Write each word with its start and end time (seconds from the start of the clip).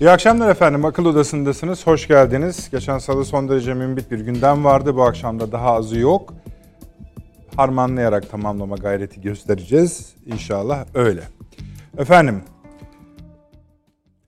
İyi 0.00 0.10
akşamlar 0.10 0.50
efendim. 0.50 0.84
Akıl 0.84 1.04
Odası'ndasınız. 1.04 1.86
Hoş 1.86 2.08
geldiniz. 2.08 2.70
Geçen 2.70 2.98
salı 2.98 3.24
son 3.24 3.48
derece 3.48 3.74
mümbit 3.74 4.10
bir 4.10 4.20
gündem 4.20 4.64
vardı. 4.64 4.96
Bu 4.96 5.02
akşam 5.02 5.40
da 5.40 5.52
daha 5.52 5.72
azı 5.72 5.98
yok. 5.98 6.34
Harmanlayarak 7.56 8.30
tamamlama 8.30 8.76
gayreti 8.76 9.20
göstereceğiz. 9.20 10.14
İnşallah 10.26 10.86
öyle. 10.94 11.22
Efendim, 11.98 12.42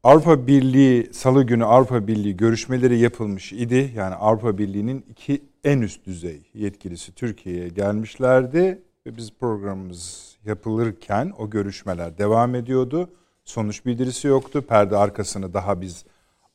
Avrupa 0.02 0.46
Birliği 0.46 1.10
salı 1.12 1.44
günü 1.44 1.64
Avrupa 1.64 2.06
Birliği 2.06 2.36
görüşmeleri 2.36 2.98
yapılmış 2.98 3.52
idi. 3.52 3.92
Yani 3.96 4.14
Avrupa 4.14 4.58
Birliği'nin 4.58 5.04
iki 5.08 5.42
en 5.64 5.80
üst 5.80 6.06
düzey 6.06 6.50
yetkilisi 6.54 7.14
Türkiye'ye 7.14 7.68
gelmişlerdi 7.68 8.82
ve 9.06 9.16
biz 9.16 9.30
programımız 9.40 10.36
yapılırken 10.44 11.32
o 11.38 11.50
görüşmeler 11.50 12.18
devam 12.18 12.54
ediyordu. 12.54 13.10
Sonuç 13.50 13.86
bildirisi 13.86 14.28
yoktu. 14.28 14.62
Perde 14.68 14.96
arkasını 14.96 15.54
daha 15.54 15.80
biz 15.80 16.04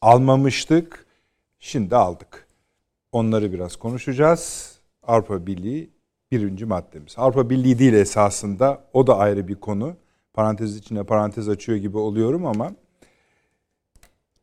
almamıştık. 0.02 1.06
Şimdi 1.60 1.96
aldık. 1.96 2.48
Onları 3.12 3.54
biraz 3.54 3.76
konuşacağız. 3.76 4.76
Avrupa 5.04 5.46
Birliği 5.46 5.90
birinci 6.32 6.66
maddemiz. 6.66 7.14
Avrupa 7.18 7.50
Birliği 7.50 7.80
değil 7.80 7.94
esasında 7.94 8.84
o 8.94 9.08
da 9.08 9.18
ayrı 9.18 9.48
bir 9.48 9.56
konu. 9.56 9.96
Parantez 10.34 10.78
içine 10.78 11.04
parantez 11.04 11.50
açıyor 11.50 11.78
gibi 11.78 11.98
oluyorum 11.98 12.46
ama 12.46 12.72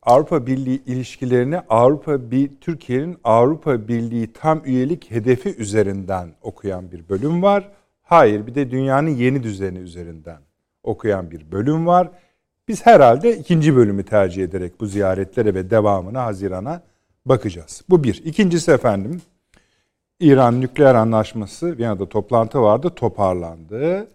Avrupa 0.02 0.46
Birliği 0.46 0.82
ilişkilerini 0.86 1.60
Avrupa 1.60 2.30
bir 2.30 2.50
Türkiye'nin 2.60 3.18
Avrupa 3.24 3.88
Birliği 3.88 4.32
tam 4.32 4.62
üyelik 4.64 5.10
hedefi 5.10 5.54
üzerinden 5.56 6.28
okuyan 6.42 6.92
bir 6.92 7.08
bölüm 7.08 7.42
var. 7.42 7.68
Hayır, 8.02 8.46
bir 8.46 8.54
de 8.54 8.70
dünyanın 8.70 9.10
yeni 9.10 9.42
düzeni 9.42 9.78
üzerinden 9.78 10.38
okuyan 10.82 11.30
bir 11.30 11.52
bölüm 11.52 11.86
var. 11.86 12.10
Biz 12.72 12.86
herhalde 12.86 13.38
ikinci 13.38 13.76
bölümü 13.76 14.04
tercih 14.04 14.44
ederek 14.44 14.80
bu 14.80 14.86
ziyaretlere 14.86 15.54
ve 15.54 15.70
devamına 15.70 16.24
Haziran'a 16.24 16.82
bakacağız. 17.26 17.82
Bu 17.90 18.04
bir. 18.04 18.22
İkincisi 18.24 18.70
efendim, 18.70 19.22
İran 20.20 20.60
nükleer 20.60 20.94
anlaşması, 20.94 21.78
Viyana'da 21.78 22.08
toplantı 22.08 22.62
vardı, 22.62 22.90
toparlandı. 22.96 24.08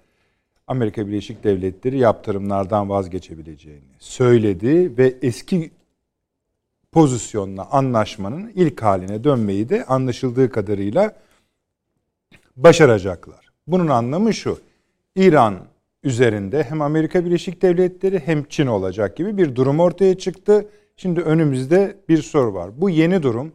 Amerika 0.67 1.07
Birleşik 1.07 1.43
Devletleri 1.43 1.97
yaptırımlardan 1.97 2.89
vazgeçebileceğini 2.89 3.95
söyledi 3.99 4.97
ve 4.97 5.15
eski 5.21 5.71
pozisyonla 6.91 7.67
anlaşmanın 7.71 8.51
ilk 8.55 8.83
haline 8.83 9.23
dönmeyi 9.23 9.69
de 9.69 9.85
anlaşıldığı 9.85 10.49
kadarıyla 10.49 11.15
başaracaklar. 12.55 13.49
Bunun 13.67 13.87
anlamı 13.87 14.33
şu. 14.33 14.59
İran 15.15 15.55
üzerinde 16.07 16.63
hem 16.63 16.81
Amerika 16.81 17.25
Birleşik 17.25 17.61
Devletleri 17.61 18.19
hem 18.19 18.43
Çin 18.43 18.67
olacak 18.67 19.17
gibi 19.17 19.37
bir 19.37 19.55
durum 19.55 19.79
ortaya 19.79 20.17
çıktı. 20.17 20.69
Şimdi 20.97 21.21
önümüzde 21.21 21.97
bir 22.09 22.21
soru 22.21 22.53
var. 22.53 22.81
Bu 22.81 22.89
yeni 22.89 23.23
durum 23.23 23.51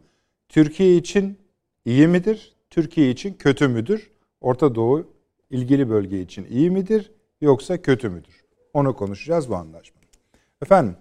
Türkiye 0.49 0.95
için 0.97 1.37
iyi 1.85 2.07
midir? 2.07 2.55
Türkiye 2.69 3.09
için 3.09 3.33
kötü 3.33 3.67
müdür? 3.67 4.11
Orta 4.41 4.75
Doğu 4.75 5.07
ilgili 5.49 5.89
bölge 5.89 6.21
için 6.21 6.45
iyi 6.49 6.71
midir 6.71 7.11
yoksa 7.41 7.81
kötü 7.81 8.09
müdür? 8.09 8.45
Onu 8.73 8.95
konuşacağız 8.95 9.49
bu 9.49 9.55
anlaşma. 9.55 10.01
Efendim 10.61 10.95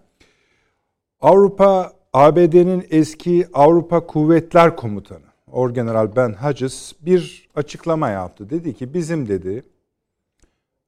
Avrupa 1.20 1.92
ABD'nin 2.12 2.86
eski 2.90 3.46
Avrupa 3.52 4.06
Kuvvetler 4.06 4.76
Komutanı 4.76 5.26
Orgeneral 5.50 6.16
Ben 6.16 6.32
Hodges 6.32 6.92
bir 7.00 7.48
açıklama 7.54 8.08
yaptı. 8.08 8.50
Dedi 8.50 8.74
ki 8.74 8.94
bizim 8.94 9.28
dedi 9.28 9.64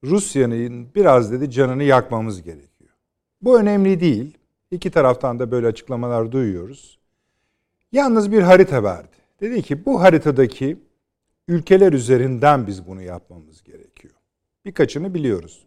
Rusya'nın 0.05 0.89
biraz 0.95 1.33
dedi 1.33 1.51
canını 1.51 1.83
yakmamız 1.83 2.43
gerekiyor. 2.43 2.91
Bu 3.43 3.59
önemli 3.59 4.01
değil. 4.01 4.39
İki 4.71 4.91
taraftan 4.91 5.39
da 5.39 5.51
böyle 5.51 5.67
açıklamalar 5.67 6.33
duyuyoruz. 6.33 6.99
Yalnız 7.93 8.33
bir 8.33 8.43
harita 8.43 8.83
verdi. 8.83 9.17
Dedi 9.41 9.63
ki 9.63 9.87
bu 9.87 10.03
haritadaki 10.03 10.77
ülkeler 11.49 11.93
üzerinden 11.93 12.67
biz 12.67 12.87
bunu 12.87 13.03
yapmamız 13.03 13.63
gerekiyor. 13.63 14.15
Birkaçını 14.65 15.15
biliyoruz. 15.15 15.67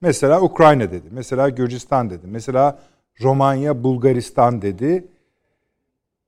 Mesela 0.00 0.42
Ukrayna 0.42 0.90
dedi. 0.90 1.08
Mesela 1.10 1.48
Gürcistan 1.48 2.10
dedi. 2.10 2.26
Mesela 2.26 2.78
Romanya, 3.20 3.84
Bulgaristan 3.84 4.62
dedi. 4.62 5.08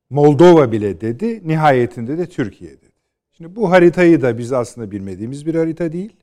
Moldova 0.09 0.71
bile 0.71 1.01
dedi. 1.01 1.47
Nihayetinde 1.47 2.17
de 2.17 2.25
Türkiye 2.25 2.71
dedi. 2.71 2.91
Şimdi 3.31 3.55
bu 3.55 3.71
haritayı 3.71 4.21
da 4.21 4.37
biz 4.37 4.53
aslında 4.53 4.91
bilmediğimiz 4.91 5.45
bir 5.45 5.55
harita 5.55 5.91
değil. 5.91 6.15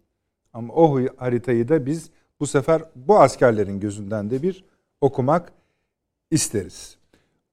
Ama 0.53 0.75
o 0.75 1.01
haritayı 1.17 1.69
da 1.69 1.87
biz 1.87 2.11
bu 2.41 2.47
sefer 2.47 2.83
bu 2.97 3.21
askerlerin 3.21 3.81
gözünden 3.81 4.31
de 4.31 4.43
bir 4.43 4.65
okumak 5.01 5.53
isteriz. 6.31 6.97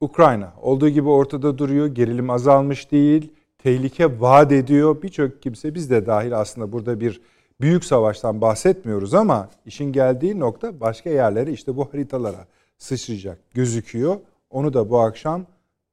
Ukrayna 0.01 0.53
olduğu 0.61 0.89
gibi 0.89 1.09
ortada 1.09 1.57
duruyor. 1.57 1.87
Gerilim 1.87 2.29
azalmış 2.29 2.91
değil. 2.91 3.33
Tehlike 3.57 4.21
vaat 4.21 4.51
ediyor. 4.51 5.01
Birçok 5.01 5.41
kimse 5.41 5.75
biz 5.75 5.89
de 5.89 6.05
dahil 6.05 6.39
aslında 6.39 6.71
burada 6.71 6.99
bir 6.99 7.21
büyük 7.61 7.85
savaştan 7.85 8.41
bahsetmiyoruz 8.41 9.13
ama 9.13 9.49
işin 9.65 9.91
geldiği 9.91 10.39
nokta 10.39 10.79
başka 10.79 11.09
yerlere 11.09 11.51
işte 11.51 11.77
bu 11.77 11.93
haritalara 11.93 12.47
sıçrayacak 12.77 13.39
gözüküyor. 13.53 14.17
Onu 14.49 14.73
da 14.73 14.89
bu 14.89 14.99
akşam 14.99 15.45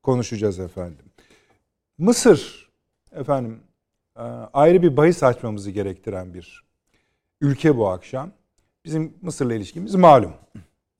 konuşacağız 0.03 0.59
efendim. 0.59 1.04
Mısır 1.98 2.71
efendim 3.12 3.60
e, 4.16 4.22
ayrı 4.53 4.82
bir 4.82 4.97
bahis 4.97 5.22
açmamızı 5.22 5.71
gerektiren 5.71 6.34
bir 6.34 6.63
ülke 7.44 7.77
bu 7.77 7.88
akşam. 7.88 8.31
Bizim 8.84 9.15
Mısır'la 9.22 9.55
ilişkimiz 9.55 9.94
malum. 9.94 10.32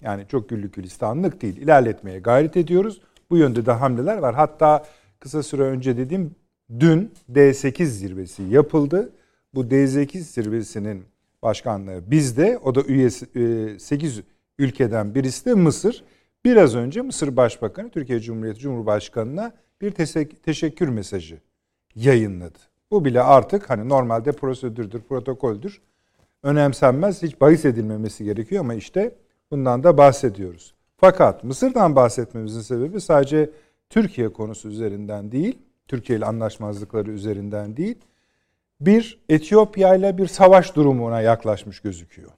Yani 0.03 0.25
çok 0.29 0.49
güllük 0.49 0.75
gülistanlık 0.75 1.43
değil. 1.43 1.57
İlerletmeye 1.57 2.19
gayret 2.19 2.57
ediyoruz. 2.57 3.01
Bu 3.31 3.37
yönde 3.37 3.67
de 3.67 3.73
hamleler 3.73 4.19
var. 4.19 4.35
Hatta 4.35 4.85
kısa 5.21 5.43
süre 5.43 5.63
önce 5.63 5.97
dediğim 5.97 6.35
dün 6.81 7.13
D8 7.33 7.85
zirvesi 7.85 8.43
yapıldı. 8.43 9.13
Bu 9.55 9.65
D8 9.65 10.19
zirvesinin 10.19 11.05
başkanlığı 11.43 12.11
bizde. 12.11 12.59
O 12.65 12.75
da 12.75 12.83
üyesi 12.83 13.27
8 13.81 14.21
ülkeden 14.59 15.15
birisi 15.15 15.45
de 15.45 15.55
Mısır. 15.55 16.05
Biraz 16.45 16.75
önce 16.75 17.03
Mısır 17.03 17.37
Başbakanı 17.37 17.91
Türkiye 17.91 18.21
Cumhuriyeti 18.21 18.61
Cumhurbaşkanı'na 18.61 19.53
bir 19.81 19.91
teşekkür 20.43 20.89
mesajı 20.89 21.39
yayınladı. 21.95 22.59
Bu 22.91 23.05
bile 23.05 23.23
artık 23.23 23.71
hani 23.71 23.89
normalde 23.89 24.33
prosedürdür, 24.33 25.01
protokoldür. 25.01 25.81
Önemsenmez, 26.45 27.23
hiç 27.23 27.41
bahis 27.41 27.65
edilmemesi 27.65 28.25
gerekiyor 28.25 28.61
ama 28.61 28.75
işte 28.75 29.15
bundan 29.51 29.85
da 29.85 29.99
bahsediyoruz. 29.99 30.75
Fakat 30.97 31.45
Mısır'dan 31.45 31.97
bahsetmemizin 31.97 32.61
sebebi 32.61 33.01
sadece 33.01 33.51
Türkiye 33.91 34.33
konusu 34.33 34.69
üzerinden 34.69 35.33
değil, 35.33 35.59
Türkiye 35.89 36.19
ile 36.19 36.27
anlaşmazlıkları 36.27 37.11
üzerinden 37.11 37.77
değil, 37.77 37.99
bir 38.81 39.21
Etiyopya 39.29 39.95
ile 39.95 40.19
bir 40.19 40.27
savaş 40.27 40.77
durumuna 40.77 41.21
yaklaşmış 41.21 41.81
gözüküyor. 41.81 42.31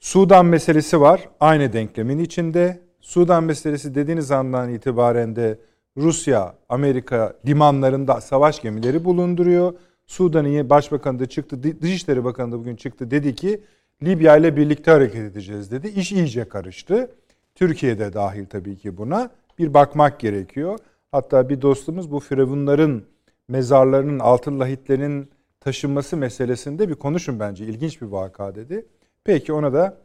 Sudan 0.00 0.46
meselesi 0.46 1.00
var. 1.00 1.28
Aynı 1.40 1.72
denklemin 1.72 2.18
içinde. 2.18 2.80
Sudan 3.00 3.44
meselesi 3.44 3.94
dediğiniz 3.94 4.30
andan 4.30 4.70
itibaren 4.70 5.36
de 5.36 5.58
Rusya, 5.96 6.54
Amerika 6.68 7.36
limanlarında 7.46 8.20
savaş 8.20 8.62
gemileri 8.62 9.04
bulunduruyor. 9.04 9.74
Sudan'ın 10.06 10.70
başbakanı 10.70 11.18
da 11.18 11.26
çıktı, 11.26 11.82
Dışişleri 11.82 12.24
Bakanı 12.24 12.52
da 12.52 12.58
bugün 12.58 12.76
çıktı 12.76 13.10
dedi 13.10 13.34
ki 13.34 13.60
Libya 14.02 14.36
ile 14.36 14.56
birlikte 14.56 14.90
hareket 14.90 15.20
edeceğiz 15.20 15.70
dedi. 15.70 15.88
İş 15.88 16.12
iyice 16.12 16.48
karıştı. 16.48 17.10
Türkiye'de 17.54 18.12
dahil 18.12 18.46
tabii 18.46 18.76
ki 18.76 18.96
buna. 18.96 19.30
Bir 19.58 19.74
bakmak 19.74 20.20
gerekiyor. 20.20 20.78
Hatta 21.12 21.48
bir 21.48 21.62
dostumuz 21.62 22.10
bu 22.10 22.20
firavunların 22.20 23.02
mezarlarının, 23.48 24.18
altın 24.18 24.60
lahitlerinin 24.60 25.30
taşınması 25.60 26.16
meselesinde 26.16 26.88
bir 26.88 26.94
konuşun 26.94 27.40
bence. 27.40 27.64
İlginç 27.64 28.02
bir 28.02 28.06
vaka 28.06 28.54
dedi. 28.54 28.86
Peki 29.24 29.52
ona 29.52 29.72
da 29.72 29.98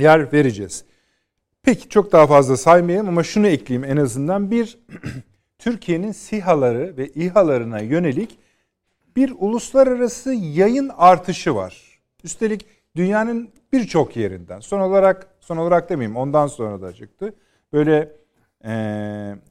yer 0.00 0.32
vereceğiz. 0.32 0.84
Peki 1.62 1.88
çok 1.88 2.12
daha 2.12 2.26
fazla 2.26 2.56
saymayayım 2.56 3.08
ama 3.08 3.22
şunu 3.22 3.46
ekleyeyim 3.46 3.90
en 3.90 3.96
azından. 3.96 4.50
Bir, 4.50 4.78
Türkiye'nin 5.58 6.12
SİHA'ları 6.12 6.96
ve 6.96 7.08
İHA'larına 7.08 7.80
yönelik 7.80 8.38
bir 9.18 9.34
uluslararası 9.38 10.32
yayın 10.32 10.90
artışı 10.96 11.54
var. 11.54 12.00
Üstelik 12.24 12.66
dünyanın 12.96 13.50
birçok 13.72 14.16
yerinden. 14.16 14.60
Son 14.60 14.80
olarak, 14.80 15.26
son 15.40 15.56
olarak 15.56 15.90
demeyeyim 15.90 16.16
ondan 16.16 16.46
sonra 16.46 16.82
da 16.82 16.92
çıktı. 16.92 17.34
Böyle 17.72 18.12
e, 18.64 18.72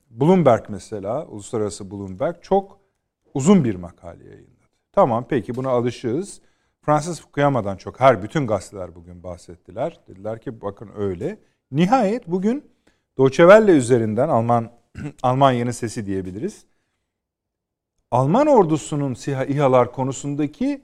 Bloomberg 0.09 0.65
mesela, 0.69 1.25
uluslararası 1.25 1.91
Bloomberg 1.91 2.35
çok 2.41 2.79
uzun 3.33 3.63
bir 3.63 3.75
makale 3.75 4.23
yayınladı. 4.23 4.65
Tamam 4.91 5.25
peki 5.29 5.55
buna 5.55 5.69
alışığız. 5.69 6.41
Fransız 6.81 7.21
Fukuyama'dan 7.21 7.77
çok 7.77 7.99
her 7.99 8.23
bütün 8.23 8.47
gazeteler 8.47 8.95
bugün 8.95 9.23
bahsettiler. 9.23 9.99
Dediler 10.07 10.41
ki 10.41 10.61
bakın 10.61 10.89
öyle. 10.97 11.39
Nihayet 11.71 12.27
bugün 12.27 12.71
Deutsche 13.17 13.43
Welle 13.43 13.71
üzerinden 13.71 14.29
Alman 14.29 14.71
Almanya'nın 15.23 15.71
sesi 15.71 16.05
diyebiliriz. 16.05 16.65
Alman 18.11 18.47
ordusunun 18.47 19.13
SİHA 19.13 19.45
İHA'lar 19.45 19.91
konusundaki 19.91 20.81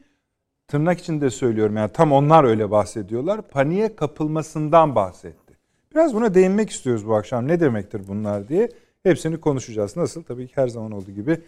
tırnak 0.67 0.99
içinde 0.99 1.29
söylüyorum 1.29 1.77
yani 1.77 1.91
tam 1.93 2.11
onlar 2.11 2.43
öyle 2.43 2.71
bahsediyorlar. 2.71 3.41
Paniğe 3.41 3.95
kapılmasından 3.95 4.95
bahsetti. 4.95 5.53
Biraz 5.95 6.13
buna 6.15 6.33
değinmek 6.33 6.69
istiyoruz 6.69 7.07
bu 7.07 7.15
akşam. 7.15 7.47
Ne 7.47 7.59
demektir 7.59 8.01
bunlar 8.07 8.47
diye. 8.47 8.69
Hepsini 9.03 9.41
konuşacağız. 9.41 9.97
Nasıl? 9.97 10.23
Tabii 10.23 10.47
ki 10.47 10.53
her 10.55 10.67
zaman 10.67 10.91
olduğu 10.91 11.11
gibi 11.11 11.41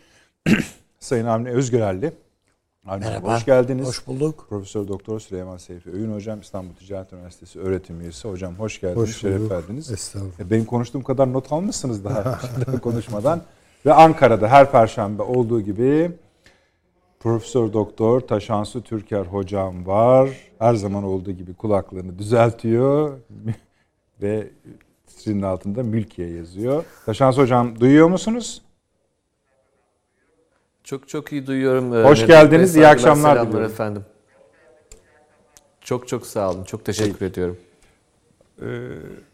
Sayın 0.99 1.25
Avni 1.25 1.49
Özgürelli. 1.49 2.13
Avni 2.87 3.05
Merhaba. 3.05 3.35
hoş 3.35 3.45
geldiniz. 3.45 3.87
Hoş 3.87 4.07
bulduk. 4.07 4.45
Profesör 4.49 4.87
Doktor 4.87 5.19
Süleyman 5.19 5.57
Seyfi 5.57 5.91
Öğün 5.91 6.13
Hocam 6.13 6.39
İstanbul 6.39 6.73
Ticaret 6.73 7.13
Üniversitesi 7.13 7.59
öğretim 7.59 8.01
üyesi. 8.01 8.27
Hocam 8.27 8.55
hoş 8.55 8.81
geldiniz. 8.81 9.09
Hoş 9.09 9.17
şeref 9.17 9.39
bulduk. 9.39 9.51
verdiniz. 9.51 9.91
Estağfurullah. 9.91 10.39
E, 10.39 10.49
Benim 10.49 10.65
konuştuğum 10.65 11.03
kadar 11.03 11.33
not 11.33 11.51
almışsınız 11.51 12.03
daha 12.05 12.39
konuşmadan. 12.83 13.41
Ve 13.85 13.93
Ankara'da 13.93 14.47
her 14.47 14.71
perşembe 14.71 15.23
olduğu 15.23 15.61
gibi 15.61 16.11
Profesör 17.19 17.73
Doktor 17.73 18.21
Taşansu 18.21 18.83
Türker 18.83 19.25
hocam 19.25 19.87
var. 19.87 20.29
Her 20.59 20.73
zaman 20.75 21.03
olduğu 21.03 21.31
gibi 21.31 21.53
kulaklığını 21.53 22.19
düzeltiyor 22.19 23.19
ve 24.21 24.47
sizin 25.07 25.41
altında 25.41 25.83
Mülkiye 25.83 26.29
yazıyor. 26.29 26.83
Taşansu 27.05 27.41
hocam 27.41 27.79
duyuyor 27.79 28.07
musunuz? 28.07 28.61
Çok 30.83 31.07
çok 31.09 31.31
iyi 31.31 31.47
duyuyorum. 31.47 31.93
Ee, 31.93 32.03
Hoş 32.03 32.17
Nedim 32.19 32.27
geldiniz, 32.27 32.75
Bey. 32.75 32.83
iyi 32.83 32.87
akşamlar 32.87 33.47
diliyorum. 33.47 33.65
efendim. 33.71 34.05
Çok 35.81 36.07
çok 36.07 36.27
sağ 36.27 36.51
olun. 36.51 36.63
Çok 36.63 36.85
teşekkür 36.85 37.25
ediyorum. 37.25 37.57
Ee, 38.61 38.65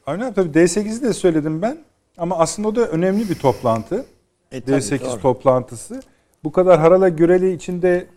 tabii 0.06 0.59
D8'i 0.59 1.01
de 1.01 1.13
söyledim 1.13 1.62
ben. 1.62 1.77
Ama 2.18 2.38
aslında 2.38 2.68
o 2.68 2.75
da 2.75 2.88
önemli 2.88 3.30
bir 3.30 3.36
toplantı. 3.36 4.06
E, 4.51 4.62
tabii, 4.62 4.75
D8 4.75 5.06
doğru. 5.06 5.21
toplantısı. 5.21 6.01
Bu 6.44 6.51
kadar 6.51 6.80
harala 6.80 7.09
güreli 7.09 7.53
içinde 7.53 8.07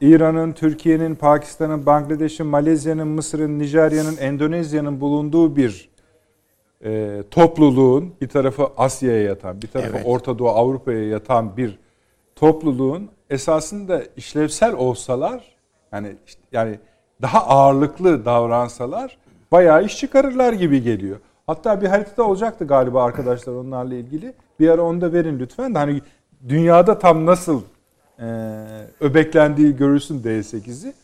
İran'ın, 0.00 0.52
Türkiye'nin, 0.52 1.14
Pakistan'ın, 1.14 1.86
Bangladeş'in, 1.86 2.46
Malezya'nın, 2.46 3.08
Mısır'ın, 3.08 3.58
Nijerya'nın, 3.58 4.16
Endonezya'nın 4.16 5.00
bulunduğu 5.00 5.56
bir 5.56 5.88
e, 6.84 7.22
topluluğun 7.30 8.14
bir 8.20 8.28
tarafı 8.28 8.68
Asya'ya 8.76 9.22
yatan, 9.22 9.62
bir 9.62 9.66
tarafı 9.66 9.96
Evet. 9.96 10.06
Orta 10.06 10.38
Doğu, 10.38 10.48
Avrupa'ya 10.48 11.08
yatan 11.08 11.56
bir 11.56 11.78
topluluğun 12.36 13.08
esasında 13.30 14.02
işlevsel 14.16 14.74
olsalar 14.74 15.54
yani 15.92 16.16
yani 16.52 16.78
daha 17.22 17.46
ağırlıklı 17.46 18.24
davransalar 18.24 19.18
bayağı 19.52 19.84
iş 19.84 19.98
çıkarırlar 19.98 20.52
gibi 20.52 20.82
geliyor. 20.82 21.18
Hatta 21.46 21.80
bir 21.80 21.86
haritada 21.86 22.22
olacaktı 22.22 22.66
galiba 22.66 23.04
arkadaşlar 23.04 23.52
onlarla 23.52 23.94
ilgili. 23.94 24.34
Bir 24.60 24.68
ara 24.68 24.82
onu 24.82 25.00
da 25.00 25.12
verin 25.12 25.38
lütfen 25.38 25.74
de 25.74 25.78
hani 25.78 26.02
dünyada 26.48 26.98
tam 26.98 27.26
nasıl 27.26 27.62
e, 28.18 28.26
öbeklendiği 29.00 29.76
görülsün 29.76 30.22
D8'i. 30.22 30.94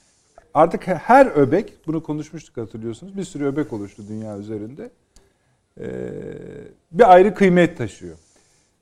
Artık 0.54 0.86
her 0.86 1.26
öbek, 1.26 1.86
bunu 1.86 2.02
konuşmuştuk 2.02 2.56
hatırlıyorsunuz. 2.56 3.16
Bir 3.16 3.24
sürü 3.24 3.46
öbek 3.46 3.72
oluştu 3.72 4.02
dünya 4.08 4.38
üzerinde. 4.38 4.90
E, 5.80 5.86
bir 6.92 7.12
ayrı 7.12 7.34
kıymet 7.34 7.78
taşıyor. 7.78 8.16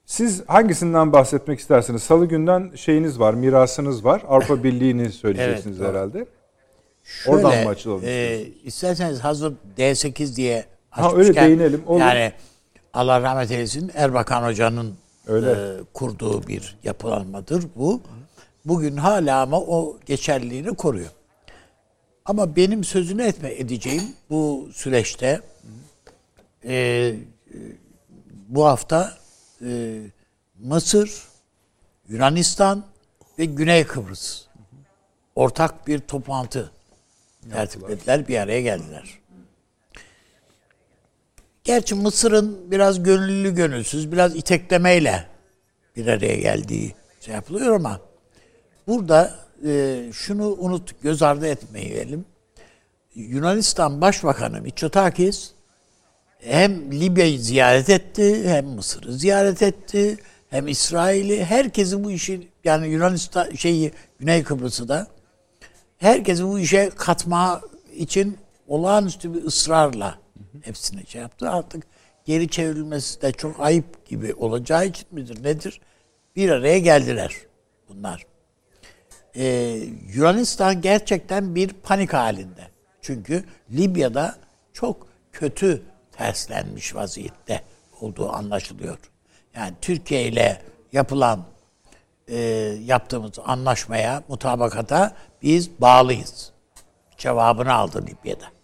Siz 0.06 0.48
hangisinden 0.48 1.12
bahsetmek 1.12 1.58
istersiniz? 1.58 2.02
Salı 2.02 2.26
günden 2.26 2.70
şeyiniz 2.74 3.20
var, 3.20 3.34
mirasınız 3.34 4.04
var. 4.04 4.22
Avrupa 4.28 4.62
Birliği'ni 4.64 5.12
söyleyeceksiniz 5.12 5.80
Evet, 5.80 5.90
herhalde. 5.90 6.26
Şöyle, 7.04 7.36
Oradan 7.36 7.64
mı 7.64 7.68
açılalım 7.68 8.02
e, 8.04 8.40
isterseniz 8.64 9.20
hazır 9.20 9.54
D8 9.78 10.36
diye 10.36 10.64
Ha, 10.98 11.12
öyle 11.16 11.34
değinelim, 11.34 11.82
olur. 11.86 12.00
Yani 12.00 12.32
Allah 12.94 13.22
rahmet 13.22 13.50
eylesin 13.50 13.90
Erbakan 13.94 14.42
Hoca'nın 14.42 14.94
Öyle. 15.26 15.50
e, 15.50 15.56
kurduğu 15.94 16.46
bir 16.46 16.76
yapılanmadır 16.84 17.64
bu. 17.76 18.00
Bugün 18.64 18.96
hala 18.96 19.42
ama 19.42 19.60
o 19.60 19.98
geçerliliğini 20.06 20.76
koruyor. 20.76 21.10
Ama 22.24 22.56
benim 22.56 22.84
sözünü 22.84 23.22
etme 23.22 23.54
edeceğim 23.54 24.02
bu 24.30 24.68
süreçte 24.72 25.40
e, 26.64 26.74
e, 26.74 27.16
bu 28.48 28.66
hafta 28.66 29.14
e, 29.64 30.00
Mısır, 30.58 31.22
Yunanistan 32.08 32.84
ve 33.38 33.44
Güney 33.44 33.84
Kıbrıs 33.84 34.44
ortak 35.34 35.86
bir 35.86 35.98
toplantı 35.98 36.70
tertiplediler, 37.52 38.28
bir 38.28 38.38
araya 38.38 38.60
geldiler. 38.60 39.17
Gerçi 41.68 41.94
Mısır'ın 41.94 42.70
biraz 42.70 43.02
gönüllü 43.02 43.54
gönülsüz, 43.54 44.12
biraz 44.12 44.36
iteklemeyle 44.36 45.24
bir 45.96 46.06
araya 46.06 46.36
geldiği 46.36 46.94
şey 47.20 47.34
yapılıyor 47.34 47.74
ama 47.74 48.00
burada 48.86 49.34
e, 49.66 50.02
şunu 50.12 50.56
unut, 50.58 51.02
göz 51.02 51.22
ardı 51.22 51.46
etmeyelim. 51.46 52.24
Yunanistan 53.14 54.00
Başbakanı 54.00 54.60
Mitsotakis 54.60 55.50
hem 56.38 56.92
Libya'yı 56.92 57.38
ziyaret 57.38 57.90
etti, 57.90 58.48
hem 58.48 58.66
Mısır'ı 58.66 59.12
ziyaret 59.12 59.62
etti, 59.62 60.16
hem 60.50 60.68
İsrail'i, 60.68 61.44
herkesi 61.44 62.04
bu 62.04 62.10
işi 62.10 62.48
yani 62.64 62.88
Yunanistan 62.88 63.54
şeyi 63.54 63.92
Güney 64.18 64.42
Kıbrıs'ı 64.42 64.88
da 64.88 65.06
herkesi 65.98 66.44
bu 66.44 66.58
işe 66.58 66.90
katma 66.96 67.60
için 67.94 68.38
olağanüstü 68.68 69.34
bir 69.34 69.44
ısrarla 69.44 70.18
hepsini 70.64 71.06
şey 71.06 71.20
yaptı. 71.20 71.50
Artık 71.50 71.84
geri 72.24 72.48
çevrilmesi 72.48 73.22
de 73.22 73.32
çok 73.32 73.60
ayıp 73.60 74.06
gibi 74.06 74.34
olacağı 74.34 74.86
için 74.86 75.06
midir 75.10 75.44
nedir? 75.44 75.80
Bir 76.36 76.50
araya 76.50 76.78
geldiler 76.78 77.36
bunlar. 77.88 78.26
Ee, 79.36 79.44
Yunanistan 80.14 80.80
gerçekten 80.80 81.54
bir 81.54 81.68
panik 81.68 82.12
halinde. 82.12 82.68
Çünkü 83.02 83.44
Libya'da 83.70 84.36
çok 84.72 85.06
kötü 85.32 85.82
terslenmiş 86.12 86.94
vaziyette 86.94 87.62
olduğu 88.00 88.32
anlaşılıyor. 88.32 88.98
Yani 89.54 89.74
Türkiye 89.80 90.22
ile 90.22 90.62
yapılan 90.92 91.44
e, 92.28 92.36
yaptığımız 92.84 93.32
anlaşmaya, 93.44 94.22
mutabakata 94.28 95.16
biz 95.42 95.80
bağlıyız. 95.80 96.52
Cevabını 97.16 97.72
aldı 97.72 98.06
Libya'da. 98.06 98.57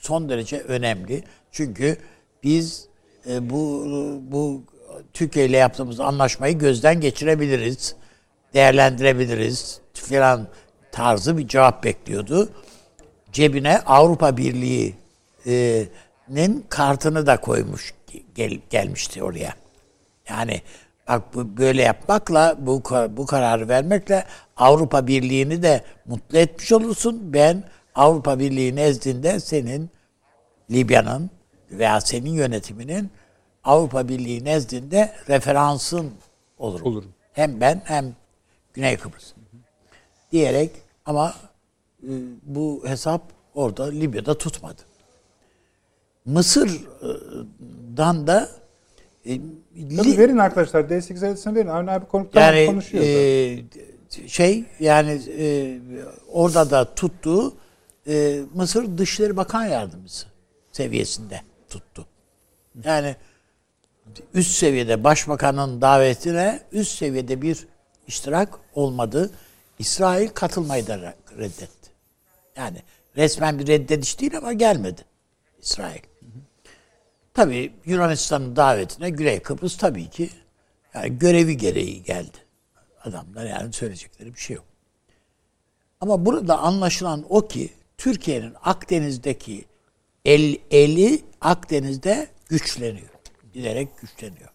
Son 0.00 0.28
derece 0.28 0.60
önemli. 0.60 1.24
Çünkü 1.52 1.96
biz 2.42 2.88
e, 3.28 3.50
bu 3.50 3.86
bu 4.30 4.62
Türkiye 5.12 5.46
ile 5.46 5.56
yaptığımız 5.56 6.00
anlaşmayı 6.00 6.58
gözden 6.58 7.00
geçirebiliriz, 7.00 7.96
değerlendirebiliriz 8.54 9.80
filan 9.94 10.48
tarzı 10.92 11.38
bir 11.38 11.48
cevap 11.48 11.84
bekliyordu. 11.84 12.48
Cebine 13.32 13.80
Avrupa 13.80 14.36
Birliği'nin 14.36 14.96
kartını 16.68 17.26
da 17.26 17.40
koymuş 17.40 17.94
gel, 18.34 18.58
gelmişti 18.70 19.22
oraya. 19.22 19.54
Yani 20.28 20.62
bak 21.08 21.34
bu 21.34 21.56
böyle 21.56 21.82
yapmakla 21.82 22.56
bu 22.58 22.82
bu 23.10 23.26
kararı 23.26 23.68
vermekle 23.68 24.24
Avrupa 24.56 25.06
Birliği'ni 25.06 25.62
de 25.62 25.84
mutlu 26.06 26.38
etmiş 26.38 26.72
olursun. 26.72 27.32
Ben 27.32 27.64
Avrupa 27.98 28.38
Birliği 28.38 28.76
nezdinde 28.76 29.40
senin 29.40 29.90
Libya'nın 30.70 31.30
veya 31.70 32.00
senin 32.00 32.30
yönetiminin 32.30 33.10
Avrupa 33.64 34.08
Birliği 34.08 34.44
nezdinde 34.44 35.12
referansın 35.28 36.10
olurum. 36.58 36.86
Olurum. 36.86 37.12
Hem 37.32 37.60
ben 37.60 37.82
hem 37.84 38.14
Güney 38.74 38.96
Kıbrıs. 38.96 39.32
Diyerek 40.32 40.70
ama 41.06 41.34
e, 42.02 42.10
bu 42.42 42.82
hesap 42.86 43.22
orada 43.54 43.84
Libya'da 43.84 44.38
tutmadı. 44.38 44.82
Mısır'dan 46.24 48.26
da 48.26 48.48
e, 49.26 49.36
Tabii 49.96 50.12
Li- 50.12 50.18
verin 50.18 50.38
arkadaşlar 50.38 50.80
D8 50.80 51.20
haritasını 51.20 51.54
verin. 51.54 51.68
Avni 51.68 51.90
abi 51.90 52.06
konu, 52.06 52.30
tamam, 52.30 52.54
yani 52.54 52.66
konuşuyor. 52.66 53.04
e, 53.04 54.28
şey 54.28 54.64
yani 54.80 55.20
e, 55.38 55.78
orada 56.32 56.70
da 56.70 56.94
tuttuğu 56.94 57.54
e, 58.08 58.40
Mısır 58.54 58.98
Dışişleri 58.98 59.36
Bakan 59.36 59.64
Yardımcısı 59.64 60.26
seviyesinde 60.72 61.40
tuttu. 61.68 62.06
Yani 62.84 63.16
üst 64.34 64.50
seviyede 64.50 65.04
başbakanın 65.04 65.80
davetine 65.80 66.60
üst 66.72 66.98
seviyede 66.98 67.42
bir 67.42 67.66
iştirak 68.06 68.58
olmadı. 68.74 69.30
İsrail 69.78 70.28
katılmayı 70.28 70.86
da 70.86 71.14
reddetti. 71.38 71.90
Yani 72.56 72.82
resmen 73.16 73.58
bir 73.58 73.66
reddediş 73.66 74.20
değil 74.20 74.36
ama 74.36 74.52
gelmedi 74.52 75.02
İsrail. 75.62 76.00
Tabii 77.34 77.72
Yunanistan'ın 77.84 78.56
davetine 78.56 79.10
Güney 79.10 79.40
Kıbrıs 79.40 79.76
tabii 79.76 80.10
ki 80.10 80.30
yani 80.94 81.18
görevi 81.18 81.56
gereği 81.56 82.02
geldi. 82.02 82.36
Adamlar 83.04 83.46
yani 83.46 83.72
söyleyecekleri 83.72 84.34
bir 84.34 84.40
şey 84.40 84.56
yok. 84.56 84.64
Ama 86.00 86.26
burada 86.26 86.58
anlaşılan 86.58 87.24
o 87.28 87.48
ki 87.48 87.70
Türkiye'nin 87.98 88.54
Akdeniz'deki 88.62 89.64
el, 90.24 90.56
eli 90.70 91.22
Akdeniz'de 91.40 92.28
güçleniyor. 92.48 93.08
Giderek 93.52 94.00
güçleniyor. 94.00 94.48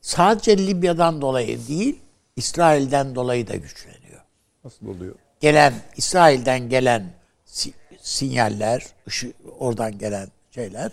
Sadece 0.00 0.58
Libya'dan 0.66 1.20
dolayı 1.20 1.68
değil, 1.68 1.98
İsrail'den 2.36 3.14
dolayı 3.14 3.46
da 3.46 3.56
güçleniyor 3.56 4.20
Nasıl 4.64 4.86
oluyor? 4.88 5.14
gelen 5.40 5.74
İsrail'den 5.96 6.68
gelen 6.68 7.12
si- 7.44 7.72
sinyaller, 8.00 8.86
ışı, 9.08 9.32
oradan 9.58 9.98
gelen 9.98 10.28
şeyler 10.50 10.92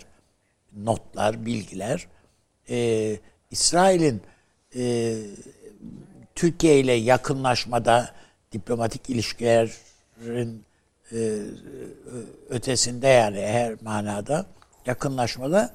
notlar, 0.76 1.46
bilgiler 1.46 2.06
e, 2.70 3.16
İsrail'in 3.50 4.22
e, 4.76 5.16
Türkiye 6.34 6.80
ile 6.80 6.92
yakınlaşmada 6.92 8.14
diplomatik 8.52 9.10
ilişkilerin 9.10 10.64
ötesinde 12.50 13.08
yani 13.08 13.40
her 13.40 13.74
manada 13.82 14.46
yakınlaşmada 14.86 15.74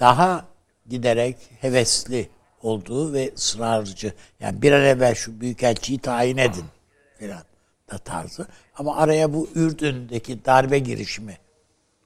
daha 0.00 0.44
giderek 0.88 1.36
hevesli 1.60 2.28
olduğu 2.62 3.12
ve 3.12 3.32
ısrarcı. 3.36 4.12
Yani 4.40 4.62
bir 4.62 4.72
an 4.72 4.82
evvel 4.84 5.14
şu 5.14 5.40
büyükelçiyi 5.40 5.98
tayin 5.98 6.36
edin 6.36 6.64
filan 7.18 7.42
da 7.92 7.98
tarzı. 7.98 8.46
Ama 8.76 8.96
araya 8.96 9.32
bu 9.32 9.48
Ürdün'deki 9.54 10.44
darbe 10.44 10.78
girişimi 10.78 11.38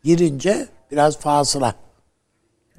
girince 0.04 0.68
biraz 0.90 1.18
fasıla. 1.18 1.75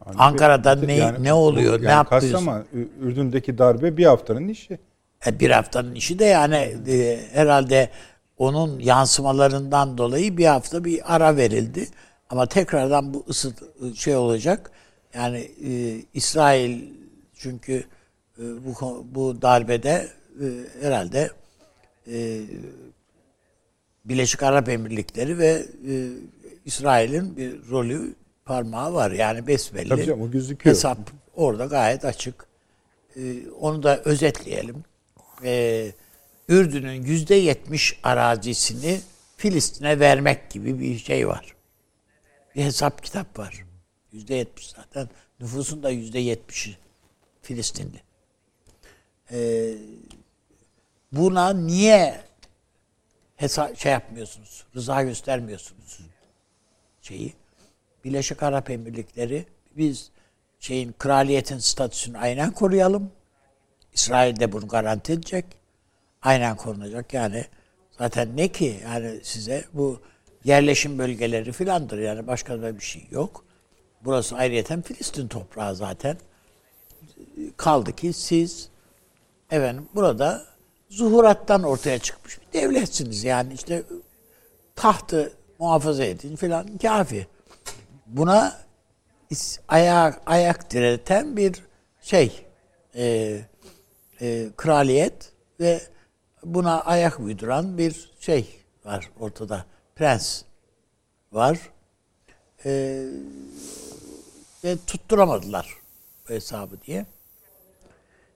Yani 0.05 0.17
Ankara'da 0.17 0.82
bir- 0.82 0.88
ne 0.88 0.94
yani 0.96 1.24
ne 1.24 1.34
oluyor, 1.34 1.79
bu- 1.79 1.84
ne 1.84 1.89
yani 1.89 1.96
yapıyorsun? 1.96 2.65
Ü- 2.74 2.89
Ürdün'deki 3.01 3.58
darbe 3.58 3.98
bir 3.98 4.05
haftanın 4.05 4.48
işi. 4.48 4.79
E, 5.27 5.39
bir 5.39 5.50
haftanın 5.51 5.96
işi 5.96 6.20
de 6.20 6.25
yani 6.25 6.55
e, 6.88 7.20
herhalde 7.34 7.89
onun 8.38 8.80
yansımalarından 8.80 9.98
dolayı 9.98 10.38
bir 10.38 10.46
hafta 10.46 10.86
bir 10.86 11.15
ara 11.15 11.38
verildi. 11.38 11.88
Ama 12.30 12.46
tekrardan 12.46 13.13
bu 13.13 13.25
ısıt 13.30 13.63
şey 13.96 14.15
olacak. 14.15 14.72
Yani 15.13 15.51
e, 15.65 16.01
İsrail 16.13 16.82
çünkü 17.34 17.84
e, 18.39 18.44
bu 18.65 19.06
bu 19.15 19.42
darbede 19.42 20.08
e, 20.42 20.46
herhalde 20.82 21.30
e, 22.08 22.42
Birleşik 24.06 24.44
Arap 24.44 24.70
Emirlikleri 24.70 25.38
ve 25.38 25.65
e, 25.89 25.94
İsrail'in 26.65 27.38
bir 27.38 27.70
rolü 27.70 28.15
parmağı 28.46 28.94
var. 28.94 29.12
Yani 29.12 29.48
besbelli. 29.48 29.89
Tabii 29.89 30.06
canım, 30.06 30.22
o 30.22 30.32
gözüküyor. 30.32 30.75
Hesap 30.75 30.98
orada 31.36 31.65
gayet 31.65 32.06
açık. 32.06 32.48
Ee, 33.18 33.50
onu 33.60 33.84
da 33.84 34.01
özetleyelim. 34.06 34.84
Ee, 35.44 35.92
Ürdün'ün 36.50 37.04
yüzde 37.04 37.36
yetmiş 37.36 38.00
arazisini 38.04 39.02
Filistin'e 39.38 40.00
vermek 40.00 40.50
gibi 40.50 40.80
bir 40.80 40.98
şey 40.98 41.28
var. 41.28 41.56
Bir 42.56 42.64
hesap 42.64 43.04
kitap 43.04 43.40
var. 43.40 43.66
Yüzde 44.12 44.36
yetmiş 44.36 44.70
zaten. 44.70 45.10
Nüfusun 45.40 45.84
da 45.84 45.90
yüzde 45.90 46.20
yetmişi 46.20 46.78
Filistinli. 47.42 48.02
Ee, 49.32 49.74
buna 51.12 51.54
niye 51.54 52.22
hesap 53.36 53.78
şey 53.78 53.92
yapmıyorsunuz? 53.92 54.66
Rıza 54.75 55.04
göstermiyorsunuz 55.04 56.00
şeyi. 57.02 57.34
Birleşik 58.04 58.44
Arap 58.44 58.70
Emirlikleri 58.70 59.46
biz 59.78 60.12
şeyin 60.60 60.96
kraliyetin 61.00 61.58
statüsünü 61.58 62.18
aynen 62.18 62.52
koruyalım. 62.52 63.12
İsrail 63.94 64.40
de 64.40 64.52
bunu 64.52 64.68
garanti 64.68 65.14
edecek. 65.14 65.46
Aynen 66.25 66.55
korunacak. 66.55 67.13
Yani 67.13 67.46
zaten 67.98 68.38
ne 68.38 68.48
ki 68.48 68.79
yani 68.84 69.20
size 69.24 69.63
bu 69.74 70.01
yerleşim 70.44 71.00
bölgeleri 71.00 71.51
filandır. 71.51 71.98
Yani 71.98 72.27
başka 72.27 72.62
da 72.62 72.75
bir 72.75 72.84
şey 72.84 73.08
yok. 73.12 73.46
Burası 74.01 74.36
ayrıyeten 74.36 74.82
Filistin 74.82 75.27
toprağı 75.27 75.75
zaten. 75.75 76.17
Kaldı 77.58 77.96
ki 77.96 78.13
siz 78.13 78.70
efendim 79.51 79.89
burada 79.96 80.46
zuhurattan 80.89 81.63
ortaya 81.63 82.00
çıkmış 82.00 82.39
bir 82.41 82.60
devletsiniz. 82.60 83.24
Yani 83.24 83.53
işte 83.53 83.84
tahtı 84.75 85.34
muhafaza 85.60 86.05
edin 86.05 86.36
filan 86.36 86.77
kafi. 86.77 87.27
Buna 88.05 88.62
ayak 89.67 90.22
ayak 90.25 90.72
direten 90.72 91.38
bir 91.38 91.63
şey 92.01 92.46
e, 92.96 93.38
e, 94.22 94.48
kraliyet 94.58 95.32
ve 95.60 95.82
buna 96.46 96.82
ayak 96.82 97.20
uyduran 97.20 97.78
bir 97.78 98.12
şey 98.20 98.48
var 98.86 99.10
ortada. 99.20 99.66
Prens 99.96 100.44
var. 101.32 101.60
E, 102.66 103.04
ve 104.64 104.78
tutturamadılar 104.88 105.70
bu 106.30 106.34
hesabı 106.34 106.82
diye. 106.88 107.06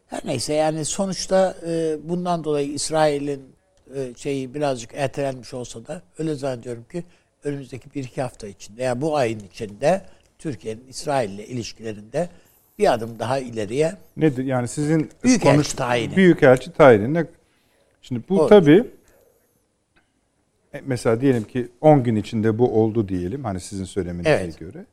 Her 0.08 0.22
neyse 0.26 0.54
yani 0.54 0.86
sonuçta 0.86 1.56
e, 1.68 1.98
bundan 2.04 2.44
dolayı 2.44 2.72
İsrail'in 2.72 3.56
e, 3.96 4.14
şeyi 4.18 4.54
birazcık 4.54 4.92
ertelenmiş 4.94 5.54
olsa 5.54 5.88
da 5.88 6.02
öyle 6.18 6.36
zannediyorum 6.36 6.86
ki 6.92 7.04
önümüzdeki 7.44 7.94
bir 7.96 8.04
iki 8.04 8.22
hafta 8.22 8.48
içinde 8.48 8.84
yani 8.84 9.02
bu 9.02 9.18
ayın 9.18 9.40
içinde 9.40 10.06
Türkiye'nin 10.40 10.88
İsrail 10.88 11.30
ile 11.30 11.48
ilişkilerinde 11.48 12.30
bir 12.80 12.94
adım 12.94 13.20
daha 13.20 13.40
ileriye 13.40 13.96
Nedir? 14.18 14.46
Yani 14.46 14.68
sizin 14.68 15.12
Büyükelçi 15.24 15.76
tayini. 15.76 16.16
Büyükelçi 16.16 16.72
tayini. 16.72 17.26
Şimdi 18.02 18.24
bu 18.30 18.42
O- 18.42 18.48
tabii 18.48 18.88
e, 20.74 20.82
mesela 20.86 21.22
diyelim 21.22 21.44
ki 21.44 21.68
10 21.82 22.04
gün 22.04 22.16
içinde 22.16 22.58
bu 22.60 22.82
oldu 22.82 23.08
diyelim 23.08 23.44
hani 23.44 23.60
sizin 23.60 23.86
söylemenize 23.86 24.30
Evet. 24.30 24.60
göre. 24.60 24.86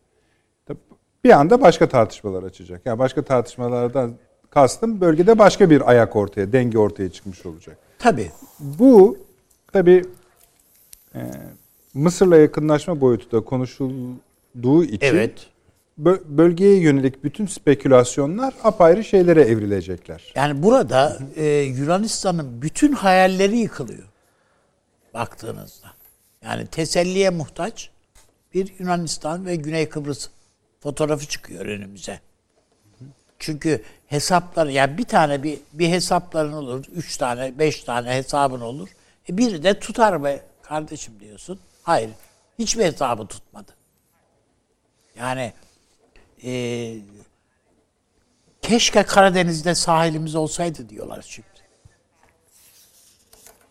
Bir 1.24 1.30
anda 1.30 1.60
başka 1.60 1.88
tartışmalar 1.88 2.42
açacak. 2.42 2.82
Yani 2.84 2.98
başka 2.98 3.22
tartışmalardan 3.22 4.14
kastım 4.50 5.00
bölgede 5.00 5.38
başka 5.38 5.70
bir 5.70 5.90
ayak 5.90 6.16
ortaya, 6.16 6.52
denge 6.52 6.78
ortaya 6.78 7.08
çıkmış 7.10 7.46
olacak. 7.46 7.78
tabii 7.98 8.30
Bu 8.60 9.18
tabii 9.72 10.04
e, 11.14 11.20
Mısır'la 11.94 12.36
yakınlaşma 12.36 13.00
boyutu 13.00 13.32
da 13.32 13.44
konuşulduğu 13.44 14.84
için 14.84 14.98
evet 15.06 15.46
bölgeye 15.98 16.80
yönelik 16.80 17.24
bütün 17.24 17.46
spekülasyonlar 17.46 18.54
apayrı 18.64 19.04
şeylere 19.04 19.42
evrilecekler. 19.42 20.32
yani 20.34 20.62
burada 20.62 21.18
e, 21.36 21.44
Yunanistan'ın 21.46 22.62
bütün 22.62 22.92
hayalleri 22.92 23.58
yıkılıyor 23.58 24.08
baktığınızda. 25.14 25.86
Yani 26.42 26.66
teselliye 26.66 27.30
muhtaç 27.30 27.90
bir 28.54 28.74
Yunanistan 28.78 29.46
ve 29.46 29.56
Güney 29.56 29.88
Kıbrıs 29.88 30.28
fotoğrafı 30.80 31.26
çıkıyor 31.26 31.66
önümüze. 31.66 32.20
Çünkü 33.38 33.82
hesaplar 34.06 34.66
yani 34.66 34.98
bir 34.98 35.04
tane 35.04 35.42
bir 35.42 35.58
bir 35.72 35.88
hesapların 35.88 36.52
olur, 36.52 36.84
üç 36.94 37.16
tane, 37.16 37.58
beş 37.58 37.84
tane 37.84 38.14
hesabın 38.14 38.60
olur. 38.60 38.88
E 39.28 39.38
biri 39.38 39.62
de 39.62 39.78
tutar 39.78 40.24
be 40.24 40.40
kardeşim 40.62 41.20
diyorsun. 41.20 41.60
Hayır, 41.82 42.10
hiçbir 42.58 42.84
hesabı 42.84 43.26
tutmadı. 43.26 43.72
Yani 45.18 45.52
e, 46.44 46.96
keşke 48.62 49.02
Karadeniz'de 49.02 49.74
sahilimiz 49.74 50.34
olsaydı 50.34 50.88
diyorlar 50.88 51.26
şimdi. 51.28 51.48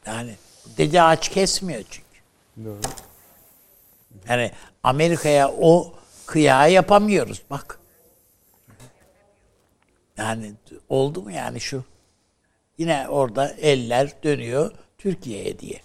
Yani 0.06 0.36
dede 0.78 1.02
ağaç 1.02 1.30
kesmiyor 1.30 1.84
çünkü. 1.90 2.20
Doğru. 2.66 2.82
Yani 4.30 4.52
Amerika'ya 4.84 5.52
o 5.52 5.94
kıyağı 6.26 6.72
yapamıyoruz 6.72 7.44
bak. 7.50 7.80
Yani 10.18 10.54
oldu 10.90 11.22
mu 11.22 11.32
yani 11.32 11.60
şu? 11.60 11.84
Yine 12.78 13.10
orada 13.10 13.50
eller 13.50 14.24
dönüyor 14.24 14.72
Türkiye'ye 14.98 15.60
diye 15.60 15.82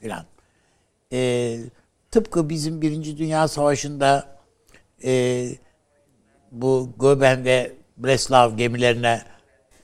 filan. 0.00 0.26
Ee, 1.12 1.58
tıpkı 2.10 2.48
bizim 2.48 2.82
Birinci 2.82 3.18
Dünya 3.18 3.48
Savaşı'nda 3.48 4.38
e, 5.04 5.48
bu 6.62 6.92
Göben 7.00 7.44
ve 7.44 7.72
Breslav 7.96 8.56
gemilerine 8.56 9.22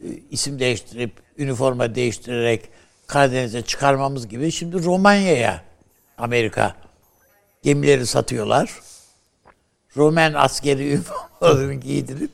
e, 0.01 0.07
isim 0.31 0.59
değiştirip 0.59 1.13
üniforma 1.39 1.95
değiştirerek 1.95 2.69
Karadeniz'e 3.07 3.63
çıkarmamız 3.63 4.29
gibi 4.29 4.53
şimdi 4.53 4.85
Romanya'ya 4.85 5.63
Amerika 6.19 6.77
gemileri 7.63 8.07
satıyorlar. 8.07 8.71
Roman 9.97 10.35
askeri 10.35 10.89
üniformalarını 10.93 11.75
giydirip 11.75 12.31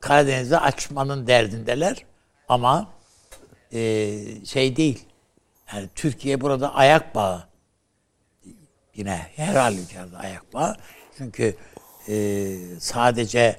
Karadeniz'e 0.00 0.58
açmanın 0.58 1.26
derdindeler. 1.26 2.04
Ama 2.48 2.88
e, 3.72 3.80
şey 4.44 4.76
değil. 4.76 5.04
Yani 5.72 5.88
Türkiye 5.94 6.40
burada 6.40 6.74
ayak 6.74 7.14
bağı. 7.14 7.48
Yine 8.94 9.26
her 9.36 9.54
halükarda 9.54 10.18
ayak 10.18 10.54
bağı. 10.54 10.76
Çünkü 11.18 11.56
e, 12.08 12.56
sadece 12.80 13.56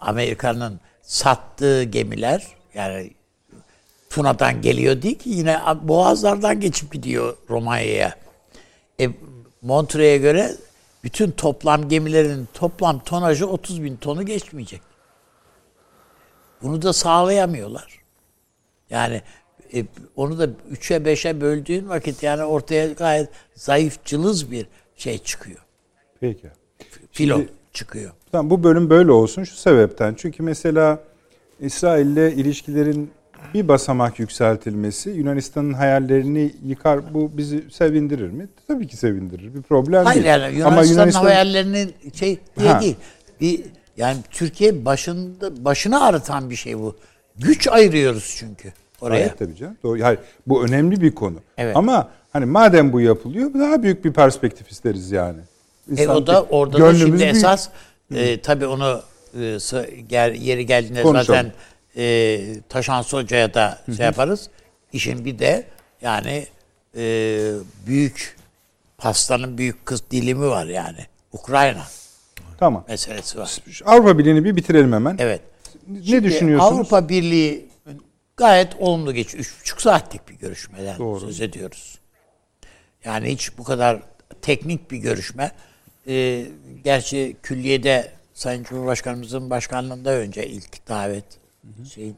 Amerika'nın 0.00 0.80
sattığı 1.02 1.82
gemiler 1.82 2.46
yani 2.74 3.10
Tuna'dan 4.10 4.62
geliyor 4.62 5.02
değil 5.02 5.18
ki 5.18 5.30
yine 5.30 5.60
boğazlardan 5.82 6.60
geçip 6.60 6.92
gidiyor 6.92 7.36
Romanya'ya. 7.50 8.16
E, 9.00 9.10
Montreux'e 9.62 10.18
göre 10.18 10.56
bütün 11.04 11.30
toplam 11.30 11.88
gemilerin 11.88 12.48
toplam 12.54 12.98
tonajı 12.98 13.48
30 13.48 13.82
bin 13.82 13.96
tonu 13.96 14.26
geçmeyecek. 14.26 14.82
Bunu 16.62 16.82
da 16.82 16.92
sağlayamıyorlar. 16.92 18.02
Yani 18.90 19.22
e, 19.74 19.84
onu 20.16 20.38
da 20.38 20.44
3'e 20.44 20.96
5'e 20.96 21.40
böldüğün 21.40 21.88
vakit 21.88 22.22
yani 22.22 22.44
ortaya 22.44 22.86
gayet 22.86 23.28
zayıf 23.54 24.04
cılız 24.04 24.50
bir 24.50 24.66
şey 24.96 25.18
çıkıyor. 25.18 25.64
Peki. 26.20 26.50
Filo. 27.12 27.36
Şimdi 27.38 27.52
çıkıyor. 27.72 28.12
Tamam 28.32 28.50
bu 28.50 28.62
bölüm 28.64 28.90
böyle 28.90 29.12
olsun 29.12 29.44
şu 29.44 29.56
sebepten. 29.56 30.14
Çünkü 30.14 30.42
mesela 30.42 30.98
İsrail 31.60 32.06
ile 32.06 32.32
ilişkilerin 32.32 33.10
bir 33.54 33.68
basamak 33.68 34.18
yükseltilmesi 34.18 35.10
Yunanistan'ın 35.10 35.72
hayallerini 35.72 36.52
yıkar. 36.64 37.14
Bu 37.14 37.30
bizi 37.36 37.70
sevindirir 37.70 38.30
mi? 38.30 38.48
Tabii 38.68 38.86
ki 38.86 38.96
sevindirir. 38.96 39.54
Bir 39.54 39.62
problem 39.62 40.04
Hayır 40.04 40.24
değil. 40.24 40.42
yani 40.42 40.58
Yunanistan'ın 40.58 41.10
hayallerinin 41.10 41.94
şey 42.14 42.38
diye 42.58 42.68
Ha. 42.68 42.80
değil. 42.80 42.96
Bir 43.40 43.60
yani 43.96 44.16
Türkiye 44.30 44.84
başında 44.84 45.64
başını 45.64 46.04
ağrıtan 46.04 46.50
bir 46.50 46.56
şey 46.56 46.78
bu. 46.78 46.96
Güç 47.38 47.68
ayırıyoruz 47.68 48.34
çünkü 48.38 48.72
oraya. 49.00 49.16
Hayır 49.20 49.32
tabii 49.38 49.56
canım. 49.56 49.76
Doğru. 49.82 50.02
Hayır, 50.02 50.18
bu 50.46 50.64
önemli 50.64 51.00
bir 51.00 51.14
konu. 51.14 51.36
Evet. 51.58 51.76
Ama 51.76 52.08
hani 52.32 52.44
madem 52.46 52.92
bu 52.92 53.00
yapılıyor 53.00 53.54
daha 53.54 53.82
büyük 53.82 54.04
bir 54.04 54.12
perspektif 54.12 54.70
isteriz 54.70 55.10
yani. 55.12 55.38
E 55.96 56.08
o 56.08 56.26
da 56.26 56.42
orada 56.42 56.80
da 56.80 56.94
şimdi 56.94 57.12
büyük. 57.12 57.36
esas 57.36 57.68
e, 58.16 58.40
tabii 58.40 58.66
onu 58.66 59.02
e, 59.34 59.38
yeri 60.38 60.66
geldiğinde 60.66 61.02
Konuşalım. 61.02 61.26
zaten 61.26 61.52
e, 61.96 62.40
Taşansı 62.68 63.16
Hoca'ya 63.16 63.54
da 63.54 63.78
şey 63.96 64.06
yaparız. 64.06 64.50
İşin 64.92 65.24
bir 65.24 65.38
de 65.38 65.66
yani 66.02 66.46
e, 66.96 67.02
büyük 67.86 68.36
pastanın 68.98 69.58
büyük 69.58 69.86
kız 69.86 70.10
dilimi 70.10 70.46
var 70.46 70.66
yani. 70.66 71.06
Ukrayna 71.32 71.82
Tamam. 72.58 72.84
meselesi 72.88 73.38
var. 73.38 73.58
Avrupa 73.84 74.18
Birliği'ni 74.18 74.44
bir 74.44 74.56
bitirelim 74.56 74.92
hemen. 74.92 75.16
Evet. 75.18 75.40
ne 75.88 76.24
düşünüyorsunuz? 76.24 76.72
Avrupa 76.72 77.08
Birliği 77.08 77.68
gayet 78.36 78.76
olumlu 78.78 79.14
geçiyor. 79.14 79.40
Üç 79.44 79.60
buçuk 79.60 79.82
saatlik 79.82 80.28
bir 80.28 80.34
görüşmeden 80.34 80.98
Doğru. 80.98 81.20
söz 81.20 81.40
ediyoruz. 81.40 81.98
Yani 83.04 83.32
hiç 83.32 83.58
bu 83.58 83.64
kadar 83.64 84.02
teknik 84.42 84.90
bir 84.90 84.96
görüşme. 84.96 85.52
Ee, 86.08 86.46
gerçi 86.84 87.36
külliyede 87.42 88.12
Sayın 88.34 88.62
Cumhurbaşkanımızın 88.64 89.50
başkanlığında 89.50 90.10
önce 90.12 90.46
ilk 90.46 90.88
davet 90.88 91.24
şey 91.94 92.08
e, 92.08 92.12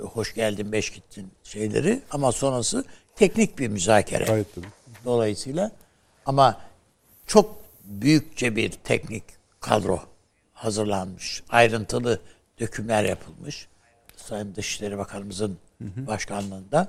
hoş 0.00 0.34
geldin 0.34 0.72
beş 0.72 0.90
gittin 0.90 1.28
şeyleri 1.42 2.00
ama 2.10 2.32
sonrası 2.32 2.84
teknik 3.16 3.58
bir 3.58 3.68
müzakere. 3.68 4.24
Gayet 4.24 4.54
tabii. 4.54 4.66
Dolayısıyla 5.04 5.70
ama 6.26 6.60
çok 7.26 7.56
büyükçe 7.84 8.56
bir 8.56 8.70
teknik 8.70 9.24
kadro 9.60 10.00
hazırlanmış. 10.52 11.42
Ayrıntılı 11.48 12.20
dökümler 12.60 13.04
yapılmış. 13.04 13.68
Sayın 14.16 14.54
Dışişleri 14.54 14.98
Bakanımızın 14.98 15.58
başkanlığında, 15.80 16.88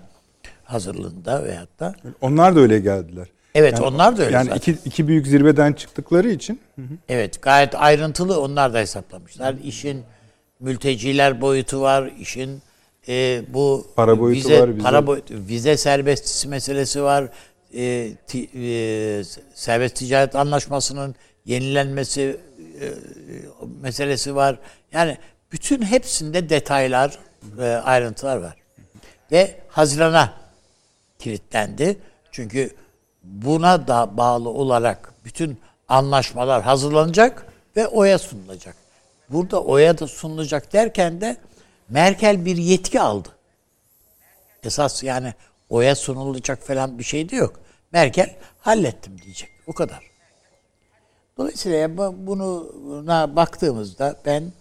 hazırlığında 0.64 1.44
veyahut 1.44 1.80
da. 1.80 1.96
Onlar 2.22 2.56
da 2.56 2.60
öyle 2.60 2.80
geldiler. 2.80 3.28
Evet 3.56 3.82
onlar 3.82 4.18
da 4.18 4.24
öyle 4.24 4.36
Yani 4.36 4.46
zaten. 4.50 4.58
iki, 4.74 4.88
iki 4.90 5.08
büyük 5.08 5.28
zirveden 5.28 5.74
çıktıkları 5.74 6.30
için 6.30 6.62
Evet 7.10 7.42
gayet 7.42 7.76
ayrıntılı 7.76 8.42
onlar 8.42 8.74
da 8.74 8.80
hesaplamışlar. 8.80 9.56
İşin 9.64 10.04
mülteciler 10.60 11.42
boyutu 11.42 11.82
var, 11.82 12.12
işin 12.20 12.62
e, 13.08 13.42
bu 13.48 13.88
Para 13.96 14.20
boyutu 14.20 14.50
vize, 14.50 14.62
var, 14.62 14.70
vize- 14.70 14.82
para 14.84 15.08
boyutu, 15.08 15.34
vize 15.48 15.78
serbestisi 15.78 16.48
meselesi 16.48 17.04
var. 17.04 17.30
E, 17.74 18.12
ti- 18.28 18.50
e, 18.56 19.24
serbest 19.54 19.96
ticaret 19.96 20.36
anlaşmasının 20.36 21.16
yenilenmesi 21.46 22.38
e, 22.82 22.86
meselesi 23.82 24.36
var. 24.36 24.60
Yani 24.92 25.18
bütün 25.52 25.82
hepsinde 25.82 26.50
detaylar, 26.50 27.20
e, 27.60 27.64
ayrıntılar 27.64 28.38
var. 28.38 28.56
Ve 29.32 29.56
Haziran'a 29.68 30.34
kilitlendi. 31.20 31.98
Çünkü 32.32 32.70
buna 33.24 33.88
da 33.88 34.18
bağlı 34.18 34.50
olarak 34.50 35.14
bütün 35.26 35.60
anlaşmalar 35.88 36.64
hazırlanacak 36.64 37.46
ve 37.76 37.88
oya 37.88 38.20
sunulacak. 38.20 38.76
Burada 39.30 39.64
oya 39.64 39.98
da 40.00 40.08
sunulacak 40.08 40.74
derken 40.74 41.22
de 41.22 41.38
Merkel 41.90 42.46
bir 42.46 42.58
yetki 42.58 43.02
aldı. 43.02 43.30
Esas 44.64 45.04
yani 45.04 45.34
oya 45.70 45.96
sunulacak 45.96 46.64
falan 46.68 47.00
bir 47.00 47.04
şey 47.04 47.30
de 47.30 47.36
yok. 47.36 47.60
Merkel 47.92 48.36
hallettim 48.60 49.22
diyecek. 49.22 49.50
O 49.68 49.74
kadar. 49.74 50.10
Dolayısıyla 51.38 51.98
bu- 51.98 52.16
bunu 52.18 52.74
buna 52.86 53.36
baktığımızda 53.36 54.16
ben 54.26 54.52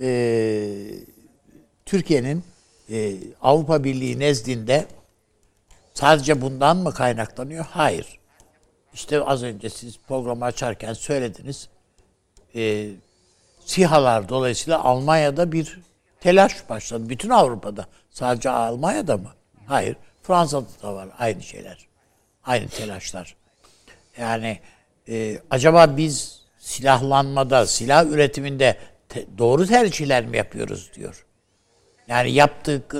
eee, 0.00 0.94
Türkiye'nin 1.86 2.44
eee, 2.88 3.16
Avrupa 3.42 3.84
Birliği 3.84 4.18
nezdinde 4.18 4.86
Sadece 5.98 6.40
bundan 6.40 6.76
mı 6.76 6.94
kaynaklanıyor? 6.94 7.66
Hayır. 7.70 8.18
İşte 8.94 9.22
az 9.22 9.42
önce 9.42 9.70
siz 9.70 9.98
programı 10.08 10.44
açarken 10.44 10.92
söylediniz. 10.92 11.68
Ee, 12.54 12.88
SİHA'lar 13.64 14.28
dolayısıyla 14.28 14.84
Almanya'da 14.84 15.52
bir 15.52 15.80
telaş 16.20 16.68
başladı. 16.68 17.08
Bütün 17.08 17.30
Avrupa'da. 17.30 17.86
Sadece 18.10 18.50
Almanya'da 18.50 19.16
mı? 19.16 19.30
Hayır. 19.66 19.96
Fransa'da 20.22 20.66
da 20.82 20.94
var 20.94 21.08
aynı 21.18 21.42
şeyler. 21.42 21.88
Aynı 22.44 22.68
telaşlar. 22.68 23.36
Yani 24.18 24.58
e, 25.08 25.38
acaba 25.50 25.96
biz 25.96 26.42
silahlanmada, 26.58 27.66
silah 27.66 28.06
üretiminde 28.06 28.76
te- 29.08 29.26
doğru 29.38 29.66
tercihler 29.66 30.26
mi 30.26 30.36
yapıyoruz 30.36 30.90
diyor. 30.94 31.26
Yani 32.08 32.32
yaptık 32.32 32.96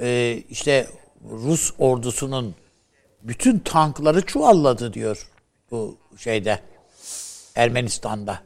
e, 0.00 0.38
işte 0.50 0.86
Rus 1.30 1.72
ordusunun 1.78 2.54
bütün 3.22 3.58
tankları 3.58 4.26
çuvalladı 4.26 4.92
diyor 4.92 5.28
bu 5.70 5.96
şeyde 6.16 6.60
Ermenistan'da. 7.54 8.40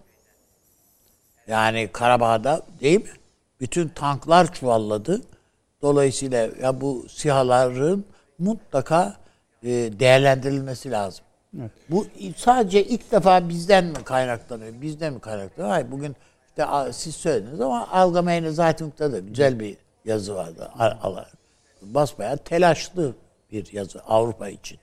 Yani 1.47 1.89
Karabağ'da 1.93 2.63
değil 2.81 3.03
mi? 3.03 3.11
Bütün 3.61 3.89
tanklar 3.89 4.55
çuvalladı. 4.55 5.23
Dolayısıyla 5.83 6.49
ya 6.63 6.81
bu 6.81 7.07
sihaların 7.09 8.05
mutlaka 8.39 9.17
e, 9.63 9.69
değerlendirilmesi 9.71 10.91
lazım. 10.91 11.25
Bu 11.91 12.07
sadece 12.37 12.85
ilk 12.85 13.13
defa 13.13 13.49
bizden 13.49 13.85
mi 13.85 14.05
kaynaklanıyor? 14.05 14.81
Bizden 14.81 15.13
mi 15.13 15.21
kaynaklanıyor? 15.21 15.73
Hayır 15.73 15.91
bugün 15.91 16.17
işte 16.49 16.93
siz 16.93 17.15
söylediniz 17.17 17.61
ama 17.61 17.89
Allgemeine 17.89 18.51
Zeitung'da 18.51 19.13
da 19.13 19.19
güzel 19.19 19.61
bir 19.61 19.77
yazı 20.05 20.35
vardı. 20.35 20.71
Al- 20.79 20.97
al- 21.03 21.25
Basbayağı 21.95 22.39
telaşlı 22.39 23.15
bir 23.53 23.73
yazı 23.73 24.01
Avrupa 24.01 24.49
için. 24.49 24.79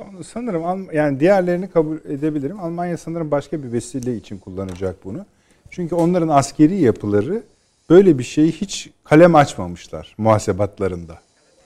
Onu 0.00 0.24
sanırım 0.24 0.92
yani 0.92 1.20
diğerlerini 1.20 1.70
kabul 1.70 1.96
edebilirim. 1.96 2.60
Almanya 2.60 2.98
sanırım 2.98 3.30
başka 3.30 3.62
bir 3.62 3.72
vesile 3.72 4.16
için 4.16 4.38
kullanacak 4.38 5.04
bunu. 5.04 5.26
Çünkü 5.70 5.94
onların 5.94 6.28
askeri 6.28 6.80
yapıları 6.80 7.42
böyle 7.90 8.18
bir 8.18 8.24
şeyi 8.24 8.52
hiç 8.52 8.90
kalem 9.04 9.34
açmamışlar 9.34 10.14
muhasebatlarında. 10.18 11.18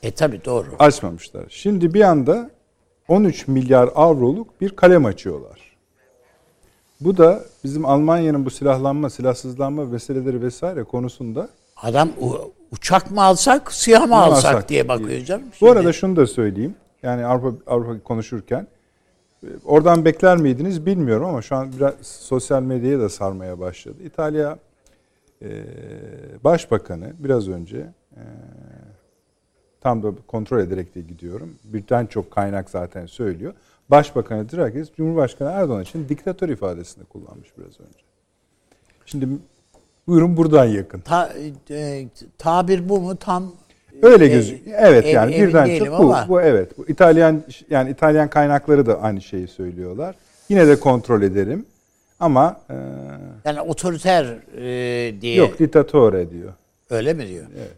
E 0.02 0.10
tabi 0.10 0.44
doğru. 0.44 0.68
Açmamışlar. 0.78 1.44
Şimdi 1.48 1.94
bir 1.94 2.00
anda 2.00 2.50
13 3.08 3.48
milyar 3.48 3.90
avroluk 3.94 4.60
bir 4.60 4.70
kalem 4.70 5.04
açıyorlar. 5.04 5.76
Bu 7.00 7.16
da 7.16 7.44
bizim 7.64 7.84
Almanya'nın 7.84 8.44
bu 8.44 8.50
silahlanma, 8.50 9.10
silahsızlanma 9.10 9.84
meseleleri 9.84 10.42
vesaire 10.42 10.84
konusunda 10.84 11.48
Adam 11.82 12.10
uçak 12.72 13.10
mı 13.10 13.22
alsak, 13.22 13.72
siyah 13.72 14.06
mı 14.08 14.16
alsak, 14.16 14.54
alsak 14.54 14.68
diye 14.68 14.88
bakıyor 14.88 15.24
canım. 15.24 15.46
Bu 15.50 15.54
Şimdi- 15.56 15.72
arada 15.72 15.92
şunu 15.92 16.16
da 16.16 16.26
söyleyeyim. 16.26 16.74
Yani 17.02 17.26
Avrupa, 17.26 17.72
Avrupa 17.72 18.02
konuşurken 18.02 18.66
e, 19.42 19.46
oradan 19.64 20.04
bekler 20.04 20.36
miydiniz 20.36 20.86
bilmiyorum 20.86 21.26
ama 21.26 21.42
şu 21.42 21.56
an 21.56 21.72
biraz 21.72 21.94
sosyal 22.02 22.62
medyaya 22.62 23.00
da 23.00 23.08
sarmaya 23.08 23.60
başladı. 23.60 23.96
İtalya 24.04 24.58
e, 25.42 25.48
Başbakanı 26.44 27.12
biraz 27.18 27.48
önce 27.48 27.78
e, 28.16 28.22
tam 29.80 30.02
da 30.02 30.12
kontrol 30.26 30.58
ederek 30.60 30.94
de 30.94 31.00
gidiyorum. 31.00 31.54
Birden 31.64 32.06
çok 32.06 32.30
kaynak 32.30 32.70
zaten 32.70 33.06
söylüyor. 33.06 33.54
Başbakanı 33.90 34.50
Draghi 34.52 34.84
Cumhurbaşkanı 34.96 35.50
Erdoğan 35.50 35.82
için 35.82 36.08
diktatör 36.08 36.48
ifadesini 36.48 37.04
kullanmış 37.04 37.48
biraz 37.58 37.80
önce. 37.80 37.98
Şimdi 39.06 39.28
buyurun 40.08 40.36
buradan 40.36 40.64
yakın. 40.64 41.00
Ta- 41.00 41.32
e, 41.70 42.04
tabir 42.38 42.88
bu 42.88 43.00
mu 43.00 43.16
tam? 43.16 43.52
Öyle 44.02 44.24
e, 44.24 44.28
gözüküyor. 44.28 44.76
Evet 44.80 45.04
ev- 45.06 45.14
yani 45.14 45.32
birden 45.32 45.78
çok 45.78 45.98
bu, 45.98 46.14
bu 46.28 46.40
evet. 46.40 46.78
Bu 46.78 46.86
İtalyan 46.88 47.42
yani 47.70 47.90
İtalyan 47.90 48.28
kaynakları 48.28 48.86
da 48.86 49.02
aynı 49.02 49.20
şeyi 49.20 49.48
söylüyorlar. 49.48 50.14
Yine 50.48 50.66
de 50.68 50.80
kontrol 50.80 51.22
ederim. 51.22 51.66
Ama 52.20 52.60
e, 52.70 52.74
Yani 53.44 53.60
otoriter 53.60 54.24
e, 54.58 55.20
diye 55.20 55.34
yok 55.36 55.58
diktatore 55.58 56.30
diyor. 56.30 56.52
öyle 56.90 57.14
mi 57.14 57.28
diyor? 57.28 57.44
Evet. 57.58 57.72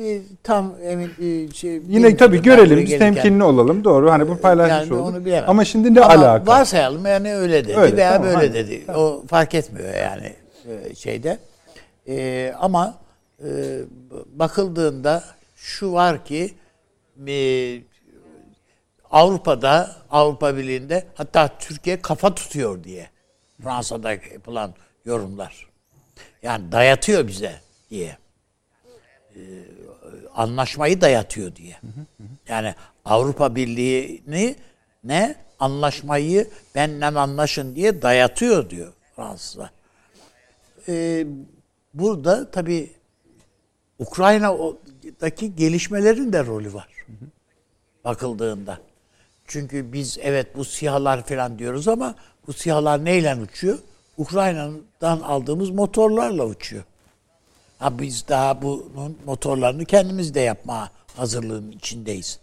E, 0.00 0.20
tam 0.42 0.74
emin 0.84 1.10
e, 1.22 1.52
şey, 1.52 1.80
Yine 1.88 2.16
tabii 2.16 2.42
görelim 2.42 2.78
biz 2.78 2.86
gelirken. 2.88 3.14
temkinli 3.14 3.44
olalım. 3.44 3.84
Doğru. 3.84 4.10
Hani 4.10 4.28
bu 4.28 4.36
paylaşmış 4.38 4.90
Yani 4.90 5.02
olduk. 5.02 5.22
Ama 5.46 5.64
şimdi 5.64 5.94
ne 5.94 6.00
Ama 6.00 6.14
alaka? 6.14 6.46
Varsayalım 6.52 7.06
yani 7.06 7.34
öyle 7.34 7.64
dedi 7.64 7.76
Öyle, 7.76 7.96
veya 7.96 8.12
tamam, 8.12 8.26
böyle 8.26 8.38
aynen. 8.38 8.54
dedi. 8.54 8.82
O 8.96 9.22
fark 9.28 9.54
etmiyor 9.54 9.94
yani 9.94 10.32
e, 10.68 10.94
şeyde. 10.94 11.38
E, 12.08 12.54
ama 12.58 12.98
e, 13.44 13.80
bakıldığında 14.26 15.24
şu 15.56 15.92
var 15.92 16.24
ki 16.24 16.54
e, 17.26 17.36
Avrupa'da, 19.10 19.96
Avrupa 20.10 20.56
Birliği'nde 20.56 21.06
hatta 21.14 21.58
Türkiye 21.58 22.02
kafa 22.02 22.34
tutuyor 22.34 22.84
diye 22.84 23.10
Fransa'da 23.62 24.12
yapılan 24.12 24.74
yorumlar. 25.04 25.66
Yani 26.42 26.72
dayatıyor 26.72 27.28
bize 27.28 27.60
diye. 27.90 28.18
Ee, 29.36 29.40
anlaşmayı 30.34 31.00
dayatıyor 31.00 31.56
diye. 31.56 31.76
Yani 32.48 32.74
Avrupa 33.04 33.54
Birliği'ni 33.54 34.56
ne 35.04 35.34
anlaşmayı 35.58 36.50
benden 36.74 37.14
anlaşın 37.14 37.74
diye 37.74 38.02
dayatıyor 38.02 38.70
diyor 38.70 38.92
Fransızlar. 39.16 39.70
Ee, 40.88 41.26
burada 41.94 42.50
tabii 42.50 42.92
Ukrayna'daki 43.98 45.56
gelişmelerin 45.56 46.32
de 46.32 46.46
rolü 46.46 46.74
var. 46.74 46.88
Bakıldığında. 48.04 48.78
Çünkü 49.46 49.92
biz 49.92 50.18
evet 50.22 50.56
bu 50.56 50.64
sihalar 50.64 51.26
falan 51.26 51.58
diyoruz 51.58 51.88
ama 51.88 52.14
bu 52.46 52.52
sihalar 52.52 53.04
neyle 53.04 53.36
uçuyor? 53.36 53.78
Ukrayna'dan 54.18 55.20
aldığımız 55.20 55.70
motorlarla 55.70 56.46
uçuyor. 56.46 56.84
Ha 57.78 57.98
biz 57.98 58.28
daha 58.28 58.62
bunun 58.62 59.18
motorlarını 59.26 59.84
kendimiz 59.84 60.34
de 60.34 60.40
yapma 60.40 60.90
hazırlığının 61.16 61.72
içindeyiz. 61.72 62.38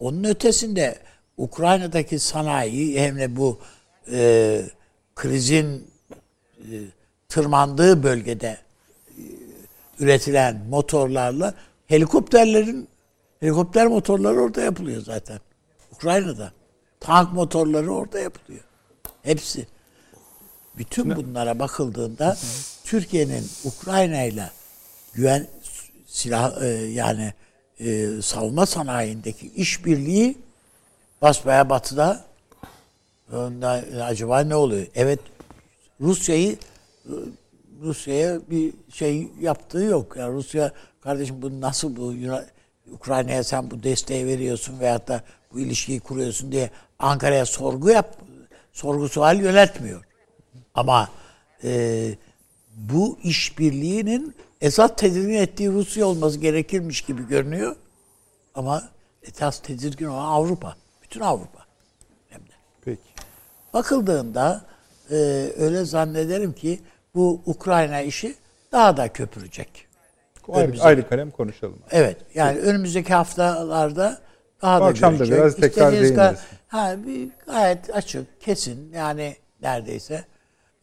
Onun 0.00 0.24
ötesinde 0.24 0.98
Ukrayna'daki 1.36 2.18
sanayi 2.18 3.00
hem 3.00 3.18
de 3.18 3.36
bu 3.36 3.58
e, 4.12 4.62
krizin 5.14 5.90
e, 6.58 6.74
tırmandığı 7.28 8.02
bölgede 8.02 8.58
üretilen 10.00 10.66
motorlarla 10.68 11.54
helikopterlerin 11.86 12.88
helikopter 13.40 13.86
motorları 13.86 14.40
orada 14.40 14.60
yapılıyor 14.60 15.02
zaten. 15.02 15.40
Ukrayna'da. 15.92 16.52
Tank 17.00 17.32
motorları 17.32 17.94
orada 17.94 18.18
yapılıyor. 18.18 18.64
Hepsi. 19.22 19.66
Bütün 20.78 21.16
bunlara 21.16 21.58
bakıldığında 21.58 22.36
Türkiye'nin 22.84 23.50
Ukrayna 23.64 24.22
ile 24.22 24.50
güven 25.14 25.46
silah 26.06 26.62
e, 26.62 26.66
yani 26.68 27.32
e, 27.80 28.08
savunma 28.22 28.66
sanayindeki 28.66 29.48
işbirliği 29.48 30.38
basbaya 31.22 31.70
batıda 31.70 32.24
ondan, 33.32 33.84
acaba 34.02 34.40
ne 34.40 34.54
oluyor? 34.54 34.86
Evet 34.94 35.20
Rusya'yı 36.00 36.56
Rusya'ya 37.82 38.40
bir 38.50 38.74
şey 38.92 39.28
yaptığı 39.40 39.82
yok. 39.82 40.16
Yani 40.16 40.34
Rusya 40.34 40.72
kardeşim 41.00 41.42
bu 41.42 41.60
nasıl 41.60 41.96
bu 41.96 42.14
Ukrayna'ya 42.92 43.44
sen 43.44 43.70
bu 43.70 43.82
desteği 43.82 44.26
veriyorsun 44.26 44.80
veyahut 44.80 45.08
da 45.08 45.22
bu 45.52 45.60
ilişkiyi 45.60 46.00
kuruyorsun 46.00 46.52
diye 46.52 46.70
Ankara'ya 46.98 47.46
sorgu 47.46 47.90
yap 47.90 48.16
sorgu 48.72 49.08
sual 49.08 49.40
yöneltmiyor. 49.40 50.04
Ama 50.74 51.08
e, 51.64 52.14
bu 52.76 53.18
işbirliğinin 53.22 54.34
esas 54.60 54.90
tedirgin 54.96 55.34
ettiği 55.34 55.72
Rusya 55.72 56.06
olması 56.06 56.38
gerekirmiş 56.38 57.00
gibi 57.00 57.28
görünüyor. 57.28 57.76
Ama 58.54 58.88
esas 59.22 59.62
tedirgin 59.62 60.06
olan 60.06 60.24
Avrupa. 60.24 60.76
Bütün 61.02 61.20
Avrupa. 61.20 61.66
Hem 62.28 62.40
de. 62.40 62.52
Peki. 62.84 63.00
Bakıldığında 63.74 64.64
e, 65.10 65.14
öyle 65.56 65.84
zannederim 65.84 66.52
ki 66.52 66.80
bu 67.16 67.42
Ukrayna 67.46 68.00
işi 68.00 68.34
daha 68.72 68.96
da 68.96 69.12
köpürecek. 69.12 69.86
Ayrı, 70.52 70.82
ayrı 70.82 71.08
kalem 71.08 71.30
konuşalım. 71.30 71.78
Evet. 71.90 72.16
Yani 72.34 72.58
önümüzdeki 72.58 73.14
haftalarda 73.14 74.18
daha 74.62 74.80
Bu 74.80 74.84
da 74.84 74.88
akşam 74.88 75.12
da 75.12 75.16
görecek. 75.16 75.38
biraz 75.38 75.56
tekrar 75.56 75.92
değiniriz. 75.92 76.38
Ha, 76.68 76.96
bir 77.06 77.28
gayet 77.46 77.94
açık, 77.94 78.40
kesin 78.40 78.92
yani 78.92 79.36
neredeyse 79.62 80.24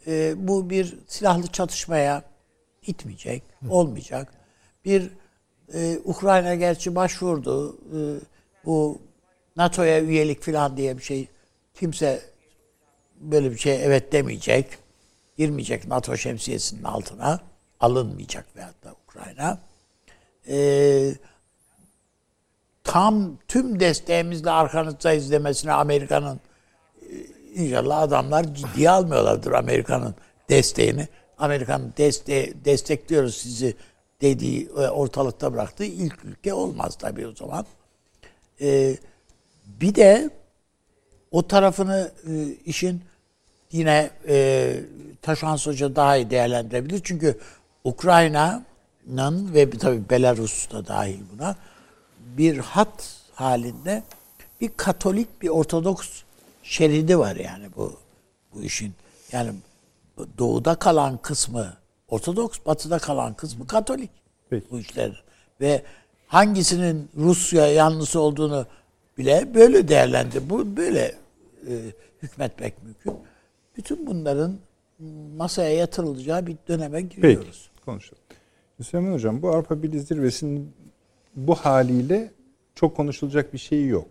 e, 0.08 0.34
bu 0.48 0.70
bir 0.70 0.98
silahlı 1.08 1.48
çatışmaya 1.48 2.24
itmeyecek, 2.88 3.44
olmayacak. 3.70 4.34
Bir 4.86 5.10
e, 5.74 5.98
Ukrayna 6.04 6.56
gerçi 6.56 6.96
başvurdu. 6.96 7.78
E, 7.78 8.00
bu 8.66 9.02
NATO'ya 9.56 10.02
üyelik 10.02 10.42
falan 10.44 10.78
diye 10.78 10.98
bir 10.98 11.04
şey 11.04 11.28
kimse 11.74 12.22
böyle 13.20 13.52
bir 13.52 13.58
şey 13.58 13.86
evet 13.86 14.12
demeyecek. 14.12 14.83
Girmeyecek 15.38 15.88
NATO 15.88 16.18
şemsiyesinin 16.18 16.84
altına. 16.84 17.40
Alınmayacak 17.80 18.56
veyahut 18.56 18.84
da 18.84 18.96
Ukrayna. 19.08 19.60
Eee 20.48 21.16
tam 22.84 23.38
tüm 23.48 23.80
desteğimizle 23.80 24.52
arkanızdayız 24.52 25.32
demesine 25.32 25.72
Amerika'nın 25.72 26.40
e, 27.02 27.16
inşallah 27.54 28.00
adamlar 28.02 28.54
ciddiye 28.54 28.90
almıyorlardır 28.90 29.52
Amerika'nın 29.52 30.16
desteğini. 30.50 31.08
Amerika'nın 31.38 31.94
deste 31.98 32.66
destekliyoruz 32.66 33.36
sizi 33.38 33.76
dediği 34.22 34.66
e, 34.66 34.72
ortalıkta 34.72 35.54
bıraktığı 35.54 35.86
ilk 35.86 36.26
ülke 36.26 36.54
olmaz 36.54 36.96
tabii 36.98 37.28
o 37.28 37.36
zaman. 37.36 37.66
Ee, 38.62 38.98
bir 39.66 39.96
de 39.96 40.30
o 41.32 41.48
tarafını 41.48 42.12
e, 42.28 42.48
işin 42.66 43.04
yine 43.74 44.10
e, 44.28 44.76
Taşan 45.22 45.58
Hoca 45.58 45.96
daha 45.96 46.18
iyi 46.18 46.30
değerlendirebilir. 46.30 47.02
Çünkü 47.04 47.38
Ukrayna'nın 47.84 49.54
ve 49.54 49.70
tabii 49.70 50.10
Belarus 50.10 50.72
da 50.72 50.88
dahil 50.88 51.20
buna 51.34 51.56
bir 52.20 52.58
hat 52.58 53.18
halinde 53.34 54.04
bir 54.62 54.70
Katolik 54.78 55.42
bir 55.42 55.50
Ortodoks 55.50 56.10
şeridi 56.64 57.20
var 57.20 57.36
yani 57.36 57.66
bu 57.76 58.00
bu 58.54 58.64
işin. 58.64 58.94
Yani 59.32 59.52
doğuda 60.38 60.76
kalan 60.76 61.18
kısmı 61.18 61.74
Ortodoks, 62.08 62.60
batıda 62.66 63.00
kalan 63.00 63.34
kısmı 63.34 63.68
Katolik 63.68 64.10
Peki. 64.50 64.66
bu 64.72 64.80
işler. 64.80 65.24
Ve 65.62 65.84
hangisinin 66.28 67.10
Rusya 67.18 67.68
yanlısı 67.68 68.20
olduğunu 68.20 68.66
bile 69.18 69.56
böyle 69.56 69.88
değerlendir. 69.88 70.50
Bu 70.50 70.78
böyle 70.78 71.16
e, 71.68 71.74
hükmetmek 72.22 72.84
mümkün. 72.84 73.14
Bütün 73.78 74.08
bunların 74.08 74.58
masaya 75.38 75.76
yatırılacağı 75.76 76.48
bir 76.48 76.58
döneme 76.68 77.02
giriyoruz. 77.02 77.70
Peki. 77.74 77.86
Konuşalım. 77.86 78.24
Süleyman 78.82 79.14
Hocam 79.14 79.42
bu 79.42 79.50
Avrupa 79.50 79.84
Birliği 79.84 80.00
Zirvesi'nin 80.00 80.74
bu 81.36 81.56
haliyle 81.56 82.32
çok 82.76 82.96
konuşulacak 82.96 83.54
bir 83.54 83.58
şey 83.58 83.88
yok. 83.88 84.08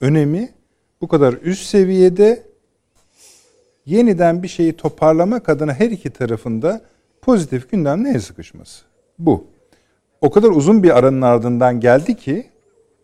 Önemi 0.00 0.52
bu 1.00 1.08
kadar 1.08 1.32
üst 1.32 1.66
seviyede 1.66 2.42
yeniden 3.86 4.42
bir 4.42 4.48
şeyi 4.48 4.76
toparlamak 4.76 5.48
adına 5.48 5.74
her 5.74 5.90
iki 5.90 6.10
tarafında 6.10 6.80
pozitif 7.22 7.70
gündemle 7.70 8.10
el 8.10 8.20
sıkışması. 8.20 8.84
Bu. 9.18 9.46
O 10.20 10.30
kadar 10.30 10.48
uzun 10.48 10.82
bir 10.82 10.98
aranın 10.98 11.22
ardından 11.22 11.80
geldi 11.80 12.16
ki 12.16 12.50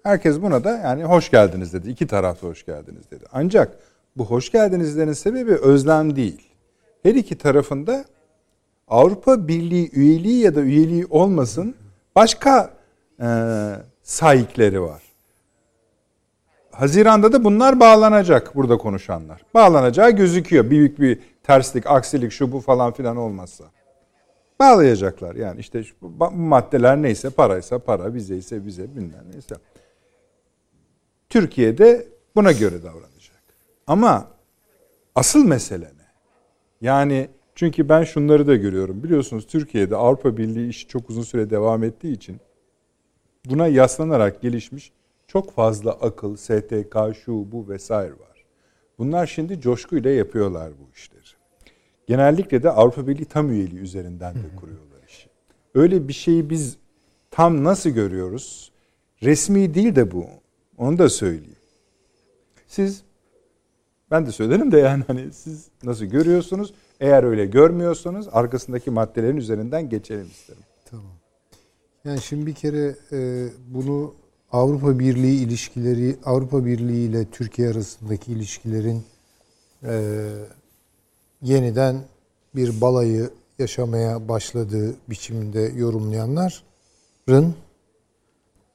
herkes 0.02 0.42
buna 0.42 0.64
da 0.64 0.70
yani 0.70 1.04
hoş 1.04 1.30
geldiniz 1.30 1.72
dedi. 1.72 1.90
İki 1.90 2.06
tarafta 2.06 2.46
hoş 2.46 2.66
geldiniz 2.66 3.10
dedi. 3.10 3.24
Ancak 3.32 3.78
bu 4.18 4.26
hoş 4.26 4.52
geldinizlerin 4.52 5.12
sebebi 5.12 5.54
özlem 5.54 6.16
değil. 6.16 6.42
Her 7.02 7.14
iki 7.14 7.38
tarafında 7.38 8.04
Avrupa 8.88 9.48
Birliği 9.48 9.90
üyeliği 9.92 10.42
ya 10.42 10.54
da 10.54 10.60
üyeliği 10.60 11.06
olmasın 11.10 11.74
başka 12.16 12.70
e, 13.20 13.28
sahipleri 14.02 14.82
var. 14.82 15.02
Haziranda 16.70 17.32
da 17.32 17.44
bunlar 17.44 17.80
bağlanacak 17.80 18.54
burada 18.54 18.78
konuşanlar. 18.78 19.42
Bağlanacağı 19.54 20.10
gözüküyor. 20.10 20.70
Büyük 20.70 21.00
bir 21.00 21.20
terslik, 21.42 21.86
aksilik, 21.86 22.32
şu 22.32 22.52
bu 22.52 22.60
falan 22.60 22.92
filan 22.92 23.16
olmazsa. 23.16 23.64
Bağlayacaklar 24.60 25.34
yani 25.34 25.60
işte 25.60 25.82
bu 26.02 26.30
maddeler 26.30 27.02
neyse 27.02 27.30
paraysa 27.30 27.78
para, 27.78 28.14
vize 28.14 28.36
ise 28.36 28.64
vize 28.64 28.96
bilmem 28.96 29.24
neyse. 29.32 29.54
Türkiye'de 31.28 32.06
buna 32.36 32.52
göre 32.52 32.82
davranacak. 32.82 33.17
Ama 33.88 34.28
asıl 35.14 35.44
mesele 35.44 35.84
ne? 35.84 36.08
Yani 36.80 37.28
çünkü 37.54 37.88
ben 37.88 38.04
şunları 38.04 38.46
da 38.46 38.56
görüyorum. 38.56 39.02
Biliyorsunuz 39.02 39.46
Türkiye'de 39.46 39.96
Avrupa 39.96 40.36
Birliği 40.36 40.68
işi 40.68 40.88
çok 40.88 41.10
uzun 41.10 41.22
süre 41.22 41.50
devam 41.50 41.84
ettiği 41.84 42.12
için 42.12 42.40
buna 43.44 43.66
yaslanarak 43.66 44.42
gelişmiş 44.42 44.92
çok 45.26 45.52
fazla 45.52 45.92
akıl, 45.92 46.36
STK, 46.36 46.96
şu 47.24 47.52
bu 47.52 47.68
vesaire 47.68 48.12
var. 48.12 48.44
Bunlar 48.98 49.26
şimdi 49.26 49.60
coşkuyla 49.60 50.10
yapıyorlar 50.10 50.72
bu 50.80 50.90
işleri. 50.94 51.18
Genellikle 52.06 52.62
de 52.62 52.70
Avrupa 52.70 53.06
Birliği 53.06 53.24
tam 53.24 53.50
üyeliği 53.50 53.80
üzerinden 53.80 54.34
de 54.34 54.56
kuruyorlar 54.56 55.02
işi. 55.08 55.28
Öyle 55.74 56.08
bir 56.08 56.12
şeyi 56.12 56.50
biz 56.50 56.76
tam 57.30 57.64
nasıl 57.64 57.90
görüyoruz? 57.90 58.72
Resmi 59.22 59.74
değil 59.74 59.96
de 59.96 60.10
bu. 60.12 60.26
Onu 60.78 60.98
da 60.98 61.08
söyleyeyim. 61.08 61.56
Siz 62.66 63.02
ben 64.10 64.26
de 64.26 64.32
söylerim 64.32 64.72
de 64.72 64.78
yani 64.78 65.04
hani 65.06 65.32
siz 65.32 65.68
nasıl 65.82 66.04
görüyorsunuz? 66.04 66.74
Eğer 67.00 67.24
öyle 67.24 67.46
görmüyorsanız 67.46 68.28
arkasındaki 68.32 68.90
maddelerin 68.90 69.36
üzerinden 69.36 69.88
geçelim 69.88 70.26
isterim. 70.26 70.62
Tamam. 70.90 71.12
Yani 72.04 72.20
şimdi 72.20 72.46
bir 72.46 72.54
kere 72.54 72.96
e, 73.12 73.48
bunu 73.68 74.14
Avrupa 74.52 74.98
Birliği 74.98 75.40
ilişkileri, 75.40 76.16
Avrupa 76.24 76.64
Birliği 76.64 77.08
ile 77.08 77.24
Türkiye 77.24 77.68
arasındaki 77.68 78.32
ilişkilerin 78.32 79.04
e, 79.82 80.24
yeniden 81.42 82.04
bir 82.54 82.80
balayı 82.80 83.30
yaşamaya 83.58 84.28
başladığı 84.28 84.94
biçiminde 85.10 85.60
yorumlayanların 85.60 87.54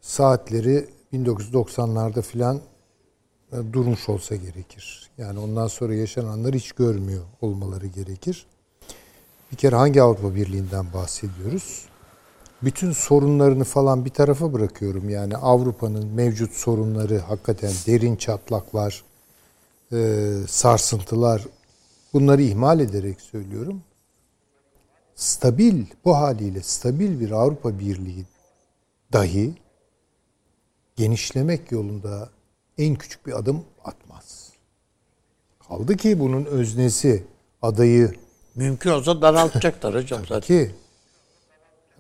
saatleri 0.02 0.86
1990'larda 1.14 2.22
filan 2.22 2.62
e, 3.52 3.74
durmuş 3.74 4.10
olsa 4.10 4.36
gerekir. 4.36 5.03
Yani 5.18 5.40
ondan 5.40 5.68
sonra 5.68 5.94
yaşananları 5.96 6.58
hiç 6.58 6.72
görmüyor 6.72 7.24
olmaları 7.42 7.88
gerekir. 7.88 8.46
Bir 9.52 9.58
kere 9.58 9.76
hangi 9.76 10.02
Avrupa 10.02 10.36
Birliği'nden 10.36 10.94
bahsediyoruz? 10.94 11.86
Bütün 12.62 12.92
sorunlarını 12.92 13.64
falan 13.64 14.06
bir 14.06 14.10
tarafa 14.10 14.54
bırakıyorum. 14.54 15.10
Yani 15.10 15.38
Avrupa'nın 15.38 16.08
mevcut 16.08 16.54
sorunları 16.54 17.20
hakikaten 17.20 17.72
derin 17.88 18.16
çatlaklar, 18.16 19.04
e, 19.92 20.30
sarsıntılar 20.48 21.46
bunları 22.14 22.42
ihmal 22.42 22.80
ederek 22.80 23.22
söylüyorum. 23.22 23.82
Stabil 25.16 25.86
bu 26.06 26.16
haliyle 26.16 26.62
stabil 26.62 27.20
bir 27.20 27.32
Avrupa 27.32 27.80
Birliği 27.80 28.26
dahi 29.14 29.54
genişlemek 30.96 31.72
yolunda 31.72 32.30
en 32.78 32.96
küçük 32.96 33.28
bir 33.28 33.40
adım 33.40 33.64
atmaz. 33.84 34.03
Kaldı 35.78 35.98
ki 35.98 36.20
bunun 36.20 36.46
öznesi, 36.46 37.24
adayı 37.62 38.12
Mümkün 38.56 38.92
olsa 38.92 39.22
daraltacaklar 39.22 39.96
hocam 39.96 40.22
zaten. 40.28 40.42
ki 40.42 40.72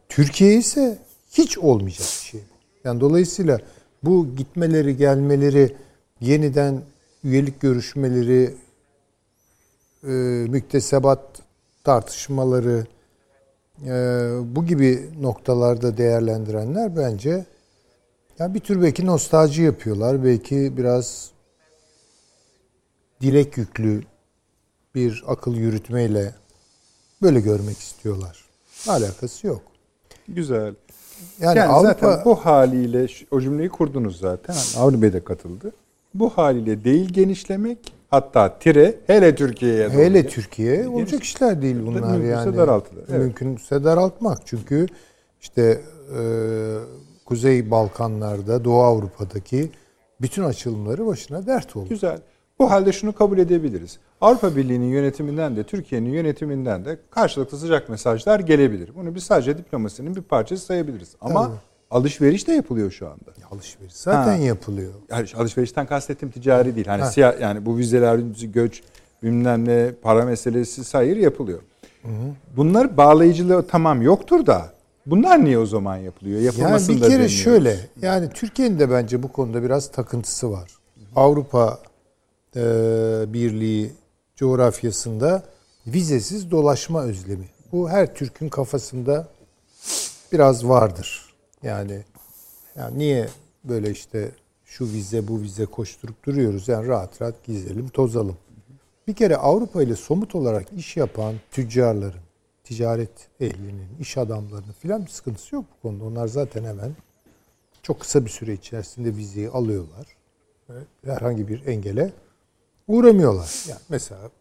Türkiye 0.10 0.56
ise 0.56 0.98
hiç 1.32 1.58
olmayacak 1.58 2.08
bir 2.08 2.26
şey. 2.26 2.42
Yani 2.84 3.02
dolayısıyla 3.02 3.60
bu 4.04 4.36
gitmeleri, 4.36 4.98
gelmeleri, 4.98 5.76
yeniden 6.22 6.82
üyelik 7.24 7.62
görüşmeleri, 7.62 8.54
e, 10.04 10.12
müktesebat 10.50 11.42
tartışmaları 11.84 12.86
e, 13.86 13.92
bu 14.56 14.66
gibi 14.66 15.10
noktalarda 15.22 15.98
değerlendirenler 15.98 16.98
bence 16.98 17.46
ya 18.40 18.54
bir 18.54 18.60
tür 18.60 18.82
belki 18.82 19.06
nostalji 19.06 19.62
yapıyorlar. 19.62 20.24
Belki 20.24 20.78
biraz 20.78 21.33
dilek 23.24 23.58
yüklü 23.58 24.04
bir 24.96 25.24
akıl 25.28 25.56
yürütmeyle 25.56 26.36
böyle 27.22 27.40
görmek 27.40 27.78
istiyorlar. 27.78 28.46
Alakası 28.88 29.48
yok. 29.48 29.62
Güzel. 30.28 30.74
Yani, 31.40 31.58
Yani, 31.58 31.72
Avrupa 31.72 31.94
zaten 31.94 32.26
bu 32.26 32.36
haliyle 32.36 33.08
o 33.32 33.42
cümleyi 33.42 33.70
kurdunuz 33.70 34.20
zaten. 34.20 34.54
Hani 34.54 34.84
Avni 34.84 35.02
Bey 35.02 35.14
de 35.14 35.24
katıldı. 35.24 35.72
Bu 36.14 36.30
haliyle 36.30 36.84
değil 36.84 37.10
genişlemek 37.10 37.94
hatta 38.10 38.60
tire 38.60 38.96
hele 39.08 39.36
Türkiye'ye 39.36 39.94
doğru. 39.94 40.02
hele 40.02 40.28
Türkiye 40.28 40.88
olacak 40.88 41.24
işler 41.24 41.62
değil 41.62 41.78
bunlar 41.86 42.02
Mümkünse 42.02 42.28
yani. 42.28 42.58
daraltılır, 42.58 43.04
evet. 43.10 43.20
Mümkünse 43.20 43.84
daraltmak. 43.84 44.40
Çünkü 44.46 44.88
işte 45.42 45.82
e, 46.18 46.22
Kuzey 47.26 47.72
Balkanlarda, 47.72 48.64
Doğu 48.64 48.82
Avrupa'daki 48.82 49.72
bütün 50.22 50.44
açılımları 50.44 51.06
başına 51.06 51.46
dert 51.46 51.76
oldu. 51.76 51.90
Güzel. 51.90 52.20
Bu 52.60 52.72
halde 52.72 52.92
şunu 52.92 53.14
kabul 53.14 53.38
edebiliriz. 53.38 53.98
Avrupa 54.22 54.56
Birliği'nin 54.56 54.86
yönetiminden 54.86 55.56
de 55.56 55.64
Türkiye'nin 55.64 56.10
yönetiminden 56.10 56.86
de 56.86 56.98
karşılıklı 57.12 57.58
sıcak 57.58 57.90
mesajlar 57.90 58.40
gelebilir. 58.40 58.90
Bunu 58.96 59.16
biz 59.16 59.24
sadece 59.24 59.58
diplomasinin 59.58 60.16
bir 60.16 60.22
parçası 60.22 60.66
sayabiliriz. 60.66 61.16
Ama 61.22 61.44
Tabii. 61.44 61.56
alışveriş 61.92 62.48
de 62.48 62.52
yapılıyor 62.54 62.92
şu 62.92 63.08
anda. 63.08 63.32
Alışveriş 63.52 63.94
zaten 63.94 64.38
Ha. 64.38 64.44
yapılıyor. 64.44 64.94
Yani 65.12 65.28
alışverişten 65.38 65.86
kastettiğim 65.86 66.32
ticari 66.32 66.76
değil. 66.76 66.88
Hani 66.88 67.02
Ha. 67.02 67.12
siyah 67.12 67.40
yani 67.42 67.66
bu 67.66 67.78
vizeler, 67.78 68.20
göç, 68.44 68.82
bilmem 69.24 69.68
ne, 69.68 69.92
para 70.02 70.26
meselesi 70.26 70.84
sayır 70.84 71.18
yapılıyor. 71.18 71.60
Bunlar 72.58 72.98
bağlayıcılığı 72.98 73.68
tamam 73.68 74.02
yoktur 74.02 74.46
da 74.46 74.74
bunlar 75.06 75.46
niye 75.46 75.58
o 75.60 75.66
zaman 75.66 75.98
yapılıyor? 75.98 76.36
Yani 76.42 76.46
Yapılmasını 76.46 76.96
bir 76.96 77.02
da 77.02 77.06
kere 77.06 77.14
demiyoruz. 77.14 77.36
şöyle, 77.44 77.78
yani 78.02 78.30
Türkiye'nin 78.34 78.80
de 78.80 78.92
bence 78.92 79.24
bu 79.24 79.28
konuda 79.32 79.64
biraz 79.64 79.92
takıntısı 79.92 80.52
var. 80.52 80.70
Avrupa 81.16 81.80
e, 82.56 82.62
Birliği 83.34 83.92
coğrafyasında 84.36 85.44
vizesiz 85.88 86.52
dolaşma 86.52 87.04
özlemi. 87.04 87.46
Bu 87.72 87.90
her 87.90 88.16
Türk'ün 88.16 88.50
kafasında 88.50 89.28
biraz 90.32 90.68
vardır. 90.68 91.34
Yani, 91.64 92.04
yani 92.76 93.00
niye 93.00 93.30
böyle 93.64 93.92
işte 93.92 94.32
şu 94.66 94.86
vize 94.86 95.28
bu 95.28 95.42
vize 95.42 95.66
koşturup 95.66 96.26
duruyoruz? 96.26 96.68
Yani 96.68 96.88
rahat 96.88 97.22
rahat 97.22 97.44
gezelim, 97.44 97.90
tozalım. 97.90 98.38
Bir 99.08 99.14
kere 99.14 99.38
Avrupa 99.38 99.84
ile 99.84 99.96
somut 99.96 100.36
olarak 100.36 100.74
iş 100.74 100.98
yapan 100.98 101.36
tüccarların, 101.52 102.22
ticaret 102.64 103.28
ehlinin, 103.40 103.88
iş 104.00 104.18
adamlarının 104.18 104.74
filan 104.80 105.06
bir 105.06 105.12
sıkıntısı 105.12 105.56
yok 105.56 105.66
bu 105.78 105.82
konuda. 105.82 106.04
Onlar 106.04 106.28
zaten 106.28 106.64
hemen 106.64 106.96
çok 107.82 108.00
kısa 108.00 108.26
bir 108.26 108.30
süre 108.30 108.54
içerisinde 108.54 109.16
vizeyi 109.16 109.50
alıyorlar. 109.50 110.08
Herhangi 111.06 111.48
bir 111.48 111.68
engele 111.68 112.12
uğramıyorlar. 112.88 113.66
Yani 113.70 113.82
mesela 113.90 114.32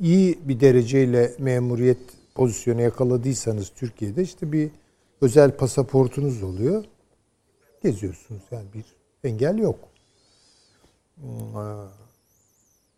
iyi 0.00 0.38
bir 0.48 0.60
dereceyle 0.60 1.34
memuriyet 1.38 1.98
pozisyonu 2.34 2.80
yakaladıysanız 2.80 3.68
Türkiye'de 3.76 4.22
işte 4.22 4.52
bir 4.52 4.70
özel 5.20 5.56
pasaportunuz 5.56 6.42
oluyor. 6.42 6.84
Geziyorsunuz 7.82 8.42
yani 8.50 8.66
bir 8.74 8.84
engel 9.28 9.58
yok. 9.58 9.78
Hmm, 11.16 11.88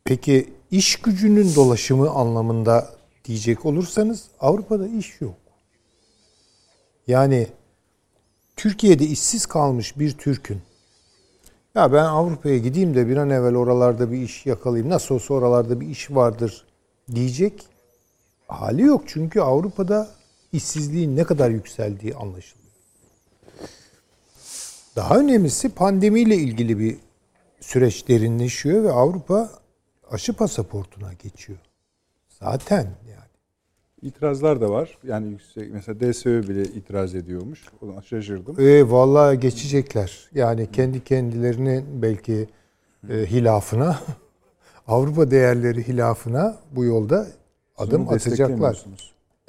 Peki 0.04 0.52
iş 0.70 0.96
gücünün 0.96 1.54
dolaşımı 1.54 2.10
anlamında 2.10 2.94
diyecek 3.24 3.66
olursanız 3.66 4.24
Avrupa'da 4.40 4.88
iş 4.88 5.20
yok. 5.20 5.34
Yani 7.06 7.46
Türkiye'de 8.56 9.04
işsiz 9.04 9.46
kalmış 9.46 9.98
bir 9.98 10.18
Türk'ün 10.18 10.62
ya 11.74 11.92
ben 11.92 12.04
Avrupa'ya 12.04 12.58
gideyim 12.58 12.94
de 12.94 13.08
bir 13.08 13.16
an 13.16 13.30
evvel 13.30 13.56
oralarda 13.56 14.12
bir 14.12 14.22
iş 14.22 14.46
yakalayayım. 14.46 14.90
Nasıl 14.90 15.14
olsa 15.14 15.34
oralarda 15.34 15.80
bir 15.80 15.88
iş 15.88 16.10
vardır 16.10 16.64
diyecek 17.14 17.66
hali 18.48 18.82
yok. 18.82 19.04
Çünkü 19.06 19.40
Avrupa'da 19.40 20.08
işsizliğin 20.52 21.16
ne 21.16 21.24
kadar 21.24 21.50
yükseldiği 21.50 22.14
anlaşılıyor. 22.14 22.60
Daha 24.96 25.18
önemlisi 25.18 25.68
pandemiyle 25.68 26.36
ilgili 26.36 26.78
bir 26.78 26.96
süreç 27.60 28.08
derinleşiyor 28.08 28.84
ve 28.84 28.92
Avrupa 28.92 29.50
aşı 30.10 30.32
pasaportuna 30.32 31.12
geçiyor. 31.12 31.58
Zaten. 32.40 32.86
İtirazlar 34.02 34.60
da 34.60 34.70
var. 34.70 34.98
Yani 35.04 35.30
yüksek 35.30 35.72
mesela 35.72 36.00
DSÖ 36.00 36.48
bile 36.48 36.62
itiraz 36.62 37.14
ediyormuş. 37.14 37.64
Ona 37.80 38.02
şaşırdım. 38.02 38.60
E, 38.60 38.90
vallahi 38.90 39.40
geçecekler. 39.40 40.28
Yani 40.34 40.72
kendi 40.72 41.04
kendilerinin 41.04 42.02
belki 42.02 42.48
e, 43.10 43.14
hilafına, 43.14 44.00
Avrupa 44.88 45.30
değerleri 45.30 45.88
hilafına 45.88 46.58
bu 46.72 46.84
yolda 46.84 47.24
Siz 47.24 47.34
adım 47.76 48.08
onu 48.08 48.14
atacaklar. 48.14 48.84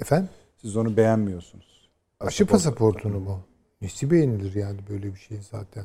Efendim? 0.00 0.28
Siz 0.56 0.76
onu 0.76 0.96
beğenmiyorsunuz. 0.96 1.90
Aşı 2.20 2.46
pasaportunu 2.46 3.20
mu? 3.20 3.40
Nesi 3.82 4.10
beğenilir 4.10 4.54
yani 4.54 4.78
böyle 4.88 5.14
bir 5.14 5.18
şey 5.18 5.38
zaten? 5.50 5.84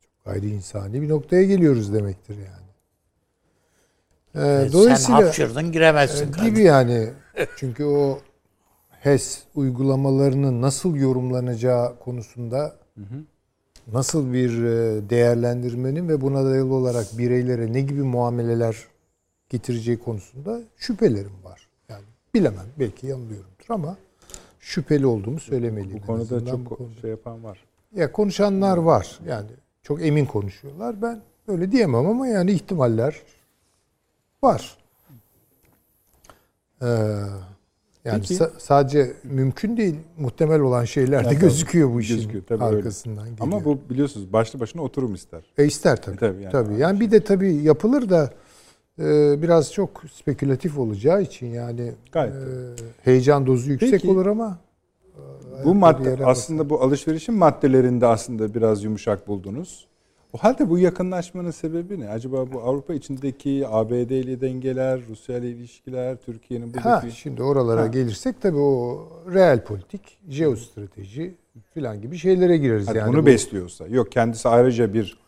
Çok 0.00 0.24
gayri 0.24 0.50
insani 0.50 1.02
bir 1.02 1.08
noktaya 1.08 1.44
geliyoruz 1.44 1.94
demektir 1.94 2.36
yani. 2.36 2.67
Ee, 4.34 4.38
Sen 4.38 4.72
dolayısıyla 4.72 5.26
hapşırdın 5.26 5.72
giremezsin. 5.72 6.32
Ee, 6.42 6.48
gibi 6.48 6.62
yani. 6.62 7.08
Çünkü 7.56 7.84
o 7.84 8.18
HES 8.90 9.42
uygulamalarının 9.54 10.62
nasıl 10.62 10.96
yorumlanacağı 10.96 11.98
konusunda 11.98 12.76
nasıl 13.92 14.32
bir 14.32 14.64
e, 14.64 15.10
değerlendirmenin 15.10 16.08
ve 16.08 16.20
buna 16.20 16.44
dayalı 16.44 16.74
olarak 16.74 17.06
bireylere 17.18 17.72
ne 17.72 17.80
gibi 17.80 18.02
muameleler 18.02 18.76
getireceği 19.48 19.98
konusunda 19.98 20.60
şüphelerim 20.76 21.44
var. 21.44 21.68
Yani 21.88 22.04
bilemem 22.34 22.66
belki 22.78 23.06
yanılıyorumdur 23.06 23.64
ama 23.68 23.96
şüpheli 24.60 25.06
olduğumu 25.06 25.40
söylemeliyim. 25.40 26.02
Bu 26.02 26.06
konuda 26.06 26.46
çok 26.46 26.70
bu 26.70 26.76
konuda. 26.76 27.00
şey 27.00 27.10
yapan 27.10 27.44
var. 27.44 27.58
Ya 27.94 28.12
konuşanlar 28.12 28.76
var. 28.76 29.18
Yani 29.28 29.46
çok 29.82 30.02
emin 30.06 30.24
konuşuyorlar. 30.26 31.02
Ben 31.02 31.20
öyle 31.48 31.72
diyemem 31.72 32.06
ama 32.06 32.28
yani 32.28 32.52
ihtimaller 32.52 33.14
var. 34.42 34.76
Ee, 36.82 36.86
yani 38.04 38.20
Peki. 38.20 38.34
sa- 38.34 38.50
sadece 38.58 39.12
mümkün 39.24 39.76
değil, 39.76 39.94
muhtemel 40.18 40.60
olan 40.60 40.84
şeyler 40.84 41.24
de 41.24 41.28
Yani 41.28 41.38
gözüküyor 41.38 41.92
bu 41.94 42.00
işin 42.00 42.14
gözüküyor, 42.16 42.44
tabii 42.46 42.64
öyle. 42.64 42.76
arkasından 42.76 43.24
geliyor. 43.24 43.38
Ama 43.40 43.64
bu 43.64 43.78
biliyorsunuz 43.90 44.32
başlı 44.32 44.60
başına 44.60 44.82
oturum 44.82 45.14
ister. 45.14 45.42
e 45.58 45.64
ister 45.66 46.02
tabii. 46.02 46.16
E 46.16 46.18
tabii 46.18 46.42
yani. 46.42 46.52
tabii. 46.52 46.78
Yani 46.78 47.00
bir 47.00 47.10
de 47.10 47.24
tabii 47.24 47.54
yapılır 47.54 48.08
da 48.10 48.30
e, 48.98 49.42
biraz 49.42 49.72
çok 49.72 50.02
spekülatif 50.12 50.78
olacağı 50.78 51.22
için 51.22 51.46
yani 51.46 51.92
Gayet. 52.12 52.34
e, 52.34 52.38
heyecan 53.04 53.46
dozu 53.46 53.70
yüksek 53.70 53.90
Peki. 53.90 54.10
olur 54.10 54.26
ama 54.26 54.58
Bu 55.64 55.74
madde 55.74 56.10
yere 56.10 56.24
aslında 56.26 56.70
bu 56.70 56.82
alışverişin 56.82 57.34
maddelerinde 57.34 58.06
aslında 58.06 58.54
biraz 58.54 58.84
yumuşak 58.84 59.28
buldunuz. 59.28 59.87
O 60.32 60.38
halde 60.38 60.70
bu 60.70 60.78
yakınlaşmanın 60.78 61.50
sebebi 61.50 62.00
ne? 62.00 62.08
Acaba 62.08 62.52
bu 62.52 62.60
Avrupa 62.60 62.94
içindeki 62.94 63.64
ABD 63.68 64.10
ile 64.10 64.40
dengeler, 64.40 65.00
Rusya 65.08 65.38
ile 65.38 65.50
ilişkiler, 65.50 66.16
Türkiye'nin 66.16 66.68
buradaki... 66.74 66.88
Ha, 66.88 67.10
şimdi 67.10 67.42
oralara 67.42 67.80
Ha. 67.82 67.86
gelirsek 67.86 68.42
tabii 68.42 68.58
o 68.58 69.08
real 69.34 69.64
politik, 69.64 70.18
jeostrateji 70.28 71.34
filan 71.74 72.00
gibi 72.00 72.16
şeylere 72.18 72.56
gireriz. 72.56 72.88
Hadi 72.88 72.98
yani 72.98 73.12
bunu 73.12 73.22
bu- 73.22 73.26
besliyorsa. 73.26 73.86
Yok 73.86 74.12
kendisi 74.12 74.48
ayrıca 74.48 74.94
bir 74.94 75.18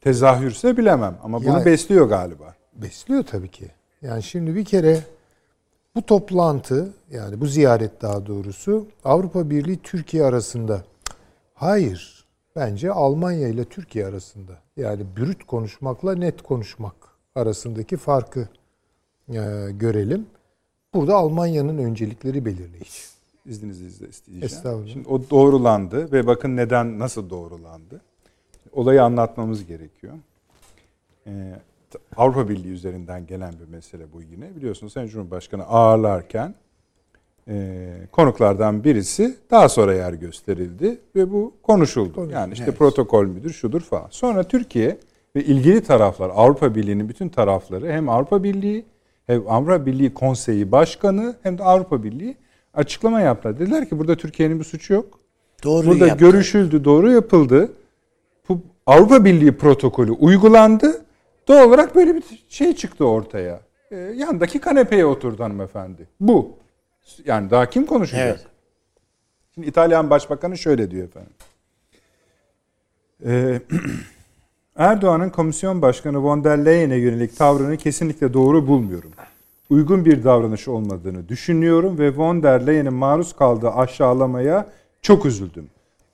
tezahürse 0.00 0.76
bilemem 0.76 1.18
ama 1.22 1.40
bunu 1.40 1.48
Yani- 1.48 1.64
besliyor 1.64 2.08
galiba. 2.08 2.54
Besliyor 2.74 3.22
tabii 3.22 3.48
ki. 3.50 3.66
Yani 4.02 4.22
şimdi 4.22 4.54
bir 4.54 4.64
kere 4.64 5.00
bu 5.94 6.02
toplantı 6.02 6.92
yani 7.10 7.40
bu 7.40 7.46
ziyaret 7.46 8.02
daha 8.02 8.26
doğrusu 8.26 8.86
Avrupa 9.04 9.50
Birliği 9.50 9.78
Türkiye 9.82 10.24
arasında. 10.24 10.82
Hayır. 11.54 12.17
Bence 12.58 12.92
Almanya 12.92 13.48
ile 13.48 13.64
Türkiye 13.64 14.06
arasında. 14.06 14.52
Yani 14.76 15.02
brüt 15.16 15.44
konuşmakla 15.46 16.14
net 16.14 16.42
konuşmak 16.42 16.94
arasındaki 17.34 17.96
farkı 17.96 18.48
e, 19.28 19.34
görelim. 19.72 20.26
Burada 20.94 21.16
Almanya'nın 21.16 21.78
öncelikleri 21.78 22.44
belirleyici. 22.44 22.90
İzninizle 23.46 23.86
izle- 23.86 24.08
isteyeceğim. 24.08 24.44
Estağfurullah. 24.44 24.92
Şimdi 24.92 25.08
o 25.08 25.30
doğrulandı 25.30 26.12
ve 26.12 26.26
bakın 26.26 26.56
neden 26.56 26.98
nasıl 26.98 27.30
doğrulandı. 27.30 28.00
Olayı 28.72 29.02
anlatmamız 29.04 29.66
gerekiyor. 29.66 30.14
Ee, 31.26 31.60
Avrupa 32.16 32.48
Birliği 32.48 32.72
üzerinden 32.72 33.26
gelen 33.26 33.54
bir 33.60 33.68
mesele 33.72 34.12
bu 34.12 34.22
yine. 34.22 34.56
Biliyorsunuz 34.56 34.92
Sayın 34.92 35.08
Cumhurbaşkanı 35.08 35.64
ağırlarken 35.64 36.54
e, 37.48 37.88
konuklardan 38.12 38.84
birisi 38.84 39.34
daha 39.50 39.68
sonra 39.68 39.94
yer 39.94 40.12
gösterildi 40.12 40.98
ve 41.16 41.32
bu 41.32 41.52
konuşuldu. 41.62 42.28
yani 42.32 42.52
işte 42.52 42.70
protokol 42.72 43.24
müdür 43.26 43.52
şudur 43.52 43.80
falan. 43.80 44.06
Sonra 44.10 44.44
Türkiye 44.44 44.98
ve 45.36 45.44
ilgili 45.44 45.82
taraflar 45.82 46.30
Avrupa 46.34 46.74
Birliği'nin 46.74 47.08
bütün 47.08 47.28
tarafları 47.28 47.92
hem 47.92 48.08
Avrupa 48.08 48.42
Birliği 48.42 48.84
hem 49.26 49.42
Avrupa 49.48 49.86
Birliği 49.86 50.14
Konseyi 50.14 50.72
Başkanı 50.72 51.36
hem 51.42 51.58
de 51.58 51.64
Avrupa 51.64 52.02
Birliği 52.02 52.36
açıklama 52.74 53.20
yaptılar. 53.20 53.58
Dediler 53.58 53.88
ki 53.88 53.98
burada 53.98 54.16
Türkiye'nin 54.16 54.58
bir 54.58 54.64
suçu 54.64 54.92
yok. 54.94 55.18
Doğru 55.64 55.86
Burada 55.86 56.06
yaptı. 56.06 56.24
görüşüldü, 56.24 56.84
doğru 56.84 57.10
yapıldı. 57.12 57.72
Bu 58.48 58.60
Avrupa 58.86 59.24
Birliği 59.24 59.52
protokolü 59.52 60.12
uygulandı. 60.12 61.04
Doğal 61.48 61.68
olarak 61.68 61.94
böyle 61.94 62.14
bir 62.14 62.22
şey 62.48 62.72
çıktı 62.76 63.04
ortaya. 63.04 63.60
Ee, 63.90 63.96
yandaki 63.96 64.58
kanepeye 64.58 65.06
oturdu 65.06 65.42
hanımefendi. 65.44 66.08
Bu. 66.20 66.50
Yani 67.24 67.50
daha 67.50 67.70
kim 67.70 67.86
konuşacak? 67.86 68.26
Evet. 68.26 68.46
Şimdi 69.54 69.66
İtalyan 69.66 70.10
Başbakanı 70.10 70.58
şöyle 70.58 70.90
diyor 70.90 71.06
efendim. 71.08 71.32
Ee, 73.26 73.60
Erdoğan'ın 74.76 75.30
Komisyon 75.30 75.82
Başkanı 75.82 76.22
von 76.22 76.44
der 76.44 76.64
Leyen'e 76.64 76.96
yönelik 76.96 77.36
tavrını 77.38 77.76
kesinlikle 77.76 78.32
doğru 78.34 78.66
bulmuyorum. 78.66 79.10
Uygun 79.70 80.04
bir 80.04 80.24
davranış 80.24 80.68
olmadığını 80.68 81.28
düşünüyorum 81.28 81.98
ve 81.98 82.16
von 82.16 82.42
der 82.42 82.66
Leyen'in 82.66 82.94
maruz 82.94 83.36
kaldığı 83.36 83.70
aşağılamaya 83.70 84.66
çok 85.02 85.26
üzüldüm. 85.26 85.68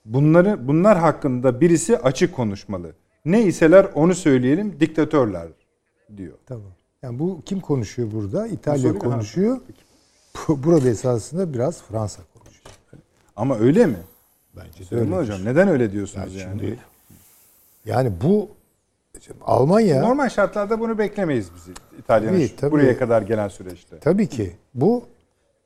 Bunları 0.05 0.67
bunlar 0.67 0.97
hakkında 0.97 1.61
birisi 1.61 1.97
açık 1.97 2.35
konuşmalı. 2.35 2.91
Ne 3.25 3.43
iseler 3.43 3.87
onu 3.93 4.15
söyleyelim 4.15 4.79
diktatörler 4.79 5.47
diyor. 6.17 6.33
Tamam. 6.45 6.71
Yani 7.01 7.19
bu 7.19 7.41
kim 7.45 7.59
konuşuyor 7.59 8.11
burada? 8.11 8.47
İtalya 8.47 8.97
konuşuyor. 8.97 9.57
Bu- 9.57 9.84
Burada 10.47 10.89
esasında 10.89 11.53
biraz 11.53 11.83
Fransa 11.83 12.21
konuşuyor. 12.33 12.75
Ama 13.35 13.57
öyle 13.57 13.85
mi? 13.85 13.97
Bence 14.55 14.91
de 14.91 14.95
öyle. 14.95 15.15
hocam 15.15 15.45
neden 15.45 15.67
öyle 15.67 15.91
diyorsunuz 15.91 16.35
yani? 16.35 16.59
Şimdi 16.59 16.79
yani 17.85 18.11
bu 18.23 18.49
Almanya 19.41 20.01
Normal 20.01 20.29
şartlarda 20.29 20.79
bunu 20.79 20.97
beklemeyiz 20.97 21.47
biz 21.55 21.75
İtalya'nın 21.99 22.49
Tabii, 22.57 22.71
buraya 22.71 22.97
kadar 22.97 23.21
gelen 23.21 23.47
süreçte. 23.47 23.99
tabii 23.99 24.27
ki 24.27 24.55
bu 24.73 25.03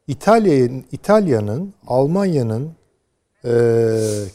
İtalya'nın 0.08 0.86
İtalya'nın 0.92 1.74
Almanya'nın 1.88 2.72
e, 3.46 3.52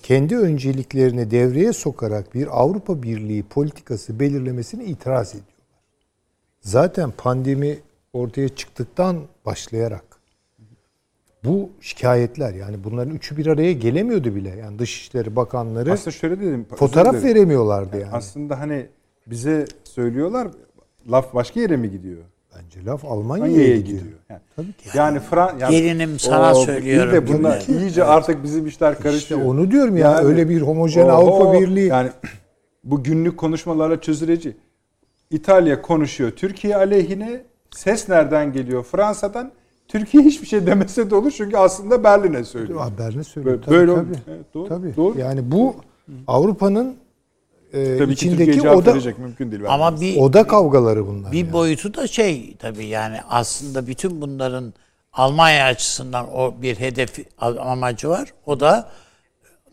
kendi 0.02 0.36
önceliklerini 0.36 1.30
devreye 1.30 1.72
sokarak 1.72 2.34
bir 2.34 2.60
Avrupa 2.60 3.02
Birliği 3.02 3.42
politikası 3.42 4.20
belirlemesine 4.20 4.84
itiraz 4.84 5.28
ediyorlar. 5.28 5.54
Zaten 6.60 7.10
pandemi 7.10 7.78
ortaya 8.12 8.48
çıktıktan 8.48 9.20
başlayarak 9.46 10.04
bu 11.44 11.70
şikayetler 11.80 12.54
yani 12.54 12.84
bunların 12.84 13.14
üçü 13.14 13.36
bir 13.36 13.46
araya 13.46 13.72
gelemiyordu 13.72 14.34
bile. 14.34 14.48
Yani 14.48 14.78
Dışişleri 14.78 15.36
Bakanları 15.36 15.92
Aslında 15.92 16.10
şöyle 16.10 16.40
dedim. 16.40 16.66
fotoğraf 16.76 17.14
dilerim. 17.14 17.28
veremiyorlardı 17.28 18.00
yani. 18.00 18.12
Aslında 18.12 18.60
hani 18.60 18.86
bize 19.26 19.64
söylüyorlar 19.84 20.48
laf 21.10 21.34
başka 21.34 21.60
yere 21.60 21.76
mi 21.76 21.90
gidiyor? 21.90 22.22
Bence 22.56 22.84
laf 22.86 23.04
Almanya'ya 23.04 23.50
Almanya'ya 23.52 23.76
gidiyor. 23.76 23.98
gidiyor. 24.00 24.18
Yani, 24.30 24.40
Tabii 24.56 24.72
ki. 24.72 24.88
yani 24.98 25.20
Fran 25.20 25.58
yani, 25.58 25.76
Gelinim 25.76 26.18
sana 26.18 26.52
Oo, 26.52 26.64
söylüyorum 26.64 27.12
de 27.12 27.28
bunlar 27.28 27.60
gibi. 27.60 27.76
iyice 27.78 28.04
artık 28.04 28.42
bizim 28.42 28.66
işler 28.66 28.92
İşte 28.92 29.02
karışıyor. 29.02 29.40
onu 29.44 29.70
diyorum 29.70 29.96
ya 29.96 30.10
Yani- 30.10 30.26
öyle 30.26 30.48
bir 30.48 30.60
homojen 30.62 31.04
Oho, 31.08 31.12
Avrupa 31.12 31.60
Birliği. 31.60 31.86
Yani 31.88 32.10
bu 32.84 33.02
günlük 33.02 33.36
konuşmalarla 33.36 34.00
çözüleci. 34.00 34.56
İtalya 35.30 35.82
konuşuyor 35.82 36.30
Türkiye 36.30 36.76
aleyhine. 36.76 37.42
Ses 37.70 38.08
nereden 38.08 38.52
geliyor? 38.52 38.84
Fransa'dan. 38.84 39.52
Türkiye 39.94 40.22
hiçbir 40.24 40.46
şey 40.46 40.66
demese 40.66 41.10
de 41.10 41.14
olur 41.14 41.30
çünkü 41.30 41.56
aslında 41.56 42.04
Berlin'e 42.04 42.44
söylüyor. 42.44 42.80
Haberini 42.80 43.24
söylüyor. 43.24 43.58
Böyle, 43.66 43.86
Tabii, 43.86 43.88
böyle 43.88 43.94
tabii. 43.94 44.30
Evet, 44.36 44.54
doğru. 44.54 44.68
Tabii. 44.68 44.96
doğru. 44.96 45.18
Yani 45.18 45.50
bu 45.52 45.76
Avrupa'nın 46.26 46.96
e, 47.72 47.98
Tabii 47.98 48.06
ki 48.06 48.12
içindeki 48.28 48.60
cevap 48.60 48.76
oda 48.76 48.92
verecek 48.92 49.18
mümkün 49.18 49.50
değil. 49.50 49.62
Ama 49.68 50.00
bir 50.00 50.16
oda 50.16 50.46
kavgaları 50.46 51.06
bunlar. 51.06 51.32
bir 51.32 51.38
yani. 51.38 51.52
boyutu 51.52 51.94
da 51.94 52.06
şey 52.06 52.56
tabii 52.58 52.86
yani 52.86 53.18
aslında 53.28 53.86
bütün 53.86 54.20
bunların 54.20 54.74
Almanya 55.12 55.66
açısından 55.66 56.34
o 56.34 56.54
bir 56.62 56.76
hedefi 56.76 57.24
amacı 57.38 58.08
var. 58.08 58.28
O 58.46 58.60
da 58.60 58.90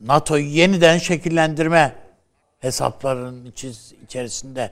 NATO'yu 0.01 0.45
yeniden 0.45 0.97
şekillendirme 0.97 1.95
hesaplarının 2.59 3.45
içi- 3.45 3.95
içerisinde 4.03 4.71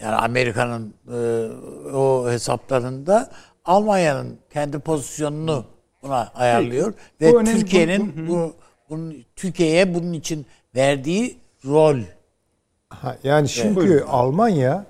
yani 0.00 0.14
Amerika'nın 0.14 0.94
e, 1.12 1.48
o 1.94 2.30
hesaplarında 2.30 3.30
Almanya'nın 3.64 4.38
kendi 4.52 4.78
pozisyonunu 4.78 5.64
buna 6.02 6.32
ayarlıyor 6.34 6.94
Bu 7.20 7.24
ve 7.24 7.36
önemli. 7.36 7.60
Türkiye'nin 7.60 8.28
bu, 8.28 8.54
bunun 8.90 9.24
Türkiye'ye 9.36 9.94
bunun 9.94 10.12
için 10.12 10.46
verdiği 10.76 11.38
rol 11.64 11.98
Ha, 12.88 13.16
yani 13.24 13.48
çünkü 13.48 13.76
Buyurun. 13.76 14.06
Almanya 14.06 14.86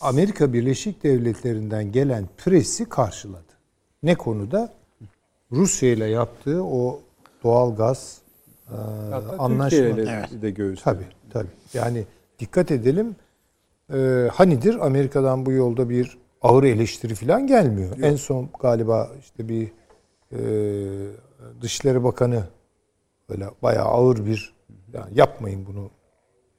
Amerika 0.00 0.52
Birleşik 0.52 1.02
Devletleri'nden 1.04 1.92
gelen 1.92 2.24
presi 2.36 2.88
karşıladı. 2.88 3.52
Ne 4.02 4.14
konuda? 4.14 4.72
Rusya 5.52 5.88
ile 5.92 6.06
yaptığı 6.06 6.64
o 6.64 7.00
doğal 7.44 7.76
gaz 7.76 8.18
e, 8.68 8.74
Hatta 9.10 9.38
anlaşma. 9.38 9.68
Türkiye 9.78 10.04
ile 10.04 10.10
Evet. 10.30 10.42
de 10.42 10.50
göğüs. 10.50 10.82
Tabii 10.82 11.06
tabii. 11.32 11.48
Yani 11.74 12.04
dikkat 12.38 12.70
edelim. 12.70 13.16
Ee, 13.94 14.28
hanidir 14.32 14.86
Amerika'dan 14.86 15.46
bu 15.46 15.52
yolda 15.52 15.88
bir 15.90 16.18
ağır 16.42 16.64
eleştiri 16.64 17.14
falan 17.14 17.46
gelmiyor. 17.46 17.98
En 18.02 18.16
son 18.16 18.48
galiba 18.60 19.10
işte 19.20 19.48
bir 19.48 19.72
e, 20.32 20.38
Dışişleri 21.60 22.04
Bakanı 22.04 22.44
böyle 23.28 23.46
bayağı 23.62 23.84
ağır 23.84 24.26
bir 24.26 24.54
yani 24.92 25.10
yapmayın 25.14 25.66
bunu 25.66 25.90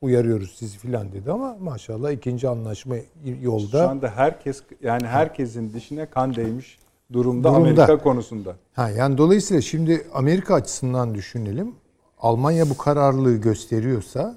uyarıyoruz 0.02 0.56
sizi 0.58 0.78
filan 0.78 1.12
dedi 1.12 1.32
ama 1.32 1.58
maşallah 1.60 2.12
ikinci 2.12 2.50
anlaşma 2.50 2.96
yolda. 3.42 3.86
Şu 3.86 3.90
anda 3.90 4.10
herkes 4.10 4.64
yani 4.82 5.08
herkesin 5.08 5.74
dişine 5.74 6.06
kan 6.06 6.36
değmiş 6.36 6.80
durumda, 7.14 7.50
Durumda. 7.50 7.58
Amerika 7.58 7.98
konusunda. 7.98 8.56
Ha 8.74 8.90
yani 8.90 9.18
dolayısıyla 9.18 9.62
şimdi 9.62 10.08
Amerika 10.14 10.54
açısından 10.54 11.16
düşünelim. 11.16 11.76
Almanya 12.20 12.70
bu 12.70 12.78
kararlılığı 12.78 13.36
gösteriyorsa 13.36 14.36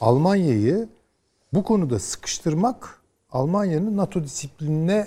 Almanya'yı 0.00 0.88
bu 1.52 1.62
konuda 1.62 1.98
sıkıştırmak 1.98 3.00
Almanya'nın 3.32 3.96
NATO 3.96 4.24
disiplinine 4.24 5.06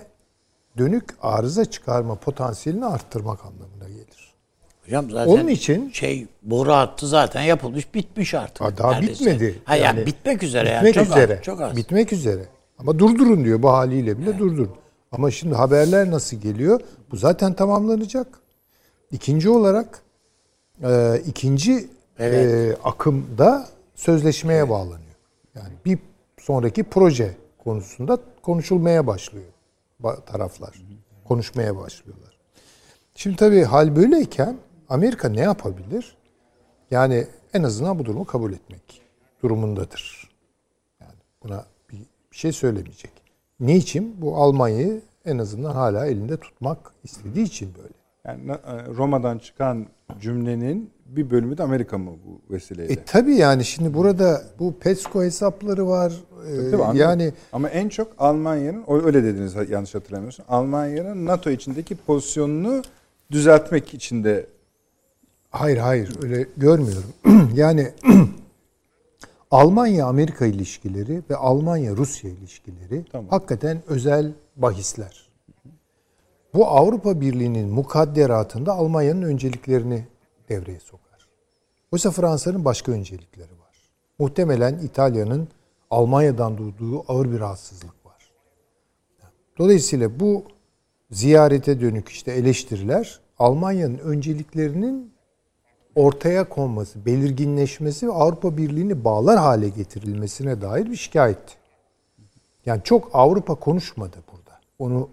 dönük 0.78 1.04
arıza 1.22 1.66
çıkarma 1.66 2.16
potansiyelini 2.16 2.86
arttırmak 2.86 3.40
anlamına 3.46 3.90
gelir. 3.90 4.32
Hocam 4.86 5.12
zaten 5.12 5.32
Onun 5.32 5.48
için- 5.48 5.90
şey 5.90 6.28
boru 6.44 6.72
hattı 6.72 7.08
zaten 7.08 7.42
yapılmış 7.42 7.94
bitmiş 7.94 8.34
artık. 8.34 8.62
Ha, 8.62 8.78
daha 8.78 8.92
neredeyse. 8.92 9.26
bitmedi. 9.26 9.60
Ha 9.66 9.76
yani, 9.76 9.98
Yani 9.98 10.06
bitmek 10.06 10.44
üzere 10.44 10.70
yani. 10.70 10.88
Bitmek 10.88 11.06
Çok 11.06 11.18
üzere. 11.18 11.38
Az, 11.38 11.44
çok 11.44 11.62
az. 11.62 11.76
Bitmek 11.76 12.14
üzere. 12.14 12.46
Ama 12.78 13.00
durdurun 13.00 13.44
diyor 13.46 13.62
bu 13.62 13.70
haliyle 13.70 14.18
bile 14.18 14.40
durdurun. 14.40 14.72
Ama 15.12 15.32
şimdi 15.32 15.56
haberler 15.56 16.12
nasıl 16.12 16.38
geliyor? 16.38 16.82
Bu 17.12 17.16
zaten 17.16 17.54
tamamlanacak. 17.54 18.28
İkinci 19.12 19.50
olarak 19.50 20.02
e, 20.84 21.22
ikinci 21.26 21.90
e, 22.20 22.72
akımda 22.84 23.68
sözleşmeye 23.96 24.70
bağlanıyor. 24.70 25.16
Yani 25.56 25.74
bir 25.86 26.00
sonraki 26.40 26.84
proje 26.84 27.36
konusunda 27.64 28.18
konuşulmaya 28.41 29.07
başlıyor 29.07 29.45
ba- 30.03 30.26
taraflar. 30.26 30.82
Konuşmaya 31.28 31.78
başlıyorlar. 31.78 32.38
Şimdi 33.16 33.36
tabii 33.36 33.64
hal 33.64 33.95
böyleyken 33.95 34.57
Amerika 34.89 35.30
ne 35.30 35.41
yapabilir? 35.41 36.18
Yani 36.91 37.28
en 37.53 37.64
azından 37.64 37.99
bu 37.99 38.05
durumu 38.05 38.26
kabul 38.26 38.53
etmek 38.53 39.01
durumundadır. 39.43 40.32
Buna 41.43 41.66
bir, 41.91 41.99
bir 42.32 42.38
şey 42.38 42.51
söylemeyecek. 42.51 43.12
Niçin? 43.59 44.22
Bu 44.22 44.36
Almanya'yı 44.38 45.01
en 45.26 45.38
azından 45.38 45.72
hala 45.72 46.05
elinde 46.05 46.38
tutmak 46.38 46.93
istediği 47.03 47.45
için 47.45 47.74
böyle. 47.76 48.01
Yani 48.28 48.52
e, 48.52 48.86
Roma'dan 48.98 49.38
çıkan 49.38 49.88
cümlenin 50.20 50.90
bir 51.06 51.32
bölümü 51.32 51.58
de 51.58 51.64
Amerika 51.64 51.98
mı 51.98 52.12
bu 52.26 52.54
vesileyle? 52.54 52.94
E 52.94 53.04
tabi 53.04 53.36
yani 53.36 53.66
şimdi 53.66 53.94
burada 53.94 54.44
bu 54.60 54.80
PESCO 54.80 55.24
hesapları 55.24 55.88
var. 55.88 56.14
Ee, 56.48 56.72
Tabii, 56.72 56.84
anladım. 56.84 57.00
yani 57.00 57.34
Ama 57.54 57.70
en 57.70 57.90
çok 57.90 58.08
Almanya'nın, 58.18 58.84
öyle 59.06 59.24
dediniz 59.24 59.56
yanlış 59.70 59.96
hatırlamıyorsun. 59.96 60.46
Almanya'nın 60.50 61.26
NATO 61.26 61.50
içindeki 61.50 61.96
pozisyonunu 61.96 62.82
düzeltmek 63.32 63.94
için 63.94 64.24
de 64.24 64.46
hayır 65.50 65.78
hayır 65.78 66.16
öyle 66.24 66.48
görmüyorum. 66.58 67.14
yani 67.56 67.92
Almanya 69.52 70.06
Amerika 70.06 70.46
ilişkileri 70.46 71.22
ve 71.30 71.36
Almanya 71.36 71.96
Rusya 71.96 72.32
ilişkileri 72.32 73.06
Tamam. 73.12 73.30
hakikaten 73.30 73.82
özel 73.88 74.32
bahisler. 74.56 75.31
Bu 76.54 76.68
Avrupa 76.68 77.22
Birliği'nin 77.22 77.70
mukadderatında 77.70 78.74
Almanya'nın 78.74 79.22
önceliklerini 79.22 80.08
devreye 80.49 80.80
sokar. 80.80 81.28
Oysa 81.91 82.12
Fransa'nın 82.12 82.66
başka 82.66 82.91
öncelikleri 82.91 83.52
var. 83.52 83.91
Muhtemelen 84.20 84.80
İtalya'nın 84.80 85.47
Almanya'dan 85.89 86.58
duyduğu 86.58 87.12
ağır 87.12 87.32
bir 87.32 87.39
rahatsızlık 87.39 88.06
var. 88.06 88.32
Dolayısıyla 89.58 90.20
bu 90.20 90.43
ziyarete 91.12 91.82
dönük 91.82 92.10
işte 92.10 92.32
eleştiriler 92.32 93.20
Almanya'nın 93.39 93.97
önceliklerinin 93.97 95.14
ortaya 95.95 96.49
konması, 96.49 97.06
belirginleşmesi 97.06 98.08
ve 98.08 98.12
Avrupa 98.12 98.58
Birliği'ni 98.58 99.04
bağlar 99.04 99.39
hale 99.39 99.70
getirilmesine 99.70 100.62
dair 100.62 100.86
bir 100.86 100.95
şikayet. 100.95 101.58
Yani 102.66 102.82
çok 102.84 103.10
Avrupa 103.14 103.56
konuşmadı 103.56 104.18
burada. 104.32 104.60
Onu 104.80 105.10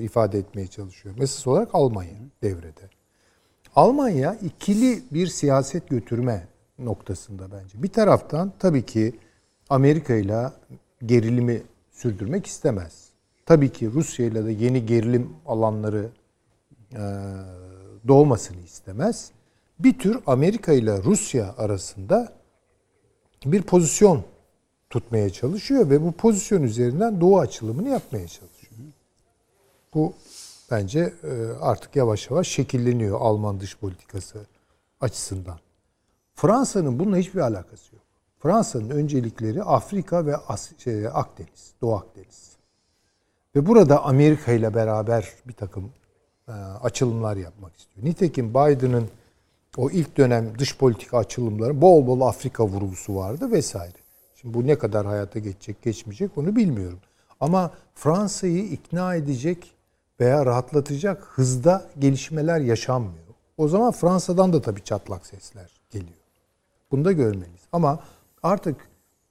ifade 0.00 0.38
etmeye 0.38 0.66
çalışıyorum. 0.66 1.22
Esas 1.22 1.46
olarak 1.46 1.68
Almanya 1.72 2.14
devrede. 2.42 2.90
Almanya 3.76 4.34
ikili 4.34 5.02
bir 5.10 5.26
siyaset 5.26 5.88
götürme 5.88 6.48
noktasında 6.78 7.52
bence. 7.52 7.82
Bir 7.82 7.88
taraftan 7.88 8.52
tabii 8.58 8.86
ki 8.86 9.18
Amerika 9.70 10.14
ile 10.14 10.46
gerilimi 11.06 11.62
sürdürmek 11.90 12.46
istemez. 12.46 13.08
Tabii 13.46 13.72
ki 13.72 13.90
Rusya 13.92 14.26
ile 14.26 14.44
de 14.44 14.52
yeni 14.52 14.86
gerilim 14.86 15.30
alanları 15.46 16.08
e, 16.92 17.02
doğmasını 18.08 18.60
istemez. 18.60 19.30
Bir 19.78 19.98
tür 19.98 20.18
Amerika 20.26 20.72
ile 20.72 21.02
Rusya 21.02 21.54
arasında 21.58 22.32
bir 23.44 23.62
pozisyon 23.62 24.24
tutmaya 24.90 25.30
çalışıyor 25.30 25.90
ve 25.90 26.02
bu 26.02 26.12
pozisyon 26.12 26.62
üzerinden 26.62 27.20
Doğu 27.20 27.38
açılımını 27.38 27.88
yapmaya 27.88 28.28
çalışıyor. 28.28 28.57
Bu 29.98 30.14
bence 30.70 31.12
e, 31.24 31.32
artık 31.60 31.96
yavaş 31.96 32.30
yavaş 32.30 32.48
şekilleniyor 32.48 33.20
Alman 33.20 33.60
dış 33.60 33.76
politikası 33.76 34.46
açısından. 35.00 35.58
Fransa'nın 36.34 36.98
bununla 36.98 37.16
hiçbir 37.16 37.40
alakası 37.40 37.94
yok. 37.94 38.04
Fransa'nın 38.38 38.90
öncelikleri 38.90 39.62
Afrika 39.62 40.26
ve 40.26 40.36
As- 40.36 40.78
şey, 40.78 41.06
Akdeniz, 41.06 41.72
Doğu 41.80 41.94
Akdeniz. 41.94 42.56
Ve 43.56 43.66
burada 43.66 44.04
Amerika 44.04 44.52
ile 44.52 44.74
beraber 44.74 45.32
bir 45.48 45.52
takım 45.52 45.92
e, 46.48 46.52
açılımlar 46.82 47.36
yapmak 47.36 47.76
istiyor. 47.76 48.06
Nitekim 48.06 48.50
Biden'ın 48.50 49.08
o 49.76 49.90
ilk 49.90 50.16
dönem 50.16 50.58
dış 50.58 50.76
politika 50.76 51.18
açılımları 51.18 51.80
bol 51.80 52.06
bol 52.06 52.20
Afrika 52.20 52.66
vurgusu 52.66 53.16
vardı 53.16 53.52
vesaire. 53.52 53.98
Şimdi 54.36 54.54
bu 54.54 54.66
ne 54.66 54.78
kadar 54.78 55.06
hayata 55.06 55.38
geçecek, 55.38 55.82
geçmeyecek 55.82 56.38
onu 56.38 56.56
bilmiyorum. 56.56 56.98
Ama 57.40 57.70
Fransa'yı 57.94 58.64
ikna 58.64 59.14
edecek 59.14 59.77
veya 60.20 60.46
rahatlatacak 60.46 61.24
hızda 61.24 61.90
gelişmeler 61.98 62.60
yaşanmıyor. 62.60 63.28
O 63.56 63.68
zaman 63.68 63.92
Fransa'dan 63.92 64.52
da 64.52 64.62
tabii 64.62 64.84
çatlak 64.84 65.26
sesler 65.26 65.80
geliyor. 65.90 66.18
Bunu 66.90 67.04
da 67.04 67.12
görmeliyiz. 67.12 67.62
Ama 67.72 68.00
artık 68.42 68.76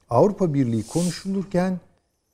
Avrupa 0.09 0.53
Birliği 0.53 0.87
konuşulurken 0.87 1.79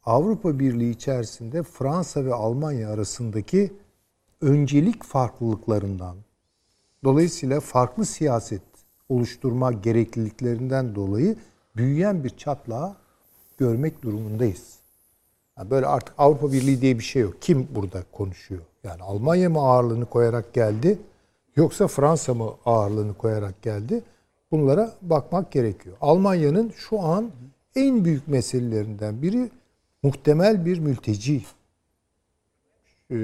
Avrupa 0.06 0.60
Birliği 0.60 0.92
içerisinde 0.92 1.64
Fransa 1.64 2.26
ve 2.26 2.34
Almanya 2.34 2.90
arasındaki 2.90 3.74
öncelik 4.42 5.04
farklılıklarından 5.04 6.18
dolayısıyla 7.04 7.60
farklı 7.60 8.06
siyaset 8.06 8.62
oluşturma 9.10 9.72
gerekliliklerinden 9.72 10.96
dolayı 10.96 11.36
büyüyen 11.76 12.24
bir 12.24 12.30
çatlağı 12.30 12.96
görmek 13.58 14.02
durumundayız. 14.02 14.83
Yani 15.58 15.70
böyle 15.70 15.86
artık 15.86 16.16
Avrupa 16.18 16.52
Birliği 16.52 16.82
diye 16.82 17.00
bir 17.00 17.04
şey 17.04 17.22
yok. 17.22 17.42
Kim 17.42 17.68
burada 17.76 18.04
konuşuyor? 18.12 18.62
Yani 18.84 19.04
Almanya 19.04 19.50
mı 19.50 19.60
ağırlığını 19.60 20.06
koyarak 20.06 20.54
geldi 20.54 21.00
yoksa 21.56 21.88
Fransa 21.88 22.34
mı 22.34 22.54
ağırlığını 22.66 23.14
koyarak 23.14 23.62
geldi? 23.62 24.04
Bunlara 24.52 24.94
bakmak 25.02 25.52
gerekiyor. 25.52 25.98
Almanya'nın 26.02 26.74
şu 26.76 27.00
an 27.00 27.32
en 27.76 28.06
büyük 28.06 28.28
meselelerinden 28.28 29.22
biri 29.22 29.50
muhtemel 30.04 30.66
bir 30.66 30.80
mülteci 30.80 31.42
e, 33.12 33.18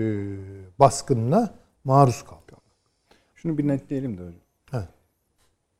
baskınına 0.79 1.53
maruz 1.83 2.23
kaldı. 2.23 2.61
şunu 3.35 3.57
bir 3.57 3.67
netleyelim 3.67 4.17
de 4.17 4.21
hocam. 4.21 4.39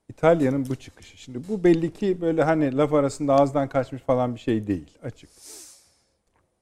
İtalya'nın 0.10 0.70
bu 0.70 0.76
çıkışı. 0.76 1.18
Şimdi 1.18 1.48
bu 1.50 1.64
belli 1.64 1.94
ki 1.94 2.22
böyle 2.22 2.44
hani 2.44 2.78
laf 2.78 2.94
arasında 2.94 3.36
ağızdan 3.36 3.70
kaçmış 3.70 4.02
falan 4.02 4.36
bir 4.36 4.40
şey 4.40 4.68
değil. 4.68 4.98
Açık. 5.04 5.30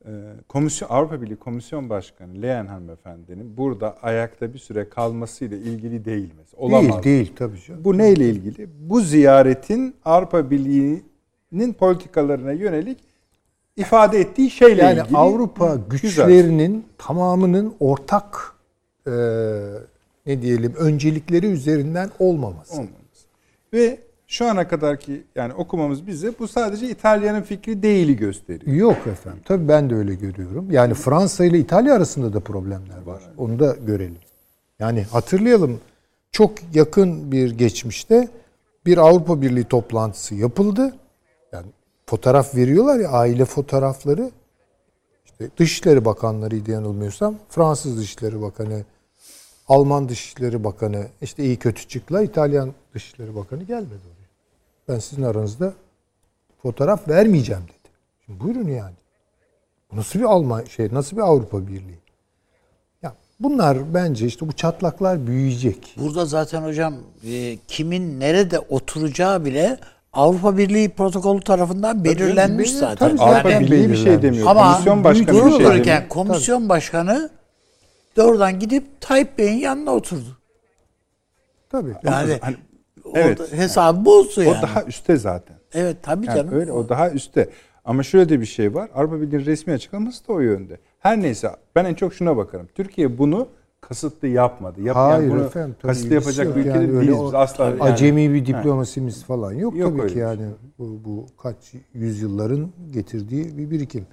Ee, 0.07 0.11
Komisyon 0.49 0.89
Avrupa 0.89 1.21
Birliği 1.21 1.35
Komisyon 1.35 1.89
Başkanı 1.89 2.41
Leyen 2.41 2.65
hanımefendinin 2.67 3.57
burada 3.57 3.97
ayakta 4.01 4.53
bir 4.53 4.59
süre 4.59 4.89
kalmasıyla 4.89 5.57
ilgili 5.57 6.05
değil 6.05 6.29
mesela. 6.37 6.61
Olamaz. 6.61 7.03
Değil 7.03 7.03
değil 7.03 7.33
tabii 7.35 7.61
canım. 7.67 7.83
Bu 7.83 7.97
neyle 7.97 8.29
ilgili? 8.29 8.69
Bu 8.79 9.01
ziyaretin 9.01 9.95
Avrupa 10.05 10.51
Birliği'nin 10.51 11.73
politikalarına 11.73 12.51
yönelik 12.51 12.97
ifade 13.75 14.19
ettiği 14.19 14.49
şeyle 14.49 14.81
Yani 14.81 14.99
ilgili. 14.99 15.17
Avrupa 15.17 15.75
Güzel. 15.75 15.87
güçlerinin 15.89 16.85
tamamının 16.97 17.75
ortak 17.79 18.55
e, 19.07 19.11
ne 20.25 20.41
diyelim 20.41 20.73
öncelikleri 20.77 21.45
üzerinden 21.45 22.09
olmaması. 22.19 22.73
Olmamız. 22.73 22.97
Ve 23.73 23.99
şu 24.27 24.45
ana 24.49 24.67
kadarki 24.67 25.23
yani 25.35 25.53
okumamız 25.53 26.07
bize 26.07 26.33
bu 26.39 26.47
sadece 26.47 26.89
İtalya'nın 26.89 27.41
fikri 27.41 27.83
değili 27.83 28.15
gösteriyor. 28.15 28.77
Yok 28.77 29.07
efendim. 29.07 29.41
Tabii 29.45 29.67
ben 29.67 29.89
de 29.89 29.95
öyle 29.95 30.15
görüyorum. 30.15 30.71
Yani 30.71 30.93
Fransa 30.93 31.45
ile 31.45 31.59
İtalya 31.59 31.93
arasında 31.93 32.33
da 32.33 32.39
problemler 32.39 33.01
var. 33.05 33.23
Onu 33.37 33.59
da 33.59 33.75
görelim. 33.85 34.17
Yani 34.79 35.03
hatırlayalım 35.03 35.79
çok 36.31 36.51
yakın 36.73 37.31
bir 37.31 37.51
geçmişte 37.51 38.27
bir 38.85 38.97
Avrupa 38.97 39.41
Birliği 39.41 39.63
toplantısı 39.63 40.35
yapıldı. 40.35 40.95
Yani 41.51 41.65
fotoğraf 42.05 42.55
veriyorlar 42.55 42.99
ya 42.99 43.09
aile 43.09 43.45
fotoğrafları. 43.45 44.31
İşte 45.25 45.49
Dışişleri 45.57 46.05
Bakanlarıydı 46.05 46.71
yanılmıyorsam. 46.71 47.35
Fransız 47.49 47.97
Dışişleri 47.97 48.41
Bakanı, 48.41 48.83
Alman 49.67 50.09
Dışişleri 50.09 50.63
Bakanı, 50.63 51.07
işte 51.21 51.43
iyi 51.43 51.57
kötü 51.57 51.87
çıkla 51.87 52.21
İtalyan 52.21 52.73
Dışişleri 52.93 53.35
Bakanı 53.35 53.63
gelmedi. 53.63 54.16
Ben 54.87 54.99
sizin 54.99 55.23
aranızda 55.23 55.73
fotoğraf 56.61 57.07
vermeyeceğim 57.07 57.63
dedi. 57.63 57.89
Şimdi 58.25 58.39
buyurun 58.39 58.67
yani. 58.67 58.95
Bu 59.91 59.95
nasıl 59.97 60.19
bir 60.19 60.23
Alman 60.25 60.63
şey, 60.65 60.89
nasıl 60.91 61.17
bir 61.17 61.21
Avrupa 61.21 61.67
Birliği? 61.67 61.99
Ya 63.01 63.13
bunlar 63.39 63.93
bence 63.93 64.25
işte 64.25 64.47
bu 64.47 64.53
çatlaklar 64.53 65.27
büyüyecek. 65.27 65.93
Burada 65.97 66.25
zaten 66.25 66.61
hocam 66.63 66.95
e, 67.27 67.57
kimin 67.67 68.19
nerede 68.19 68.59
oturacağı 68.59 69.45
bile 69.45 69.77
Avrupa 70.13 70.57
Birliği 70.57 70.89
protokolü 70.89 71.41
tarafından 71.41 72.03
belirlenmiş 72.03 72.69
belli- 72.69 72.77
zaten. 72.77 73.09
tabii 73.17 73.21
Avrupa 73.29 73.49
Yani- 73.51 73.65
Birliği 73.65 73.89
bir 73.89 73.97
şey 73.97 74.21
demiyor. 74.21 74.47
Ama 74.47 74.71
Komisyon 74.71 75.03
başkanı 75.03 75.45
bir 75.45 75.51
şey 75.51 75.65
demiyor. 75.85 76.09
komisyon 76.09 76.69
başkanı 76.69 77.29
doğrudan 78.15 78.59
gidip 78.59 79.01
Tayyip 79.01 79.37
Bey'in 79.37 79.57
yanına 79.59 79.91
oturdu. 79.91 80.37
Tabii. 81.69 81.93
Yani 82.03 82.37
Hani- 82.41 82.57
evet. 83.21 83.53
hesabı 83.53 84.05
bozdu 84.05 84.41
O 84.41 84.43
yani. 84.43 84.61
daha 84.61 84.83
üstte 84.83 85.17
zaten. 85.17 85.57
evet 85.73 85.97
tabii 86.03 86.25
Yani 86.25 86.35
canım. 86.37 86.53
öyle 86.53 86.71
o 86.71 86.89
daha 86.89 87.09
üstte. 87.11 87.49
Ama 87.85 88.03
şöyle 88.03 88.29
de 88.29 88.39
bir 88.41 88.45
şey 88.45 88.73
var. 88.73 88.89
Avrupa 88.95 89.21
Birliği'nin 89.21 89.45
resmi 89.45 89.73
açıklaması 89.73 90.27
da 90.27 90.33
o 90.33 90.39
yönde. 90.39 90.77
Her 90.99 91.21
neyse 91.21 91.51
ben 91.75 91.85
en 91.85 91.93
çok 91.93 92.13
şuna 92.13 92.37
bakarım. 92.37 92.67
Türkiye 92.75 93.17
bunu 93.17 93.47
kasıtlı 93.81 94.27
yapmadı. 94.27 94.81
Yap, 94.81 94.95
yani 94.95 95.11
Hayır 95.11 95.31
bunu 95.31 95.43
efendim. 95.45 95.75
tabii 95.81 95.91
kasıtlı 95.91 96.13
yapacak 96.13 96.45
yok. 96.45 96.55
bir 96.55 96.59
ülke 96.61 96.69
Yani 96.69 96.87
değiliz. 96.93 97.19
o 97.19 97.25
Biz 97.25 97.33
asla 97.33 97.65
yani- 97.65 97.81
Acemi 97.83 98.33
bir 98.33 98.45
diplomasimiz 98.45 99.23
falan 99.23 99.53
yok, 99.53 99.77
Yok 99.77 99.97
tabii 99.97 100.09
ki 100.09 100.15
bir 100.15 100.21
yani. 100.21 100.37
şey. 100.37 100.45
Bu, 100.79 101.01
bu 101.05 101.25
kaç 101.43 101.55
yüzyılların 101.93 102.69
getirdiği 102.93 103.57
bir 103.57 103.71
birikim. 103.71 104.05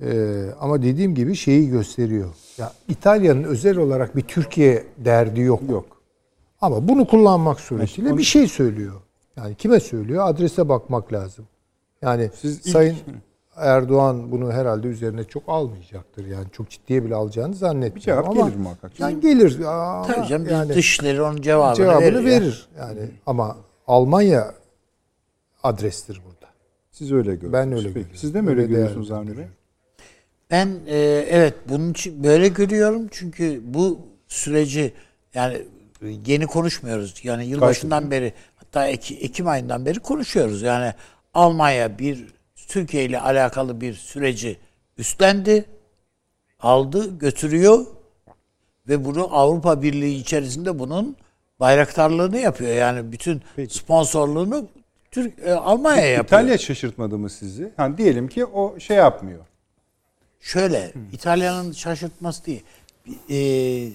Ee, 0.00 0.44
ama 0.60 0.82
dediğim 0.82 1.14
gibi 1.14 1.34
şeyi 1.36 1.68
gösteriyor. 1.70 2.28
Ya 2.58 2.72
İtalya'nın 2.88 3.44
özel 3.44 3.76
olarak 3.78 4.16
bir 4.16 4.22
Türkiye 4.22 4.84
derdi 4.98 5.40
yok. 5.40 5.60
yok. 5.70 5.84
Ama 6.64 6.88
bunu 6.88 7.06
kullanmak 7.06 7.60
suretiyle 7.60 8.16
bir 8.18 8.22
şey 8.22 8.46
söylüyor. 8.48 9.00
Yani 9.36 9.54
kime 9.54 9.80
söylüyor? 9.80 10.28
Adrese 10.28 10.68
bakmak 10.68 11.12
lazım. 11.12 11.46
Yani 12.02 12.30
Siz 12.34 12.58
ilk- 12.58 12.68
Sayın 12.68 12.96
Erdoğan 13.56 14.32
bunu 14.32 14.52
herhalde 14.52 14.88
üzerine 14.88 15.24
çok 15.24 15.42
almayacaktır. 15.46 16.26
Yani 16.26 16.46
çok 16.52 16.70
ciddiye 16.70 17.04
bile 17.04 17.14
alacağını 17.14 17.54
zannetmiyorum. 17.54 17.96
Bir 17.96 18.00
cevap 18.00 18.28
ama, 18.28 18.48
gelir 18.48 18.58
muhakkak. 18.58 19.00
Yani 19.00 19.20
gelir. 19.20 19.60
Aa, 19.66 20.02
Tabii 20.02 20.26
canım 20.26 20.48
yani 20.50 20.74
dışları 20.74 21.24
onun 21.24 21.42
cevabını, 21.42 21.76
cevabını 21.76 22.02
verir. 22.02 22.24
verir. 22.24 22.68
Yani 22.78 23.00
ama 23.26 23.56
Almanya 23.86 24.54
adrestir 25.62 26.22
burada. 26.26 26.52
Siz 26.92 27.12
öyle 27.12 27.34
görüyorsunuz. 27.34 27.52
Ben 27.52 27.72
öyle 27.72 27.82
Peki. 27.82 27.94
görüyorum. 27.94 28.16
Siz 28.16 28.34
de 28.34 28.40
mi 28.40 28.50
öyle, 28.50 28.60
Öyle 28.60 28.72
görüyorsunuz 28.72 29.10
Avni 29.10 29.38
Bey? 29.38 29.46
Ben 30.50 30.68
e, 30.86 30.96
evet 31.30 31.54
bunun 31.68 31.90
için 31.90 32.24
böyle 32.24 32.48
görüyorum 32.48 33.08
çünkü 33.10 33.60
bu 33.64 33.98
süreci 34.28 34.92
yani 35.34 35.62
yeni 36.26 36.46
konuşmuyoruz. 36.46 37.14
Yani 37.22 37.46
yılbaşından 37.46 38.10
beri 38.10 38.32
hatta 38.56 38.86
Eki- 38.88 39.16
Ekim 39.20 39.48
ayından 39.48 39.86
beri 39.86 39.98
konuşuyoruz. 40.00 40.62
Yani 40.62 40.92
Almanya 41.34 41.98
bir 41.98 42.26
Türkiye 42.68 43.04
ile 43.04 43.20
alakalı 43.20 43.80
bir 43.80 43.94
süreci 43.94 44.58
üstlendi, 44.98 45.64
aldı, 46.60 47.18
götürüyor 47.18 47.86
ve 48.88 49.04
bunu 49.04 49.36
Avrupa 49.36 49.82
Birliği 49.82 50.16
içerisinde 50.16 50.78
bunun 50.78 51.16
bayraktarlığını 51.60 52.38
yapıyor. 52.38 52.74
Yani 52.74 53.12
bütün 53.12 53.42
sponsorluğunu 53.68 54.68
Türk 55.10 55.38
e, 55.38 55.52
Almanya 55.54 56.06
yapıyor. 56.06 56.24
İtalya 56.24 56.58
şaşırtmadı 56.58 57.18
mı 57.18 57.30
sizi? 57.30 57.72
Yani 57.78 57.98
diyelim 57.98 58.28
ki 58.28 58.44
o 58.44 58.80
şey 58.80 58.96
yapmıyor. 58.96 59.40
Şöyle, 60.40 60.92
İtalya'nın 61.12 61.72
şaşırtması 61.72 62.46
değil. 62.46 62.62
Ee, 63.30 63.90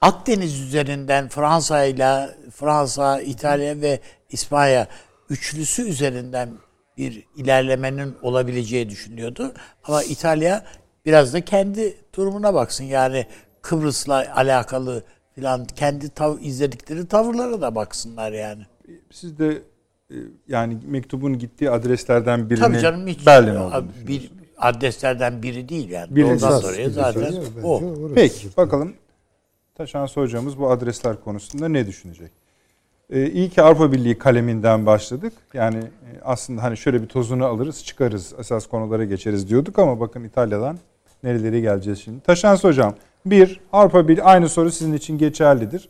Akdeniz 0.00 0.60
üzerinden 0.60 1.28
Fransa 1.28 1.84
ile 1.84 2.30
Fransa, 2.50 3.20
İtalya 3.20 3.80
ve 3.80 4.00
İspanya 4.30 4.88
üçlüsü 5.30 5.82
üzerinden 5.82 6.48
bir 6.96 7.24
ilerlemenin 7.36 8.14
olabileceği 8.22 8.90
düşünüyordu. 8.90 9.52
Ama 9.84 10.02
İtalya 10.02 10.64
biraz 11.06 11.34
da 11.34 11.40
kendi 11.40 11.96
durumuna 12.14 12.54
baksın. 12.54 12.84
Yani 12.84 13.26
Kıbrıs'la 13.62 14.34
alakalı 14.34 15.02
filan 15.34 15.64
kendi 15.64 16.08
tav 16.08 16.38
izledikleri 16.40 17.06
tavırlara 17.06 17.60
da 17.60 17.74
baksınlar 17.74 18.32
yani. 18.32 18.62
Siz 19.10 19.38
de 19.38 19.62
e, 20.10 20.16
yani 20.48 20.78
mektubun 20.86 21.38
gittiği 21.38 21.70
adreslerden 21.70 22.50
birini 22.50 22.64
Tabii 22.64 22.80
canım 22.80 23.06
hiç 23.06 23.26
Berlin 23.26 23.56
olduğunu 23.56 23.84
bir 24.08 24.30
adreslerden 24.58 25.42
biri 25.42 25.68
değil 25.68 25.90
yani. 25.90 26.16
Bir 26.16 26.22
Doğrudan 26.22 26.36
esas 26.36 26.62
soruya 26.62 26.82
gibi 26.82 26.94
zaten 26.94 27.34
o. 27.62 27.82
Peki 28.14 28.48
bakalım 28.56 28.94
Taşansı 29.78 30.20
hocamız 30.20 30.58
bu 30.58 30.70
adresler 30.70 31.20
konusunda 31.24 31.68
ne 31.68 31.86
düşünecek? 31.86 32.30
Ee, 33.10 33.30
iyi 33.30 33.50
ki 33.50 33.62
Avrupa 33.62 33.92
Birliği 33.92 34.18
kaleminden 34.18 34.86
başladık. 34.86 35.32
Yani 35.54 35.78
e, 35.78 36.08
aslında 36.24 36.62
hani 36.62 36.76
şöyle 36.76 37.02
bir 37.02 37.06
tozunu 37.06 37.44
alırız 37.44 37.84
çıkarız 37.84 38.34
esas 38.38 38.66
konulara 38.66 39.04
geçeriz 39.04 39.48
diyorduk 39.48 39.78
ama 39.78 40.00
bakın 40.00 40.24
İtalya'dan 40.24 40.78
nerelere 41.22 41.60
geleceğiz 41.60 41.98
şimdi. 42.04 42.20
Taşansı 42.20 42.68
hocam 42.68 42.94
bir 43.26 43.60
Avrupa 43.72 44.08
Birliği 44.08 44.22
aynı 44.22 44.48
soru 44.48 44.70
sizin 44.70 44.92
için 44.92 45.18
geçerlidir. 45.18 45.88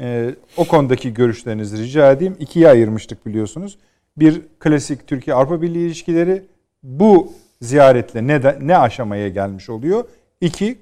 Ee, 0.00 0.34
o 0.56 0.64
konudaki 0.64 1.14
görüşlerinizi 1.14 1.78
rica 1.82 2.12
edeyim. 2.12 2.36
İkiye 2.40 2.68
ayırmıştık 2.68 3.26
biliyorsunuz. 3.26 3.78
Bir 4.16 4.42
klasik 4.58 5.06
Türkiye-Avrupa 5.06 5.62
Birliği 5.62 5.86
ilişkileri 5.86 6.42
bu 6.82 7.32
ziyaretle 7.60 8.26
ne, 8.26 8.42
de- 8.42 8.58
ne 8.60 8.78
aşamaya 8.78 9.28
gelmiş 9.28 9.70
oluyor? 9.70 10.04
İki, 10.40 10.78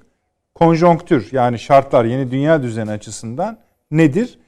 konjonktür 0.55 1.29
yani 1.31 1.59
şartlar 1.59 2.05
yeni 2.05 2.31
dünya 2.31 2.63
düzeni 2.63 2.91
açısından 2.91 3.57
nedir? 3.91 4.39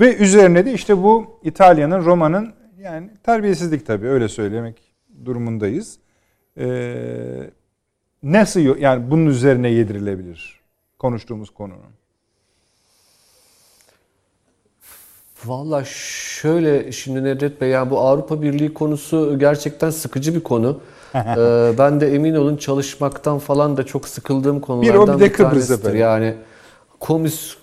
Ve 0.00 0.16
üzerine 0.16 0.66
de 0.66 0.72
işte 0.72 1.02
bu 1.02 1.40
İtalya'nın, 1.42 2.04
Roma'nın 2.04 2.54
yani 2.78 3.10
terbiyesizlik 3.22 3.86
tabii 3.86 4.08
öyle 4.08 4.28
söylemek 4.28 4.94
durumundayız. 5.24 5.98
Ee, 6.58 7.50
nasıl 8.22 8.78
yani 8.80 9.10
bunun 9.10 9.26
üzerine 9.26 9.68
yedirilebilir 9.68 10.60
konuştuğumuz 10.98 11.50
konunun? 11.50 11.96
Valla 15.44 15.84
şöyle 15.84 16.92
şimdi 16.92 17.24
Nedret 17.24 17.60
Bey 17.60 17.68
yani 17.68 17.90
bu 17.90 18.00
Avrupa 18.00 18.42
Birliği 18.42 18.74
konusu 18.74 19.38
gerçekten 19.38 19.90
sıkıcı 19.90 20.34
bir 20.34 20.42
konu. 20.42 20.80
Ee, 21.16 21.72
ben 21.78 22.00
de 22.00 22.14
emin 22.14 22.34
olun 22.34 22.56
çalışmaktan 22.56 23.38
falan 23.38 23.76
da 23.76 23.86
çok 23.86 24.08
sıkıldığım 24.08 24.60
konulardan 24.60 25.20
bir 25.20 25.24
de 25.24 25.32
Kıbrıs 25.32 25.50
tanesidir. 25.50 25.78
efendim. 25.78 26.00
Yani 26.00 26.34
komis 27.00 27.56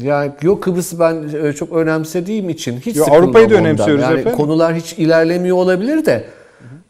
yani 0.00 0.32
yok 0.42 0.62
Kıbrıs'ı 0.62 1.00
ben 1.00 1.28
e, 1.42 1.52
çok 1.52 1.72
önemsediğim 1.72 2.48
için 2.48 2.80
hiç 2.80 2.96
Yo, 2.96 3.04
Avrupa'yı 3.10 3.50
da 3.50 3.54
önemsiyoruz 3.54 4.02
yani 4.02 4.20
efendim. 4.20 4.38
Konular 4.38 4.74
hiç 4.74 4.92
ilerlemiyor 4.92 5.56
olabilir 5.56 6.04
de 6.04 6.24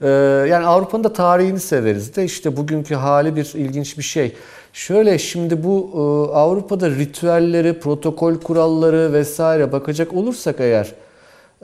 e, 0.03 0.09
yani 0.51 0.67
Avrupa'nın 0.67 1.05
da 1.05 1.13
tarihini 1.13 1.61
severiz 1.61 2.17
de 2.17 2.25
işte 2.25 2.57
bugünkü 2.57 2.95
hali 2.95 3.37
bir 3.37 3.53
ilginç 3.55 3.99
bir 3.99 4.03
şey. 4.03 4.35
Şöyle 4.75 5.19
şimdi 5.19 5.65
bu 5.65 5.91
e, 5.95 5.99
Avrupa'da 6.35 6.91
ritüelleri, 6.91 7.81
protokol 7.81 8.35
kuralları 8.35 9.13
vesaire 9.13 9.73
bakacak 9.73 10.15
olursak 10.15 10.57
eğer 10.59 10.95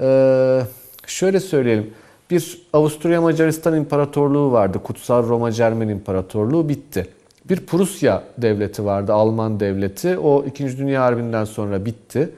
e, 0.00 0.62
şöyle 1.06 1.40
söyleyelim. 1.40 1.90
Bir 2.30 2.62
Avusturya 2.72 3.20
Macaristan 3.20 3.76
İmparatorluğu 3.76 4.52
vardı. 4.52 4.80
Kutsal 4.84 5.28
Roma 5.28 5.52
Cermen 5.52 5.88
İmparatorluğu 5.88 6.68
bitti. 6.68 7.06
Bir 7.44 7.66
Prusya 7.66 8.22
devleti 8.38 8.84
vardı, 8.84 9.12
Alman 9.12 9.60
devleti. 9.60 10.18
O 10.18 10.44
2. 10.44 10.78
Dünya 10.78 11.02
Harbi'nden 11.02 11.44
sonra 11.44 11.84
bitti. 11.84 12.30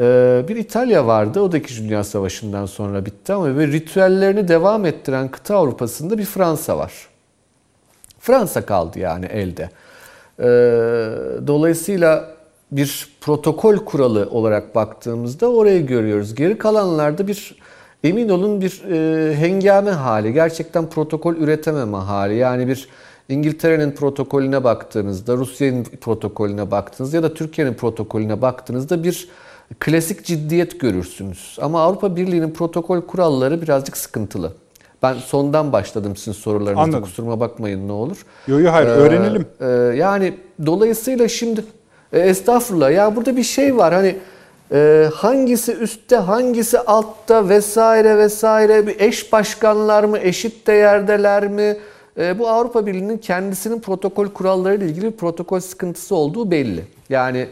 Ee, 0.00 0.44
bir 0.48 0.56
İtalya 0.56 1.06
vardı, 1.06 1.40
o 1.40 1.52
da 1.52 1.58
2. 1.58 1.84
Dünya 1.84 2.04
Savaşı'ndan 2.04 2.66
sonra 2.66 3.06
bitti 3.06 3.32
ama 3.32 3.56
ve 3.56 3.66
ritüellerini 3.66 4.48
devam 4.48 4.86
ettiren 4.86 5.28
kıta 5.28 5.56
Avrupa'sında 5.56 6.18
bir 6.18 6.24
Fransa 6.24 6.78
var. 6.78 6.92
Fransa 8.20 8.66
kaldı 8.66 8.98
yani 8.98 9.26
elde. 9.26 9.70
Ee, 10.40 10.44
dolayısıyla 11.46 12.34
bir 12.72 13.08
protokol 13.20 13.76
kuralı 13.76 14.28
olarak 14.30 14.74
baktığımızda 14.74 15.50
orayı 15.50 15.86
görüyoruz. 15.86 16.34
Geri 16.34 16.58
kalanlarda 16.58 17.26
bir 17.26 17.56
emin 18.04 18.28
olun 18.28 18.60
bir 18.60 18.82
e, 18.90 19.36
hengame 19.36 19.90
hali, 19.90 20.32
gerçekten 20.32 20.90
protokol 20.90 21.36
üretememe 21.36 21.96
hali. 21.96 22.34
Yani 22.34 22.68
bir 22.68 22.88
İngiltere'nin 23.28 23.90
protokolüne 23.90 24.64
baktığınızda, 24.64 25.36
Rusya'nın 25.36 25.84
protokolüne 25.84 26.70
baktığınızda 26.70 27.16
ya 27.16 27.22
da 27.22 27.34
Türkiye'nin 27.34 27.74
protokolüne 27.74 28.42
baktığınızda 28.42 29.04
bir 29.04 29.28
klasik 29.80 30.24
ciddiyet 30.24 30.80
görürsünüz. 30.80 31.58
Ama 31.60 31.82
Avrupa 31.82 32.16
Birliği'nin 32.16 32.50
protokol 32.50 33.00
kuralları 33.00 33.62
birazcık 33.62 33.96
sıkıntılı. 33.96 34.52
Ben 35.04 35.14
sondan 35.14 35.72
başladım 35.72 36.16
sizin 36.16 36.32
sorularınızda. 36.32 36.80
Anladım. 36.82 37.02
Kusuruma 37.02 37.40
bakmayın 37.40 37.88
ne 37.88 37.92
olur. 37.92 38.24
Yo 38.46 38.60
yo 38.60 38.72
hayır 38.72 38.86
Ee, 38.88 38.90
öğrenelim. 38.90 39.46
e, 39.60 39.66
yani 39.96 40.34
dolayısıyla 40.66 41.28
şimdi 41.28 41.64
e, 42.12 42.18
estağfurullah 42.20 42.92
ya 42.92 43.16
burada 43.16 43.36
bir 43.36 43.42
şey 43.42 43.76
var 43.76 43.94
hani 43.94 44.16
e, 44.72 45.08
hangisi 45.14 45.72
üstte 45.72 46.16
hangisi 46.16 46.78
altta 46.80 47.48
vesaire 47.48 48.18
vesaire 48.18 48.86
bir 48.86 49.00
eş 49.00 49.32
başkanlar 49.32 50.04
mı 50.04 50.18
eşit 50.18 50.66
değerdeler 50.66 51.48
mi 51.48 51.76
E, 52.18 52.38
bu 52.38 52.48
Avrupa 52.48 52.86
Birliği'nin 52.86 53.18
kendisinin 53.18 53.80
protokol 53.80 54.28
kurallarıyla 54.28 54.86
ilgili 54.86 55.06
bir 55.06 55.16
protokol 55.16 55.60
sıkıntısı 55.60 56.14
olduğu 56.14 56.50
belli. 56.50 56.84
Yani 57.08 57.48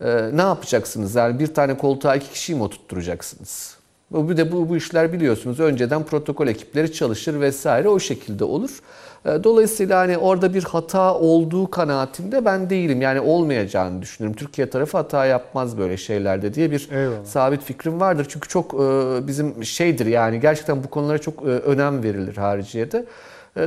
e, 0.00 0.30
ne 0.32 0.40
yapacaksınız 0.42 1.14
yani 1.14 1.38
bir 1.38 1.54
tane 1.54 1.76
koltuğa 1.78 2.16
iki 2.16 2.30
kişiyi 2.30 2.54
mi 2.54 2.62
oturtturacaksınız? 2.62 3.76
Bu 4.10 4.36
de 4.36 4.52
bu, 4.52 4.68
bu 4.68 4.76
işler 4.76 5.12
biliyorsunuz 5.12 5.60
önceden 5.60 6.04
protokol 6.04 6.46
ekipleri 6.46 6.92
çalışır 6.92 7.40
vesaire 7.40 7.88
o 7.88 7.98
şekilde 7.98 8.44
olur. 8.44 8.70
E, 9.26 9.44
Dolayısıyla 9.44 9.98
hani 9.98 10.18
orada 10.18 10.54
bir 10.54 10.62
hata 10.64 11.14
olduğu 11.14 11.70
kanaatinde 11.70 12.44
ben 12.44 12.70
değilim. 12.70 13.00
Yani 13.02 13.20
olmayacağını 13.20 14.02
düşünüyorum. 14.02 14.36
Türkiye 14.36 14.70
tarafı 14.70 14.96
hata 14.96 15.26
yapmaz 15.26 15.78
böyle 15.78 15.96
şeylerde 15.96 16.54
diye 16.54 16.70
bir 16.70 16.88
Eyvallah. 16.92 17.24
sabit 17.24 17.62
fikrim 17.62 18.00
vardır. 18.00 18.26
Çünkü 18.28 18.48
çok 18.48 18.74
e, 18.74 18.78
bizim 19.26 19.64
şeydir 19.64 20.06
yani 20.06 20.40
gerçekten 20.40 20.84
bu 20.84 20.88
konulara 20.90 21.18
çok 21.18 21.42
e, 21.42 21.46
önem 21.46 22.02
verilir 22.02 22.36
hariciyede. 22.36 23.04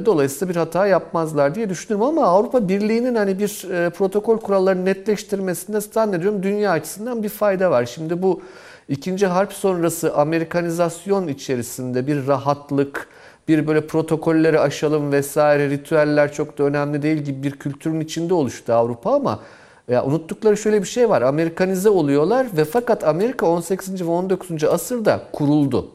Dolayısıyla 0.06 0.54
bir 0.54 0.60
hata 0.60 0.88
yapmazlar 0.88 1.56
diye 1.56 1.70
düşünüyorum 1.70 2.08
ama 2.08 2.28
Avrupa 2.28 2.70
Birliği'nin 2.70 3.16
hani 3.16 3.40
bir 3.40 3.50
protokol 3.90 4.38
kurallarını 4.38 4.86
netleştirmesinde 4.86 5.82
zannediyorum 5.82 6.44
dünya 6.44 6.72
açısından 6.72 7.24
bir 7.24 7.30
fayda 7.30 7.72
var. 7.72 7.86
Şimdi 7.86 8.22
bu 8.22 8.42
ikinci 8.90 9.28
harp 9.28 9.54
sonrası 9.54 10.16
Amerikanizasyon 10.16 11.28
içerisinde 11.28 12.08
bir 12.08 12.28
rahatlık, 12.28 13.08
bir 13.48 13.68
böyle 13.68 13.88
protokolleri 13.88 14.60
aşalım 14.60 15.12
vesaire 15.12 15.70
ritüeller 15.70 16.34
çok 16.34 16.58
da 16.58 16.64
önemli 16.64 17.02
değil 17.02 17.18
gibi 17.18 17.44
bir 17.44 17.52
kültürün 17.52 18.00
içinde 18.00 18.34
oluştu 18.34 18.74
Avrupa 18.74 19.12
ama 19.12 19.40
ya 19.88 20.06
unuttukları 20.06 20.58
şöyle 20.58 20.82
bir 20.82 20.88
şey 20.88 21.10
var. 21.10 21.22
Amerikanize 21.22 21.90
oluyorlar 21.90 22.48
ve 22.58 22.66
fakat 22.66 23.04
Amerika 23.04 23.46
18. 23.46 24.02
ve 24.02 24.12
19. 24.12 24.64
asırda 24.64 25.22
kuruldu. 25.34 25.92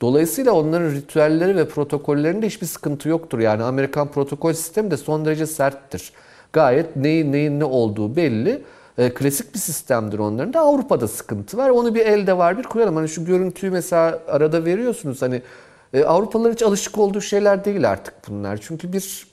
Dolayısıyla 0.00 0.52
onların 0.52 0.90
ritüelleri 0.90 1.56
ve 1.56 1.68
protokollerinde 1.68 2.46
hiçbir 2.46 2.66
sıkıntı 2.66 3.08
yoktur. 3.08 3.38
Yani 3.38 3.62
Amerikan 3.62 4.08
protokol 4.08 4.52
sistemi 4.52 4.90
de 4.90 4.96
son 4.96 5.24
derece 5.24 5.46
serttir. 5.46 6.12
Gayet 6.52 6.96
neyin 6.96 7.32
neyin 7.32 7.60
ne 7.60 7.64
olduğu 7.64 8.16
belli. 8.16 8.62
E, 8.98 9.14
klasik 9.14 9.54
bir 9.54 9.58
sistemdir 9.58 10.18
onların 10.18 10.52
da. 10.52 10.60
Avrupa'da 10.60 11.08
sıkıntı 11.08 11.56
var. 11.56 11.70
Onu 11.70 11.94
bir 11.94 12.06
elde 12.06 12.38
var 12.38 12.58
bir 12.58 12.62
koyalım. 12.62 12.96
Hani 12.96 13.08
şu 13.08 13.24
görüntüyü 13.24 13.72
mesela 13.72 14.20
arada 14.28 14.64
veriyorsunuz. 14.64 15.22
Hani 15.22 15.42
E, 15.94 16.04
Avrupalılar 16.04 16.52
hiç 16.52 16.62
alışık 16.62 16.98
olduğu 16.98 17.20
şeyler 17.20 17.64
değil 17.64 17.90
artık 17.90 18.14
bunlar. 18.28 18.58
Çünkü 18.62 18.92
bir 18.92 19.26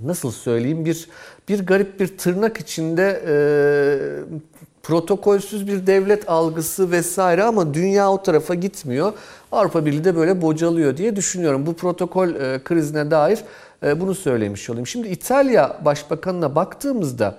nasıl 0.00 0.30
söyleyeyim 0.30 0.84
bir 0.84 1.08
bir 1.48 1.66
garip 1.66 2.00
bir 2.00 2.18
tırnak 2.18 2.56
içinde 2.60 3.22
e, 3.26 3.34
protokolsüz 4.82 5.66
bir 5.68 5.86
devlet 5.86 6.28
algısı 6.28 6.90
vesaire 6.90 7.42
ama 7.44 7.74
dünya 7.74 8.10
o 8.12 8.22
tarafa 8.22 8.54
gitmiyor. 8.54 9.12
Avrupa 9.52 9.86
Birliği 9.86 10.04
de 10.04 10.16
böyle 10.16 10.42
bocalıyor 10.42 10.96
diye 10.96 11.16
düşünüyorum. 11.16 11.66
Bu 11.66 11.74
protokol 11.74 12.28
e, 12.28 12.60
krizine 12.64 13.10
dair 13.10 13.38
e, 13.82 14.00
bunu 14.00 14.14
söylemiş 14.14 14.70
olayım. 14.70 14.86
Şimdi 14.86 15.08
İtalya 15.08 15.76
Başbakanına 15.84 16.54
baktığımızda 16.54 17.34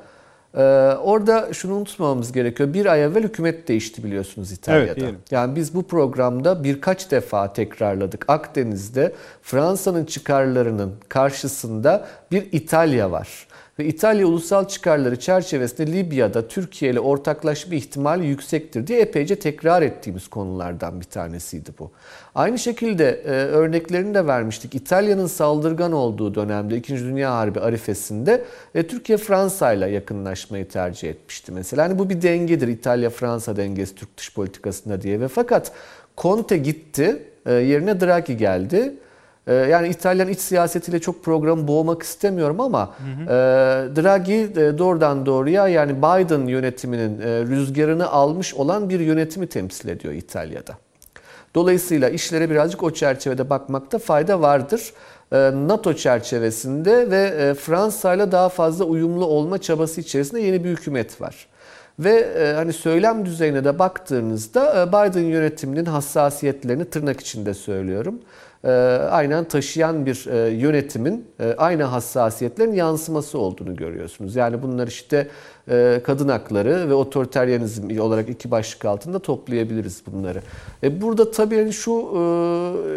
ee, 0.53 0.61
orada 1.03 1.53
şunu 1.53 1.75
unutmamamız 1.75 2.31
gerekiyor. 2.31 2.73
Bir 2.73 2.85
ay 2.85 3.03
evvel 3.03 3.23
hükümet 3.23 3.67
değişti 3.67 4.03
biliyorsunuz 4.03 4.51
İtalya'da. 4.51 4.85
Evet, 4.85 4.95
diyelim. 4.95 5.17
yani 5.31 5.55
biz 5.55 5.75
bu 5.75 5.87
programda 5.87 6.63
birkaç 6.63 7.11
defa 7.11 7.53
tekrarladık. 7.53 8.25
Akdeniz'de 8.27 9.13
Fransa'nın 9.41 10.05
çıkarlarının 10.05 10.93
karşısında 11.09 12.07
bir 12.31 12.47
İtalya 12.51 13.11
var. 13.11 13.47
Ve 13.79 13.85
İtalya 13.85 14.27
ulusal 14.27 14.67
çıkarları 14.67 15.19
çerçevesinde 15.19 15.91
Libya'da 15.91 16.47
Türkiye 16.47 16.91
ile 16.91 16.99
ortaklaşma 16.99 17.75
ihtimali 17.75 18.25
yüksektir 18.27 18.87
diye 18.87 18.99
epeyce 18.99 19.35
tekrar 19.35 19.81
ettiğimiz 19.81 20.27
konulardan 20.27 20.99
bir 20.99 21.05
tanesiydi 21.05 21.69
bu. 21.79 21.91
Aynı 22.35 22.59
şekilde 22.59 23.09
e, 23.09 23.29
örneklerini 23.31 24.13
de 24.13 24.27
vermiştik. 24.27 24.75
İtalya'nın 24.75 25.27
saldırgan 25.27 25.91
olduğu 25.91 26.35
dönemde 26.35 26.77
2. 26.77 26.97
Dünya 26.97 27.35
Harbi 27.35 27.59
arifesinde 27.59 28.45
e, 28.75 28.87
Türkiye 28.87 29.17
Fransa 29.17 29.73
ile 29.73 29.89
yakınlaşmayı 29.89 30.67
tercih 30.67 31.09
etmişti 31.09 31.51
mesela. 31.51 31.83
Hani 31.83 31.99
bu 31.99 32.09
bir 32.09 32.21
dengedir 32.21 32.67
İtalya-Fransa 32.67 33.57
dengesi 33.57 33.95
Türk 33.95 34.17
dış 34.17 34.33
politikasında 34.33 35.01
diye 35.01 35.19
ve 35.19 35.27
fakat 35.27 35.71
Conte 36.17 36.57
gitti 36.57 37.23
e, 37.45 37.53
yerine 37.53 38.01
Draghi 38.01 38.37
geldi. 38.37 38.93
E, 39.49 39.53
yani 39.53 39.87
İtalyan 39.87 40.27
iç 40.27 40.39
siyasetiyle 40.39 40.99
çok 40.99 41.23
programı 41.23 41.67
boğmak 41.67 42.03
istemiyorum 42.03 42.59
ama 42.59 42.87
hı 42.87 43.23
hı. 43.23 43.23
E, 43.23 43.95
Draghi 43.95 44.51
e, 44.55 44.77
doğrudan 44.77 45.25
doğruya 45.25 45.67
yani 45.67 45.97
Biden 45.97 46.47
yönetiminin 46.47 47.21
e, 47.21 47.25
rüzgarını 47.25 48.11
almış 48.11 48.53
olan 48.53 48.89
bir 48.89 48.99
yönetimi 48.99 49.47
temsil 49.47 49.89
ediyor 49.89 50.13
İtalya'da. 50.13 50.73
Dolayısıyla 51.55 52.09
işlere 52.09 52.49
birazcık 52.49 52.83
o 52.83 52.91
çerçevede 52.91 53.49
bakmakta 53.49 53.99
fayda 53.99 54.41
vardır. 54.41 54.93
Ee, 55.33 55.51
NATO 55.67 55.93
çerçevesinde 55.93 57.11
ve 57.11 57.53
Fransa 57.53 58.13
ile 58.13 58.31
daha 58.31 58.49
fazla 58.49 58.85
uyumlu 58.85 59.25
olma 59.25 59.57
çabası 59.57 60.01
içerisinde 60.01 60.41
yeni 60.41 60.63
bir 60.63 60.69
hükümet 60.69 61.21
var. 61.21 61.47
Ve 61.99 62.53
hani 62.55 62.73
söylem 62.73 63.25
düzeyine 63.25 63.63
de 63.63 63.79
baktığınızda 63.79 64.87
Biden 64.87 65.23
yönetiminin 65.23 65.85
hassasiyetlerini 65.85 66.85
tırnak 66.85 67.19
içinde 67.19 67.53
söylüyorum 67.53 68.19
aynen 69.09 69.43
taşıyan 69.43 70.05
bir 70.05 70.27
e, 70.27 70.49
yönetimin 70.49 71.27
e, 71.39 71.53
aynı 71.57 71.83
hassasiyetlerin 71.83 72.73
yansıması 72.73 73.39
olduğunu 73.39 73.75
görüyorsunuz. 73.75 74.35
Yani 74.35 74.61
bunlar 74.61 74.87
işte 74.87 75.27
kadın 76.03 76.27
hakları 76.27 76.89
ve 76.89 76.93
otoriteryenizm 76.93 77.99
olarak 77.99 78.29
iki 78.29 78.51
başlık 78.51 78.85
altında 78.85 79.19
toplayabiliriz 79.19 80.03
bunları. 80.07 80.41
Burada 80.83 81.31
tabii 81.31 81.55
yani 81.55 81.73
şu 81.73 81.91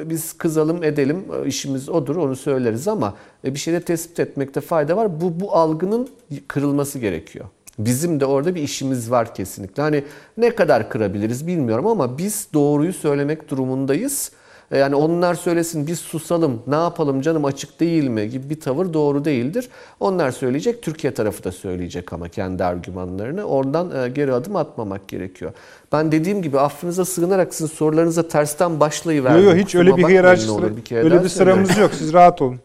biz 0.07 0.33
kızalım 0.33 0.85
edelim 0.85 1.25
işimiz 1.47 1.89
odur 1.89 2.17
onu 2.17 2.37
söyleriz 2.37 2.89
ama 2.89 3.15
bir 3.45 3.59
şeyde 3.59 3.81
tespit 3.81 4.21
etmekte 4.21 4.61
fayda 4.61 4.97
var. 4.97 5.21
Bu, 5.21 5.41
bu 5.41 5.57
algının 5.57 6.09
kırılması 6.49 6.99
gerekiyor. 6.99 7.45
Bizim 7.79 8.21
de 8.21 8.27
orada 8.27 8.55
bir 8.55 8.63
işimiz 8.63 9.11
var 9.11 9.35
kesinlikle. 9.35 9.83
Hani 9.83 10.05
ne 10.37 10.55
kadar 10.55 10.91
kırabiliriz 10.91 11.47
bilmiyorum 11.47 11.87
ama 11.87 12.19
biz 12.19 12.49
doğruyu 12.55 12.93
söylemek 12.93 13.49
durumundayız 13.51 14.33
e, 14.33 14.42
yani 14.79 14.95
onlar 14.95 15.35
söylesin 15.35 15.87
biz 15.87 15.99
susalım 15.99 16.63
ne 16.67 16.75
yapalım 16.75 17.21
canım 17.21 17.45
açık 17.45 17.81
değil 17.81 18.09
mi 18.09 18.29
gibi 18.29 18.51
bir 18.51 18.61
tavır 18.61 18.93
doğru 18.93 19.25
değildir. 19.25 19.69
Onlar 20.01 20.31
söyleyecek 20.31 20.83
Türkiye 20.83 21.15
tarafı 21.15 21.45
da 21.45 21.53
söyleyecek 21.53 22.13
ama 22.13 22.29
kendi 22.29 22.65
argümanlarını. 22.65 23.45
Oradan 23.45 24.05
e, 24.05 24.09
geri 24.09 24.33
adım 24.33 24.57
atmamak 24.57 25.09
gerekiyor. 25.09 25.53
Ben 25.93 26.13
dediğim 26.13 26.43
gibi 26.43 26.61
affınıza 26.61 27.05
sığınarak 27.05 27.55
sizin 27.55 27.75
sorularınıza 27.75 28.29
tersten 28.29 28.81
başlayıverdim. 28.81 29.45
Yok 29.45 29.57
yok 29.57 29.65
hiç 29.65 29.75
öyle 29.75 29.97
bir 29.97 30.09
hiyerarşi 30.09 30.43
sıra, 30.43 30.77
bir 30.77 30.97
öyle 30.97 31.25
bir 31.25 31.29
sıramız 31.29 31.79
yok. 31.79 31.91
Siz 31.95 32.13
rahat 32.13 32.43
olun. 32.43 32.61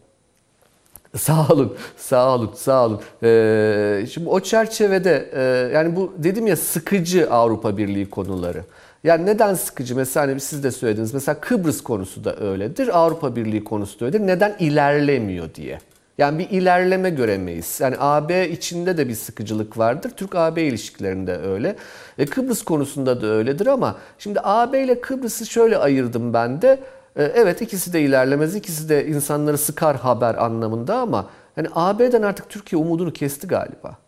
Sağ 1.16 1.46
olun, 1.48 1.76
sağ 1.96 2.34
olun, 2.34 2.50
sağ 2.54 2.86
olun. 2.86 3.00
Ee, 3.22 4.06
şimdi 4.12 4.28
o 4.28 4.40
çerçevede 4.40 5.30
e, 5.32 5.42
yani 5.74 5.96
bu 5.96 6.12
dedim 6.18 6.46
ya 6.46 6.56
sıkıcı 6.56 7.30
Avrupa 7.30 7.76
Birliği 7.76 8.10
konuları. 8.10 8.64
Yani 9.04 9.26
neden 9.26 9.54
sıkıcı? 9.54 9.96
Mesela 9.96 10.26
hani 10.26 10.40
siz 10.40 10.64
de 10.64 10.70
söylediniz. 10.70 11.14
Mesela 11.14 11.40
Kıbrıs 11.40 11.80
konusu 11.82 12.24
da 12.24 12.36
öyledir. 12.36 12.98
Avrupa 12.98 13.36
Birliği 13.36 13.64
konusu 13.64 14.00
da 14.00 14.04
öyledir. 14.04 14.26
Neden 14.26 14.56
ilerlemiyor 14.58 15.54
diye. 15.54 15.78
Yani 16.18 16.38
bir 16.38 16.50
ilerleme 16.50 17.10
göremeyiz. 17.10 17.78
Yani 17.80 17.96
AB 17.98 18.50
içinde 18.50 18.96
de 18.96 19.08
bir 19.08 19.14
sıkıcılık 19.14 19.78
vardır. 19.78 20.10
Türk-AB 20.10 20.62
ilişkilerinde 20.62 21.36
öyle. 21.36 21.76
E, 22.18 22.26
Kıbrıs 22.26 22.62
konusunda 22.62 23.22
da 23.22 23.26
öyledir 23.26 23.66
ama 23.66 23.96
şimdi 24.18 24.40
AB 24.42 24.82
ile 24.82 25.00
Kıbrıs'ı 25.00 25.46
şöyle 25.46 25.78
ayırdım 25.78 26.34
ben 26.34 26.62
de. 26.62 26.80
E, 27.16 27.22
evet 27.24 27.62
ikisi 27.62 27.92
de 27.92 28.00
ilerlemez, 28.00 28.54
ikisi 28.56 28.88
de 28.88 29.06
insanları 29.06 29.58
sıkar 29.58 29.96
haber 29.96 30.34
anlamında 30.34 30.96
ama 30.96 31.26
yani 31.56 31.68
AB'den 31.74 32.22
artık 32.22 32.48
Türkiye 32.48 32.82
umudunu 32.82 33.12
kesti 33.12 33.46
galiba. 33.46 33.98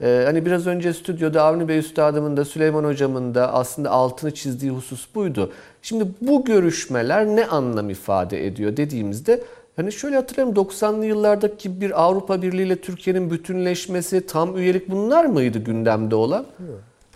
Ee, 0.00 0.22
hani 0.26 0.46
biraz 0.46 0.66
önce 0.66 0.92
stüdyoda 0.92 1.42
Avni 1.42 1.68
Bey 1.68 1.78
Üstadımın 1.78 2.36
da 2.36 2.44
Süleyman 2.44 2.84
Hocamın 2.84 3.34
da 3.34 3.54
aslında 3.54 3.90
altını 3.90 4.34
çizdiği 4.34 4.72
husus 4.72 5.14
buydu. 5.14 5.52
Şimdi 5.82 6.04
bu 6.20 6.44
görüşmeler 6.44 7.26
ne 7.26 7.46
anlam 7.46 7.90
ifade 7.90 8.46
ediyor 8.46 8.76
dediğimizde 8.76 9.40
Hani 9.76 9.92
şöyle 9.92 10.16
hatırlayalım 10.16 10.54
90'lı 10.54 11.06
yıllardaki 11.06 11.80
bir 11.80 12.02
Avrupa 12.02 12.42
Birliği 12.42 12.62
ile 12.62 12.80
Türkiye'nin 12.80 13.30
bütünleşmesi, 13.30 14.26
tam 14.26 14.56
üyelik 14.56 14.90
bunlar 14.90 15.24
mıydı 15.24 15.58
gündemde 15.58 16.14
olan? 16.14 16.46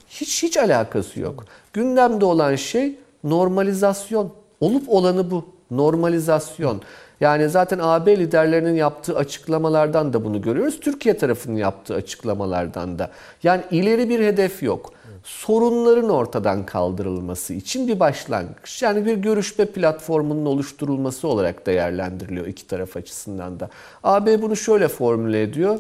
Hiç 0.09 0.43
hiç 0.43 0.57
alakası 0.57 1.21
yok. 1.21 1.45
Gündemde 1.73 2.25
olan 2.25 2.55
şey 2.55 2.99
normalizasyon. 3.25 4.33
Olup 4.61 4.89
olanı 4.89 5.31
bu. 5.31 5.45
Normalizasyon. 5.71 6.83
Yani 7.21 7.49
zaten 7.49 7.79
AB 7.83 8.19
liderlerinin 8.19 8.75
yaptığı 8.75 9.17
açıklamalardan 9.17 10.13
da 10.13 10.25
bunu 10.25 10.43
görüyoruz. 10.43 10.81
Türkiye 10.81 11.17
tarafının 11.17 11.57
yaptığı 11.57 11.95
açıklamalardan 11.95 12.99
da. 12.99 13.11
Yani 13.43 13.63
ileri 13.71 14.09
bir 14.09 14.21
hedef 14.21 14.63
yok. 14.63 14.93
Sorunların 15.25 16.11
ortadan 16.11 16.67
kaldırılması 16.67 17.55
için 17.55 17.89
bir 17.89 18.01
başlangıç. 18.01 18.83
Yani 18.83 19.07
bir 19.07 19.15
görüşme 19.17 19.65
platformunun 19.65 20.47
oluşturulması 20.47 21.29
olarak 21.29 21.67
değerlendiriliyor 21.67 22.47
iki 22.47 22.67
taraf 22.67 22.97
açısından 22.97 23.61
da. 23.61 23.69
AB 24.05 24.43
bunu 24.43 24.57
şöyle 24.57 24.89
formüle 24.89 25.43
ediyor. 25.43 25.79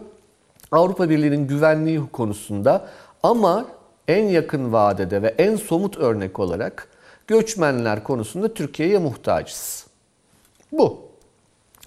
Avrupa 0.73 1.11
Birliği'nin 1.11 1.47
güvenliği 1.47 2.01
konusunda 2.13 2.89
ama 3.23 3.67
en 4.09 4.25
yakın 4.25 4.73
vadede 4.73 5.23
ve 5.23 5.35
en 5.39 5.57
somut 5.57 5.99
örnek 5.99 6.39
olarak 6.39 6.89
göçmenler 7.27 8.05
konusunda 8.05 8.55
Türkiye'ye 8.55 8.99
muhtacız. 8.99 9.87
Bu. 10.73 11.10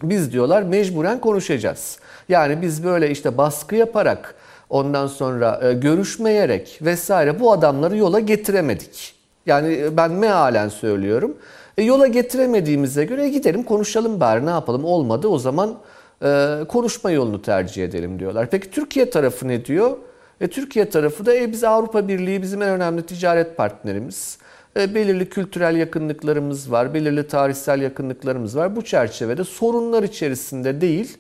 Biz 0.04 0.32
diyorlar 0.32 0.62
mecburen 0.62 1.22
konuşacağız. 1.22 2.00
Yani 2.30 2.62
biz 2.62 2.84
böyle 2.84 3.12
işte 3.12 3.38
baskı 3.38 3.76
yaparak 3.76 4.36
ondan 4.70 5.08
sonra 5.08 5.60
e, 5.64 5.74
görüşmeyerek 5.74 6.80
vesaire 6.82 7.40
bu 7.40 7.52
adamları 7.52 7.98
yola 7.98 8.20
getiremedik. 8.20 9.16
Yani 9.46 9.74
e, 9.74 9.98
ben 9.98 10.12
mealen 10.12 10.70
söylüyorum. 10.70 11.38
E, 11.78 11.84
yola 11.84 12.08
getiremediğimize 12.08 13.06
göre 13.06 13.30
gidelim 13.30 13.64
konuşalım 13.64 14.20
bari 14.20 14.46
ne 14.46 14.50
yapalım 14.50 14.86
olmadı 14.86 15.28
o 15.28 15.40
zaman 15.40 15.76
e, 16.24 16.60
konuşma 16.70 17.12
yolunu 17.12 17.42
tercih 17.42 17.84
edelim 17.84 18.20
diyorlar. 18.20 18.50
Peki 18.52 18.72
Türkiye 18.72 19.10
tarafı 19.10 19.48
ne 19.48 19.66
diyor? 19.66 19.98
E, 20.42 20.48
Türkiye 20.48 20.90
tarafı 20.90 21.26
da 21.26 21.36
e, 21.36 21.52
biz 21.52 21.64
Avrupa 21.64 22.08
Birliği 22.08 22.42
bizim 22.42 22.62
en 22.62 22.70
önemli 22.70 23.06
ticaret 23.06 23.58
partnerimiz. 23.58 24.38
E, 24.80 24.96
belirli 24.96 25.30
kültürel 25.30 25.76
yakınlıklarımız 25.76 26.72
var, 26.72 26.94
belirli 26.94 27.28
tarihsel 27.28 27.82
yakınlıklarımız 27.82 28.58
var. 28.58 28.76
Bu 28.76 28.84
çerçevede 28.84 29.44
sorunlar 29.44 30.04
içerisinde 30.04 30.82
değil, 30.82 31.18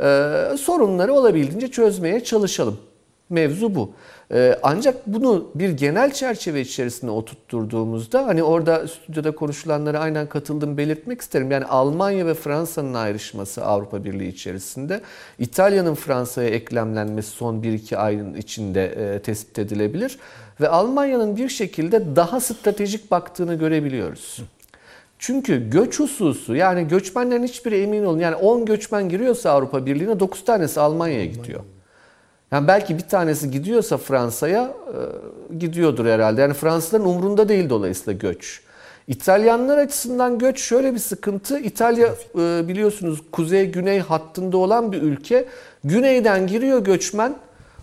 e, 0.00 0.06
sorunları 0.58 1.12
olabildiğince 1.12 1.68
çözmeye 1.68 2.24
çalışalım. 2.24 2.78
Mevzu 3.30 3.74
bu. 3.74 3.92
E, 4.32 4.58
ancak 4.62 5.06
bunu 5.06 5.50
bir 5.54 5.70
genel 5.70 6.12
çerçeve 6.12 6.60
içerisinde 6.60 7.10
oturtturduğumuzda 7.10 8.26
hani 8.26 8.42
orada 8.42 8.88
stüdyoda 8.88 9.34
konuşulanlara 9.34 9.98
aynen 9.98 10.28
katıldım 10.28 10.76
belirtmek 10.76 11.20
isterim. 11.20 11.50
Yani 11.50 11.64
Almanya 11.64 12.26
ve 12.26 12.34
Fransa'nın 12.34 12.94
ayrışması 12.94 13.64
Avrupa 13.64 14.04
Birliği 14.04 14.28
içerisinde 14.28 15.00
İtalya'nın 15.38 15.94
Fransa'ya 15.94 16.48
eklemlenmesi 16.48 17.30
son 17.30 17.62
1-2 17.62 17.96
ayın 17.96 18.34
içinde 18.34 19.20
tespit 19.24 19.58
edilebilir 19.58 20.18
ve 20.60 20.68
Almanya'nın 20.68 21.36
bir 21.36 21.48
şekilde 21.48 22.16
daha 22.16 22.40
stratejik 22.40 23.10
baktığını 23.10 23.54
görebiliyoruz. 23.54 24.42
Çünkü 25.18 25.70
göç 25.70 26.00
hususu 26.00 26.56
yani 26.56 26.88
göçmenlerin 26.88 27.42
hiçbiri 27.42 27.82
emin 27.82 28.04
olun 28.04 28.18
yani 28.18 28.36
10 28.36 28.64
göçmen 28.64 29.08
giriyorsa 29.08 29.50
Avrupa 29.50 29.86
Birliği'ne 29.86 30.20
9 30.20 30.44
tanesi 30.44 30.80
Almanya'ya 30.80 31.24
gidiyor. 31.24 31.60
Yani 32.52 32.68
belki 32.68 32.98
bir 32.98 33.08
tanesi 33.08 33.50
gidiyorsa 33.50 33.96
Fransa'ya 33.96 34.74
e, 35.52 35.56
gidiyordur 35.58 36.06
herhalde. 36.06 36.40
Yani 36.40 36.54
Fransızların 36.54 37.04
umrunda 37.04 37.48
değil 37.48 37.70
dolayısıyla 37.70 38.12
göç. 38.12 38.60
İtalyanlar 39.08 39.78
açısından 39.78 40.38
göç 40.38 40.60
şöyle 40.60 40.94
bir 40.94 40.98
sıkıntı. 40.98 41.58
İtalya 41.58 42.08
e, 42.38 42.68
biliyorsunuz 42.68 43.22
kuzey-güney 43.32 43.98
hattında 44.00 44.56
olan 44.56 44.92
bir 44.92 45.02
ülke. 45.02 45.48
Güneyden 45.84 46.46
giriyor 46.46 46.84
göçmen 46.84 47.34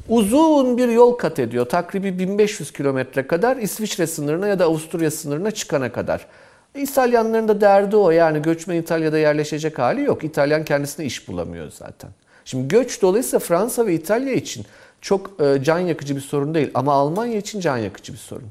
uzun 0.10 0.78
bir 0.78 0.88
yol 0.88 1.14
kat 1.14 1.39
ediyor. 1.39 1.66
Takribi 1.66 2.20
1500 2.20 2.72
kilometre 2.74 3.28
kadar 3.28 3.58
İsviçre 3.58 4.08
sınırına 4.08 4.47
ya 4.47 4.60
da 4.60 4.66
Avusturya 4.66 5.12
sınırına 5.12 5.52
çıkana 5.52 5.91
kadar. 5.91 6.28
İtalyanların 6.76 7.47
da 7.47 7.62
derdi 7.62 7.95
o 7.95 8.12
yani 8.12 8.41
göçmen 8.41 8.76
İtalya'da 8.76 9.18
yerleşecek 9.18 9.80
hali 9.80 10.02
yok. 10.02 10.24
İtalyan 10.24 10.66
kendisine 10.66 11.06
iş 11.06 11.28
bulamıyor 11.28 11.72
zaten. 11.72 12.10
Şimdi 12.45 12.68
göç 12.68 13.02
dolayısıyla 13.02 13.39
Fransa 13.39 13.86
ve 13.86 13.93
İtalya 13.93 14.34
için 14.34 14.66
çok 15.02 15.41
e, 15.41 15.64
can 15.64 15.80
yakıcı 15.80 16.16
bir 16.16 16.22
sorun 16.22 16.54
değil 16.54 16.72
ama 16.74 16.93
Almanya 16.93 17.38
için 17.38 17.60
can 17.60 17.78
yakıcı 17.78 18.14
bir 18.14 18.18
sorun. 18.18 18.47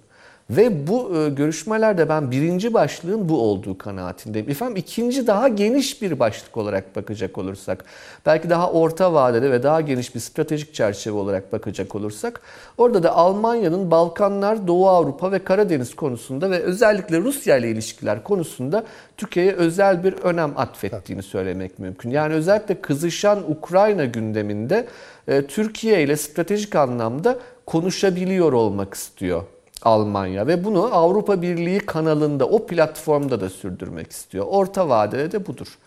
Ve 0.50 0.86
bu 0.86 1.16
e, 1.16 1.28
görüşmelerde 1.28 2.08
ben 2.08 2.30
birinci 2.30 2.74
başlığın 2.74 3.28
bu 3.28 3.40
olduğu 3.40 3.78
kanaatindeyim. 3.78 4.50
Efendim 4.50 4.76
ikinci 4.76 5.26
daha 5.26 5.48
geniş 5.48 6.02
bir 6.02 6.18
başlık 6.18 6.56
olarak 6.56 6.96
bakacak 6.96 7.38
olursak, 7.38 7.84
belki 8.26 8.50
daha 8.50 8.70
orta 8.70 9.12
vadede 9.14 9.50
ve 9.50 9.62
daha 9.62 9.80
geniş 9.80 10.14
bir 10.14 10.20
stratejik 10.20 10.74
çerçeve 10.74 11.16
olarak 11.16 11.52
bakacak 11.52 11.94
olursak, 11.94 12.40
orada 12.78 13.02
da 13.02 13.14
Almanya'nın 13.14 13.90
Balkanlar, 13.90 14.66
Doğu 14.66 14.88
Avrupa 14.88 15.32
ve 15.32 15.38
Karadeniz 15.44 15.96
konusunda 15.96 16.50
ve 16.50 16.58
özellikle 16.58 17.18
Rusya 17.18 17.56
ile 17.56 17.70
ilişkiler 17.70 18.24
konusunda 18.24 18.84
Türkiye'ye 19.16 19.52
özel 19.52 20.04
bir 20.04 20.12
önem 20.12 20.52
atfettiğini 20.56 21.22
söylemek 21.22 21.78
mümkün. 21.78 22.10
Yani 22.10 22.34
özellikle 22.34 22.80
kızışan 22.80 23.50
Ukrayna 23.50 24.04
gündeminde 24.04 24.86
e, 25.28 25.46
Türkiye 25.46 26.02
ile 26.02 26.16
stratejik 26.16 26.76
anlamda 26.76 27.38
konuşabiliyor 27.66 28.52
olmak 28.52 28.94
istiyor 28.94 29.42
Almanya 29.82 30.46
ve 30.46 30.64
bunu 30.64 30.94
Avrupa 30.94 31.42
Birliği 31.42 31.78
kanalında 31.78 32.48
o 32.48 32.66
platformda 32.66 33.40
da 33.40 33.50
sürdürmek 33.50 34.12
istiyor. 34.12 34.46
Orta 34.48 34.88
vadede 34.88 35.32
de 35.32 35.46
budur. 35.46 35.78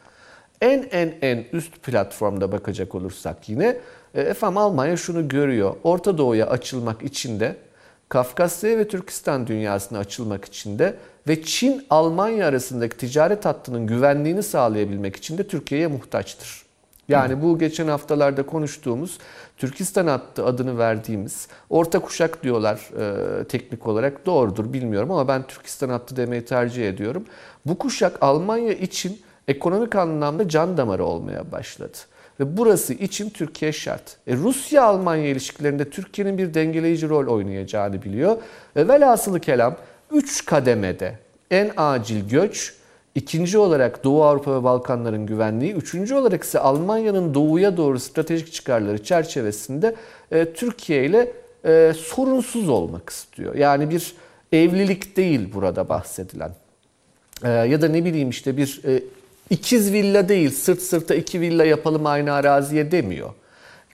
En 0.61 0.87
en 0.91 1.13
en 1.21 1.45
üst 1.53 1.83
platformda 1.83 2.51
bakacak 2.51 2.95
olursak 2.95 3.49
yine 3.49 3.77
e, 4.13 4.21
efendim 4.21 4.57
Almanya 4.57 4.97
şunu 4.97 5.27
görüyor. 5.27 5.75
Orta 5.83 6.17
Doğu'ya 6.17 6.47
açılmak 6.47 7.03
için 7.03 7.39
de 7.39 7.55
Kafkasya 8.09 8.77
ve 8.77 8.87
Türkistan 8.87 9.47
dünyasına 9.47 9.99
açılmak 9.99 10.45
için 10.45 10.79
de 10.79 10.95
ve 11.27 11.43
Çin-Almanya 11.43 12.47
arasındaki 12.47 12.97
ticaret 12.97 13.45
hattının 13.45 13.87
güvenliğini 13.87 14.43
sağlayabilmek 14.43 15.15
için 15.15 15.37
de 15.37 15.47
Türkiye'ye 15.47 15.87
muhtaçtır. 15.87 16.63
Yani 17.07 17.41
bu 17.41 17.59
geçen 17.59 17.87
haftalarda 17.87 18.45
konuştuğumuz 18.45 19.17
Türkistan 19.63 20.07
hattı 20.07 20.45
adını 20.45 20.77
verdiğimiz 20.77 21.47
orta 21.69 21.99
kuşak 21.99 22.43
diyorlar 22.43 22.89
e, 22.99 23.43
teknik 23.43 23.87
olarak 23.87 24.25
doğrudur 24.25 24.73
bilmiyorum 24.73 25.11
ama 25.11 25.27
ben 25.27 25.43
Türkistan 25.47 25.89
hattı 25.89 26.15
demeyi 26.15 26.45
tercih 26.45 26.89
ediyorum. 26.89 27.25
Bu 27.65 27.77
kuşak 27.77 28.17
Almanya 28.21 28.73
için 28.73 29.21
ekonomik 29.47 29.95
anlamda 29.95 30.49
can 30.49 30.77
damarı 30.77 31.05
olmaya 31.05 31.51
başladı. 31.51 31.97
Ve 32.39 32.57
burası 32.57 32.93
için 32.93 33.29
Türkiye 33.29 33.71
şart. 33.71 34.17
E, 34.27 34.35
Rusya-Almanya 34.35 35.27
ilişkilerinde 35.27 35.89
Türkiye'nin 35.89 36.37
bir 36.37 36.53
dengeleyici 36.53 37.09
rol 37.09 37.27
oynayacağını 37.27 38.03
biliyor. 38.03 38.37
Ve 38.75 38.87
velhasılı 38.87 39.39
kelam 39.39 39.75
3 40.11 40.45
kademede 40.45 41.19
en 41.51 41.71
acil 41.77 42.29
göç, 42.29 42.73
İkinci 43.15 43.57
olarak 43.57 44.03
Doğu 44.03 44.23
Avrupa 44.23 44.59
ve 44.59 44.63
Balkanların 44.63 45.25
güvenliği, 45.25 45.73
üçüncü 45.73 46.15
olarak 46.15 46.43
ise 46.43 46.59
Almanya'nın 46.59 47.33
doğuya 47.33 47.77
doğru 47.77 47.99
stratejik 47.99 48.53
çıkarları 48.53 49.03
çerçevesinde 49.03 49.95
e, 50.31 50.53
Türkiye 50.53 51.05
ile 51.05 51.31
e, 51.65 51.93
sorunsuz 51.97 52.69
olmak 52.69 53.09
istiyor. 53.09 53.55
Yani 53.55 53.89
bir 53.89 54.13
evlilik 54.51 55.17
değil 55.17 55.53
burada 55.53 55.89
bahsedilen. 55.89 56.51
E, 57.43 57.49
ya 57.49 57.81
da 57.81 57.87
ne 57.87 58.05
bileyim 58.05 58.29
işte 58.29 58.57
bir 58.57 58.81
e, 58.85 59.03
ikiz 59.49 59.93
villa 59.93 60.29
değil, 60.29 60.51
sırt 60.51 60.81
sırta 60.81 61.15
iki 61.15 61.41
villa 61.41 61.65
yapalım 61.65 62.05
aynı 62.05 62.33
araziye 62.33 62.91
demiyor. 62.91 63.29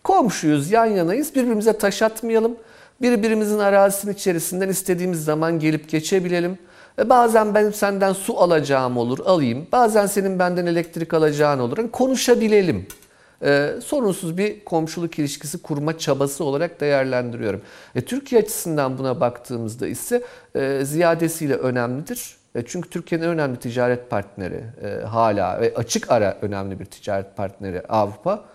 Komşuyuz, 0.03 0.71
yan 0.71 0.85
yanayız, 0.85 1.35
birbirimize 1.35 1.73
taş 1.77 2.01
atmayalım. 2.01 2.55
Birbirimizin 3.01 3.59
arazisinin 3.59 4.13
içerisinden 4.13 4.69
istediğimiz 4.69 5.23
zaman 5.23 5.59
gelip 5.59 5.89
geçebilelim 5.89 6.57
bazen 7.05 7.55
ben 7.55 7.69
senden 7.71 8.13
su 8.13 8.37
alacağım 8.37 8.97
olur, 8.97 9.19
alayım. 9.25 9.67
Bazen 9.71 10.05
senin 10.05 10.39
benden 10.39 10.65
elektrik 10.65 11.13
alacağın 11.13 11.59
olur. 11.59 11.77
Yani 11.77 11.91
konuşabilelim. 11.91 12.87
Ee, 13.43 13.69
sorunsuz 13.83 14.37
bir 14.37 14.65
komşuluk 14.65 15.19
ilişkisi 15.19 15.61
kurma 15.61 15.97
çabası 15.97 16.43
olarak 16.43 16.81
değerlendiriyorum. 16.81 17.61
E, 17.95 18.01
Türkiye 18.01 18.41
açısından 18.41 18.97
buna 18.97 19.19
baktığımızda 19.19 19.87
ise 19.87 20.23
e, 20.55 20.81
ziyadesiyle 20.83 21.55
önemlidir. 21.55 22.35
E, 22.55 22.65
çünkü 22.65 22.89
Türkiye'nin 22.89 23.25
önemli 23.27 23.59
ticaret 23.59 24.09
partneri 24.09 24.63
e, 24.83 25.05
hala 25.05 25.61
ve 25.61 25.73
açık 25.75 26.11
ara 26.11 26.37
önemli 26.41 26.79
bir 26.79 26.85
ticaret 26.85 27.37
partneri 27.37 27.81
Avrupa. 27.89 28.45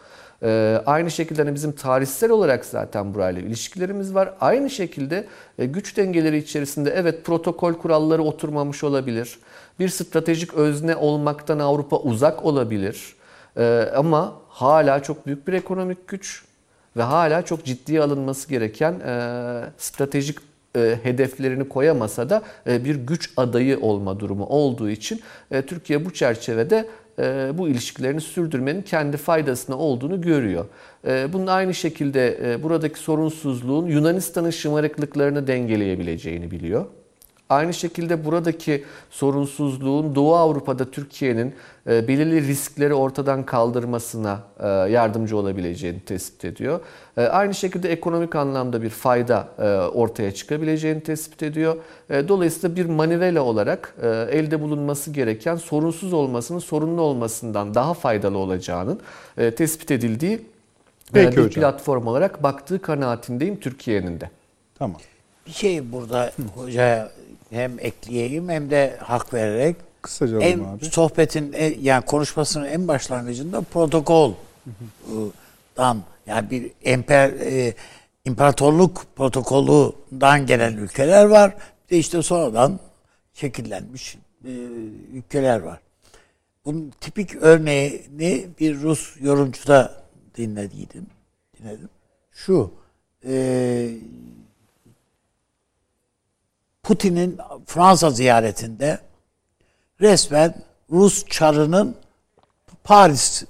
Ee, 0.44 0.82
aynı 0.86 1.10
şekilde 1.10 1.42
hani 1.42 1.54
bizim 1.54 1.72
tarihsel 1.72 2.30
olarak 2.30 2.64
zaten 2.64 3.14
burayla 3.14 3.42
ilişkilerimiz 3.42 4.14
var. 4.14 4.34
Aynı 4.40 4.70
şekilde 4.70 5.24
e, 5.58 5.66
güç 5.66 5.96
dengeleri 5.96 6.38
içerisinde 6.38 6.90
evet 6.90 7.24
protokol 7.24 7.74
kuralları 7.74 8.22
oturmamış 8.22 8.84
olabilir. 8.84 9.38
Bir 9.80 9.88
stratejik 9.88 10.54
özne 10.54 10.96
olmaktan 10.96 11.58
Avrupa 11.58 11.96
uzak 11.96 12.44
olabilir. 12.44 13.14
Ee, 13.56 13.88
ama 13.96 14.34
hala 14.48 15.02
çok 15.02 15.26
büyük 15.26 15.48
bir 15.48 15.52
ekonomik 15.52 16.08
güç 16.08 16.44
ve 16.96 17.02
hala 17.02 17.42
çok 17.42 17.64
ciddiye 17.64 18.02
alınması 18.02 18.48
gereken 18.48 18.92
e, 18.92 19.60
stratejik 19.78 20.38
e, 20.76 20.98
hedeflerini 21.02 21.68
koyamasa 21.68 22.30
da 22.30 22.42
bir 22.66 22.96
güç 22.96 23.30
adayı 23.36 23.80
olma 23.80 24.20
durumu 24.20 24.46
olduğu 24.46 24.90
için 24.90 25.20
Türkiye 25.66 26.04
bu 26.04 26.12
çerçevede 26.12 26.88
e, 27.18 27.58
bu 27.58 27.68
ilişkilerini 27.68 28.20
sürdürmenin 28.20 28.82
kendi 28.82 29.16
faydasına 29.16 29.78
olduğunu 29.78 30.20
görüyor. 30.20 30.64
E, 31.06 31.32
bunun 31.32 31.46
aynı 31.46 31.74
şekilde 31.74 32.52
e, 32.52 32.62
buradaki 32.62 32.98
sorunsuzluğun 32.98 33.86
Yunanistan'ın 33.86 34.50
şımarıklıklarını 34.50 35.46
dengeleyebileceğini 35.46 36.50
biliyor. 36.50 36.86
Aynı 37.54 37.74
şekilde 37.74 38.24
buradaki 38.24 38.84
sorunsuzluğun 39.10 40.14
Doğu 40.14 40.34
Avrupa'da 40.34 40.90
Türkiye'nin 40.90 41.54
e, 41.86 42.08
belirli 42.08 42.48
riskleri 42.48 42.94
ortadan 42.94 43.46
kaldırmasına 43.46 44.40
e, 44.60 44.68
yardımcı 44.68 45.36
olabileceğini 45.36 46.00
tespit 46.00 46.44
ediyor. 46.44 46.80
E, 47.16 47.22
aynı 47.22 47.54
şekilde 47.54 47.92
ekonomik 47.92 48.34
anlamda 48.34 48.82
bir 48.82 48.90
fayda 48.90 49.48
ortaya 49.94 50.34
çıkabileceğini 50.34 51.00
tespit 51.00 51.42
ediyor. 51.42 51.76
Dolayısıyla 52.10 52.76
bir 52.76 52.86
manivela 52.86 53.42
olarak 53.42 53.94
elde 54.30 54.60
bulunması 54.60 55.10
gereken 55.10 55.56
sorunsuz 55.56 56.12
olmasının 56.12 56.58
sorunlu 56.58 57.00
olmasından 57.00 57.74
daha 57.74 57.94
faydalı 57.94 58.38
olacağının 58.38 59.00
tespit 59.36 59.90
edildiği 59.90 60.40
Peki 61.12 61.36
bir 61.36 61.42
hocam. 61.42 61.60
platform 61.60 62.06
olarak 62.06 62.42
baktığı 62.42 62.82
kanaatindeyim 62.82 63.60
Türkiye'nin 63.60 64.20
de. 64.20 64.30
Tamam. 64.78 64.96
Bir 65.46 65.52
şey 65.52 65.92
burada 65.92 66.32
hocaya 66.54 67.10
hem 67.54 67.78
ekleyeyim 67.78 68.48
hem 68.48 68.70
de 68.70 68.96
hak 69.00 69.34
vererek 69.34 69.76
kısaca 70.02 70.40
en, 70.40 70.58
abi. 70.58 70.84
sohbetin 70.84 71.54
yani 71.80 72.04
konuşmasının 72.04 72.64
en 72.64 72.88
başlangıcında 72.88 73.60
protokoldan 73.60 74.36
yani 76.26 76.50
bir 76.50 76.70
emper 76.84 77.30
e, 77.30 77.74
imparatorluk 78.24 79.06
protokolünden 79.16 80.46
gelen 80.46 80.76
ülkeler 80.76 81.24
var. 81.24 81.54
Bir 81.84 81.94
de 81.94 81.98
işte 81.98 82.22
sonradan 82.22 82.80
şekillenmiş 83.34 84.16
e, 84.44 84.50
ülkeler 85.12 85.60
var. 85.60 85.80
Bunun 86.64 86.92
tipik 87.00 87.34
örneğini 87.34 88.46
bir 88.60 88.80
Rus 88.82 89.16
yorumcuda 89.20 90.02
dinlediydim. 90.36 91.06
Dinledim. 91.58 91.88
Şu 92.32 92.70
e, 93.26 93.90
Putin'in 96.84 97.38
Fransa 97.66 98.10
ziyaretinde 98.10 98.98
resmen 100.00 100.54
Rus 100.90 101.26
çarının 101.26 101.96
Paris 102.84 103.44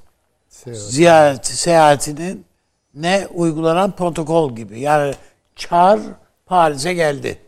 Seyahat. 0.48 0.82
ziyareti 0.82 1.56
seyahatinin 1.56 2.46
ne 2.94 3.26
uygulanan 3.26 3.96
protokol 3.96 4.56
gibi. 4.56 4.80
Yani 4.80 5.14
çar 5.56 6.00
Paris'e 6.46 6.94
geldi. 6.94 7.38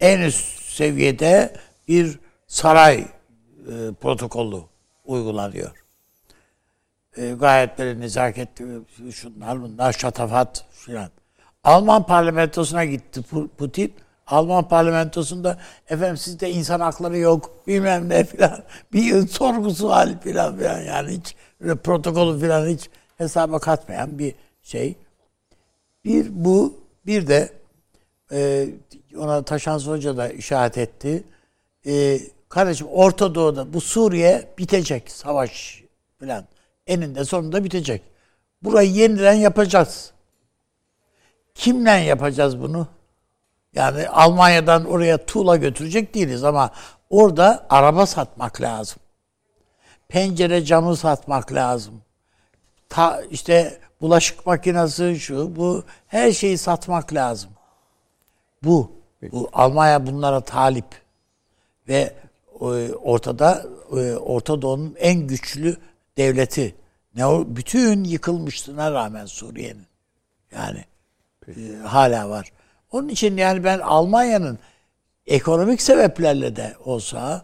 En 0.00 0.20
üst 0.20 0.62
seviyede 0.62 1.56
bir 1.88 2.18
saray 2.46 2.98
e, 2.98 3.06
protokolü 4.00 4.62
uygulanıyor. 5.04 5.84
E, 7.16 7.30
gayet 7.30 7.78
böyle 7.78 8.00
nezaketli 8.00 8.66
şunlar 9.12 9.62
bunlar 9.62 9.92
şatafat 9.92 10.66
filan. 10.70 11.10
Alman 11.64 12.06
parlamentosuna 12.06 12.84
gitti 12.84 13.22
Putin. 13.58 13.94
Alman 14.28 14.68
parlamentosunda 14.68 15.58
efendim 15.88 16.16
sizde 16.16 16.50
insan 16.50 16.80
hakları 16.80 17.18
yok 17.18 17.66
bilmem 17.66 18.08
ne 18.08 18.24
filan 18.24 18.62
bir 18.92 19.28
sorgusu 19.28 19.90
hali 19.90 20.20
filan 20.20 20.56
filan 20.56 20.80
yani 20.80 21.10
hiç 21.10 21.36
protokolü 21.84 22.40
filan 22.40 22.68
hiç 22.68 22.90
hesaba 23.18 23.58
katmayan 23.58 24.18
bir 24.18 24.34
şey. 24.62 24.96
Bir 26.04 26.26
bu 26.30 26.74
bir 27.06 27.26
de 27.26 27.52
e, 28.32 28.68
ona 29.18 29.42
Taşans 29.42 29.86
Hoca 29.86 30.16
da 30.16 30.28
işaret 30.28 30.78
etti. 30.78 31.24
e, 31.86 32.20
kardeşim 32.48 32.86
Orta 32.86 33.34
Doğu'da 33.34 33.72
bu 33.72 33.80
Suriye 33.80 34.48
bitecek 34.58 35.10
savaş 35.10 35.82
falan. 36.20 36.44
Eninde 36.86 37.24
sonunda 37.24 37.64
bitecek. 37.64 38.02
Burayı 38.62 38.90
yeniden 38.90 39.32
yapacağız. 39.32 40.12
Kimle 41.54 41.90
yapacağız 41.90 42.60
bunu? 42.60 42.86
Yani 43.74 44.08
Almanya'dan 44.08 44.84
oraya 44.84 45.26
tuğla 45.26 45.56
götürecek 45.56 46.14
değiliz 46.14 46.44
ama 46.44 46.70
orada 47.10 47.66
araba 47.70 48.06
satmak 48.06 48.60
lazım. 48.60 48.98
Pencere 50.08 50.64
camı 50.64 50.96
satmak 50.96 51.52
lazım. 51.52 52.02
Ta, 52.88 53.22
işte 53.30 53.80
bulaşık 54.00 54.46
makinesi 54.46 55.20
şu 55.20 55.56
bu 55.56 55.84
her 56.06 56.32
şeyi 56.32 56.58
satmak 56.58 57.14
lazım. 57.14 57.50
Bu. 58.64 58.92
Bu 59.32 59.48
Almanya 59.52 60.06
bunlara 60.06 60.40
talip. 60.40 61.02
Ve 61.88 62.14
e, 62.60 62.64
ortada 62.92 63.66
e, 63.92 64.16
Orta 64.16 64.62
Doğu'nun 64.62 64.96
en 64.98 65.26
güçlü 65.26 65.76
devleti. 66.16 66.74
Ne 67.14 67.56
bütün 67.56 68.04
yıkılmışlığına 68.04 68.92
rağmen 68.92 69.26
Suriye'nin. 69.26 69.86
Yani 70.52 70.84
e, 71.48 71.52
hala 71.84 72.30
var. 72.30 72.52
Onun 72.92 73.08
için 73.08 73.36
yani 73.36 73.64
ben 73.64 73.78
Almanya'nın 73.78 74.58
ekonomik 75.26 75.82
sebeplerle 75.82 76.56
de 76.56 76.76
olsa 76.84 77.42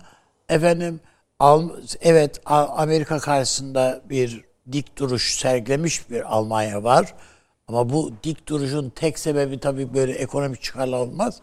efendim 0.49 1.01
evet 2.01 2.41
Amerika 2.47 3.19
karşısında 3.19 4.01
bir 4.11 4.45
dik 4.73 4.99
duruş 4.99 5.37
sergilemiş 5.39 6.11
bir 6.11 6.35
Almanya 6.37 6.85
var. 6.85 7.15
Ama 7.69 7.91
bu 7.91 8.13
dik 8.23 8.49
duruşun 8.49 8.91
tek 8.91 9.19
sebebi 9.19 9.61
tabii 9.61 9.95
böyle 9.95 10.13
ekonomik 10.13 10.63
çıkarlar 10.63 10.99
olmaz. 10.99 11.41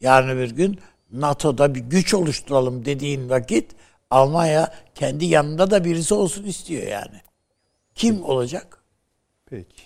Yarın 0.00 0.38
bir 0.38 0.50
gün 0.50 0.80
NATO'da 1.12 1.74
bir 1.74 1.80
güç 1.80 2.14
oluşturalım 2.14 2.84
dediğin 2.84 3.30
vakit 3.30 3.72
Almanya 4.10 4.74
kendi 4.94 5.24
yanında 5.24 5.70
da 5.70 5.84
birisi 5.84 6.14
olsun 6.14 6.44
istiyor 6.44 6.82
yani. 6.82 7.20
Kim 7.94 8.24
olacak? 8.24 8.82
Peki. 9.46 9.82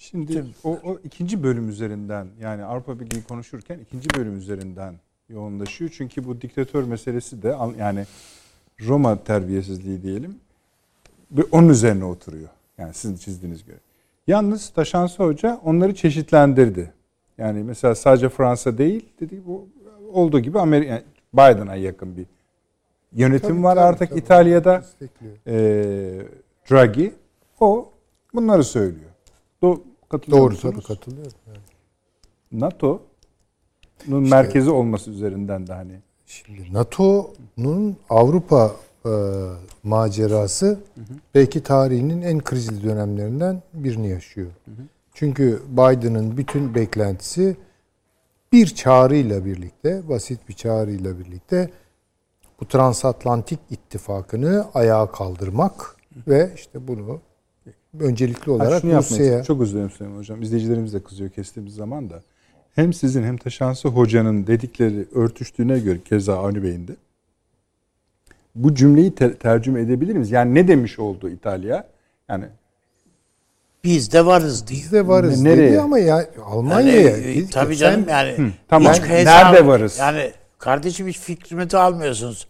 Şimdi 0.00 0.44
o, 0.64 0.70
o 0.84 0.98
ikinci 1.04 1.42
bölüm 1.42 1.68
üzerinden 1.68 2.26
yani 2.40 2.64
Avrupa 2.64 3.00
Birliği 3.00 3.22
konuşurken 3.22 3.78
ikinci 3.78 4.08
bölüm 4.18 4.38
üzerinden 4.38 4.94
yoğunlaşıyor. 5.28 5.90
Çünkü 5.94 6.24
bu 6.24 6.40
diktatör 6.40 6.84
meselesi 6.84 7.42
de 7.42 7.56
yani 7.78 8.06
Roma 8.86 9.24
terbiyesizliği 9.24 10.02
diyelim 10.02 10.36
ve 11.30 11.42
onun 11.52 11.68
üzerine 11.68 12.04
oturuyor. 12.04 12.48
Yani 12.78 12.94
sizin 12.94 13.16
çizdiğiniz 13.16 13.64
göre. 13.64 13.76
Yalnız 14.26 14.70
Taşansı 14.70 15.22
Hoca 15.22 15.60
onları 15.64 15.94
çeşitlendirdi. 15.94 16.92
Yani 17.38 17.62
mesela 17.62 17.94
sadece 17.94 18.28
Fransa 18.28 18.78
değil 18.78 19.08
dedi 19.20 19.42
bu 19.46 19.68
olduğu 20.12 20.40
gibi 20.40 20.58
Amerika 20.58 20.92
yani 20.92 21.04
Biden'a 21.34 21.76
yakın 21.76 22.16
bir 22.16 22.26
yönetim 23.12 23.48
Tabii, 23.48 23.62
var 23.62 23.74
tabii, 23.74 23.84
artık 23.84 24.10
tabii. 24.10 24.20
İtalya'da. 24.20 24.84
Ee, 25.46 26.22
Draghi 26.70 27.12
o 27.60 27.92
bunları 28.34 28.64
söylüyor. 28.64 29.10
Do 29.62 29.89
katılıyor 30.10 30.42
Doğru 30.42 30.50
musunuz? 30.50 30.74
tabii 30.74 30.86
katılıyorum. 30.86 31.32
Yani. 31.46 31.58
NATO'nun 32.52 34.28
merkezi 34.28 34.70
olması 34.70 35.10
üzerinden 35.10 35.66
de 35.66 35.72
hani 35.72 36.00
Şimdi 36.26 36.72
NATO'nun 36.72 37.96
Avrupa 38.10 38.72
e, 39.06 39.10
macerası 39.82 40.78
belki 41.34 41.62
tarihinin 41.62 42.22
en 42.22 42.38
krizli 42.38 42.82
dönemlerinden 42.82 43.62
birini 43.74 44.08
yaşıyor. 44.08 44.50
Çünkü 45.14 45.62
Biden'ın 45.68 46.36
bütün 46.36 46.74
beklentisi 46.74 47.56
bir 48.52 48.66
çağrıyla 48.66 49.44
birlikte, 49.44 50.08
basit 50.08 50.48
bir 50.48 50.54
çağrıyla 50.54 51.18
birlikte 51.18 51.70
bu 52.60 52.68
transatlantik 52.68 53.60
ittifakını 53.70 54.66
ayağa 54.74 55.10
kaldırmak 55.10 55.96
ve 56.28 56.50
işte 56.54 56.88
bunu 56.88 57.20
öncelikli 58.00 58.50
olarak. 58.50 58.84
Rusya'ya 58.84 59.42
Çok 59.44 59.60
özür 59.60 59.74
dilerim 59.74 59.90
Süleyman 59.90 60.18
Hocam. 60.18 60.42
İzleyicilerimiz 60.42 60.94
de 60.94 61.02
kızıyor 61.02 61.30
kestiğimiz 61.30 61.74
zaman 61.74 62.10
da. 62.10 62.22
Hem 62.74 62.92
sizin 62.92 63.22
hem 63.24 63.36
Taşansı 63.36 63.88
Hoca'nın 63.88 64.46
dedikleri 64.46 65.06
örtüştüğüne 65.14 65.78
göre 65.78 65.98
keza 66.04 66.38
Avni 66.38 66.62
Bey'in 66.62 66.88
de. 66.88 66.92
Bu 68.54 68.74
cümleyi 68.74 69.14
te- 69.14 69.34
tercüme 69.34 69.80
edebilir 69.80 70.12
miyiz? 70.12 70.30
Yani 70.30 70.54
ne 70.54 70.68
demiş 70.68 70.98
oldu 70.98 71.28
İtalya? 71.28 71.86
Yani 72.28 72.44
Biz 73.84 74.12
de 74.12 74.26
varız 74.26 74.66
diyor. 74.68 74.80
biz 74.80 74.92
de 74.92 75.06
varız 75.08 75.42
Nereye? 75.42 75.70
dedi 75.72 75.80
ama 75.80 75.98
ya 75.98 76.06
Yani, 76.16 76.26
Almanya'ya 76.44 77.16
e, 77.16 77.34
biz- 77.36 77.50
tabii 77.50 77.76
sen- 77.76 77.80
canım 77.90 78.06
yani. 78.08 78.52
tamam. 78.68 78.92
hiç 78.92 79.00
hesap- 79.02 79.24
Nerede 79.52 79.66
varız? 79.66 79.98
Yani 79.98 80.30
kardeşim 80.58 81.08
hiç 81.08 81.18
fikrimi 81.18 81.70
de 81.70 81.78
almıyorsunuz. 81.78 82.46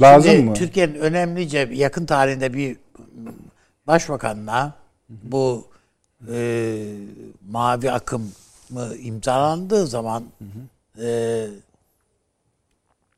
lazım 0.00 0.30
Şimdi 0.32 0.44
mı? 0.44 0.54
Türkiye'nin 0.54 0.94
önemlice 0.94 1.68
yakın 1.72 2.06
tarihinde 2.06 2.54
bir 2.54 2.76
başbakanla 3.86 4.74
bu 5.08 5.68
e, 6.32 6.96
mavi 7.48 7.92
akım 7.92 8.32
mı 8.70 8.96
imzalandığı 8.96 9.86
zaman 9.86 10.24
e, 11.00 11.46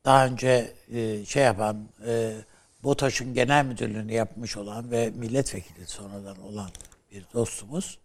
daha 0.05 0.25
önce 0.25 0.73
e, 0.91 1.25
şey 1.25 1.43
yapan 1.43 1.77
e, 2.05 2.35
BOTAŞ'ın 2.83 3.33
genel 3.33 3.65
müdürlüğünü 3.65 4.13
yapmış 4.13 4.57
olan 4.57 4.91
ve 4.91 5.09
milletvekili 5.09 5.87
sonradan 5.87 6.41
olan 6.41 6.69
bir 7.11 7.25
dostumuz 7.33 7.99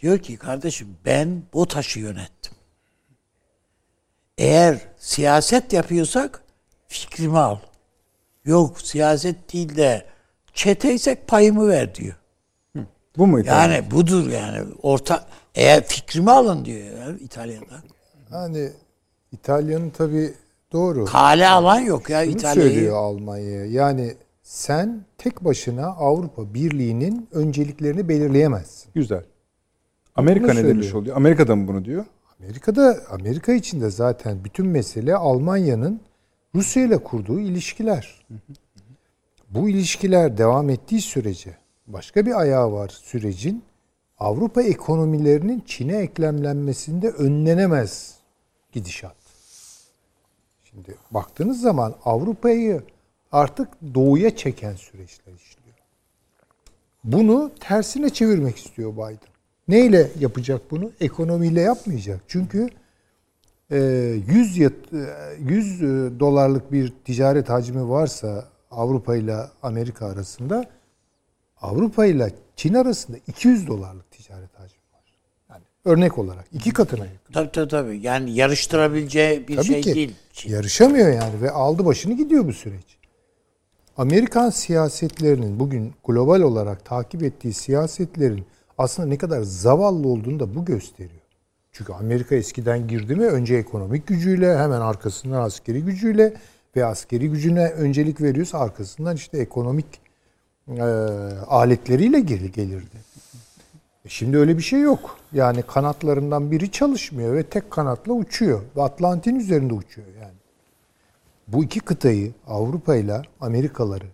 diyor 0.00 0.18
ki 0.18 0.36
kardeşim 0.36 0.96
ben 1.04 1.42
BOTAŞ'ı 1.52 2.00
yönettim. 2.00 2.52
Eğer 4.38 4.78
siyaset 4.98 5.72
yapıyorsak 5.72 6.42
fikrimi 6.88 7.38
al. 7.38 7.58
Yok 8.44 8.80
siyaset 8.80 9.52
değil 9.52 9.76
de 9.76 10.06
çeteysek 10.56 11.26
payımı 11.28 11.68
ver 11.68 11.94
diyor. 11.94 12.14
Bu 13.18 13.26
mu 13.26 13.40
İtalya? 13.40 13.74
Yani 13.74 13.90
budur 13.90 14.30
yani. 14.30 14.64
Orta 14.82 15.26
eğer 15.54 15.84
fikrimi 15.86 16.30
alın 16.30 16.64
diyor 16.64 16.78
ya 16.80 17.16
İtalya'da. 17.20 17.82
hani 18.30 18.70
İtalya'nın 19.32 19.90
tabii 19.90 20.34
doğru. 20.72 21.04
Kale 21.04 21.48
alan 21.48 21.80
yok 21.80 22.10
ya 22.10 22.22
İtalya'yı. 22.22 22.70
söylüyor 22.72 22.96
Almanya'ya. 22.96 23.66
Yani 23.66 24.14
sen 24.42 25.04
tek 25.18 25.44
başına 25.44 25.86
Avrupa 25.86 26.54
Birliği'nin 26.54 27.28
önceliklerini 27.32 28.08
belirleyemezsin. 28.08 28.90
Güzel. 28.94 29.24
Amerika 30.14 30.48
Bunu 30.48 30.54
ne 30.54 30.64
demiş 30.68 30.94
oluyor? 30.94 31.16
Amerika'da 31.16 31.56
mı 31.56 31.68
bunu 31.68 31.84
diyor? 31.84 32.04
Amerika'da 32.40 32.96
Amerika 33.10 33.52
için 33.52 33.80
de 33.80 33.90
zaten 33.90 34.44
bütün 34.44 34.66
mesele 34.66 35.16
Almanya'nın 35.16 36.00
Rusya 36.54 36.82
ile 36.84 36.98
kurduğu 36.98 37.40
ilişkiler. 37.40 38.26
Bu 39.56 39.68
ilişkiler 39.68 40.38
devam 40.38 40.70
ettiği 40.70 41.00
sürece 41.00 41.56
başka 41.86 42.26
bir 42.26 42.40
ayağı 42.40 42.72
var 42.72 42.88
sürecin. 42.88 43.62
Avrupa 44.18 44.62
ekonomilerinin 44.62 45.62
Çin'e 45.66 45.96
eklemlenmesinde 45.96 47.08
önlenemez 47.08 48.14
gidişat. 48.72 49.16
Şimdi 50.64 50.94
baktığınız 51.10 51.60
zaman 51.60 51.94
Avrupa'yı 52.04 52.82
artık 53.32 53.68
doğuya 53.94 54.36
çeken 54.36 54.74
süreçler 54.74 55.32
işliyor. 55.32 55.76
Bunu 57.04 57.50
tersine 57.60 58.10
çevirmek 58.10 58.56
istiyor 58.56 58.92
Biden. 58.92 59.18
Neyle 59.68 60.10
yapacak 60.18 60.70
bunu? 60.70 60.90
Ekonomiyle 61.00 61.60
yapmayacak. 61.60 62.20
Çünkü 62.28 62.68
e, 63.70 63.78
100 64.28 64.58
yat- 64.58 64.92
e, 64.92 65.06
100 65.40 65.82
e, 65.82 65.86
dolarlık 66.20 66.72
bir 66.72 66.92
ticaret 67.04 67.48
hacmi 67.48 67.88
varsa 67.88 68.55
Avrupa 68.70 69.16
ile 69.16 69.36
Amerika 69.62 70.06
arasında 70.06 70.64
Avrupa 71.60 72.06
ile 72.06 72.34
Çin 72.56 72.74
arasında 72.74 73.16
200 73.26 73.66
dolarlık 73.66 74.10
ticaret 74.10 74.54
hacmi 74.54 74.78
var. 74.92 75.04
Yani 75.50 75.62
örnek 75.84 76.18
olarak 76.18 76.44
iki 76.52 76.72
katına 76.72 77.04
yakın. 77.04 77.32
Tabii 77.32 77.52
tabii 77.52 77.68
tabii. 77.68 77.98
Yani 78.02 78.34
yarıştırabileceği 78.34 79.48
bir 79.48 79.56
Tabii 79.56 79.66
şey 79.66 79.80
ki 79.80 79.94
değil. 79.94 80.14
Çin. 80.32 80.50
yarışamıyor 80.50 81.12
yani 81.12 81.42
ve 81.42 81.50
aldı 81.50 81.84
başını 81.86 82.16
gidiyor 82.16 82.46
bu 82.46 82.52
süreç. 82.52 82.96
Amerikan 83.96 84.50
siyasetlerinin 84.50 85.60
bugün 85.60 85.94
global 86.06 86.40
olarak 86.40 86.84
takip 86.84 87.22
ettiği 87.22 87.52
siyasetlerin 87.52 88.46
aslında 88.78 89.08
ne 89.08 89.18
kadar 89.18 89.42
zavallı 89.42 90.08
olduğunu 90.08 90.40
da 90.40 90.54
bu 90.54 90.64
gösteriyor. 90.64 91.20
Çünkü 91.72 91.92
Amerika 91.92 92.34
eskiden 92.34 92.88
girdi 92.88 93.14
mi 93.14 93.26
önce 93.26 93.56
ekonomik 93.56 94.06
gücüyle 94.06 94.58
hemen 94.58 94.80
arkasından 94.80 95.42
askeri 95.42 95.84
gücüyle 95.84 96.34
ve 96.76 96.84
askeri 96.84 97.30
gücüne 97.30 97.68
öncelik 97.68 98.20
veriyorsa 98.20 98.58
arkasından 98.58 99.16
işte 99.16 99.38
ekonomik 99.38 99.86
e, 100.68 100.82
aletleriyle 101.46 102.20
geri 102.20 102.52
gelirdi. 102.52 102.96
E 104.04 104.08
Şimdi 104.08 104.38
öyle 104.38 104.58
bir 104.58 104.62
şey 104.62 104.80
yok. 104.80 105.18
Yani 105.32 105.62
kanatlarından 105.62 106.50
biri 106.50 106.70
çalışmıyor 106.70 107.34
ve 107.34 107.42
tek 107.42 107.70
kanatla 107.70 108.12
uçuyor. 108.12 108.62
Ve 108.76 108.82
Atlantin 108.82 109.34
üzerinde 109.34 109.74
uçuyor 109.74 110.08
yani. 110.20 110.36
Bu 111.48 111.64
iki 111.64 111.80
kıtayı 111.80 112.32
Avrupa 112.46 112.96
ile 112.96 113.22
Amerikaları 113.40 114.06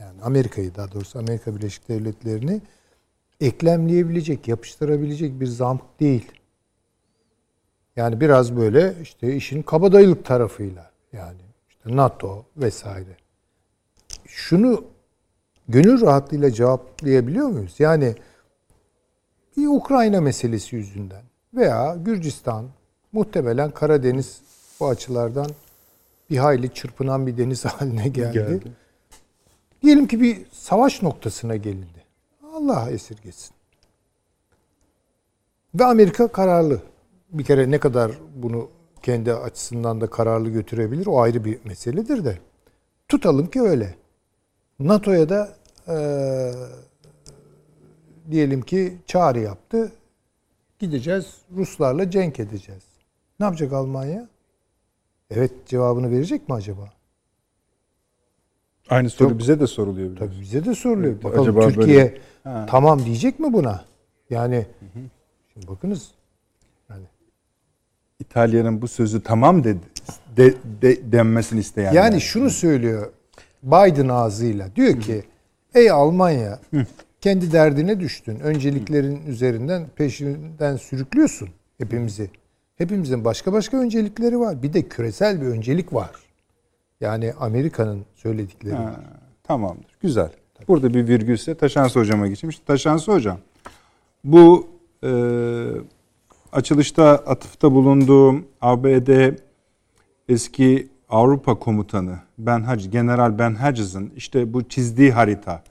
yani 0.00 0.22
Amerika'yı 0.22 0.74
daha 0.74 0.92
doğrusu 0.92 1.18
Amerika 1.18 1.56
Birleşik 1.56 1.88
Devletleri'ni 1.88 2.60
eklemleyebilecek, 3.40 4.48
yapıştırabilecek 4.48 5.40
bir 5.40 5.46
zamk 5.46 6.00
değil. 6.00 6.32
Yani 7.96 8.20
biraz 8.20 8.56
böyle 8.56 8.94
işte 9.02 9.36
işin 9.36 9.62
kabadayılık 9.62 10.24
tarafıyla 10.24 10.90
Yani 11.12 11.47
NATO 11.96 12.44
vesaire. 12.56 13.16
Şunu 14.26 14.84
gönül 15.68 16.00
rahatlığıyla 16.00 16.50
cevaplayabiliyor 16.50 17.48
muyuz? 17.48 17.74
Yani 17.78 18.14
bir 19.56 19.66
Ukrayna 19.66 20.20
meselesi 20.20 20.76
yüzünden 20.76 21.22
veya 21.54 21.96
Gürcistan 21.96 22.66
muhtemelen 23.12 23.70
Karadeniz 23.70 24.40
bu 24.80 24.88
açılardan 24.88 25.50
bir 26.30 26.36
hayli 26.36 26.74
çırpınan 26.74 27.26
bir 27.26 27.38
deniz 27.38 27.64
haline 27.64 28.08
geldi. 28.08 28.32
Geldi. 28.32 28.72
Diyelim 29.82 30.06
ki 30.06 30.20
bir 30.20 30.46
savaş 30.52 31.02
noktasına 31.02 31.56
gelindi. 31.56 32.04
Allah 32.54 32.90
esirgesin. 32.90 33.50
Ve 35.74 35.84
Amerika 35.84 36.28
kararlı. 36.28 36.82
Bir 37.30 37.44
kere 37.44 37.70
ne 37.70 37.78
kadar 37.78 38.12
bunu 38.36 38.70
kendi 39.02 39.32
açısından 39.34 40.00
da 40.00 40.10
kararlı 40.10 40.48
götürebilir 40.50 41.06
o 41.06 41.20
ayrı 41.20 41.44
bir 41.44 41.58
meseledir 41.64 42.24
de. 42.24 42.38
Tutalım 43.08 43.46
ki 43.50 43.60
öyle. 43.60 43.94
NATO'ya 44.78 45.28
da 45.28 45.56
eee, 45.88 46.52
diyelim 48.30 48.62
ki 48.62 48.98
çağrı 49.06 49.40
yaptı. 49.40 49.92
Gideceğiz 50.78 51.34
Ruslarla 51.56 52.10
cenk 52.10 52.40
edeceğiz. 52.40 52.82
Ne 53.40 53.46
yapacak 53.46 53.72
Almanya? 53.72 54.28
Evet 55.30 55.52
cevabını 55.66 56.10
verecek 56.10 56.48
mi 56.48 56.54
acaba? 56.54 56.92
Aynı 58.90 59.10
soru 59.10 59.30
Yok. 59.30 59.38
bize 59.38 59.60
de 59.60 59.66
soruluyor. 59.66 60.08
biraz. 60.10 60.18
Tabii 60.18 60.40
bize 60.40 60.64
de 60.64 60.74
soruluyor. 60.74 61.12
Evet, 61.12 61.24
Bakalım 61.24 61.42
acaba 61.42 61.68
Türkiye 61.68 61.98
böyle- 61.98 62.20
Ha. 62.44 62.66
tamam 62.70 63.04
diyecek 63.04 63.40
mi 63.40 63.52
buna? 63.52 63.84
Yani 64.30 64.66
şimdi 65.52 65.68
bakınız 65.68 66.10
İtalya'nın 68.28 68.82
bu 68.82 68.88
sözü 68.88 69.22
tamam 69.22 69.64
dedi, 69.64 69.78
de, 70.36 70.54
de- 70.82 71.12
denmesini 71.12 71.60
isteyen. 71.60 71.92
yani 71.92 72.20
şunu 72.20 72.50
söylüyor 72.50 73.12
Biden 73.62 74.08
ağzıyla 74.08 74.76
diyor 74.76 75.00
ki 75.00 75.22
ey 75.74 75.90
Almanya 75.90 76.60
kendi 77.20 77.52
derdine 77.52 78.00
düştün. 78.00 78.40
Önceliklerin 78.40 79.26
üzerinden 79.26 79.86
peşinden 79.96 80.76
sürüklüyorsun 80.76 81.48
hepimizi. 81.78 82.30
Hepimizin 82.76 83.24
başka 83.24 83.52
başka 83.52 83.76
öncelikleri 83.76 84.40
var. 84.40 84.62
Bir 84.62 84.72
de 84.72 84.82
küresel 84.88 85.40
bir 85.40 85.46
öncelik 85.46 85.92
var. 85.94 86.10
Yani 87.00 87.32
Amerika'nın 87.40 88.04
söyledikleri 88.14 88.74
Ha, 88.74 88.84
var. 88.84 88.94
tamamdır. 89.44 89.96
Güzel. 90.00 90.30
Burada 90.68 90.94
bir 90.94 91.08
virgülse 91.08 91.54
Taşansı 91.54 91.98
hocama 92.00 92.26
geçeyim. 92.28 92.50
İşte 92.50 92.64
Taşansı 92.64 93.12
hocam. 93.12 93.38
Bu 94.24 94.66
e, 95.04 95.08
açılışta 96.52 97.04
atıfta 97.10 97.72
bulunduğum 97.72 98.44
ABD 98.60 99.34
eski 100.28 100.88
Avrupa 101.08 101.54
komutanı 101.54 102.18
Ben 102.38 102.62
Hac, 102.62 102.90
General 102.90 103.38
Ben 103.38 103.54
Hodges'ın 103.54 104.10
işte 104.16 104.52
bu 104.52 104.62
çizdiği 104.62 105.12
harita 105.12 105.62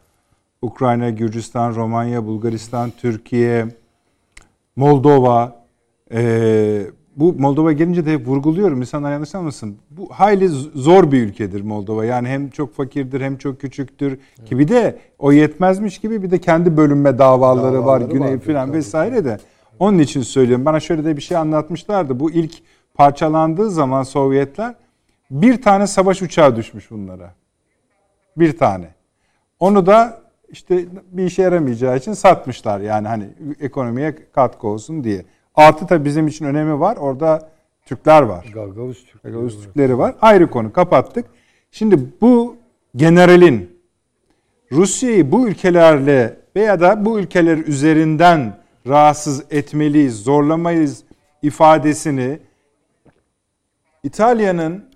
Ukrayna, 0.61 1.09
Gürcistan, 1.09 1.75
Romanya, 1.75 2.25
Bulgaristan, 2.25 2.91
Türkiye, 2.97 3.67
Moldova 4.75 5.65
e, 6.11 6.81
bu 7.15 7.33
Moldova 7.33 7.71
gelince 7.71 8.05
de 8.05 8.13
hep 8.13 8.27
vurguluyorum. 8.27 8.81
İnsanlar 8.81 9.11
yanlış 9.11 9.35
anlamasın. 9.35 9.77
Bu 9.91 10.09
hayli 10.09 10.47
zor 10.75 11.11
bir 11.11 11.21
ülkedir 11.21 11.61
Moldova. 11.61 12.05
Yani 12.05 12.27
hem 12.27 12.49
çok 12.49 12.75
fakirdir 12.75 13.21
hem 13.21 13.37
çok 13.37 13.61
küçüktür. 13.61 14.19
Ki 14.45 14.59
bir 14.59 14.67
de 14.67 14.97
o 15.19 15.31
yetmezmiş 15.31 15.99
gibi 15.99 16.23
bir 16.23 16.31
de 16.31 16.39
kendi 16.39 16.77
bölünme 16.77 17.17
davaları, 17.17 17.85
var. 17.85 18.01
Davaları 18.01 18.13
Güney 18.13 18.39
filan 18.39 18.73
vesaire 18.73 19.25
de. 19.25 19.37
Onun 19.79 19.99
için 19.99 20.21
söylüyorum. 20.21 20.65
Bana 20.65 20.79
şöyle 20.79 21.05
de 21.05 21.17
bir 21.17 21.21
şey 21.21 21.37
anlatmışlardı. 21.37 22.19
Bu 22.19 22.31
ilk 22.31 22.53
parçalandığı 22.93 23.69
zaman 23.69 24.03
Sovyetler 24.03 24.75
bir 25.31 25.61
tane 25.61 25.87
savaş 25.87 26.21
uçağı 26.21 26.55
düşmüş 26.55 26.91
bunlara. 26.91 27.33
Bir 28.37 28.57
tane. 28.57 28.89
Onu 29.59 29.85
da 29.85 30.21
işte 30.49 30.85
bir 31.11 31.25
işe 31.25 31.41
yaramayacağı 31.41 31.97
için 31.97 32.13
satmışlar 32.13 32.79
yani 32.79 33.07
hani 33.07 33.29
ekonomiye 33.59 34.15
katkı 34.31 34.67
olsun 34.67 35.03
diye. 35.03 35.25
Artı 35.55 35.87
tabii 35.87 36.05
bizim 36.05 36.27
için 36.27 36.45
önemi 36.45 36.79
var. 36.79 36.97
Orada 36.97 37.49
Türkler 37.85 38.21
var. 38.21 38.45
Gagavuz 38.53 39.05
Türkleri 39.05 39.33
Gagavuz 39.33 39.57
var. 39.57 39.63
Türkleri 39.63 39.97
var. 39.97 40.15
Ayrı 40.21 40.49
konu 40.49 40.73
kapattık. 40.73 41.25
Şimdi 41.71 41.99
bu 42.21 42.55
generalin 42.95 43.77
Rusya'yı 44.71 45.31
bu 45.31 45.47
ülkelerle 45.47 46.39
veya 46.55 46.79
da 46.79 47.05
bu 47.05 47.19
ülkeler 47.19 47.57
üzerinden 47.57 48.57
rahatsız 48.87 49.43
etmeliyiz, 49.51 50.23
zorlamayız 50.23 51.03
ifadesini 51.41 52.39
İtalya'nın 54.03 54.87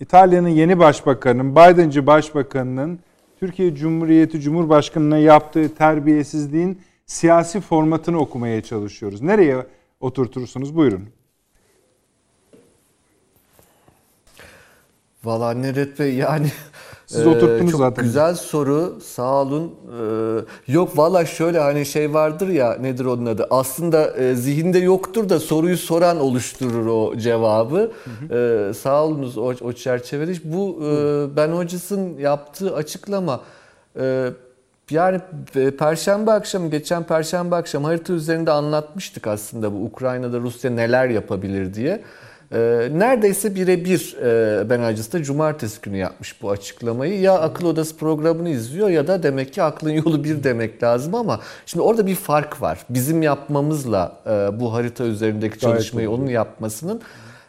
İtalya'nın 0.00 0.48
yeni 0.48 0.78
başbakanının, 0.78 1.52
Biden'cı 1.52 2.06
başbakanının 2.06 3.00
Türkiye 3.40 3.74
Cumhuriyeti 3.74 4.40
Cumhurbaşkanı'na 4.40 5.18
yaptığı 5.18 5.74
terbiyesizliğin 5.74 6.82
siyasi 7.06 7.60
formatını 7.60 8.18
okumaya 8.18 8.62
çalışıyoruz. 8.62 9.22
Nereye 9.22 9.66
oturtursunuz? 10.00 10.76
Buyurun. 10.76 11.08
Valla 15.24 15.54
Nedret 15.54 15.98
Bey 15.98 16.14
yani 16.14 16.50
Siz 17.06 17.26
e, 17.26 17.28
oturttunuz 17.28 17.70
çok 17.70 17.78
zaten. 17.78 18.04
Güzel 18.04 18.34
soru 18.34 18.98
sağ 19.04 19.42
olun. 19.42 19.74
E, 20.68 20.72
yok 20.72 20.98
valla 20.98 21.26
şöyle 21.26 21.58
hani 21.58 21.86
şey 21.86 22.14
vardır 22.14 22.48
ya 22.48 22.74
nedir 22.74 23.04
onun 23.04 23.26
adı 23.26 23.46
aslında 23.50 24.16
e, 24.16 24.34
zihinde 24.34 24.78
yoktur 24.78 25.28
da 25.28 25.40
soruyu 25.40 25.76
soran 25.76 26.20
oluşturur 26.20 26.86
o 26.86 27.16
cevabı. 27.16 27.92
E, 28.30 28.72
sağ 28.74 29.04
olunuz 29.04 29.38
o, 29.38 29.54
o 29.60 29.72
çerçevede. 29.72 30.32
Bu 30.44 30.78
e, 30.84 31.36
Ben 31.36 31.48
Hocas'ın 31.48 32.18
yaptığı 32.18 32.74
açıklama 32.74 33.40
e, 34.00 34.30
yani 34.90 35.20
e, 35.56 35.70
Perşembe 35.70 36.30
akşamı, 36.30 36.70
geçen 36.70 37.02
Perşembe 37.02 37.56
akşamı 37.56 37.86
harita 37.86 38.12
üzerinde 38.12 38.50
anlatmıştık 38.50 39.26
aslında 39.26 39.72
bu 39.72 39.84
Ukrayna'da 39.84 40.38
Rusya 40.38 40.70
neler 40.70 41.08
yapabilir 41.08 41.74
diye. 41.74 42.02
E, 42.52 42.88
neredeyse 42.92 43.54
birebir 43.54 44.16
e, 44.22 44.70
Ben 44.70 44.80
Hacıs 44.80 45.12
da 45.12 45.22
cumartesi 45.22 45.80
günü 45.80 45.96
yapmış 45.96 46.42
bu 46.42 46.50
açıklamayı. 46.50 47.20
Ya 47.20 47.38
akıl 47.38 47.66
odası 47.66 47.96
programını 47.96 48.48
izliyor 48.48 48.88
ya 48.88 49.06
da 49.06 49.22
demek 49.22 49.52
ki 49.52 49.62
aklın 49.62 49.90
yolu 49.90 50.24
bir 50.24 50.44
demek 50.44 50.82
lazım 50.82 51.14
ama 51.14 51.40
şimdi 51.66 51.82
orada 51.82 52.06
bir 52.06 52.14
fark 52.14 52.62
var. 52.62 52.78
Bizim 52.90 53.22
yapmamızla 53.22 54.12
e, 54.26 54.60
bu 54.60 54.72
harita 54.72 55.04
üzerindeki 55.04 55.58
çalışmayı 55.58 56.10
onun 56.10 56.26
yapmasının. 56.26 57.00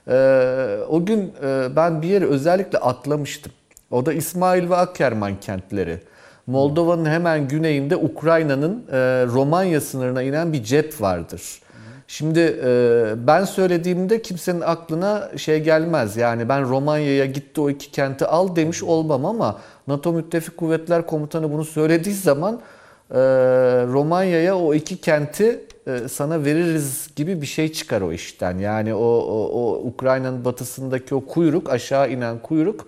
E, 0.08 0.78
o 0.90 1.06
gün 1.06 1.34
e, 1.44 1.76
ben 1.76 2.02
bir 2.02 2.08
yere 2.08 2.26
özellikle 2.26 2.78
atlamıştım. 2.78 3.52
O 3.92 4.06
da 4.06 4.14
İsmail 4.14 4.70
ve 4.70 4.76
Akkerman 4.76 5.40
kentleri. 5.40 6.00
Moldova'nın 6.48 7.06
hemen 7.06 7.48
güneyinde 7.48 7.96
Ukrayna'nın 7.96 8.84
e, 8.92 8.96
Romanya 9.26 9.82
sınırına 9.82 10.22
inen 10.22 10.54
bir 10.54 10.64
cep 10.64 11.02
vardır. 11.02 11.62
Şimdi 12.08 12.60
e, 12.64 13.14
ben 13.28 13.44
söylediğimde 13.44 14.22
kimsenin 14.22 14.62
aklına 14.62 15.30
şey 15.38 15.60
gelmez. 15.64 16.18
Yani 16.18 16.50
ben 16.50 16.70
Romanya'ya 16.70 17.26
gitti 17.26 17.62
o 17.62 17.70
iki 17.70 17.92
kenti 17.92 18.26
al 18.26 18.56
demiş 18.56 18.84
olmam 18.84 19.26
ama 19.26 19.60
NATO 19.88 20.14
Müttefik 20.14 20.58
Kuvvetler 20.58 21.08
Komutanı 21.08 21.52
bunu 21.52 21.66
söylediği 21.66 22.16
zaman 22.16 22.62
e, 23.12 23.18
Romanya'ya 23.88 24.58
o 24.58 24.74
iki 24.74 24.98
kenti 24.98 25.62
e, 25.88 26.08
sana 26.08 26.46
veririz 26.46 27.10
gibi 27.16 27.42
bir 27.42 27.48
şey 27.48 27.72
çıkar 27.72 28.02
o 28.02 28.12
işten. 28.12 28.58
Yani 28.58 28.94
o, 28.94 29.06
o, 29.08 29.50
o 29.54 29.88
Ukrayna'nın 29.88 30.46
batısındaki 30.46 31.16
o 31.16 31.26
kuyruk 31.26 31.70
aşağı 31.70 32.12
inen 32.12 32.40
kuyruk 32.40 32.88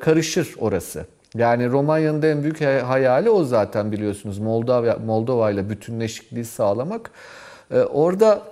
karışır 0.00 0.54
orası. 0.58 1.06
Yani 1.34 1.70
Romanya'nın 1.70 2.22
en 2.22 2.42
büyük 2.42 2.60
hay- 2.60 2.80
hayali 2.80 3.30
o 3.30 3.44
zaten 3.44 3.92
biliyorsunuz 3.92 4.38
Moldova 4.38 4.96
Moldova 5.06 5.50
ile 5.50 5.70
bütünleşikliği 5.70 6.44
sağlamak. 6.44 7.10
E, 7.70 7.80
orada 7.80 8.42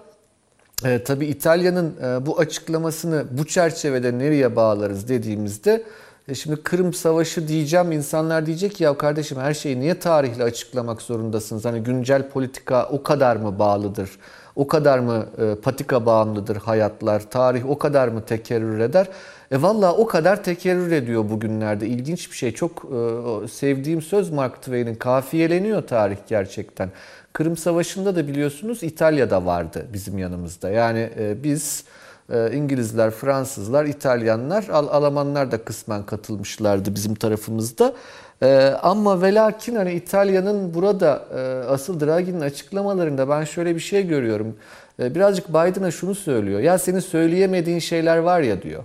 e, 0.85 1.05
tabii 1.05 1.27
İtalya'nın 1.27 1.95
e, 2.03 2.27
bu 2.27 2.39
açıklamasını 2.39 3.25
bu 3.31 3.47
çerçevede 3.47 4.19
nereye 4.19 4.57
bağlarız 4.57 5.09
dediğimizde 5.09 5.83
e, 6.29 6.35
şimdi 6.35 6.63
Kırım 6.63 6.95
Savaşı 6.95 7.49
diyeceğim 7.49 7.93
insanlar 7.93 8.47
diyecek 8.47 8.75
ki 8.75 8.85
ya 8.85 8.99
kardeşim 8.99 9.39
her 9.39 9.55
şeyi 9.55 9.81
niye 9.81 9.99
tarihle 9.99 10.43
açıklamak 10.43 11.03
zorundasınız? 11.03 11.65
Hani 11.65 11.83
güncel 11.83 12.29
politika 12.29 12.89
o 12.89 13.03
kadar 13.03 13.37
mı 13.37 13.59
bağlıdır? 13.59 14.11
O 14.57 14.67
kadar 14.67 14.99
mı 14.99 15.27
patika 15.63 16.07
bağımlıdır 16.07 16.57
hayatlar? 16.57 17.31
Tarih 17.31 17.71
o 17.71 17.79
kadar 17.79 18.09
mı 18.09 18.25
tekerrür 18.25 18.81
eder? 18.81 19.09
E 19.51 19.63
valla 19.63 19.97
o 19.97 20.07
kadar 20.07 20.45
tekerrür 20.45 20.93
ediyor 20.93 21.31
bugünlerde. 21.31 21.87
İlginç 21.87 22.31
bir 22.31 22.37
şey. 22.37 22.53
Çok 22.53 22.85
e, 22.85 23.49
sevdiğim 23.49 24.03
söz 24.03 24.31
Mark 24.31 24.57
Twain'in. 24.57 24.95
Kafiyeleniyor 24.95 25.83
tarih 25.87 26.17
gerçekten. 26.29 26.91
Kırım 27.37 27.57
Savaşı'nda 27.57 28.17
da 28.17 28.29
biliyorsunuz 28.29 28.83
İtalya'da 28.83 29.47
vardı 29.47 29.87
bizim 29.93 30.19
yanımızda. 30.19 30.71
Yani 30.71 31.11
e, 31.19 31.43
biz 31.43 31.85
e, 32.33 32.53
İngilizler, 32.53 33.11
Fransızlar, 33.11 33.85
İtalyanlar, 33.85 34.69
Al- 34.73 34.89
Almanlar 34.89 35.51
da 35.53 35.65
kısmen 35.65 36.07
katılmışlardı 36.07 36.95
bizim 36.95 37.15
tarafımızda. 37.15 37.95
E, 38.43 38.75
ama 38.83 39.23
ve 39.23 39.35
lakin 39.35 39.77
hani 39.77 39.93
İtalya'nın 39.93 40.75
burada 40.75 41.25
e, 41.37 41.69
asıl 41.69 42.01
Draghi'nin 42.01 42.41
açıklamalarında 42.41 43.29
ben 43.29 43.45
şöyle 43.45 43.75
bir 43.75 43.81
şey 43.81 44.07
görüyorum. 44.07 44.57
Birazcık 44.99 45.49
Biden'a 45.49 45.91
şunu 45.91 46.15
söylüyor. 46.15 46.61
Ya 46.61 46.79
senin 46.79 47.01
söyleyemediğin 47.01 47.79
şeyler 47.79 48.19
var 48.19 48.41
ya 48.41 48.63
diyor. 48.63 48.85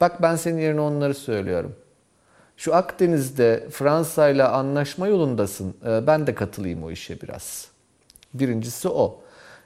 Bak 0.00 0.22
ben 0.22 0.36
senin 0.36 0.58
yerine 0.60 0.80
onları 0.80 1.14
söylüyorum. 1.14 1.72
Şu 2.56 2.74
Akdeniz'de 2.74 3.66
Fransa 3.70 4.28
ile 4.28 4.44
anlaşma 4.44 5.08
yolundasın. 5.08 5.74
Ee, 5.86 6.06
Ben 6.06 6.26
de 6.26 6.34
katılayım 6.34 6.84
o 6.84 6.90
işe 6.90 7.20
biraz. 7.20 7.69
Birincisi 8.34 8.88
o. 8.88 9.20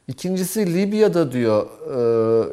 İkincisi 0.09 0.75
Libya'da 0.75 1.33
diyor 1.33 1.67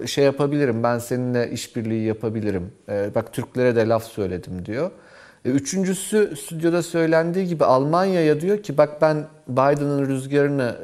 e, 0.04 0.08
şey 0.08 0.24
yapabilirim 0.26 0.84
ben 0.84 1.00
seninle 1.00 1.52
işbirliği 1.52 2.06
yapabilirim. 2.06 2.72
E, 2.90 3.16
Bak 3.16 3.34
Türklere 3.34 3.76
de 3.76 3.88
laf 3.88 4.04
söyledim 4.04 4.66
diyor. 4.66 4.92
E, 5.46 5.50
Üçüncüsü 5.50 6.34
stüdyoda 6.36 6.84
söylendiği 6.84 7.48
gibi 7.48 7.66
Almanya'ya 7.66 8.42
diyor 8.42 8.64
ki 8.64 8.78
bak 8.78 9.02
ben 9.02 9.28
Biden'ın 9.48 10.08
rüzgarını 10.08 10.76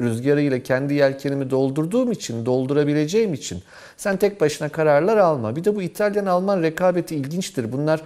rüzgarıyla 0.00 0.62
kendi 0.62 0.94
yelkenimi 0.94 1.50
doldurduğum 1.50 2.12
için 2.12 2.46
doldurabileceğim 2.46 3.34
için 3.34 3.62
sen 3.96 4.16
tek 4.16 4.40
başına 4.40 4.68
kararlar 4.68 5.16
alma. 5.16 5.56
Bir 5.56 5.64
de 5.64 5.76
bu 5.76 5.82
İtalyan-Alman 5.82 6.62
rekabeti 6.62 7.16
ilginçtir. 7.16 7.72
Bunlar 7.72 8.02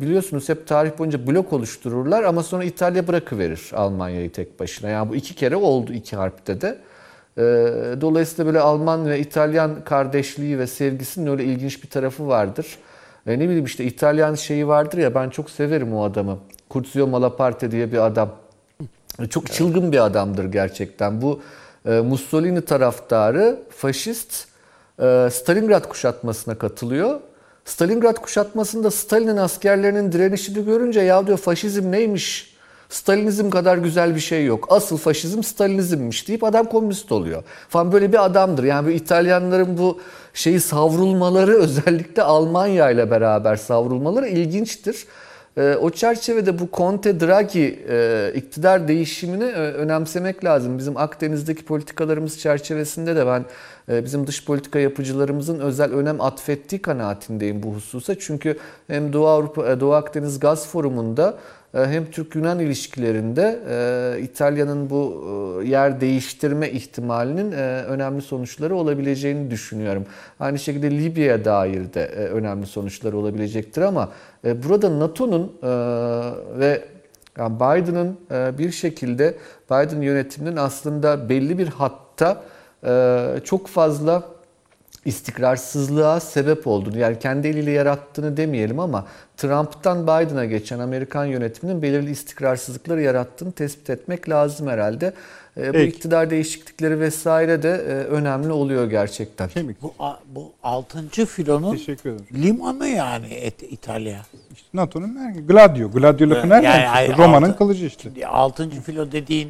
biliyorsunuz 0.00 0.48
hep 0.48 0.66
tarih 0.66 0.98
boyunca 0.98 1.26
blok 1.26 1.52
oluştururlar 1.52 2.22
ama 2.22 2.42
sonra 2.42 2.64
İtalya 2.64 3.08
bırakıverir 3.08 3.70
Almanya'yı 3.74 4.32
tek 4.32 4.60
başına. 4.60 4.90
Yani 4.90 5.10
bu 5.10 5.16
iki 5.16 5.34
kere 5.34 5.56
oldu 5.56 5.92
iki 5.92 6.16
harpte 6.16 6.60
de. 6.60 6.78
Ee, 7.38 7.42
dolayısıyla 8.00 8.46
böyle 8.46 8.60
Alman 8.60 9.06
ve 9.06 9.20
İtalyan 9.20 9.84
kardeşliği 9.84 10.58
ve 10.58 10.66
sevgisinin 10.66 11.30
öyle 11.30 11.44
ilginç 11.44 11.82
bir 11.82 11.88
tarafı 11.88 12.28
vardır. 12.28 12.66
Ee, 13.26 13.38
ne 13.38 13.44
bileyim 13.48 13.64
işte 13.64 13.84
İtalyan 13.84 14.34
şeyi 14.34 14.68
vardır 14.68 14.98
ya 14.98 15.14
ben 15.14 15.30
çok 15.30 15.50
severim 15.50 15.94
o 15.94 16.04
adamı. 16.04 16.38
Curzio 16.70 17.06
Malaparte 17.06 17.70
diye 17.70 17.92
bir 17.92 18.06
adam. 18.06 18.30
Çok 19.30 19.52
çılgın 19.52 19.92
bir 19.92 20.04
adamdır 20.04 20.44
gerçekten. 20.44 21.22
Bu 21.22 21.40
e, 21.86 21.90
Mussolini 21.90 22.60
taraftarı, 22.60 23.58
faşist 23.70 24.48
e, 25.02 25.28
Stalingrad 25.32 25.88
kuşatmasına 25.88 26.54
katılıyor. 26.54 27.20
Stalingrad 27.66 28.16
kuşatmasında 28.16 28.90
Stalin'in 28.90 29.36
askerlerinin 29.36 30.12
direnişini 30.12 30.64
görünce 30.64 31.00
ya 31.00 31.26
diyor 31.26 31.38
faşizm 31.38 31.92
neymiş? 31.92 32.56
Stalinizm 32.88 33.50
kadar 33.50 33.78
güzel 33.78 34.14
bir 34.14 34.20
şey 34.20 34.44
yok. 34.44 34.66
Asıl 34.70 34.96
faşizm 34.96 35.42
Stalinizmmiş 35.42 36.28
deyip 36.28 36.44
adam 36.44 36.66
komünist 36.66 37.12
oluyor. 37.12 37.42
Falan 37.68 37.92
böyle 37.92 38.12
bir 38.12 38.24
adamdır. 38.24 38.64
Yani 38.64 38.86
bu 38.86 38.90
İtalyanların 38.90 39.78
bu 39.78 40.00
şeyi 40.34 40.60
savrulmaları 40.60 41.54
özellikle 41.58 42.22
Almanya 42.22 42.90
ile 42.90 43.10
beraber 43.10 43.56
savrulmaları 43.56 44.28
ilginçtir. 44.28 45.06
Ee, 45.58 45.74
O 45.80 45.90
çerçevede 45.90 46.58
bu 46.58 46.68
Conte 46.72 47.20
Draghi 47.20 47.78
e, 47.88 48.32
iktidar 48.34 48.88
değişimini 48.88 49.44
e, 49.44 49.56
önemsemek 49.56 50.44
lazım. 50.44 50.78
Bizim 50.78 50.96
Akdeniz'deki 50.96 51.64
politikalarımız 51.64 52.38
çerçevesinde 52.38 53.16
de 53.16 53.26
ben 53.26 53.44
e, 53.88 54.04
bizim 54.04 54.26
dış 54.26 54.44
politika 54.44 54.78
yapıcılarımızın 54.78 55.60
özel 55.60 55.92
önem 55.92 56.20
atfettiği 56.20 56.82
kanaatindeyim 56.82 57.62
bu 57.62 57.74
hususa. 57.74 58.14
Çünkü 58.18 58.58
hem 58.86 59.12
Doğu 59.12 59.26
Avrupa 59.26 59.80
Doğu 59.80 59.92
Akdeniz 59.92 60.40
Gaz 60.40 60.68
Forumu'nda 60.68 61.38
hem 61.72 62.10
Türk-Yunan 62.10 62.58
ilişkilerinde 62.58 63.60
İtalya'nın 64.22 64.90
bu 64.90 65.22
yer 65.64 66.00
değiştirme 66.00 66.70
ihtimalinin 66.70 67.52
önemli 67.88 68.22
sonuçları 68.22 68.76
olabileceğini 68.76 69.50
düşünüyorum. 69.50 70.06
Aynı 70.40 70.58
şekilde 70.58 70.90
Libya'ya 70.90 71.44
dair 71.44 71.94
de 71.94 72.06
önemli 72.08 72.66
sonuçları 72.66 73.16
olabilecektir 73.16 73.82
ama 73.82 74.12
burada 74.62 74.98
NATO'nun 75.00 75.52
e, 75.62 75.68
ve 76.58 76.84
yani 77.38 77.56
Biden'ın 77.56 78.16
e, 78.30 78.58
bir 78.58 78.70
şekilde 78.70 79.34
Biden 79.70 80.00
yönetiminin 80.00 80.56
aslında 80.56 81.28
belli 81.28 81.58
bir 81.58 81.68
hatta 81.68 82.42
e, 82.86 83.40
çok 83.44 83.66
fazla 83.66 84.22
istikrarsızlığa 85.04 86.20
sebep 86.20 86.66
olduğunu 86.66 86.98
yani 86.98 87.18
kendi 87.18 87.48
eliyle 87.48 87.70
yarattığını 87.70 88.36
demeyelim 88.36 88.80
ama 88.80 89.06
Trump'tan 89.36 90.02
Biden'a 90.02 90.44
geçen 90.44 90.78
Amerikan 90.78 91.24
yönetiminin 91.24 91.82
belirli 91.82 92.10
istikrarsızlıkları 92.10 93.02
yarattığını 93.02 93.52
tespit 93.52 93.90
etmek 93.90 94.28
lazım 94.28 94.66
herhalde. 94.66 95.12
E, 95.56 95.68
Bu 95.68 95.72
Peki. 95.72 95.96
iktidar 95.96 96.30
değişiklikleri 96.30 97.00
vesaire 97.00 97.62
de 97.62 97.68
e, 97.70 97.92
önemli 97.92 98.52
oluyor 98.52 98.90
gerçekten. 98.90 99.48
Kemik. 99.48 99.82
Bu, 99.82 99.94
a- 99.98 100.16
bu 100.26 100.52
altıncı 100.62 101.26
filonun 101.26 101.72
Teşekkür 101.76 102.10
ederim. 102.10 102.26
limanı 102.34 102.88
yani 102.88 103.26
et, 103.34 103.62
İtalya. 103.62 104.22
İşte 104.54 104.68
NATO'nun 104.74 105.14
merkezi. 105.14 105.46
Gladio. 105.46 105.90
Gladio 105.90 106.30
lafı 106.30 106.38
Yani 106.40 106.50
nereden 106.50 106.86
hayır, 106.86 107.08
çıktı? 107.08 107.22
Roma'nın 107.22 107.46
altı- 107.48 107.58
kılıcı 107.58 107.86
işte. 107.86 108.02
Şimdi 108.02 108.26
altıncı 108.26 108.80
filo 108.80 109.12
dediğin 109.12 109.48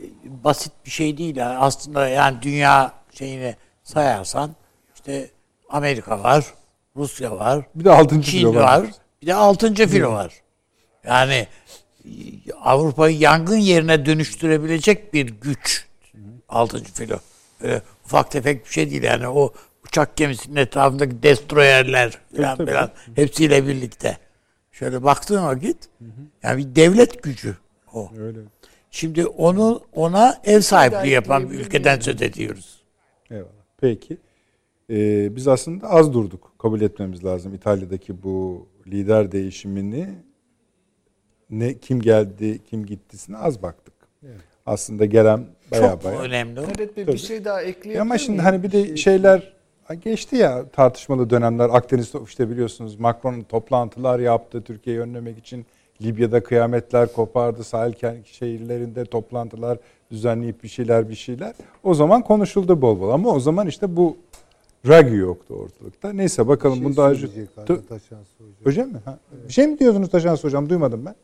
e, 0.00 0.04
basit 0.44 0.72
bir 0.86 0.90
şey 0.90 1.18
değil. 1.18 1.36
Yani 1.36 1.58
aslında 1.58 2.08
yani 2.08 2.36
dünya 2.42 2.92
şeyini 3.12 3.56
sayarsan 3.82 4.50
işte 4.94 5.30
Amerika 5.68 6.22
var, 6.22 6.44
Rusya 6.96 7.36
var, 7.38 7.64
Bir 7.74 7.84
de 7.84 7.90
altıncı 7.90 8.30
Çin 8.30 8.38
filo 8.38 8.54
var. 8.54 8.62
var, 8.62 8.86
bir 9.22 9.26
de 9.26 9.34
altıncı 9.34 9.86
filo 9.86 10.12
var. 10.12 10.32
Yani 11.06 11.46
Avrupa'yı 12.60 13.18
yangın 13.18 13.56
yerine 13.56 14.06
dönüştürebilecek 14.06 15.14
bir 15.14 15.26
güç 15.26 15.86
altıncı 16.48 16.92
filo. 16.92 17.18
Böyle 17.62 17.82
ufak 18.04 18.30
tefek 18.30 18.64
bir 18.66 18.70
şey 18.70 18.90
değil 18.90 19.02
yani 19.02 19.28
o 19.28 19.52
uçak 19.86 20.16
gemisinin 20.16 20.56
etrafındaki 20.56 21.22
destroyerler 21.22 22.18
falan 22.36 22.66
falan 22.66 22.90
hepsiyle 23.14 23.66
birlikte. 23.66 24.18
Şöyle 24.72 25.02
baktığın 25.02 25.44
vakit 25.44 25.76
yani 26.42 26.58
bir 26.58 26.76
devlet 26.76 27.22
gücü 27.22 27.56
o. 27.92 28.10
Öyle. 28.18 28.38
Şimdi 28.90 29.26
onu 29.26 29.80
ona 29.92 30.40
ev 30.44 30.60
sahipliği 30.60 31.12
yapan 31.12 31.50
bir 31.50 31.58
ülkeden 31.58 32.00
söz 32.00 32.22
ediyoruz. 32.22 32.82
Eyvallah. 33.30 33.48
Peki. 33.80 34.16
Ee, 34.90 35.36
biz 35.36 35.48
aslında 35.48 35.90
az 35.90 36.12
durduk. 36.12 36.52
Kabul 36.58 36.80
etmemiz 36.80 37.24
lazım. 37.24 37.54
İtalya'daki 37.54 38.22
bu 38.22 38.66
lider 38.86 39.32
değişimini 39.32 40.08
ne 41.50 41.78
kim 41.78 42.00
geldi, 42.00 42.58
kim 42.64 42.86
gittisine 42.86 43.36
az 43.36 43.62
baktık. 43.62 43.94
Aslında 44.66 45.04
gelen 45.04 45.44
baya 45.72 45.90
Çok 45.90 46.04
baya. 46.04 46.18
önemli 46.18 46.60
o. 46.60 46.64
Evet 46.78 46.96
Bey, 46.96 47.04
Tabii. 47.04 47.14
bir 47.14 47.18
şey 47.20 47.44
daha 47.44 47.62
ekleyebilir 47.62 48.00
Ama 48.00 48.18
şimdi 48.18 48.30
miyim? 48.36 48.44
hani 48.44 48.62
bir 48.62 48.72
de 48.72 48.96
şeyler 48.96 49.52
geçti 50.04 50.36
ya 50.36 50.68
tartışmalı 50.68 51.30
dönemler. 51.30 51.68
Akdeniz'de 51.72 52.18
işte 52.24 52.50
biliyorsunuz 52.50 53.00
Macron 53.00 53.40
toplantılar 53.42 54.18
yaptı 54.18 54.62
Türkiye'yi 54.62 55.02
önlemek 55.02 55.38
için. 55.38 55.66
Libya'da 56.02 56.42
kıyametler 56.42 57.12
kopardı. 57.12 57.64
Sahil 57.64 57.92
şehirlerinde 58.24 59.04
toplantılar 59.04 59.78
düzenleyip 60.10 60.62
bir 60.62 60.68
şeyler 60.68 61.08
bir 61.08 61.14
şeyler. 61.14 61.54
O 61.82 61.94
zaman 61.94 62.22
konuşuldu 62.22 62.82
bol 62.82 63.00
bol 63.00 63.10
ama 63.10 63.30
o 63.30 63.40
zaman 63.40 63.66
işte 63.66 63.96
bu 63.96 64.16
Draghi 64.86 65.16
yoktu 65.16 65.54
ortalıkta. 65.54 66.12
Neyse 66.12 66.48
bakalım 66.48 66.76
Şey 66.76 66.84
bunda 66.84 67.14
söyleyecek 67.14 67.56
galiba 67.56 67.82
Taşansı 67.88 68.32
Hoca. 68.38 68.64
Hocam 68.64 68.88
mi? 68.88 68.98
Ha. 69.04 69.18
Bir 69.48 69.52
şey 69.52 69.66
mi 69.66 69.78
diyordunuz 69.78 70.10
Taşans 70.10 70.44
hocam? 70.44 70.68
Duymadım 70.68 71.06
ben. 71.06 71.14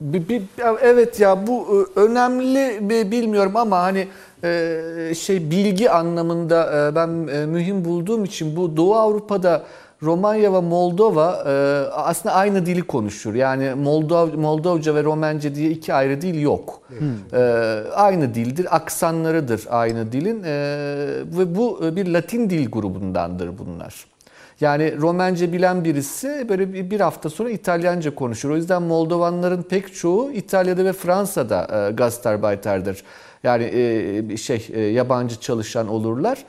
Bir, 0.00 0.28
bir- 0.28 0.42
evet 0.82 1.20
ya 1.20 1.46
bu 1.46 1.86
e, 1.96 2.00
önemli 2.00 2.78
bilmiyorum 3.10 3.56
ama 3.56 3.78
hani 3.82 4.08
e, 4.44 5.12
şey 5.18 5.50
bilgi 5.50 5.90
anlamında 5.90 6.88
e, 6.88 6.94
ben 6.94 7.08
mühim 7.48 7.84
bulduğum 7.84 8.24
için 8.24 8.56
bu 8.56 8.76
Doğu 8.76 8.94
Avrupa'da 8.94 9.62
Romanya 10.02 10.52
ve 10.52 10.60
Moldova 10.60 11.26
aslında 11.92 12.34
aynı 12.34 12.66
dili 12.66 12.82
konuşur. 12.82 13.34
Yani 13.34 13.74
Moldov 13.74 14.28
Moldovca 14.38 14.94
ve 14.94 15.04
Romence 15.04 15.54
diye 15.54 15.70
iki 15.70 15.94
ayrı 15.94 16.20
dil 16.20 16.40
yok. 16.40 16.80
E, 17.32 17.38
aynı 17.94 18.34
dildir, 18.34 18.76
aksanlarıdır 18.76 19.64
aynı 19.70 20.12
dilin 20.12 20.42
ve 21.38 21.56
bu 21.56 21.80
bir 21.96 22.06
Latin 22.06 22.50
dil 22.50 22.70
grubundandır 22.70 23.50
bunlar. 23.58 24.06
Yani 24.60 24.96
Romence 24.98 25.52
bilen 25.52 25.84
birisi 25.84 26.46
böyle 26.48 26.90
bir 26.90 27.00
hafta 27.00 27.30
sonra 27.30 27.50
İtalyanca 27.50 28.14
konuşur. 28.14 28.50
O 28.50 28.56
yüzden 28.56 28.82
Moldovanların 28.82 29.62
pek 29.62 29.94
çoğu 29.94 30.32
İtalya'da 30.32 30.84
ve 30.84 30.92
Fransa'da 30.92 31.88
e, 31.88 31.92
Gastarbeiter'dir. 31.92 33.02
Yani 33.42 33.64
e, 33.64 34.36
şey 34.36 34.68
e, 34.72 34.80
yabancı 34.80 35.40
çalışan 35.40 35.88
olurlar. 35.88 36.44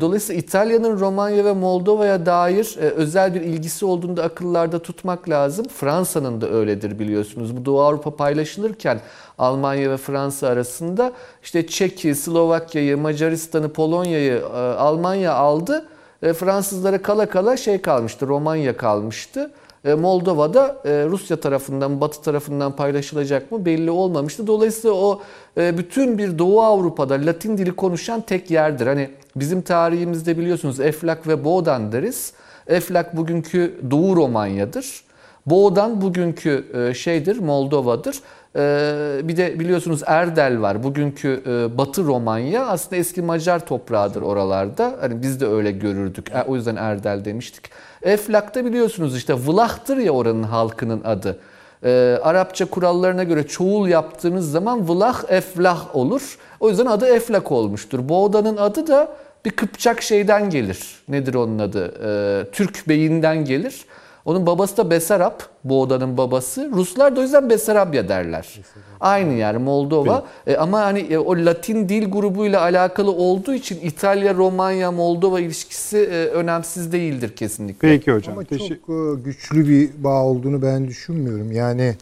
Dolayısıyla 0.00 0.42
İtalya'nın 0.42 1.00
Romanya 1.00 1.44
ve 1.44 1.52
Moldova'ya 1.52 2.26
dair 2.26 2.76
özel 2.78 3.34
bir 3.34 3.40
ilgisi 3.40 3.86
olduğunu 3.86 4.16
da 4.16 4.22
akıllarda 4.22 4.78
tutmak 4.78 5.28
lazım. 5.28 5.66
Fransa'nın 5.68 6.40
da 6.40 6.50
öyledir 6.50 6.98
biliyorsunuz. 6.98 7.56
Bu 7.56 7.64
Doğu 7.64 7.80
Avrupa 7.80 8.16
paylaşılırken 8.16 9.00
Almanya 9.38 9.90
ve 9.90 9.96
Fransa 9.96 10.48
arasında 10.48 11.12
işte 11.42 11.66
Çek'i, 11.66 12.14
Slovakya'yı, 12.14 12.98
Macaristan'ı, 12.98 13.72
Polonya'yı 13.72 14.46
Almanya 14.78 15.34
aldı. 15.34 15.88
E, 16.22 16.32
Fransızlara 16.32 17.02
kala 17.02 17.28
kala 17.28 17.56
şey 17.56 17.82
kalmıştı, 17.82 18.26
Romanya 18.26 18.76
kalmıştı. 18.76 19.50
E, 19.84 19.94
Moldova'da 19.94 20.76
e, 20.84 20.90
Rusya 20.90 21.40
tarafından, 21.40 22.00
Batı 22.00 22.22
tarafından 22.22 22.76
paylaşılacak 22.76 23.52
mı 23.52 23.64
belli 23.64 23.90
olmamıştı. 23.90 24.46
Dolayısıyla 24.46 24.96
o 24.96 25.20
bütün 25.56 26.18
bir 26.18 26.38
Doğu 26.38 26.62
Avrupa'da 26.62 27.14
Latin 27.14 27.58
dili 27.58 27.72
konuşan 27.72 28.20
tek 28.20 28.50
yerdir. 28.50 28.86
Hani 28.86 29.10
bizim 29.36 29.62
tarihimizde 29.62 30.38
biliyorsunuz 30.38 30.80
Eflak 30.80 31.28
ve 31.28 31.44
Boğdan 31.44 31.92
deriz. 31.92 32.32
Eflak 32.66 33.16
bugünkü 33.16 33.80
Doğu 33.90 34.16
Romanya'dır. 34.16 35.04
Boğdan 35.46 36.00
bugünkü 36.00 36.64
şeydir, 36.96 37.38
Moldova'dır. 37.38 38.20
Ee, 38.56 39.20
bir 39.22 39.36
de 39.36 39.60
biliyorsunuz 39.60 40.02
Erdel 40.06 40.60
var. 40.60 40.82
Bugünkü 40.82 41.42
e, 41.46 41.78
Batı 41.78 42.04
Romanya 42.04 42.66
aslında 42.66 42.96
eski 42.96 43.22
Macar 43.22 43.66
toprağıdır 43.66 44.22
oralarda. 44.22 44.96
Hani 45.00 45.22
biz 45.22 45.40
de 45.40 45.46
öyle 45.46 45.70
görürdük. 45.72 46.30
E, 46.30 46.42
O 46.42 46.56
yüzden 46.56 46.76
Erdel 46.76 47.24
demiştik. 47.24 47.70
Eflak'ta 48.02 48.64
biliyorsunuz 48.64 49.16
işte 49.16 49.34
Vlah'tır 49.46 49.96
ya 49.96 50.12
oranın 50.12 50.42
halkının 50.42 51.00
adı. 51.04 51.38
Ee, 51.84 52.18
Arapça 52.22 52.64
kurallarına 52.64 53.24
göre 53.24 53.46
çoğul 53.46 53.88
yaptığınız 53.88 54.50
zaman 54.50 54.88
Vlah 54.88 55.22
Eflah 55.28 55.96
olur. 55.96 56.38
O 56.60 56.68
yüzden 56.68 56.86
adı 56.86 57.06
Eflak 57.06 57.52
olmuştur. 57.52 58.00
Bu 58.02 58.24
odanın 58.24 58.56
adı 58.56 58.86
da 58.86 59.08
bir 59.44 59.50
Kıpçak 59.50 60.02
şeyden 60.02 60.50
gelir. 60.50 60.78
Nedir 61.08 61.34
onun 61.34 61.58
adı? 61.58 61.94
Ee, 62.04 62.50
Türk 62.52 62.88
beyinden 62.88 63.44
gelir. 63.44 63.84
Onun 64.26 64.46
babası 64.46 64.76
da 64.76 64.90
Besarab, 64.90 65.40
bu 65.64 65.80
odanın 65.80 66.16
babası. 66.16 66.70
Ruslar 66.72 67.16
da 67.16 67.20
o 67.20 67.22
yüzden 67.22 67.50
Besarabya 67.50 68.08
derler. 68.08 68.60
Aynı 69.00 69.32
yer 69.32 69.56
Moldova. 69.56 70.24
E, 70.46 70.56
ama 70.56 70.80
hani 70.80 70.98
e, 70.98 71.18
o 71.18 71.36
Latin 71.36 71.88
dil 71.88 72.10
grubuyla 72.10 72.60
alakalı 72.60 73.10
olduğu 73.10 73.54
için 73.54 73.80
İtalya, 73.82 74.34
Romanya, 74.34 74.92
Moldova 74.92 75.40
ilişkisi 75.40 75.98
e, 75.98 76.26
önemsiz 76.26 76.92
değildir 76.92 77.36
kesinlikle. 77.36 77.88
Peki 77.88 78.12
hocam. 78.12 78.34
Ama 78.34 78.44
çok 78.44 78.60
e, 78.60 79.22
güçlü 79.24 79.68
bir 79.68 80.04
bağ 80.04 80.24
olduğunu 80.24 80.62
ben 80.62 80.88
düşünmüyorum. 80.88 81.52
Yani 81.52 81.96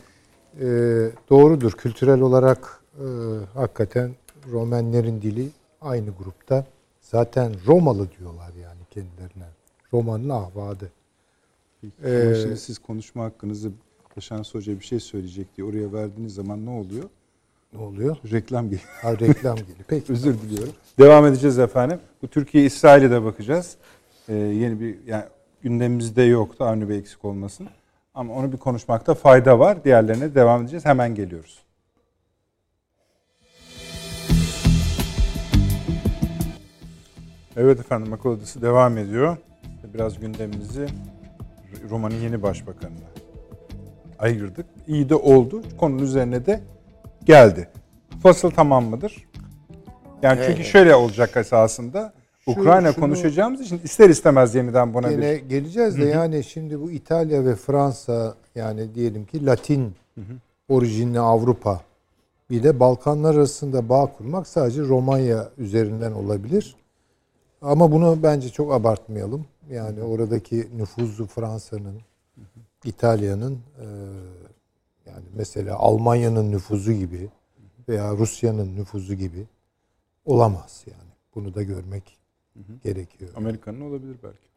e, 0.60 0.66
doğrudur 1.30 1.72
kültürel 1.72 2.20
olarak 2.20 2.80
e, 2.98 3.06
hakikaten 3.55 4.10
Romenlerin 4.52 5.22
dili 5.22 5.48
aynı 5.80 6.10
grupta. 6.18 6.64
Zaten 7.01 7.52
Romalı 7.66 8.09
diyorlar 8.18 8.51
yani 8.62 8.80
kendilerine. 8.90 9.48
Roma'nın 9.92 10.28
ahvadı. 10.28 10.90
Ama 12.05 12.15
Ee, 12.15 12.35
şimdi 12.43 12.56
siz 12.56 12.78
konuşma 12.78 13.24
hakkınızı 13.24 13.70
Taşans 14.15 14.55
Hoca 14.55 14.81
bir 14.81 14.85
şey 14.85 15.01
söyleyecek 15.01 15.56
diye 15.56 15.66
oraya 15.66 15.93
verdiğiniz 15.93 16.35
zaman 16.35 16.66
ne 16.66 16.70
oluyor? 16.70 17.05
Ne 17.73 17.81
oluyor? 17.81 18.16
Reklam 18.32 18.65
geliyor. 18.65 18.89
Ha, 19.02 19.12
reklam 19.12 19.56
geliyor. 19.56 19.78
Peki. 19.89 20.12
Özür 20.12 20.39
diliyorum. 20.39 20.73
Devam 20.98 21.27
edeceğiz 21.27 21.59
efendim. 21.59 21.98
Bu 22.23 22.28
Türkiye 22.28 22.65
İsrail'e 22.65 23.11
de 23.11 23.24
bakacağız. 23.24 23.77
Ee, 24.28 24.35
yeni 24.35 24.81
bir 24.81 24.97
yani 25.06 25.24
gündemimizde 25.62 26.23
yoktu 26.23 26.65
Avni 26.65 26.89
Bey 26.89 26.98
eksik 26.98 27.24
olmasın. 27.24 27.69
Ama 28.15 28.35
onu 28.35 28.52
bir 28.52 28.56
konuşmakta 28.56 29.15
fayda 29.15 29.59
var. 29.59 29.85
Diğerlerine 29.85 30.35
devam 30.35 30.62
edeceğiz. 30.62 30.85
Hemen 30.85 31.15
geliyoruz. 31.15 31.65
Evet 37.56 37.81
efendim 37.81 38.12
akıl 38.12 38.31
odası 38.31 38.62
devam 38.62 38.98
ediyor. 38.98 39.36
Biraz 39.94 40.20
gündemimizi 40.20 40.86
Roma'nın 41.90 42.14
yeni 42.20 42.42
başbakanına 42.42 42.98
ayırdık. 44.18 44.66
İyi 44.86 45.09
de 45.09 45.14
oldu. 45.14 45.62
Konunun 45.78 46.02
üzerine 46.02 46.46
de 46.46 46.60
geldi. 47.24 47.68
Fasıl 48.22 48.51
tamam 48.51 48.84
mıdır? 48.84 49.28
Yani 50.22 50.40
çünkü 50.46 50.52
Evet. 50.60 50.66
şöyle 50.66 50.94
olacak 50.94 51.36
esasında. 51.36 52.12
Şu- 52.44 52.51
Ukrayna 52.51 52.92
şunu- 52.92 53.05
konuşacağımız 53.05 53.60
için 53.60 53.80
ister 53.84 54.10
istemez 54.10 54.55
yeniden 54.55 54.94
buna 54.94 55.10
Yine 55.10 55.20
bir... 55.34 55.36
geleceğiz 55.48 55.98
de 55.98 56.05
yani 56.05 56.44
şimdi 56.44 56.80
bu 56.80 56.90
İtalya 56.90 57.44
ve 57.44 57.55
Fransa 57.56 58.34
yani 58.55 58.94
diyelim 58.94 59.26
ki 59.26 59.46
Latin 59.46 59.94
orijinli 60.68 61.20
Avrupa 61.20 61.80
bir 62.51 62.62
de 62.62 62.80
Balkanlar 62.80 63.34
arasında 63.34 63.88
bağ 63.88 64.06
kurmak 64.06 64.46
sadece 64.48 64.82
Romanya 64.82 65.48
üzerinden 65.59 66.12
olabilir. 66.12 66.76
Ama 67.62 67.92
bunu 67.92 68.18
bence 68.22 68.48
çok 68.48 68.72
abartmayalım. 68.72 69.44
Yani 69.70 70.02
oradaki 70.02 70.68
nüfuzu 70.76 71.26
Fransa'nın, 71.26 72.00
İtalya'nın 72.84 73.52
e, 73.52 73.86
yani 75.06 75.24
mesela 75.34 75.76
Almanya'nın 75.76 76.52
nüfuzu 76.52 76.92
gibi 76.92 77.28
veya 77.88 78.12
Rusya'nın 78.12 78.76
nüfuzu 78.76 79.14
gibi 79.14 79.46
olamaz 80.24 80.84
yani. 80.86 81.10
Bunu 81.34 81.54
da 81.54 81.62
görmek 81.62 82.18
gerekiyor. 82.84 83.30
Amerika'nın 83.36 83.80
olabilir 83.80 84.16
belki. 84.22 84.54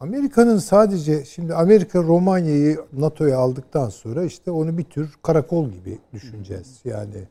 Amerika'nın 0.00 0.58
sadece 0.58 1.24
şimdi 1.24 1.54
Amerika 1.54 2.02
Romanya'yı 2.02 2.80
NATO'ya 2.92 3.38
aldıktan 3.38 3.88
sonra 3.88 4.24
işte 4.24 4.50
onu 4.50 4.78
bir 4.78 4.84
tür 4.84 5.14
karakol 5.22 5.70
gibi 5.70 5.98
düşüneceğiz. 6.12 6.80
Yani 6.84 7.28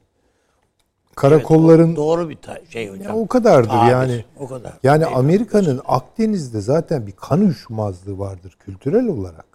karakolların 1.15 1.95
Doğru 1.95 2.29
bir 2.29 2.37
şey 2.69 2.89
hocam. 2.89 3.07
ya 3.07 3.15
o 3.15 3.27
kadardır 3.27 3.69
Tabir, 3.69 3.91
yani. 3.91 4.25
O 4.39 4.47
kadar. 4.47 4.73
Yani 4.83 5.03
Eyvallah. 5.03 5.17
Amerika'nın 5.17 5.81
Akdeniz'de 5.85 6.61
zaten 6.61 7.07
bir 7.07 7.11
kan 7.11 7.41
uyuşmazlığı 7.41 8.19
vardır 8.19 8.57
kültürel 8.59 9.07
olarak. 9.07 9.45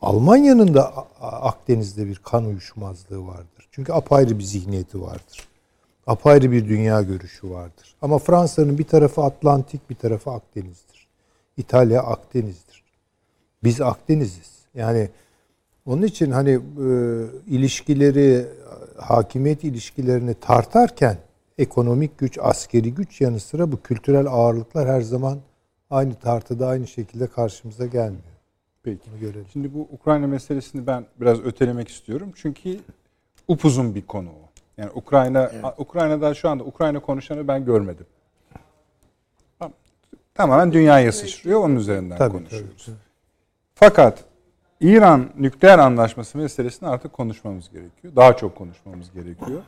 Almanya'nın 0.00 0.74
da 0.74 1.06
Akdeniz'de 1.20 2.06
bir 2.06 2.16
kan 2.16 2.44
uyuşmazlığı 2.44 3.26
vardır. 3.26 3.68
Çünkü 3.70 3.92
apayrı 3.92 4.38
bir 4.38 4.44
zihniyeti 4.44 5.02
vardır. 5.02 5.48
Apayrı 6.06 6.52
bir 6.52 6.68
dünya 6.68 7.02
görüşü 7.02 7.50
vardır. 7.50 7.94
Ama 8.02 8.18
Fransa'nın 8.18 8.78
bir 8.78 8.84
tarafı 8.84 9.22
Atlantik, 9.22 9.90
bir 9.90 9.94
tarafı 9.94 10.30
Akdeniz'dir. 10.30 11.08
İtalya 11.56 12.02
Akdeniz'dir. 12.02 12.84
Biz 13.64 13.80
Akdeniz'iz. 13.80 14.58
Yani 14.74 15.10
onun 15.88 16.02
için 16.02 16.30
hani 16.30 16.50
e, 16.50 16.58
ilişkileri, 17.46 18.46
hakimiyet 18.96 19.64
ilişkilerini 19.64 20.34
tartarken 20.34 21.16
ekonomik 21.58 22.18
güç, 22.18 22.38
askeri 22.42 22.94
güç 22.94 23.20
yanı 23.20 23.40
sıra 23.40 23.72
bu 23.72 23.82
kültürel 23.82 24.26
ağırlıklar 24.26 24.88
her 24.88 25.00
zaman 25.00 25.38
aynı 25.90 26.14
tartıda 26.14 26.66
aynı 26.66 26.86
şekilde 26.86 27.26
karşımıza 27.26 27.86
gelmiyor. 27.86 28.22
Peki. 28.82 29.00
Bunu 29.10 29.20
görelim. 29.20 29.46
Şimdi 29.52 29.74
bu 29.74 29.88
Ukrayna 29.92 30.26
meselesini 30.26 30.86
ben 30.86 31.06
biraz 31.20 31.40
ötelemek 31.40 31.88
istiyorum. 31.88 32.32
Çünkü 32.34 32.78
upuzun 33.48 33.94
bir 33.94 34.06
konu 34.06 34.28
o. 34.28 34.48
Yani 34.76 34.90
Ukrayna 34.94 35.50
Ukrayna'da 35.78 36.34
şu 36.34 36.48
anda 36.48 36.64
Ukrayna 36.64 37.00
konuşanı 37.00 37.48
ben 37.48 37.64
görmedim. 37.64 38.06
Tamam. 39.58 39.72
Tamamen 40.34 40.72
dünyaya 40.72 41.12
sıçrıyor. 41.12 41.60
Onun 41.60 41.76
üzerinden 41.76 42.18
Tabii, 42.18 42.32
konuşuyoruz. 42.32 42.84
tabii. 42.86 42.96
Fakat 43.74 44.27
İran 44.80 45.30
nükleer 45.38 45.78
anlaşması 45.78 46.38
meselesini 46.38 46.88
artık 46.88 47.12
konuşmamız 47.12 47.70
gerekiyor. 47.70 48.16
Daha 48.16 48.36
çok 48.36 48.56
konuşmamız 48.56 49.12
gerekiyor. 49.12 49.62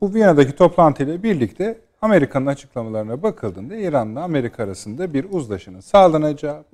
Bu 0.00 0.14
Viyana'daki 0.14 0.56
toplantıyla 0.56 1.22
birlikte 1.22 1.78
Amerika'nın 2.02 2.46
açıklamalarına 2.46 3.22
bakıldığında 3.22 3.76
İran'la 3.76 4.22
Amerika 4.22 4.64
arasında 4.64 5.14
bir 5.14 5.26
uzlaşının 5.30 5.80
sağlanacağı, 5.80 6.64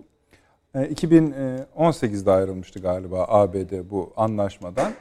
e, 0.74 0.84
2018'de 0.84 2.30
ayrılmıştı 2.30 2.80
galiba 2.80 3.24
ABD 3.28 3.90
bu 3.90 4.12
anlaşmadan. 4.16 4.92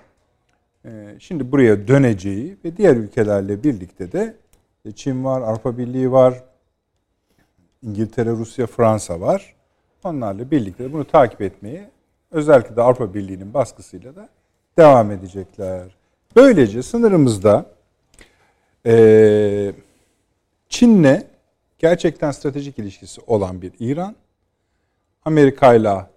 E, 0.86 1.16
Şimdi 1.20 1.52
buraya 1.52 1.88
döneceği 1.88 2.58
ve 2.66 2.78
diğer 2.78 2.96
ülkelerle 2.96 3.64
birlikte 3.64 4.12
de 4.12 4.36
e, 4.86 4.92
Çin 4.92 5.24
var, 5.26 5.42
Avrupa 5.42 5.78
Birliği 5.78 6.12
var, 6.12 6.44
İngiltere, 7.82 8.30
Rusya, 8.30 8.68
Fransa 8.68 9.22
var. 9.22 9.56
Onlarla 10.04 10.52
birlikte 10.52 10.94
bunu 10.94 11.06
takip 11.06 11.42
etmeyi 11.42 11.82
özellikle 12.32 12.76
de 12.76 12.82
Avrupa 12.82 13.14
Birliği'nin 13.14 13.54
baskısıyla 13.54 14.16
da 14.16 14.30
devam 14.78 15.12
edecekler. 15.12 15.84
Böylece 16.36 16.84
sınırımızda 16.84 17.66
eee 18.86 19.74
Çin'le 20.70 21.22
gerçekten 21.80 22.32
stratejik 22.32 22.80
ilişkisi 22.80 23.22
olan 23.28 23.62
bir 23.62 23.72
İran, 23.80 24.16
Amerika'yla 25.26 26.10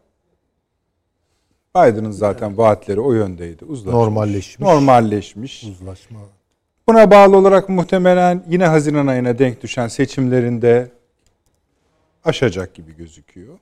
Biden'ın 1.77 2.11
zaten 2.11 2.59
vaatleri 2.59 3.01
o 3.01 3.13
yöndeydi. 3.13 3.65
Uzlaşmış. 3.65 3.95
Normalleşmiş. 3.95 4.61
Normalleşmiş. 4.61 5.65
Uzlaşma. 5.65 6.21
Buna 6.89 7.11
bağlı 7.11 7.37
olarak 7.37 7.69
muhtemelen 7.69 8.45
yine 8.49 8.67
Haziran 8.67 9.07
ayına 9.07 9.39
denk 9.39 9.63
düşen 9.63 9.89
seçimlerinde 9.89 10.91
aşacak 12.25 12.75
gibi 12.75 12.97
gözüküyor. 12.97 13.59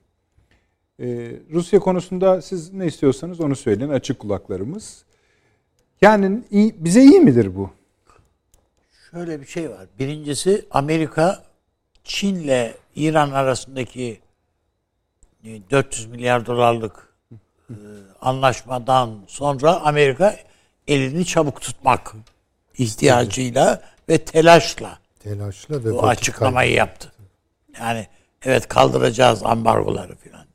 Ee, 1.00 1.32
Rusya 1.52 1.80
konusunda 1.80 2.42
siz 2.42 2.72
ne 2.72 2.86
istiyorsanız 2.86 3.40
onu 3.40 3.56
söyleyin. 3.56 3.90
Açık 3.90 4.18
kulaklarımız. 4.18 5.04
Yani 6.02 6.42
iyi- 6.50 6.74
bize 6.78 7.02
iyi 7.02 7.20
midir 7.20 7.56
bu? 7.56 7.70
Şöyle 9.10 9.40
bir 9.40 9.46
şey 9.46 9.70
var. 9.70 9.86
Birincisi 9.98 10.66
Amerika 10.70 11.42
Çin'le 12.04 12.70
İran 12.96 13.30
arasındaki 13.30 14.20
e, 15.44 15.70
400 15.70 16.06
milyar 16.06 16.46
dolarlık 16.46 17.08
e, 17.70 17.74
anlaşmadan 18.20 19.18
sonra 19.26 19.80
Amerika 19.80 20.36
elini 20.88 21.24
çabuk 21.26 21.60
tutmak 21.60 22.14
ihtiyacıyla 22.78 23.82
ve 24.08 24.18
telaşla 24.18 24.98
Telaşla 25.20 25.84
ve 25.84 25.92
bu 25.92 26.06
açıklamayı 26.06 26.72
yaptı. 26.72 27.12
Yani 27.80 28.06
evet 28.44 28.68
kaldıracağız 28.68 29.42
ambargoları 29.42 30.16
falan 30.16 30.32
diyerek. 30.32 30.49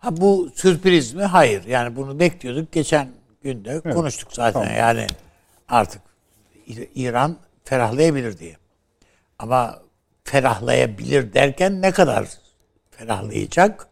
Ha 0.00 0.16
bu 0.16 0.50
sürpriz 0.54 1.14
mi? 1.14 1.22
Hayır. 1.22 1.64
Yani 1.64 1.96
bunu 1.96 2.18
bekliyorduk. 2.20 2.72
Geçen 2.72 3.08
günde 3.42 3.80
konuştuk 3.80 4.32
zaten. 4.32 4.76
Yani 4.76 5.06
artık 5.68 6.02
İran 6.94 7.36
ferahlayabilir 7.64 8.38
diye. 8.38 8.56
Ama 9.38 9.82
ferahlayabilir 10.24 11.32
derken 11.34 11.82
ne 11.82 11.90
kadar 11.90 12.28
ferahlayacak? 12.90 13.88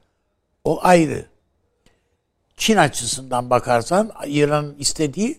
O 0.64 0.80
ayrı. 0.82 1.26
Çin 2.56 2.76
açısından 2.76 3.50
bakarsan 3.50 4.12
İran'ın 4.26 4.76
istediği 4.78 5.38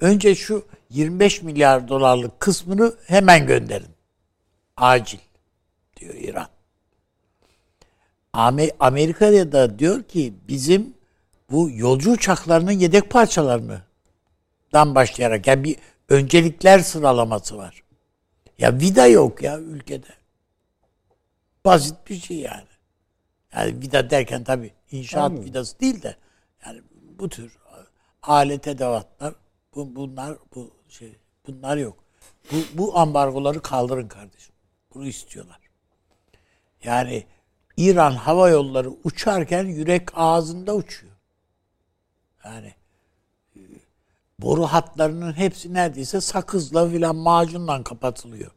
önce 0.00 0.34
şu 0.34 0.66
25 0.90 1.42
milyar 1.42 1.88
dolarlık 1.88 2.40
kısmını 2.40 2.94
hemen 3.06 3.46
gönderin. 3.46 3.90
Acil 4.76 5.18
diyor 5.96 6.14
İran. 6.14 6.48
Amerika'da 8.32 9.52
da 9.52 9.78
diyor 9.78 10.02
ki 10.02 10.34
bizim 10.48 10.94
bu 11.50 11.70
yolcu 11.70 12.12
uçaklarının 12.12 12.72
yedek 12.72 13.10
parçalarını 13.10 13.82
dan 14.72 14.94
başlayarak 14.94 15.46
yani 15.46 15.64
bir 15.64 15.76
öncelikler 16.08 16.78
sıralaması 16.78 17.56
var. 17.56 17.82
Ya 18.58 18.78
vida 18.78 19.06
yok 19.06 19.42
ya 19.42 19.58
ülkede. 19.58 20.06
Basit 21.64 21.94
bir 22.08 22.20
şey 22.20 22.36
yani. 22.36 22.64
Yani 23.54 23.80
vida 23.80 24.10
derken 24.10 24.44
tabii 24.44 24.72
inşaat 24.90 25.30
Anladım. 25.30 25.44
vidası 25.44 25.80
değil 25.80 26.02
de 26.02 26.16
yani 26.66 26.80
bu 27.18 27.28
tür 27.28 27.58
alet 28.22 28.68
edevatlar 28.68 29.34
bu, 29.74 29.96
bunlar 29.96 30.38
bu 30.54 30.70
şey 30.88 31.16
bunlar 31.46 31.76
yok. 31.76 32.04
Bu, 32.52 32.56
bu 32.74 32.98
ambargoları 32.98 33.62
kaldırın 33.62 34.08
kardeşim. 34.08 34.54
Bunu 34.94 35.06
istiyorlar. 35.06 35.60
Yani 36.84 37.24
İran 37.80 38.12
hava 38.12 38.48
yolları 38.48 38.90
uçarken 39.04 39.64
yürek 39.64 40.08
ağzında 40.14 40.74
uçuyor. 40.74 41.12
Yani 42.44 42.74
e, 43.56 43.60
boru 44.38 44.62
hatlarının 44.62 45.32
hepsi 45.32 45.74
neredeyse 45.74 46.20
sakızla 46.20 46.90
filan 46.90 47.16
macunla 47.16 47.84
kapatılıyor. 47.84 48.50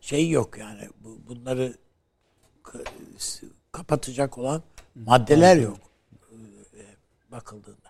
Şey 0.00 0.30
yok 0.30 0.58
yani 0.58 0.88
bu, 1.00 1.18
bunları 1.28 1.74
kapatacak 3.72 4.38
olan 4.38 4.62
maddeler 4.94 5.56
yok 5.56 5.78
e, 6.74 6.82
bakıldığında. 7.32 7.88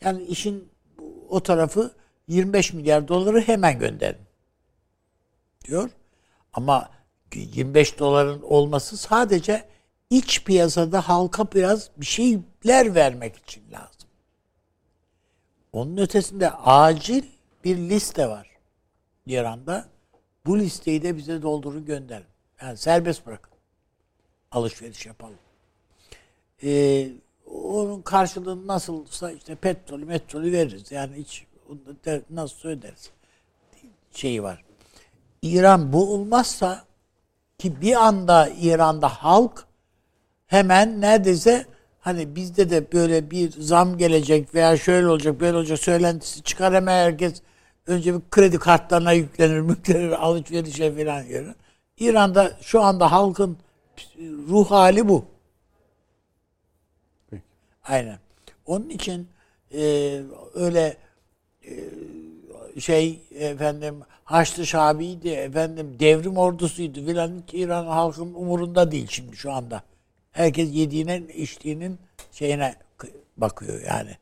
Yani 0.00 0.22
işin 0.22 0.68
o 1.28 1.42
tarafı 1.42 1.94
25 2.28 2.72
milyar 2.72 3.08
doları 3.08 3.40
hemen 3.40 3.78
gönderin 3.78 4.26
diyor. 5.64 5.90
Ama 6.52 6.95
25 7.34 7.98
doların 7.98 8.42
olması 8.42 8.96
sadece 8.96 9.64
iç 10.10 10.44
piyasada 10.44 11.08
halka 11.08 11.52
biraz 11.54 11.90
bir 11.96 12.06
şeyler 12.06 12.94
vermek 12.94 13.36
için 13.36 13.62
lazım. 13.72 14.08
Onun 15.72 15.96
ötesinde 15.96 16.50
acil 16.50 17.22
bir 17.64 17.76
liste 17.76 18.28
var 18.28 18.50
İran'da. 19.26 19.88
Bu 20.46 20.58
listeyi 20.58 21.02
de 21.02 21.16
bize 21.16 21.42
doldurun 21.42 21.84
gönderin. 21.84 22.26
Yani 22.62 22.76
serbest 22.76 23.26
bırakın. 23.26 23.52
Alışveriş 24.50 25.06
yapalım. 25.06 25.38
Ee, 26.62 27.08
onun 27.46 28.02
karşılığını 28.02 28.66
nasılsa 28.66 29.32
işte 29.32 29.54
petrolü 29.54 30.04
metrolü 30.04 30.52
veririz. 30.52 30.92
Yani 30.92 31.16
hiç 31.16 31.44
nasıl 32.30 32.68
öderiz 32.68 33.10
şeyi 34.12 34.42
var. 34.42 34.64
İran 35.42 35.92
bu 35.92 36.14
olmazsa 36.14 36.84
ki 37.58 37.80
bir 37.80 38.06
anda 38.06 38.48
İran'da 38.60 39.08
halk 39.08 39.66
hemen 40.46 41.00
neredeyse 41.00 41.66
hani 42.00 42.36
bizde 42.36 42.70
de 42.70 42.92
böyle 42.92 43.30
bir 43.30 43.50
zam 43.50 43.98
gelecek 43.98 44.54
veya 44.54 44.76
şöyle 44.76 45.06
olacak 45.06 45.40
böyle 45.40 45.56
olacak 45.56 45.78
söylentisi 45.78 46.42
çıkar 46.42 46.74
hemen 46.74 47.04
herkes 47.04 47.42
önce 47.86 48.14
bir 48.14 48.20
kredi 48.30 48.58
kartlarına 48.58 49.12
yüklenir, 49.12 49.60
müklenir, 49.70 50.10
alışverişe 50.24 50.94
falan 50.96 51.22
yer. 51.22 51.44
İran'da 51.98 52.52
şu 52.60 52.82
anda 52.82 53.12
halkın 53.12 53.58
ruh 54.48 54.70
hali 54.70 55.08
bu. 55.08 55.24
Aynen. 57.84 58.18
Onun 58.66 58.88
için 58.88 59.28
e, 59.74 60.22
öyle 60.54 60.96
e, 61.64 62.80
şey 62.80 63.20
efendim 63.30 64.02
Haçlı 64.26 64.66
Şabi'ydi 64.66 65.28
efendim 65.28 65.96
devrim 66.00 66.36
ordusuydu 66.36 67.06
filan 67.06 67.42
İran 67.52 67.86
halkın 67.86 68.34
umurunda 68.34 68.92
değil 68.92 69.06
şimdi 69.10 69.36
şu 69.36 69.52
anda. 69.52 69.82
Herkes 70.32 70.74
yediğine 70.74 71.18
içtiğinin 71.34 71.98
şeyine 72.32 72.74
bakıyor 73.36 73.82
yani. 73.82 74.16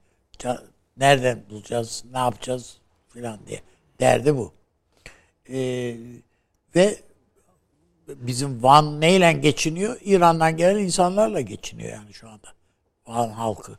Nereden 0.96 1.42
bulacağız, 1.50 2.04
ne 2.12 2.18
yapacağız 2.18 2.78
filan 3.08 3.38
diye. 3.46 3.60
Derdi 4.00 4.36
bu. 4.36 4.52
Ee, 5.48 5.96
ve 6.76 6.98
bizim 8.08 8.62
Van 8.62 9.00
neyle 9.00 9.32
geçiniyor? 9.32 10.00
İran'dan 10.04 10.56
gelen 10.56 10.78
insanlarla 10.78 11.40
geçiniyor 11.40 11.92
yani 11.92 12.12
şu 12.12 12.28
anda. 12.28 12.48
Van 13.06 13.28
halkı, 13.28 13.78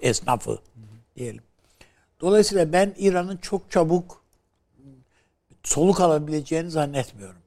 esnafı 0.00 0.58
diyelim. 1.16 1.42
Dolayısıyla 2.20 2.72
ben 2.72 2.94
İran'ın 2.98 3.36
çok 3.36 3.70
çabuk 3.70 4.23
soluk 5.64 6.00
alabileceğini 6.00 6.70
zannetmiyorum. 6.70 7.42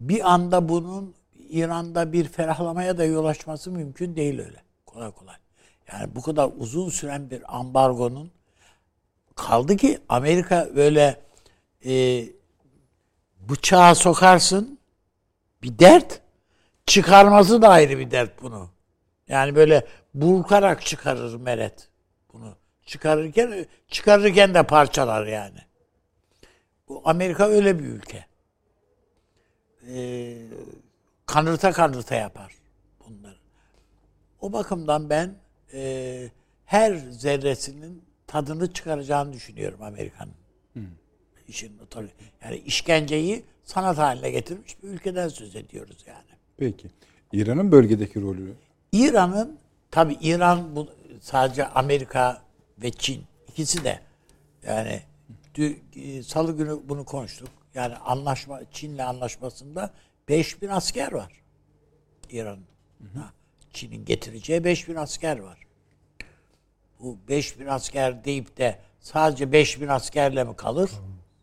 Bir 0.00 0.32
anda 0.32 0.68
bunun 0.68 1.14
İran'da 1.48 2.12
bir 2.12 2.28
ferahlamaya 2.28 2.98
da 2.98 3.04
yol 3.04 3.24
açması 3.24 3.70
mümkün 3.70 4.16
değil 4.16 4.40
öyle. 4.40 4.62
Kolay 4.86 5.10
kolay. 5.10 5.36
Yani 5.92 6.14
bu 6.14 6.22
kadar 6.22 6.50
uzun 6.58 6.88
süren 6.88 7.30
bir 7.30 7.58
ambargonun 7.58 8.30
kaldı 9.34 9.76
ki 9.76 9.98
Amerika 10.08 10.68
böyle 10.76 11.20
e, 11.86 12.24
bıçağa 13.40 13.94
sokarsın 13.94 14.78
bir 15.62 15.78
dert 15.78 16.20
çıkarması 16.86 17.62
da 17.62 17.68
ayrı 17.68 17.98
bir 17.98 18.10
dert 18.10 18.42
bunu. 18.42 18.70
Yani 19.28 19.56
böyle 19.56 19.86
burkarak 20.14 20.86
çıkarır 20.86 21.34
meret 21.34 21.88
bunu. 22.32 22.56
Çıkarırken 22.86 23.66
çıkarırken 23.88 24.54
de 24.54 24.62
parçalar 24.62 25.26
yani. 25.26 25.67
Amerika 27.04 27.48
öyle 27.48 27.78
bir 27.78 27.84
ülke. 27.84 28.26
Ee, 29.88 30.36
kanırta 31.26 31.72
kanırta 31.72 32.14
yapar 32.14 32.54
bunları. 33.08 33.36
O 34.40 34.52
bakımdan 34.52 35.10
ben 35.10 35.34
e, 35.72 36.30
her 36.64 36.96
zerresinin 36.96 38.02
tadını 38.26 38.72
çıkaracağını 38.72 39.32
düşünüyorum 39.32 39.82
Amerika'nın. 39.82 40.34
Hmm. 40.72 40.82
İşin 41.48 41.72
yani 42.44 42.56
işkenceyi 42.56 43.44
sanat 43.64 43.98
haline 43.98 44.30
getirmiş 44.30 44.82
bir 44.82 44.88
ülkeden 44.88 45.28
söz 45.28 45.56
ediyoruz 45.56 46.04
yani. 46.06 46.38
Peki. 46.56 46.88
İran'ın 47.32 47.72
bölgedeki 47.72 48.20
rolü? 48.20 48.54
İran'ın 48.92 49.58
tabi 49.90 50.16
İran 50.20 50.76
bu 50.76 50.88
sadece 51.20 51.66
Amerika 51.66 52.42
ve 52.82 52.90
Çin 52.90 53.24
ikisi 53.48 53.84
de 53.84 54.00
yani 54.66 55.00
salı 56.24 56.56
günü 56.56 56.78
bunu 56.84 57.04
konuştuk. 57.04 57.48
Yani 57.74 57.96
anlaşma 57.96 58.60
Çin'le 58.72 58.98
anlaşmasında 58.98 59.94
5000 60.28 60.68
asker 60.68 61.12
var. 61.12 61.42
İran. 62.30 62.58
Çin'in 63.72 64.04
getireceği 64.04 64.64
5000 64.64 64.94
asker 64.94 65.38
var. 65.38 65.58
Bu 67.00 67.18
5000 67.28 67.66
asker 67.66 68.24
deyip 68.24 68.56
de 68.56 68.78
sadece 69.00 69.52
5000 69.52 69.88
askerle 69.88 70.44
mi 70.44 70.56
kalır? 70.56 70.90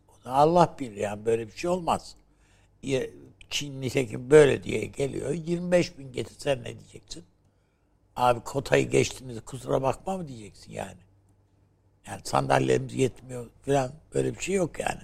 O 0.08 0.24
da 0.24 0.32
Allah 0.32 0.76
bilir 0.78 0.96
yani 0.96 1.26
böyle 1.26 1.46
bir 1.46 1.52
şey 1.52 1.70
olmaz. 1.70 2.16
Çin 3.50 3.80
nitekim 3.80 4.30
böyle 4.30 4.62
diye 4.62 4.86
geliyor. 4.86 5.30
25 5.30 5.98
bin 5.98 6.12
getirsen 6.12 6.60
ne 6.60 6.78
diyeceksin? 6.78 7.24
Abi 8.16 8.40
kotayı 8.40 8.90
geçtiniz 8.90 9.40
kusura 9.44 9.82
bakma 9.82 10.16
mı 10.16 10.28
diyeceksin 10.28 10.72
yani. 10.72 11.05
Yani 12.06 12.20
sandalyemiz 12.24 12.94
yetmiyor 12.94 13.46
falan 13.66 13.92
böyle 14.14 14.34
bir 14.34 14.40
şey 14.40 14.54
yok 14.54 14.80
yani. 14.80 15.00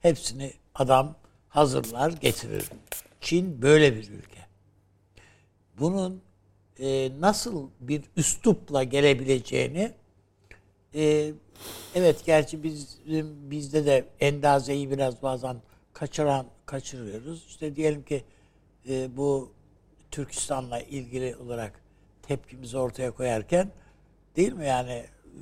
Hepsini 0.00 0.52
adam 0.74 1.16
hazırlar 1.48 2.10
getirir. 2.10 2.64
Çin 3.20 3.62
böyle 3.62 3.96
bir 3.96 4.08
ülke. 4.10 4.46
Bunun 5.78 6.22
e, 6.78 7.10
nasıl 7.20 7.68
bir 7.80 8.02
üslupla 8.16 8.84
gelebileceğini 8.84 9.92
e, 10.94 11.32
evet 11.94 12.24
gerçi 12.26 12.62
biz 12.62 12.98
bizde 13.50 13.86
de 13.86 14.04
endazeyi 14.20 14.90
biraz 14.90 15.22
bazen 15.22 15.56
kaçıran 15.92 16.46
kaçırıyoruz. 16.66 17.44
İşte 17.48 17.76
diyelim 17.76 18.02
ki 18.02 18.24
e, 18.88 19.16
bu 19.16 19.52
Türkistan'la 20.10 20.80
ilgili 20.80 21.36
olarak 21.36 21.80
tepkimizi 22.22 22.78
ortaya 22.78 23.10
koyarken 23.10 23.70
değil 24.36 24.52
mi 24.52 24.66
yani 24.66 24.92
e, 24.92 25.40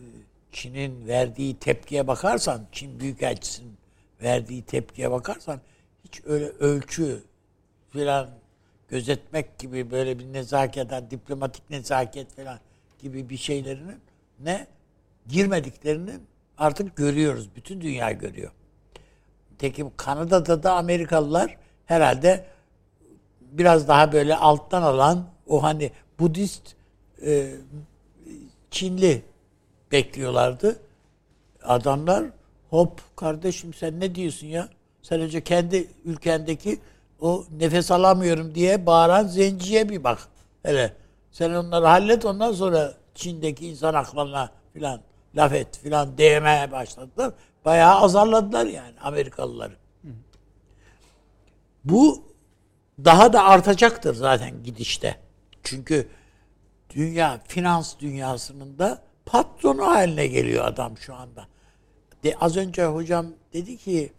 Çin'in 0.54 1.08
verdiği 1.08 1.54
tepkiye 1.58 2.06
bakarsan, 2.06 2.66
Çin 2.72 3.00
Büyükelçisi'nin 3.00 3.76
verdiği 4.22 4.62
tepkiye 4.62 5.10
bakarsan 5.10 5.60
hiç 6.04 6.20
öyle 6.24 6.44
ölçü 6.44 7.22
filan 7.90 8.30
gözetmek 8.88 9.58
gibi 9.58 9.90
böyle 9.90 10.18
bir 10.18 10.32
nezaket, 10.32 10.90
diplomatik 11.10 11.70
nezaket 11.70 12.36
falan 12.36 12.58
gibi 12.98 13.28
bir 13.28 13.36
şeylerinin 13.36 14.00
ne 14.40 14.66
girmediklerini 15.28 16.12
artık 16.58 16.96
görüyoruz. 16.96 17.48
Bütün 17.56 17.80
dünya 17.80 18.12
görüyor. 18.12 18.52
Tekim 19.58 19.90
Kanada'da 19.96 20.62
da 20.62 20.72
Amerikalılar 20.74 21.56
herhalde 21.86 22.46
biraz 23.40 23.88
daha 23.88 24.12
böyle 24.12 24.36
alttan 24.36 24.82
alan 24.82 25.26
o 25.46 25.62
hani 25.62 25.90
Budist 26.18 26.74
e, 27.26 27.54
Çinli 28.70 29.22
bekliyorlardı. 29.94 30.76
Adamlar 31.62 32.24
hop 32.70 33.00
kardeşim 33.16 33.74
sen 33.74 34.00
ne 34.00 34.14
diyorsun 34.14 34.46
ya? 34.46 34.68
Sen 35.02 35.20
önce 35.20 35.44
kendi 35.44 35.88
ülkendeki 36.04 36.80
o 37.20 37.44
nefes 37.58 37.90
alamıyorum 37.90 38.54
diye 38.54 38.86
bağıran 38.86 39.26
zenciye 39.26 39.88
bir 39.88 40.04
bak. 40.04 40.28
Hele 40.62 40.92
sen 41.32 41.50
onları 41.50 41.86
hallet 41.86 42.24
ondan 42.24 42.52
sonra 42.52 42.94
Çin'deki 43.14 43.68
insan 43.68 43.94
haklarına 43.94 44.50
filan 44.72 45.00
laf 45.36 45.52
et 45.52 45.78
filan 45.78 46.18
değmeye 46.18 46.72
başladılar. 46.72 47.32
Bayağı 47.64 47.94
azarladılar 47.94 48.66
yani 48.66 49.00
Amerikalıları. 49.00 49.76
Bu 51.84 52.24
daha 53.04 53.32
da 53.32 53.44
artacaktır 53.44 54.14
zaten 54.14 54.62
gidişte. 54.62 55.16
Çünkü 55.62 56.08
dünya 56.90 57.40
finans 57.48 57.98
dünyasının 58.00 58.78
da 58.78 59.02
patronu 59.26 59.86
haline 59.86 60.26
geliyor 60.26 60.64
adam 60.64 60.98
şu 60.98 61.14
anda. 61.14 61.48
De, 62.24 62.36
az 62.40 62.56
önce 62.56 62.84
hocam 62.84 63.26
dedi 63.52 63.76
ki 63.76 64.12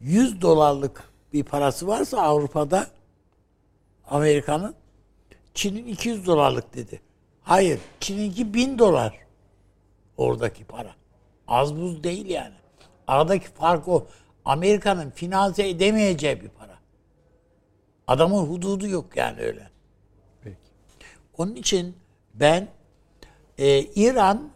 100 0.00 0.42
dolarlık 0.42 1.10
bir 1.32 1.44
parası 1.44 1.86
varsa 1.86 2.22
Avrupa'da 2.22 2.86
Amerika'nın 4.06 4.74
Çin'in 5.54 5.86
200 5.86 6.26
dolarlık 6.26 6.74
dedi. 6.74 7.00
Hayır, 7.42 7.80
Çin'inki 8.00 8.54
1000 8.54 8.78
dolar. 8.78 9.18
Oradaki 10.16 10.64
para. 10.64 10.94
Az 11.48 11.76
buz 11.76 12.04
değil 12.04 12.26
yani. 12.26 12.54
Aradaki 13.06 13.48
fark 13.48 13.88
o. 13.88 14.06
Amerika'nın 14.44 15.10
finanse 15.10 15.68
edemeyeceği 15.68 16.40
bir 16.40 16.48
para. 16.48 16.78
Adamın 18.06 18.46
hududu 18.46 18.86
yok 18.86 19.16
yani 19.16 19.40
öyle. 19.40 19.70
Peki. 20.42 20.56
Onun 21.38 21.54
için 21.54 21.96
ben 22.34 22.68
e, 23.60 23.80
İran 23.80 24.50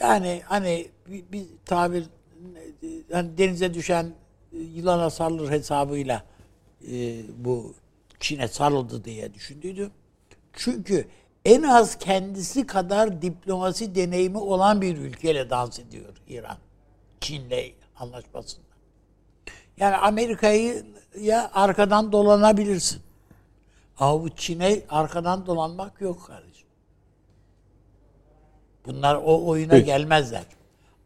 yani 0.00 0.42
hani 0.44 0.88
bir, 1.06 1.32
bir 1.32 1.46
tabir 1.64 2.04
hani 3.12 3.38
denize 3.38 3.74
düşen 3.74 4.12
yılana 4.52 5.10
sarılır 5.10 5.50
hesabıyla 5.50 6.24
e, 6.90 7.22
bu 7.44 7.74
Çin'e 8.20 8.48
sarıldı 8.48 9.04
diye 9.04 9.34
düşündüydüm. 9.34 9.90
Çünkü 10.52 11.08
en 11.44 11.62
az 11.62 11.98
kendisi 11.98 12.66
kadar 12.66 13.22
diplomasi 13.22 13.94
deneyimi 13.94 14.38
olan 14.38 14.80
bir 14.80 14.96
ülkeyle 14.96 15.50
dans 15.50 15.78
ediyor 15.78 16.14
İran. 16.28 16.58
Çin'le 17.20 17.72
anlaşmasında. 17.96 18.64
Yani 19.76 19.96
Amerika'yı 19.96 20.86
ya 21.20 21.50
arkadan 21.54 22.12
dolanabilirsin. 22.12 23.02
Ama 23.98 24.22
bu 24.22 24.30
Çin'e 24.30 24.82
arkadan 24.88 25.46
dolanmak 25.46 26.00
yok 26.00 26.26
kardeşim. 26.26 26.47
Bunlar 28.88 29.14
o 29.14 29.46
oyuna 29.46 29.70
Peki. 29.70 29.86
gelmezler. 29.86 30.42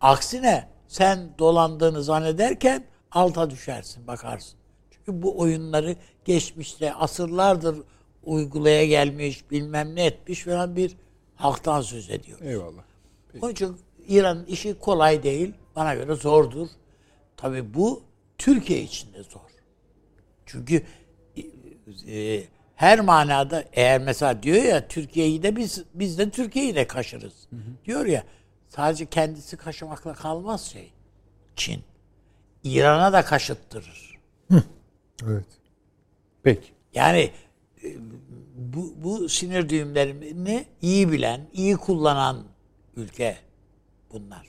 Aksine 0.00 0.68
sen 0.88 1.28
dolandığını 1.38 2.02
zannederken 2.02 2.84
alta 3.10 3.50
düşersin 3.50 4.06
bakarsın. 4.06 4.58
Çünkü 4.90 5.22
bu 5.22 5.38
oyunları 5.38 5.96
geçmişte 6.24 6.94
asırlardır 6.94 7.78
uygulaya 8.24 8.86
gelmiş 8.86 9.50
bilmem 9.50 9.94
ne 9.94 10.06
etmiş 10.06 10.44
falan 10.44 10.76
bir 10.76 10.96
halktan 11.34 11.80
söz 11.80 12.10
ediyor. 12.10 12.40
Eyvallah. 12.40 12.82
Onun 13.42 13.52
için 13.52 13.76
İran'ın 14.08 14.46
işi 14.46 14.78
kolay 14.78 15.22
değil. 15.22 15.54
Bana 15.76 15.94
göre 15.94 16.14
zordur. 16.14 16.68
Tabii 17.36 17.74
bu 17.74 18.02
Türkiye 18.38 18.82
için 18.82 19.12
de 19.12 19.22
zor. 19.22 19.40
Çünkü 20.46 20.82
e, 22.08 22.42
her 22.82 23.00
manada 23.00 23.64
eğer 23.72 24.00
mesela 24.00 24.42
diyor 24.42 24.62
ya 24.62 24.88
Türkiye'yi 24.88 25.42
de 25.42 25.56
biz 25.56 25.84
biz 25.94 26.18
de 26.18 26.30
Türkiye'yi 26.30 26.74
de 26.74 26.86
kaşırız. 26.86 27.48
Diyor 27.84 28.06
ya 28.06 28.24
sadece 28.68 29.06
kendisi 29.06 29.56
kaşımakla 29.56 30.14
kalmaz 30.14 30.64
şey. 30.64 30.92
Çin. 31.56 31.82
İran'a 32.64 33.12
da 33.12 33.24
kaşıttırır. 33.24 34.18
Evet. 35.26 35.46
Peki. 36.42 36.68
Yani 36.94 37.30
e, 37.84 37.88
bu, 38.56 38.94
bu 38.96 39.28
sinir 39.28 39.68
düğümlerini 39.68 40.66
iyi 40.80 41.12
bilen, 41.12 41.40
iyi 41.52 41.76
kullanan 41.76 42.44
ülke 42.96 43.36
bunlar. 44.12 44.46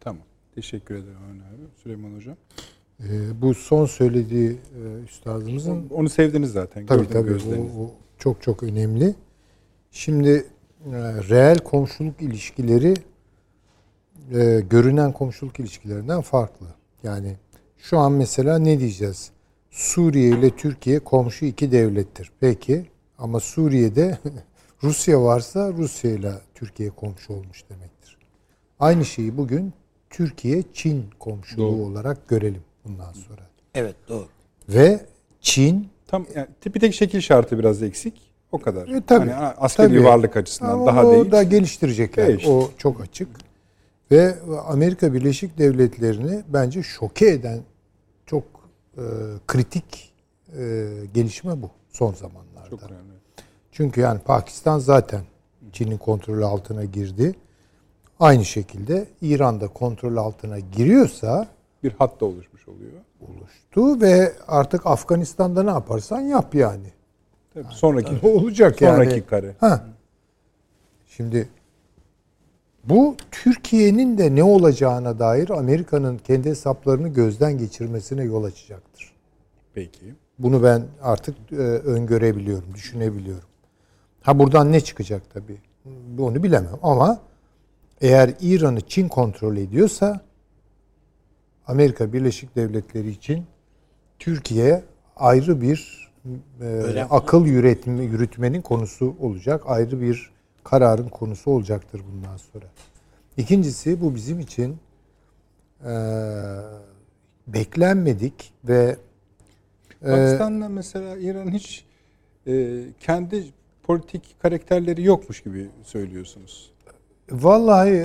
Tamam. 0.00 0.22
Teşekkür 0.54 0.94
ederim 0.94 1.18
Avni 1.30 1.42
abi. 1.42 1.82
Süleyman 1.82 2.16
Hocam. 2.16 2.36
Ee, 3.04 3.42
bu 3.42 3.54
son 3.54 3.86
söylediği 3.86 4.50
e, 4.50 5.02
üstadımızın 5.04 5.88
Onu 5.90 6.08
sevdiniz 6.08 6.52
zaten. 6.52 6.86
Tabii 6.86 7.08
gördüm 7.08 7.40
tabii 7.48 7.60
o, 7.60 7.82
o 7.82 7.90
çok 8.18 8.42
çok 8.42 8.62
önemli. 8.62 9.14
Şimdi 9.90 10.30
e, 10.30 10.98
reel 11.28 11.58
komşuluk 11.58 12.22
ilişkileri 12.22 12.94
e, 14.34 14.60
görünen 14.70 15.12
komşuluk 15.12 15.60
ilişkilerinden 15.60 16.20
farklı. 16.20 16.66
Yani 17.02 17.36
şu 17.78 17.98
an 17.98 18.12
mesela 18.12 18.58
ne 18.58 18.80
diyeceğiz? 18.80 19.30
Suriye 19.70 20.28
ile 20.28 20.50
Türkiye 20.50 20.98
komşu 20.98 21.44
iki 21.44 21.72
devlettir. 21.72 22.32
Peki 22.40 22.86
ama 23.18 23.40
Suriye'de 23.40 24.18
Rusya 24.82 25.22
varsa 25.22 25.72
Rusya 25.72 26.10
ile 26.10 26.32
Türkiye 26.54 26.90
komşu 26.90 27.32
olmuş 27.32 27.64
demektir. 27.70 28.18
Aynı 28.80 29.04
şeyi 29.04 29.36
bugün 29.36 29.72
Türkiye-Çin 30.10 31.04
komşuluğu 31.18 31.78
Doğru. 31.78 31.82
olarak 31.82 32.28
görelim 32.28 32.62
bundan 32.88 33.12
sonra. 33.12 33.40
Evet 33.74 33.96
doğru. 34.08 34.28
Ve 34.68 35.06
Çin 35.40 35.88
Tam 36.08 36.26
yani 36.34 36.46
tipi 36.60 36.80
tek 36.80 36.94
şekil 36.94 37.20
şartı 37.20 37.58
biraz 37.58 37.82
eksik. 37.82 38.28
O 38.52 38.58
kadar. 38.58 38.88
E, 38.88 39.02
tabii. 39.06 39.30
Hani 39.30 39.54
askeri 39.56 39.88
Tabii. 39.88 40.04
varlık 40.04 40.36
açısından 40.36 40.70
Ama 40.70 40.86
daha 40.86 41.06
o 41.06 41.12
değil. 41.12 41.32
da 41.32 41.42
geliştirecekler. 41.42 42.28
Değişti. 42.28 42.50
O 42.50 42.70
çok 42.78 43.00
açık. 43.00 43.28
Ve 44.10 44.34
Amerika 44.68 45.14
Birleşik 45.14 45.58
Devletleri'ni 45.58 46.42
bence 46.48 46.82
şoke 46.82 47.28
eden 47.30 47.60
çok 48.26 48.44
e, 48.96 49.02
kritik 49.46 50.12
e, 50.58 50.88
gelişme 51.14 51.62
bu 51.62 51.70
son 51.92 52.12
zamanlarda. 52.14 52.70
Çok 52.70 52.82
önemli. 52.82 53.12
Çünkü 53.72 54.00
yani 54.00 54.20
Pakistan 54.20 54.78
zaten 54.78 55.20
Çin'in 55.72 55.98
kontrolü 55.98 56.44
altına 56.44 56.84
girdi. 56.84 57.34
Aynı 58.20 58.44
şekilde 58.44 59.06
İran 59.22 59.60
da 59.60 59.68
kontrol 59.68 60.16
altına 60.16 60.58
giriyorsa 60.58 61.48
Bir 61.82 61.92
hat 61.92 62.20
da 62.20 62.24
oluşmuş 62.68 62.86
oluyor. 63.20 63.40
oluştu 63.40 64.00
ve 64.00 64.32
artık 64.48 64.86
Afganistan'da 64.86 65.62
ne 65.62 65.70
yaparsan 65.70 66.20
yap 66.20 66.54
yani. 66.54 66.92
Tabii. 67.54 67.66
Sonraki 67.70 68.14
Ne 68.22 68.28
olacak 68.28 68.80
yani? 68.82 68.94
sonraki 68.96 69.26
kare. 69.26 69.56
Ha. 69.60 69.84
Şimdi 71.06 71.48
bu 72.84 73.16
Türkiye'nin 73.30 74.18
de 74.18 74.34
ne 74.34 74.42
olacağına 74.42 75.18
dair 75.18 75.50
Amerika'nın 75.50 76.18
kendi 76.18 76.48
hesaplarını 76.48 77.08
gözden 77.08 77.58
geçirmesine 77.58 78.22
yol 78.24 78.44
açacaktır. 78.44 79.12
Peki. 79.74 80.14
Bunu 80.38 80.62
ben 80.62 80.82
artık 81.02 81.36
e, 81.52 81.56
öngörebiliyorum, 81.56 82.74
düşünebiliyorum. 82.74 83.48
Ha 84.22 84.38
buradan 84.38 84.72
ne 84.72 84.80
çıkacak 84.80 85.22
tabii? 85.34 85.58
Onu 86.18 86.42
bilemem 86.42 86.78
ama 86.82 87.20
eğer 88.00 88.34
İran'ı 88.40 88.80
Çin 88.80 89.08
kontrol 89.08 89.56
ediyorsa 89.56 90.20
Amerika 91.68 92.12
Birleşik 92.12 92.56
Devletleri 92.56 93.10
için 93.10 93.44
Türkiye 94.18 94.84
ayrı 95.16 95.60
bir 95.60 96.08
e, 96.60 97.00
akıl 97.10 97.46
yürütme, 97.46 98.04
yürütmenin 98.04 98.62
konusu 98.62 99.16
olacak. 99.20 99.62
Ayrı 99.66 100.00
bir 100.00 100.30
kararın 100.64 101.08
konusu 101.08 101.50
olacaktır 101.50 102.02
bundan 102.12 102.36
sonra. 102.36 102.64
İkincisi 103.36 104.00
bu 104.00 104.14
bizim 104.14 104.40
için 104.40 104.76
e, 105.84 105.92
beklenmedik 107.46 108.52
ve 108.64 108.96
e, 110.02 110.10
Pakistan'la 110.10 110.68
mesela 110.68 111.16
İran'ın 111.16 111.52
hiç 111.52 111.84
e, 112.46 112.84
kendi 113.00 113.44
politik 113.82 114.36
karakterleri 114.42 115.04
yokmuş 115.04 115.42
gibi 115.42 115.68
söylüyorsunuz. 115.84 116.70
Vallahi 117.30 117.90
e, 117.90 118.00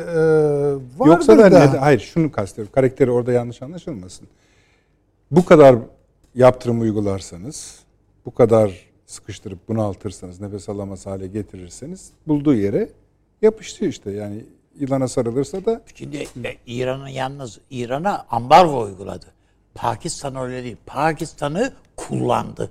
vardır 0.98 1.06
Yoksa 1.06 1.38
da, 1.38 1.52
da 1.52 1.60
neden- 1.60 1.78
hayır 1.78 2.00
şunu 2.00 2.32
kastediyorum. 2.32 2.72
Karakteri 2.76 3.12
orada 3.12 3.32
yanlış 3.32 3.62
anlaşılmasın. 3.62 4.28
Bu 5.32 5.46
kadar 5.46 5.76
yaptırım 6.36 6.82
uygularsanız, 6.82 7.80
bu 8.26 8.34
kadar 8.34 8.80
sıkıştırıp 9.06 9.68
bunaltırsanız, 9.70 10.42
nefes 10.42 10.70
alamaz 10.70 11.06
hale 11.06 11.28
getirirseniz 11.28 12.12
bulduğu 12.28 12.54
yere 12.56 12.90
yapıştı 13.42 13.86
işte. 13.86 14.12
Yani 14.12 14.46
yılana 14.80 15.08
sarılırsa 15.08 15.66
da 15.66 15.82
Şimdi 15.96 16.28
İran'ın 16.66 17.08
yalnız 17.08 17.60
İran'a 17.70 18.26
ambargo 18.30 18.82
uyguladı. 18.82 19.26
Pakistan 19.76 20.36
öyle 20.36 20.64
değil. 20.64 20.78
Pakistan'ı 20.86 21.74
kullandı. 21.98 22.70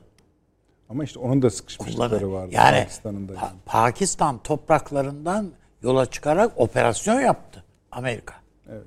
ama 0.88 1.04
işte 1.04 1.18
onun 1.18 1.42
da 1.42 1.50
sıkışmışlıkları 1.50 2.32
vardı 2.32 2.50
Yani 2.54 2.78
Pakistan'ın 2.82 3.28
da. 3.28 3.32
Pa-. 3.32 3.52
Pakistan 3.66 4.38
topraklarından 4.42 5.50
yola 5.82 6.06
çıkarak 6.06 6.52
operasyon 6.56 7.20
yaptı 7.20 7.64
Amerika. 7.92 8.34
Evet. 8.72 8.82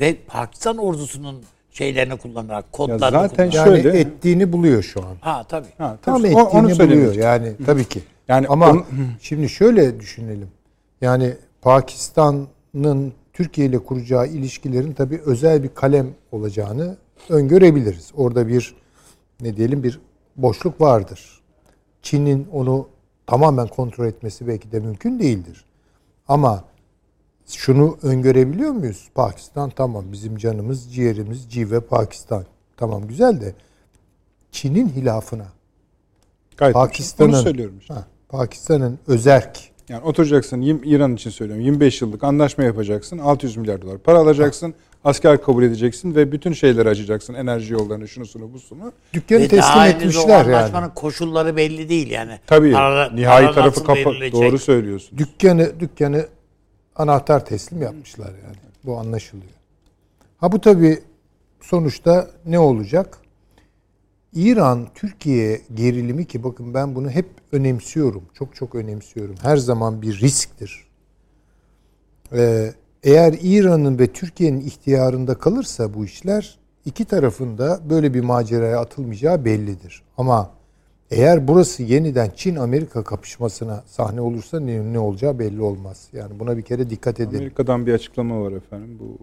Ve 0.00 0.16
Pakistan 0.26 0.76
ordusunun 0.76 1.42
şeylerini 1.70 2.16
kullanarak, 2.16 2.72
kodlarını 2.72 3.00
zaten 3.00 3.50
kullanarak. 3.50 3.54
yani 3.54 3.82
şöyle- 3.82 3.98
ettiğini 3.98 4.52
buluyor 4.52 4.82
şu 4.82 5.00
an. 5.04 5.16
Ha 5.20 5.44
tabii. 5.48 5.68
Ha, 5.78 5.98
Tam 6.02 6.16
tabii, 6.18 6.26
ettiğini 6.28 6.42
o- 6.42 6.58
onu 6.58 6.70
buluyor 6.78 7.14
yani 7.14 7.52
tabii 7.66 7.84
ki. 7.84 8.00
Yani 8.28 8.46
Ama 8.48 8.70
onu- 8.70 8.84
şimdi 9.20 9.48
şöyle 9.48 10.00
düşünelim. 10.00 10.48
Yani 11.00 11.34
Pakistan'ın 11.62 13.12
Türkiye 13.32 13.66
ile 13.66 13.78
kuracağı 13.78 14.26
ilişkilerin 14.26 14.92
tabii 14.92 15.20
özel 15.26 15.62
bir 15.62 15.68
kalem 15.68 16.06
olacağını 16.32 16.96
öngörebiliriz. 17.28 18.10
Orada 18.16 18.48
bir 18.48 18.74
ne 19.40 19.56
diyelim 19.56 19.82
bir 19.82 20.00
boşluk 20.36 20.80
vardır. 20.80 21.40
Çin'in 22.02 22.48
onu 22.52 22.88
tamamen 23.26 23.66
kontrol 23.66 24.06
etmesi 24.06 24.46
belki 24.48 24.72
de 24.72 24.80
mümkün 24.80 25.18
değildir. 25.20 25.64
Ama 26.28 26.64
şunu 27.46 27.98
öngörebiliyor 28.02 28.70
muyuz? 28.70 29.08
Pakistan 29.14 29.70
tamam 29.70 30.12
bizim 30.12 30.36
canımız, 30.36 30.94
ciğerimiz, 30.94 31.50
cive 31.50 31.80
Pakistan. 31.80 32.44
Tamam 32.76 33.08
güzel 33.08 33.40
de 33.40 33.54
Çin'in 34.52 34.88
hilafına 34.88 35.46
Gayet 36.56 36.74
Pakistan'ın 36.74 37.32
Pakistan'ın 38.28 38.98
özerk 39.06 39.73
Yani 39.88 40.04
oturacaksın 40.04 40.60
yim- 40.60 40.80
İran 40.84 41.14
için 41.14 41.30
söylüyorum 41.30 41.64
25 41.64 42.02
yıllık 42.02 42.24
anlaşma 42.24 42.64
yapacaksın 42.64 43.18
600 43.18 43.56
milyar 43.56 43.82
dolar 43.82 43.98
para 43.98 44.18
alacaksın 44.18 44.74
asker 45.04 45.42
kabul 45.42 45.62
edeceksin 45.62 46.14
ve 46.14 46.32
bütün 46.32 46.52
şeyleri 46.52 46.88
açacaksın 46.88 47.34
enerji 47.34 47.72
yollarını 47.72 48.08
şunusunu 48.08 48.52
busunu. 48.52 48.92
dükkanı 49.12 49.38
Ve 49.40 49.48
teslim 49.48 49.58
daha 49.62 49.88
etmişler 49.88 50.44
anlaşmanın 50.44 50.84
yani. 50.86 50.94
koşulları 50.94 51.56
belli 51.56 51.88
değil 51.88 52.10
yani. 52.10 52.38
Tabii 52.46 52.72
Para- 52.72 53.10
nihai 53.14 53.44
para 53.44 53.54
tarafı 53.54 53.84
kapa 53.84 53.94
verilecek? 54.10 54.32
doğru 54.32 54.58
söylüyorsun. 54.58 55.18
Dükkanı 55.18 55.80
dükkanı 55.80 56.26
anahtar 56.96 57.44
teslim 57.46 57.82
yapmışlar 57.82 58.26
yani. 58.44 58.56
Bu 58.84 58.98
anlaşılıyor. 58.98 59.50
Ha 60.38 60.52
bu 60.52 60.60
tabii 60.60 60.98
sonuçta 61.60 62.28
ne 62.46 62.58
olacak? 62.58 63.18
İran 64.34 64.86
Türkiye 64.94 65.60
gerilimi 65.74 66.26
ki 66.26 66.44
bakın 66.44 66.74
ben 66.74 66.94
bunu 66.94 67.10
hep 67.10 67.26
önemsiyorum. 67.52 68.22
Çok 68.34 68.54
çok 68.54 68.74
önemsiyorum. 68.74 69.34
Her 69.42 69.56
zaman 69.56 70.02
bir 70.02 70.20
risktir. 70.20 70.86
Ee, 72.32 72.72
eğer 73.02 73.34
İran'ın 73.42 73.98
ve 73.98 74.06
Türkiye'nin 74.06 74.60
ihtiyarında 74.60 75.34
kalırsa 75.34 75.94
bu 75.94 76.04
işler 76.04 76.58
iki 76.84 77.04
tarafında 77.04 77.80
böyle 77.90 78.14
bir 78.14 78.20
maceraya 78.20 78.80
atılmayacağı 78.80 79.44
bellidir. 79.44 80.02
Ama 80.16 80.50
eğer 81.10 81.48
burası 81.48 81.82
yeniden 81.82 82.30
Çin-Amerika 82.36 83.04
kapışmasına 83.04 83.84
sahne 83.86 84.20
olursa 84.20 84.60
ne, 84.60 84.92
ne 84.92 84.98
olacağı 84.98 85.38
belli 85.38 85.62
olmaz. 85.62 86.08
Yani 86.12 86.40
buna 86.40 86.56
bir 86.56 86.62
kere 86.62 86.90
dikkat 86.90 87.20
edelim. 87.20 87.38
Amerika'dan 87.38 87.86
bir 87.86 87.94
açıklama 87.94 88.42
var 88.42 88.52
efendim. 88.52 88.98
Bu 89.00 89.18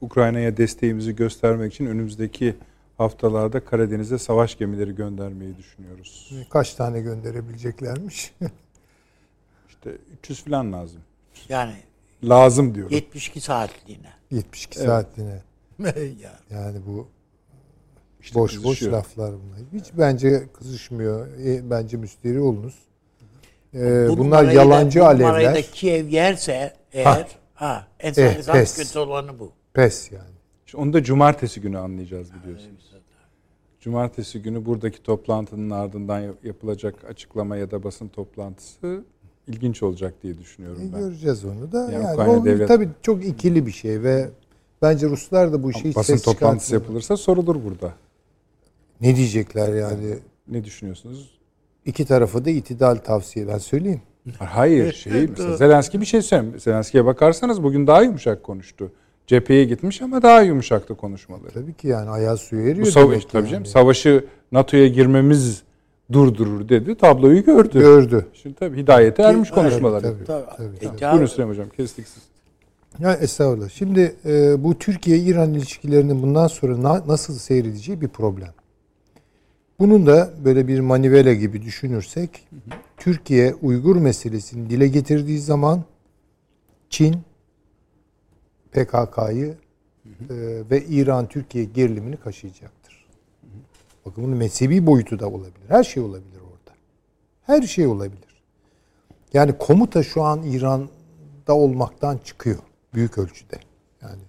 Ukrayna'ya 0.00 0.56
desteğimizi 0.56 1.16
göstermek 1.16 1.74
için 1.74 1.86
önümüzdeki 1.86 2.54
haftalarda 2.98 3.64
Karadeniz'e 3.64 4.18
savaş 4.18 4.58
gemileri 4.58 4.94
göndermeyi 4.94 5.56
düşünüyoruz. 5.56 6.32
Kaç 6.50 6.74
tane 6.74 7.00
gönderebileceklermiş? 7.00 8.34
İşte 9.68 9.90
300 10.18 10.44
falan 10.44 10.72
lazım. 10.72 11.00
Yani 11.48 11.74
Lazım 12.24 12.74
diyorum. 12.74 12.92
72 12.92 13.40
saatliğine. 13.40 14.12
72 14.30 14.78
Evet. 14.78 14.88
saatliğine. 14.88 15.42
ya. 16.22 16.38
Yani 16.50 16.78
bu 16.86 17.08
İşte 18.20 18.34
boş 18.40 18.56
boş 18.56 18.62
kızışıyor. 18.62 18.92
laflar 18.92 19.32
bunlar. 19.32 19.58
Hiç 19.72 19.84
bence 19.98 20.46
kızışmıyor. 20.58 21.26
E, 21.38 21.70
bence 21.70 21.96
müsteri 21.96 22.40
olunuz. 22.40 22.74
Ee, 23.74 24.08
Bu 24.08 24.18
bunlar 24.18 24.46
da- 24.46 24.52
yalancı 24.52 24.98
bu 25.00 25.04
da 25.04 25.08
alevler. 25.08 25.62
Kiev 25.62 26.08
yerse 26.08 26.76
eğer 26.92 27.26
ha, 27.54 27.86
en 28.00 28.14
Eh, 28.16 28.42
son 28.42 28.52
pes. 28.52 28.76
kötü 28.76 28.98
olanı 28.98 29.38
bu. 29.38 29.52
Pes 29.74 30.12
yani. 30.12 30.35
İşte 30.66 30.78
Onu 30.78 30.92
da 30.92 31.02
cumartesi 31.02 31.60
günü 31.60 31.78
anlayacağız 31.78 32.28
biliyorsunuz. 32.34 32.92
Cumartesi 33.80 34.42
günü 34.42 34.66
buradaki 34.66 35.02
toplantının 35.02 35.70
ardından 35.70 36.20
yap- 36.20 36.44
yapılacak 36.44 36.94
açıklama 37.04 37.56
ya 37.56 37.70
da 37.70 37.82
basın 37.84 38.08
toplantısı 38.08 39.04
ilginç 39.46 39.82
olacak 39.82 40.14
diye 40.22 40.38
düşünüyorum 40.38 40.82
E, 40.90 40.92
ben. 40.92 41.00
göreceğiz 41.00 41.44
onu 41.44 41.72
da. 41.72 41.78
Yani 41.82 41.92
Yani, 42.04 42.12
Ukrayna 42.14 42.40
o 42.40 42.44
devlet- 42.44 42.68
tabii 42.68 42.88
çok 43.02 43.24
ikili 43.24 43.66
bir 43.66 43.70
şey 43.72 44.02
ve 44.02 44.30
bence 44.82 45.06
Ruslar 45.08 45.52
da 45.52 45.62
bu 45.62 45.70
işe 45.70 45.84
hiç 45.88 45.96
basın 45.96 46.12
ses 46.14 46.22
toplantısı 46.22 46.74
yapılırsa 46.74 47.16
sorulur 47.16 47.64
burada. 47.64 47.92
Ne 49.00 49.16
diyecekler 49.16 49.74
yani? 49.74 50.18
Ne 50.48 50.64
düşünüyorsunuz? 50.64 51.38
İki 51.84 52.04
tarafa 52.06 52.44
da 52.44 52.50
itidal 52.50 52.94
tavsiye 52.96 53.48
ben 53.48 53.58
söyleyeyim. 53.58 54.00
Hayır 54.38 54.92
şey 54.92 55.26
mesela 55.28 55.56
Zelenski 55.56 56.00
bir 56.00 56.06
şey 56.06 56.22
söylemiyor. 56.22 56.58
Zelenski'ye 56.58 57.04
bakarsanız 57.04 57.62
bugün 57.62 57.86
daha 57.86 58.02
yumuşak 58.02 58.42
konuştu. 58.42 58.92
Cepheye 59.26 59.64
gitmiş 59.64 60.02
ama 60.02 60.22
daha 60.22 60.40
yumuşaktı 60.42 60.94
konuşmaları. 60.94 61.50
Tabii 61.52 61.74
ki 61.74 61.88
yani 61.88 62.10
ayağı 62.10 62.36
suya 62.36 62.62
eriyor 62.62 62.86
Bu 62.86 62.90
savaş 62.90 63.10
demek 63.10 63.30
tabii 63.30 63.42
yani. 63.42 63.50
canım 63.50 63.66
savaşı 63.66 64.24
NATO'ya 64.52 64.88
girmemiz 64.88 65.62
durdurur 66.12 66.68
dedi. 66.68 66.94
Tabloyu 66.94 67.44
gördü. 67.44 67.78
Gördü. 67.80 68.26
Şimdi 68.32 68.54
tabii 68.56 68.76
hidayete 68.82 69.22
ermiş 69.22 69.48
Evet, 69.52 69.54
konuşmalar 69.62 70.00
tabii. 70.00 70.24
Tabii. 70.24 70.44
Tabii, 70.56 70.76
E, 70.76 70.78
tabii. 70.88 71.04
ya- 71.04 71.12
Buyurun 71.12 71.26
Süleyman 71.26 71.52
Hocam 71.52 71.68
kestik 71.68 72.06
siz. 72.08 72.22
Ya 72.98 73.14
estağfurullah. 73.14 73.68
Şimdi 73.68 74.14
e, 74.26 74.64
bu 74.64 74.78
Türkiye-İran 74.78 75.54
ilişkilerinin 75.54 76.22
bundan 76.22 76.46
sonra 76.46 76.82
na- 76.82 77.02
nasıl 77.08 77.34
seyredeceği 77.34 78.00
bir 78.00 78.08
problem. 78.08 78.52
Bunun 79.78 80.06
da 80.06 80.30
böyle 80.44 80.68
bir 80.68 80.80
manivela 80.80 81.32
gibi 81.32 81.62
düşünürsek 81.62 82.48
Türkiye 82.96 83.54
Uygur 83.62 83.96
meselesini 83.96 84.70
dile 84.70 84.88
getirdiği 84.88 85.38
zaman 85.38 85.84
Çin 86.90 87.16
PKK'yı 88.76 89.54
e, 90.30 90.34
ve 90.70 90.84
İran-Türkiye 90.84 91.64
gerilimini 91.64 92.16
kaşıyacaktır. 92.16 93.06
Bakın 94.06 94.24
bunun 94.24 94.36
mezhebi 94.36 94.86
boyutu 94.86 95.18
da 95.18 95.28
olabilir. 95.28 95.68
Her 95.68 95.84
şey 95.84 96.02
olabilir 96.02 96.40
orada. 96.40 96.76
Her 97.42 97.62
şey 97.62 97.86
olabilir. 97.86 98.42
Yani 99.32 99.58
komuta 99.58 100.02
şu 100.02 100.22
an 100.22 100.42
İran'da 100.42 101.54
olmaktan 101.54 102.18
çıkıyor 102.24 102.58
büyük 102.94 103.18
ölçüde. 103.18 103.56
Yani 104.02 104.20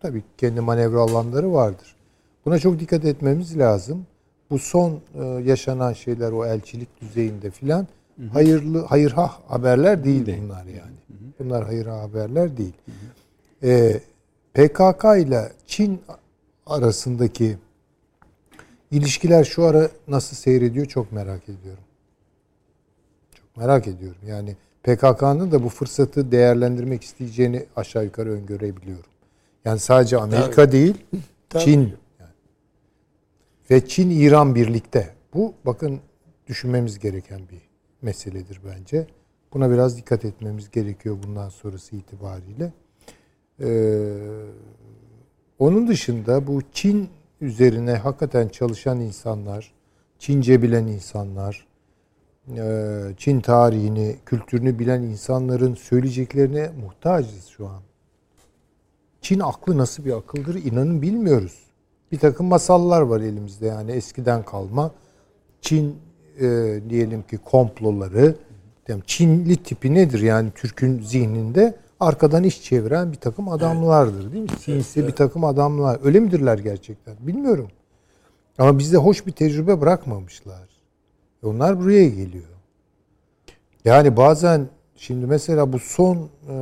tabii 0.00 0.22
kendi 0.38 0.60
manevra 0.60 1.00
alanları 1.00 1.52
vardır. 1.52 1.96
Buna 2.44 2.58
çok 2.58 2.80
dikkat 2.80 3.04
etmemiz 3.04 3.58
lazım. 3.58 4.06
Bu 4.50 4.58
son 4.58 5.00
e, 5.14 5.24
yaşanan 5.24 5.92
şeyler 5.92 6.32
o 6.32 6.46
elçilik 6.46 7.00
düzeyinde 7.00 7.50
filan 7.50 7.86
hayırlı 8.32 8.84
hayırha 8.84 9.32
haberler 9.48 10.04
değil 10.04 10.26
bunlar 10.26 10.64
yani. 10.64 10.96
Bunlar 11.38 11.64
hayırha 11.64 12.00
haberler 12.00 12.56
değil. 12.56 12.74
E, 13.62 14.00
PKK 14.54 15.04
ile 15.18 15.52
Çin 15.66 16.02
arasındaki 16.66 17.58
ilişkiler 18.90 19.44
şu 19.44 19.64
ara 19.64 19.88
nasıl 20.08 20.36
seyrediyor 20.36 20.86
çok 20.86 21.12
merak 21.12 21.42
ediyorum. 21.48 21.84
Çok 23.34 23.56
merak 23.56 23.88
ediyorum. 23.88 24.20
Yani 24.26 24.56
PKK'nın 24.82 25.52
da 25.52 25.64
bu 25.64 25.68
fırsatı 25.68 26.32
değerlendirmek 26.32 27.04
isteyeceğini 27.04 27.66
aşağı 27.76 28.04
yukarı 28.04 28.30
öngörebiliyorum. 28.30 29.10
Yani 29.64 29.78
sadece 29.78 30.16
Amerika 30.16 30.72
değil, 30.72 31.04
Çin. 31.58 31.80
Yani. 31.80 31.92
Ve 33.70 33.86
Çin-İran 33.86 34.54
birlikte. 34.54 35.14
Bu 35.34 35.54
bakın 35.66 36.00
düşünmemiz 36.46 36.98
gereken 36.98 37.40
bir 37.48 37.62
meseledir 38.02 38.60
bence. 38.64 39.06
Buna 39.52 39.70
biraz 39.70 39.96
dikkat 39.96 40.24
etmemiz 40.24 40.70
gerekiyor 40.70 41.16
bundan 41.26 41.48
sonrası 41.48 41.96
itibariyle. 41.96 42.72
Ee, 43.62 44.12
onun 45.58 45.88
dışında 45.88 46.46
bu 46.46 46.60
Çin 46.72 47.08
üzerine 47.40 47.92
hakikaten 47.92 48.48
çalışan 48.48 49.00
insanlar, 49.00 49.72
Çince 50.18 50.62
bilen 50.62 50.86
insanlar, 50.86 51.66
e, 52.56 52.88
Çin 53.16 53.40
tarihini, 53.40 54.16
kültürünü 54.26 54.78
bilen 54.78 55.02
insanların 55.02 55.74
söyleyeceklerine 55.74 56.70
muhtacız 56.82 57.46
şu 57.46 57.66
an. 57.66 57.82
Çin 59.20 59.40
aklı 59.40 59.78
nasıl 59.78 60.04
bir 60.04 60.12
akıldır 60.12 60.54
inanın 60.54 61.02
bilmiyoruz. 61.02 61.58
Bir 62.12 62.18
takım 62.18 62.46
masallar 62.46 63.00
var 63.00 63.20
elimizde 63.20 63.66
yani 63.66 63.92
eskiden 63.92 64.42
kalma. 64.42 64.90
Çin 65.60 65.96
e, 66.40 66.80
diyelim 66.88 67.22
ki 67.22 67.38
komploları, 67.38 68.36
Çinli 69.06 69.56
tipi 69.56 69.94
nedir 69.94 70.20
yani 70.20 70.50
Türk'ün 70.54 71.02
zihninde? 71.02 71.81
Arkadan 72.02 72.44
iş 72.44 72.62
çeviren 72.62 73.12
bir 73.12 73.16
takım 73.16 73.48
adamlardır 73.48 74.32
değil 74.32 74.42
mi? 74.42 74.58
Sinsi 74.60 75.06
bir 75.06 75.12
takım 75.12 75.44
adamlar. 75.44 75.98
Öyle 76.04 76.20
midirler 76.20 76.58
gerçekten? 76.58 77.14
Bilmiyorum. 77.20 77.68
Ama 78.58 78.78
bizde 78.78 78.96
hoş 78.96 79.26
bir 79.26 79.32
tecrübe 79.32 79.80
bırakmamışlar. 79.80 80.68
E 81.42 81.46
Onlar 81.46 81.80
buraya 81.80 82.08
geliyor. 82.08 82.44
Yani 83.84 84.16
bazen 84.16 84.68
şimdi 84.96 85.26
mesela 85.26 85.72
bu 85.72 85.78
son 85.78 86.16
e, 86.48 86.54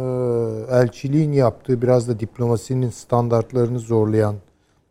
elçiliğin 0.71 1.33
yaptığı 1.33 1.83
biraz 1.83 2.09
da 2.09 2.21
diplomasinin 2.21 2.91
standartlarını 2.91 3.79
zorlayan 3.79 4.37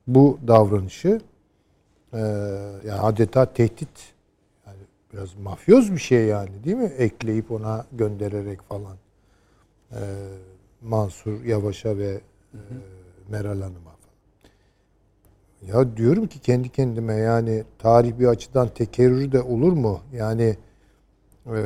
bu 0.07 0.37
davranışı 0.47 1.21
e, 2.13 2.19
yani 2.87 3.01
adeta 3.01 3.45
tehdit 3.45 4.13
yani 4.67 4.79
biraz 5.13 5.35
mafyoz 5.35 5.91
bir 5.91 5.97
şey 5.97 6.25
yani 6.25 6.63
değil 6.63 6.77
mi? 6.77 6.91
Ekleyip 6.97 7.51
ona 7.51 7.85
göndererek 7.91 8.61
falan. 8.69 8.97
E, 9.91 10.01
Mansur 10.81 11.43
Yavaş'a 11.43 11.97
ve 11.97 12.21
e, 12.53 12.59
Meral 13.29 13.61
Hanım'a. 13.61 13.89
Ya 15.67 15.97
diyorum 15.97 16.27
ki 16.27 16.39
kendi 16.39 16.69
kendime 16.69 17.13
yani 17.13 17.63
tarih 17.79 18.19
bir 18.19 18.27
açıdan 18.27 18.67
tekerrür 18.67 19.31
de 19.31 19.41
olur 19.41 19.73
mu? 19.73 19.99
Yani 20.13 20.57
e, 21.55 21.61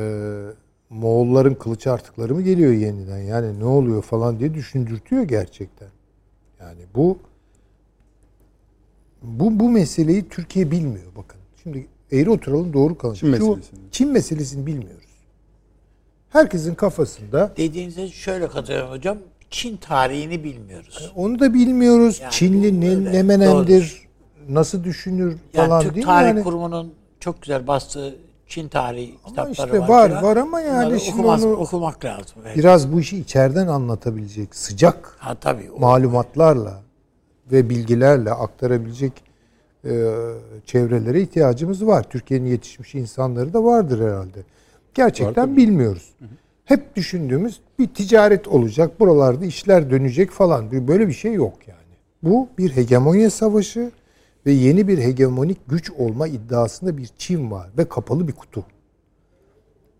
Moğolların 0.90 1.54
kılıç 1.54 1.86
artıkları 1.86 2.34
mı 2.34 2.42
geliyor 2.42 2.72
yeniden? 2.72 3.18
Yani 3.18 3.60
ne 3.60 3.64
oluyor 3.64 4.02
falan 4.02 4.38
diye 4.38 4.54
düşündürtüyor 4.54 5.22
gerçekten. 5.22 5.88
Yani 6.60 6.80
bu 6.94 7.18
bu 9.22 9.60
bu 9.60 9.70
meseleyi 9.70 10.28
Türkiye 10.28 10.70
bilmiyor 10.70 11.12
bakın. 11.16 11.40
Şimdi 11.62 11.86
eğri 12.12 12.30
oturalım 12.30 12.72
doğru 12.72 12.98
kalın. 12.98 13.14
Çin 13.14 13.28
meselesini. 13.28 13.80
Çin 13.90 14.12
meselesini 14.12 14.66
bilmiyoruz. 14.66 15.03
Herkesin 16.38 16.74
kafasında 16.74 17.52
Dediğinize 17.56 18.08
şöyle 18.08 18.48
katılıyorum 18.48 18.90
hocam. 18.90 19.18
Çin 19.50 19.76
tarihini 19.76 20.44
bilmiyoruz. 20.44 21.12
onu 21.16 21.38
da 21.40 21.54
bilmiyoruz. 21.54 22.20
Yani 22.22 22.32
Çinli 22.32 22.80
ne, 22.80 22.90
öyle, 22.90 23.12
ne 23.12 23.22
menendir, 23.22 24.02
nasıl 24.48 24.84
düşünür 24.84 25.36
Yani 25.54 25.66
falan 25.68 25.82
Türk 25.82 25.94
değil 25.94 26.06
mi? 26.06 26.10
Tarih 26.12 26.28
Yani, 26.28 26.42
Kurumunun 26.42 26.94
çok 27.20 27.42
güzel 27.42 27.66
bastığı 27.66 28.16
Çin 28.46 28.68
tarihi 28.68 29.14
ama 29.24 29.28
kitapları 29.30 29.50
işte 29.76 29.80
var. 29.80 30.10
var 30.10 30.22
var 30.22 30.36
ama 30.36 30.60
yani 30.60 30.86
Bunları 30.86 31.00
şimdi 31.00 31.20
okumaz- 31.22 31.44
onu 31.44 31.52
okumak 31.56 32.04
lazım. 32.04 32.36
Evet. 32.46 32.56
biraz 32.56 32.92
bu 32.92 33.00
işi 33.00 33.18
içeriden 33.18 33.66
anlatabilecek 33.66 34.54
sıcak 34.56 35.16
Ha 35.18 35.34
tabii. 35.34 35.70
o- 35.76 35.80
malumatlarla 35.80 36.82
ve 37.52 37.70
bilgilerle 37.70 38.30
aktarabilecek 38.30 39.12
e, 39.84 39.90
çevrelere 40.66 41.20
ihtiyacımız 41.22 41.86
var. 41.86 42.02
Türkiye'nin 42.10 42.46
yetişmiş 42.46 42.94
insanları 42.94 43.52
da 43.52 43.64
vardır 43.64 44.00
herhalde. 44.10 44.38
Gerçekten 44.94 45.56
bilmiyoruz. 45.56 46.12
Hep 46.64 46.96
düşündüğümüz 46.96 47.60
bir 47.78 47.86
ticaret 47.88 48.48
olacak, 48.48 49.00
buralarda 49.00 49.44
işler 49.44 49.90
dönecek 49.90 50.30
falan. 50.30 50.88
Böyle 50.88 51.08
bir 51.08 51.12
şey 51.12 51.32
yok 51.32 51.54
yani. 51.66 51.78
Bu 52.22 52.48
bir 52.58 52.76
hegemonya 52.76 53.30
savaşı 53.30 53.90
ve 54.46 54.52
yeni 54.52 54.88
bir 54.88 54.98
hegemonik 54.98 55.58
güç 55.68 55.90
olma 55.90 56.26
iddiasında 56.26 56.96
bir 56.96 57.08
Çin 57.18 57.50
var 57.50 57.70
ve 57.78 57.84
kapalı 57.84 58.28
bir 58.28 58.32
kutu. 58.32 58.64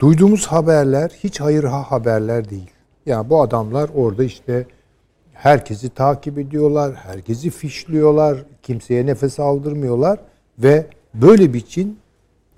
Duyduğumuz 0.01 0.47
haberler 0.47 1.11
hiç 1.25 1.41
hayır 1.41 1.65
ha 1.65 1.91
haberler 1.91 2.51
değil. 2.51 2.71
Yani 3.07 3.31
bu 3.31 3.43
adamlar 3.43 3.91
orada 3.95 4.25
işte 4.25 4.67
herkesi 5.33 5.89
takip 5.89 6.39
ediyorlar, 6.39 6.95
herkesi 6.95 7.51
fişliyorlar, 7.51 8.45
kimseye 8.63 9.07
nefes 9.07 9.41
aldırmıyorlar 9.41 10.19
ve 10.59 10.87
böyle 11.15 11.55
bir 11.55 11.61
Çin 11.61 11.99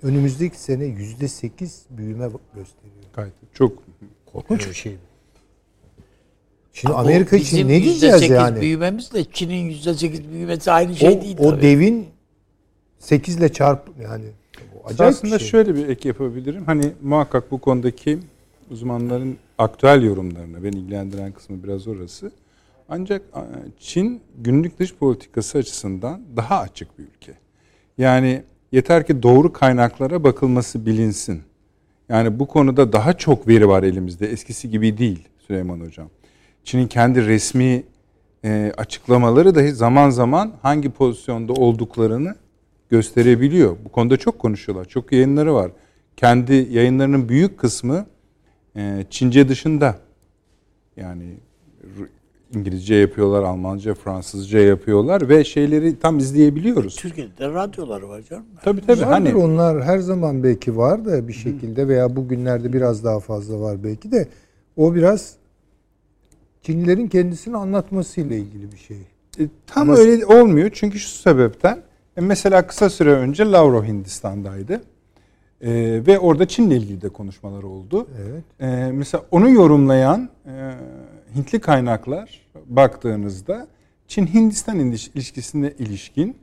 önümüzdeki 0.03 0.59
sene 0.59 0.85
yüzde 0.85 1.27
sekiz 1.27 1.85
büyüme 1.89 2.25
gösteriyor. 2.55 2.93
Gayet 3.13 3.33
çok 3.53 3.83
Korkunç 4.25 4.67
bir 4.69 4.73
şey. 4.73 4.97
Şimdi 6.73 6.93
Bu 6.93 6.97
Amerika 6.97 7.35
için 7.37 7.67
ne 7.67 7.83
diyeceğiz 7.83 8.21
%8 8.21 8.33
yani? 8.33 8.61
büyümemizle 8.61 9.25
Çin'in 9.25 9.69
yüzde 9.69 9.93
sekiz 9.93 10.29
büyümesi 10.31 10.71
aynı 10.71 10.95
şey 10.95 11.17
o, 11.17 11.21
değil 11.21 11.37
o 11.39 11.49
tabii. 11.49 11.61
devin 11.61 12.07
8 12.99 13.35
ile 13.37 13.51
çarp 13.53 13.89
yani 14.01 14.25
acayip 14.85 15.15
Aslında 15.15 15.35
bir 15.35 15.39
şey. 15.39 15.47
şöyle 15.49 15.75
bir 15.75 15.87
ek 15.89 16.07
yapabilirim. 16.07 16.63
Hani 16.65 16.93
muhakkak 17.01 17.51
bu 17.51 17.61
konudaki 17.61 18.19
uzmanların 18.71 19.37
aktüel 19.57 20.03
yorumlarına 20.03 20.63
beni 20.63 20.75
ilgilendiren 20.75 21.31
kısmı 21.31 21.63
biraz 21.63 21.87
orası. 21.87 22.31
Ancak 22.89 23.21
Çin 23.79 24.21
günlük 24.37 24.79
dış 24.79 24.95
politikası 24.95 25.57
açısından 25.57 26.21
daha 26.35 26.59
açık 26.59 26.99
bir 26.99 27.03
ülke. 27.03 27.33
Yani 27.97 28.43
yeter 28.71 29.07
ki 29.07 29.23
doğru 29.23 29.53
kaynaklara 29.53 30.23
bakılması 30.23 30.85
bilinsin. 30.85 31.41
Yani 32.09 32.39
bu 32.39 32.47
konuda 32.47 32.93
daha 32.93 33.13
çok 33.13 33.47
veri 33.47 33.67
var 33.67 33.83
elimizde. 33.83 34.27
Eskisi 34.27 34.69
gibi 34.69 34.97
değil 34.97 35.27
Süleyman 35.47 35.79
Hocam. 35.79 36.09
Çin'in 36.63 36.87
kendi 36.87 37.25
resmi 37.27 37.83
e, 38.45 38.73
açıklamaları 38.77 39.55
dahi 39.55 39.71
zaman 39.71 40.09
zaman 40.09 40.53
hangi 40.61 40.89
pozisyonda 40.89 41.53
olduklarını 41.53 42.35
gösterebiliyor. 42.89 43.77
Bu 43.85 43.89
konuda 43.89 44.17
çok 44.17 44.39
konuşuyorlar. 44.39 44.85
Çok 44.85 45.11
yayınları 45.11 45.53
var. 45.53 45.71
Kendi 46.17 46.53
yayınlarının 46.53 47.29
büyük 47.29 47.57
kısmı 47.59 48.05
e, 48.75 49.05
Çince 49.09 49.49
dışında. 49.49 49.99
Yani 50.97 51.37
İngilizce 52.55 52.95
yapıyorlar, 52.95 53.43
Almanca, 53.43 53.93
Fransızca 53.93 54.59
yapıyorlar 54.59 55.29
ve 55.29 55.43
şeyleri 55.43 55.99
tam 55.99 56.17
izleyebiliyoruz. 56.17 56.95
Türkiye'de 56.95 57.37
de 57.37 57.47
radyoları 57.47 58.09
var 58.09 58.21
canım. 58.21 58.45
Tabii 58.63 58.81
tabii. 58.81 59.01
Vardır 59.01 59.11
Hani 59.11 59.35
onlar 59.35 59.83
her 59.83 59.99
zaman 59.99 60.43
belki 60.43 60.77
var 60.77 61.05
da 61.05 61.27
bir 61.27 61.33
şekilde 61.33 61.87
veya 61.87 62.15
bugünlerde 62.15 62.73
biraz 62.73 63.03
daha 63.03 63.19
fazla 63.19 63.59
var 63.59 63.83
belki 63.83 64.11
de 64.11 64.27
o 64.77 64.95
biraz 64.95 65.35
Çinlilerin 66.61 67.07
kendisini 67.07 67.57
anlatmasıyla 67.57 68.35
ilgili 68.35 68.71
bir 68.71 68.77
şey. 68.77 68.97
E, 69.39 69.43
Tam 69.67 69.89
öyle 69.89 70.25
olmuyor 70.25 70.69
çünkü 70.73 70.99
şu 70.99 71.09
sebepten 71.09 71.79
e, 72.17 72.21
mesela 72.21 72.67
kısa 72.67 72.89
süre 72.89 73.11
önce 73.11 73.45
Lavrov 73.45 73.83
Hindistan'daydı 73.83 74.81
E, 75.61 75.71
ve 76.07 76.19
orada 76.19 76.47
Çin'le 76.47 76.71
ilgili 76.71 77.01
de 77.01 77.09
konuşmalar 77.09 77.63
oldu. 77.63 78.07
Evet. 78.21 78.43
E, 78.59 78.91
mesela 78.91 79.23
onu 79.31 79.49
yorumlayan 79.49 80.29
e, 80.45 80.73
Hintli 81.35 81.59
kaynaklar 81.59 82.41
baktığınızda 82.65 83.67
Çin-Hindistan 84.07 84.79
iliş- 84.79 85.09
ilişkisine 85.15 85.73
ilişkin 85.79 86.37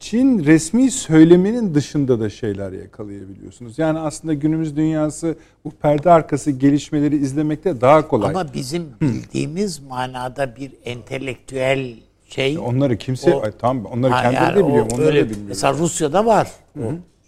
Çin 0.00 0.44
resmi 0.44 0.90
söyleminin 0.90 1.74
dışında 1.74 2.20
da 2.20 2.30
şeyler 2.30 2.72
yakalayabiliyorsunuz. 2.72 3.78
Yani 3.78 3.98
aslında 3.98 4.34
günümüz 4.34 4.76
dünyası 4.76 5.36
bu 5.64 5.70
perde 5.70 6.10
arkası 6.10 6.50
gelişmeleri 6.50 7.16
izlemekte 7.16 7.80
daha 7.80 8.08
kolay. 8.08 8.30
Ama 8.30 8.54
bizim 8.54 8.86
bildiğimiz 9.00 9.78
manada 9.78 10.56
bir 10.56 10.72
entelektüel 10.84 11.94
şey. 12.28 12.58
onları 12.58 12.96
kimse 12.98 13.34
O- 13.34 13.42
ay, 13.42 13.52
tamam 13.58 13.84
onları 13.92 14.12
Ha, 14.12 14.22
kendileri 14.22 14.44
yani 14.44 14.56
de 14.64 14.68
biliyor, 14.68 14.86
onları 14.92 15.06
öyle- 15.06 15.24
da 15.24 15.30
bilmiyor. 15.30 15.48
Mesela 15.48 15.74
Rusya'da 15.78 16.26
var 16.26 16.50
o 16.78 16.82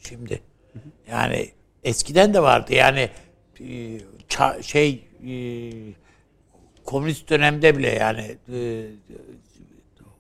şimdi. 0.09 0.41
Yani 1.11 1.49
eskiden 1.85 2.35
de 2.35 2.43
vardı. 2.43 2.75
Yani 2.75 3.09
e, 3.61 3.99
şey 4.63 5.05
e, 5.27 5.33
komünist 6.85 7.31
dönemde 7.31 7.79
bile 7.79 7.89
yani 7.89 8.37
e, 8.53 8.87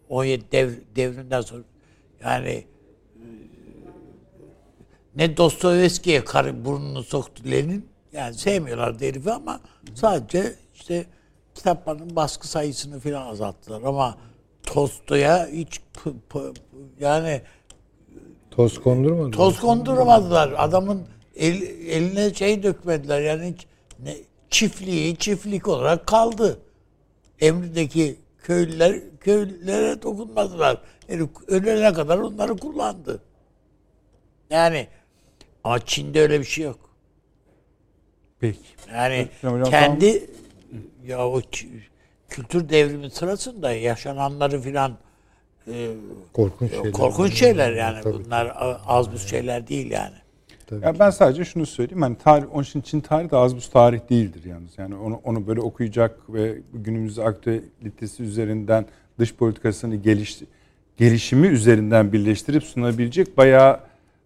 17 0.09 0.45
dev, 0.53 0.70
devrinden 0.97 1.41
sonra 1.41 1.62
yani 2.23 2.49
e, 2.49 2.65
ne 5.16 5.36
Dostoyevski'ye 5.36 6.24
karı 6.24 6.65
burnunu 6.65 7.03
soktu 7.03 7.43
Lenin. 7.51 7.89
Yani 8.12 8.35
sevmiyorlardı 8.35 9.05
herifi 9.05 9.32
ama 9.32 9.61
sadece 9.95 10.55
işte 10.74 11.07
kitapların 11.55 12.16
baskı 12.16 12.49
sayısını 12.49 13.01
filan 13.01 13.27
azalttılar 13.27 13.82
ama 13.82 14.19
Tolstoy'a 14.62 15.47
hiç 15.47 15.81
p- 16.05 16.11
p- 16.28 16.61
yani 17.01 17.41
Toz 18.51 18.81
kondurmadı. 18.81 19.31
toz 19.31 19.61
kondurmadılar. 19.61 20.55
Adamın 20.57 21.03
el, 21.36 21.62
eline 21.89 22.35
şey 22.35 22.62
dökmediler. 22.62 23.20
Yani 23.20 23.53
hiç 23.55 23.66
ne, 24.03 24.15
çiftliği 24.55 25.16
çiftlik 25.16 25.68
olarak 25.68 26.06
kaldı. 26.06 26.59
Emrindeki 27.40 28.16
köylüler 28.43 29.01
köylülere 29.20 30.02
dokunmadılar. 30.02 30.81
Herif 31.06 31.28
ölene 31.48 31.93
kadar 31.93 32.18
onları 32.18 32.56
kullandı. 32.56 33.22
Yani 34.51 34.89
ama 35.64 35.78
Çin'de 35.78 36.20
öyle 36.20 36.40
bir 36.40 36.44
şey 36.44 36.64
yok. 36.64 36.78
Peki. 38.40 38.59
Yani 38.93 39.28
hocam, 39.43 39.70
kendi 39.70 40.31
ya 41.06 41.28
o 41.28 41.40
kültür 42.28 42.68
devrimi 42.68 43.10
sırasında 43.10 43.72
yaşananları 43.72 44.60
filan 44.60 44.97
e, 45.66 45.90
Korkunç 46.32 46.70
şeyler. 46.70 46.93
korkunç 46.93 47.35
şeyler 47.35 47.72
yani. 47.72 48.02
Tabii. 48.02 48.24
Bunlar 48.24 48.52
az 48.86 49.12
buz 49.12 49.28
şeyler 49.28 49.68
değil 49.68 49.90
yani. 49.90 50.16
Tabii. 50.66 50.85
Ya 50.85 50.99
ben 50.99 51.11
sadece 51.11 51.45
şunu 51.45 51.66
söyleyeyim. 51.66 52.03
Hani 52.03 52.16
tarih, 52.24 52.45
onun 52.55 52.62
için 52.62 52.81
Çin 52.81 53.01
tarihi 53.01 53.31
de 53.31 53.36
az 53.36 53.57
buz 53.57 53.69
tarih 53.69 54.01
değildir 54.11 54.41
yalnız. 54.45 54.78
Yani 54.78 54.95
onu, 54.95 55.20
onu 55.24 55.47
böyle 55.47 55.61
okuyacak 55.61 56.19
ve 56.28 56.55
günümüz 56.74 57.19
aktüelitesi 57.19 58.23
üzerinden 58.23 58.86
dış 59.19 59.35
politikasını 59.35 59.97
geliş, 59.97 60.39
gelişimi 60.97 61.47
üzerinden 61.47 62.12
birleştirip 62.12 62.62
sunabilecek 62.65 63.36
bayağı 63.39 63.81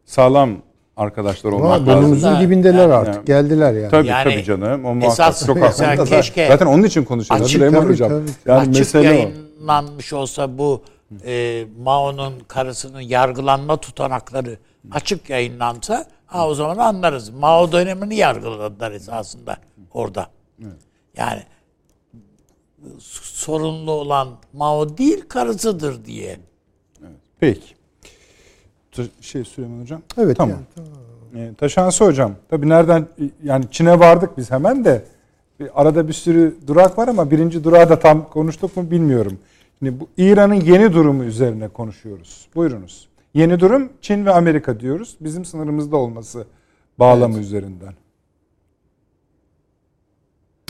sağlam 0.04 0.50
arkadaşlar 0.96 1.52
olmak 1.52 1.70
lazım. 1.70 1.86
burnumuzun 1.86 2.40
dibindeler 2.40 2.78
yani- 2.78 2.94
artık. 2.94 3.26
Geldiler 3.26 3.72
yani. 3.72 3.90
Tabii 3.90 4.08
Yani 4.08 4.24
tabii 4.24 4.44
canım. 4.44 4.84
O 4.84 4.94
muhakkak 4.94 5.12
esas 5.12 5.46
çok 5.46 5.56
mesela 5.60 5.90
aslında 5.90 6.04
keşke 6.16 6.48
zaten 6.48 6.66
onun 6.66 6.82
için 6.82 7.04
konuşuyoruz 7.04 7.46
açık- 7.46 7.56
Süleyman 7.56 7.80
tabii, 7.82 7.92
Hocam. 7.92 8.08
tabii. 8.08 8.30
Yani 8.46 8.60
açık 8.60 8.74
mesele 8.74 9.08
o. 9.10 9.12
yayınlanmış 9.12 10.12
olsa 10.12 10.58
bu 10.58 10.82
e, 11.26 11.64
Mao'nun 11.82 12.32
karısının 12.48 13.00
yargılanma 13.00 13.76
tutanakları 13.76 14.58
açık 14.90 15.30
yayınlansa 15.30 16.06
ha 16.28 16.48
o 16.48 16.54
zaman 16.54 16.76
anlarız. 16.78 17.30
Mao 17.30 17.72
dönemini 17.72 18.16
yargıladılar 18.16 18.92
esasında 18.92 19.56
orada. 19.92 20.26
Yani 21.16 21.42
sorunlu 23.00 23.90
olan 23.90 24.28
Mao 24.52 24.98
değil 24.98 25.24
karısıdır 25.28 26.04
diye. 26.04 26.40
Peki. 27.40 27.78
Şey 29.20 29.44
Süleyman 29.44 29.80
Hocam. 29.80 30.02
Evet. 30.18 30.36
Tamam. 30.36 30.58
yani. 31.34 31.46
E, 31.48 31.54
Taşansı 31.54 32.04
hocam. 32.04 32.34
Tabii 32.50 32.68
nereden 32.68 33.06
yani 33.44 33.64
Çin'e 33.70 33.98
vardık 33.98 34.38
biz 34.38 34.50
hemen 34.50 34.84
de 34.84 35.04
bir 35.60 35.80
arada 35.80 36.08
bir 36.08 36.12
sürü 36.12 36.56
durak 36.66 36.98
var 36.98 37.08
ama 37.08 37.30
birinci 37.30 37.64
durağı 37.64 37.88
da 37.90 37.98
tam 37.98 38.28
konuştuk 38.28 38.76
mu 38.76 38.90
bilmiyorum. 38.90 39.38
Şimdi 39.78 40.00
bu 40.00 40.08
İran'ın 40.16 40.54
yeni 40.54 40.92
durumu 40.92 41.24
üzerine 41.24 41.68
konuşuyoruz. 41.68 42.48
Buyurunuz. 42.54 43.08
Yeni 43.34 43.60
durum 43.60 43.92
Çin 44.00 44.26
ve 44.26 44.32
Amerika 44.32 44.80
diyoruz. 44.80 45.16
Bizim 45.20 45.44
sınırımızda 45.44 45.96
olması 45.96 46.46
bağlamı 46.98 47.38
üzerinden. 47.38 47.94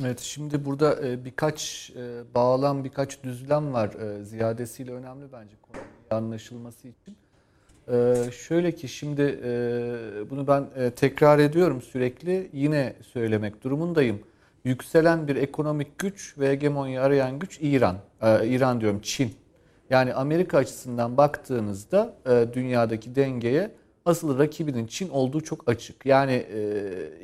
Evet 0.03 0.21
şimdi 0.21 0.65
burada 0.65 1.09
e, 1.09 1.25
birkaç 1.25 1.91
e, 1.97 2.35
bağlam, 2.35 2.85
birkaç 2.85 3.23
düzlem 3.23 3.73
var. 3.73 3.89
E, 3.89 4.25
ziyadesiyle 4.25 4.93
önemli 4.93 5.33
bence 5.33 5.57
konunun 5.63 5.87
anlaşılması 6.11 6.89
için. 6.89 7.17
Şöyle 8.31 8.73
ki 8.73 8.89
şimdi 8.89 9.23
bunu 10.31 10.47
ben 10.47 10.67
tekrar 10.97 11.39
ediyorum 11.39 11.83
sürekli 11.83 12.51
yine 12.53 12.97
söylemek 13.13 13.65
durumundayım. 13.65 14.21
Yükselen 14.65 15.29
bir 15.29 15.37
ekonomik 15.37 15.99
güç 15.99 16.39
ve 16.39 16.51
hegemonya 16.51 17.03
arayan 17.03 17.39
güç 17.39 17.59
İran. 17.63 17.97
İran 18.45 18.81
diyorum 18.81 19.01
Çin. 19.03 19.35
Yani 19.91 20.15
Amerika 20.15 20.59
açısından 20.59 21.17
baktığınızda 21.17 22.15
dünyadaki 22.53 23.15
dengeye 23.15 23.71
asıl 24.05 24.39
rakibinin 24.39 24.87
Çin 24.87 25.09
olduğu 25.09 25.41
çok 25.41 25.69
açık. 25.69 26.07
Yani 26.07 26.47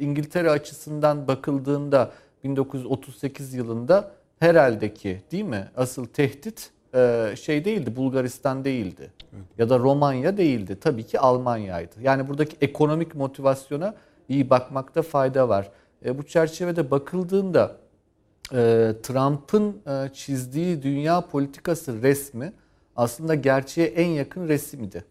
İngiltere 0.01 0.51
açısından 0.51 1.28
bakıldığında 1.28 2.12
1938 2.45 3.55
yılında 3.55 4.11
herhalde 4.39 4.95
ki 4.95 5.23
değil 5.32 5.45
mi? 5.45 5.69
Asıl 5.77 6.07
tehdit 6.07 6.70
e, 6.95 7.35
şey 7.41 7.65
değildi, 7.65 7.97
Bulgaristan 7.97 8.65
değildi. 8.65 9.11
Evet. 9.32 9.45
Ya 9.59 9.69
da 9.70 9.78
Romanya 9.78 10.36
değildi. 10.36 10.78
Tabii 10.81 11.03
ki 11.07 11.20
Almanya'ydı. 11.20 11.95
Yani 12.03 12.28
buradaki 12.28 12.57
ekonomik 12.61 13.15
motivasyona 13.15 13.95
iyi 14.28 14.51
bakmakta 14.51 15.03
fayda 15.03 15.49
var. 15.49 15.70
E, 16.05 16.19
bu 16.19 16.23
çerçevede 16.23 16.91
bakıldığında 16.91 17.65
e, 17.66 17.84
Trump'ın 19.03 19.83
çizdiği 20.12 20.83
dünya 20.83 21.21
politikası 21.21 22.03
resmi 22.03 22.53
aslında 22.97 23.35
gerçeğe 23.35 23.87
en 23.87 24.09
yakın 24.09 24.49
resmiydi. 24.49 25.05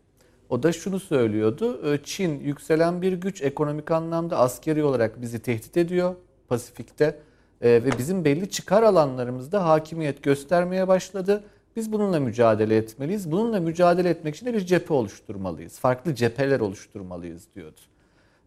O 0.49 0.63
da 0.63 0.71
şunu 0.71 0.99
söylüyordu. 0.99 1.97
Çin 2.03 2.39
yükselen 2.39 3.01
bir 3.01 3.13
güç 3.13 3.41
ekonomik 3.41 3.91
anlamda 3.91 4.37
askeri 4.37 4.83
olarak 4.83 5.21
bizi 5.21 5.39
tehdit 5.39 5.77
ediyor. 5.77 6.15
Pasifik'te 6.47 7.19
e, 7.61 7.69
ve 7.69 7.97
bizim 7.97 8.25
belli 8.25 8.49
çıkar 8.49 8.83
alanlarımızda 8.83 9.65
hakimiyet 9.65 10.23
göstermeye 10.23 10.87
başladı. 10.87 11.43
Biz 11.75 11.91
bununla 11.91 12.19
mücadele 12.19 12.77
etmeliyiz. 12.77 13.31
Bununla 13.31 13.59
mücadele 13.59 14.09
etmek 14.09 14.35
için 14.35 14.45
de 14.45 14.53
bir 14.53 14.65
cephe 14.65 14.93
oluşturmalıyız. 14.93 15.79
Farklı 15.79 16.15
cepheler 16.15 16.59
oluşturmalıyız 16.59 17.47
diyordu. 17.55 17.79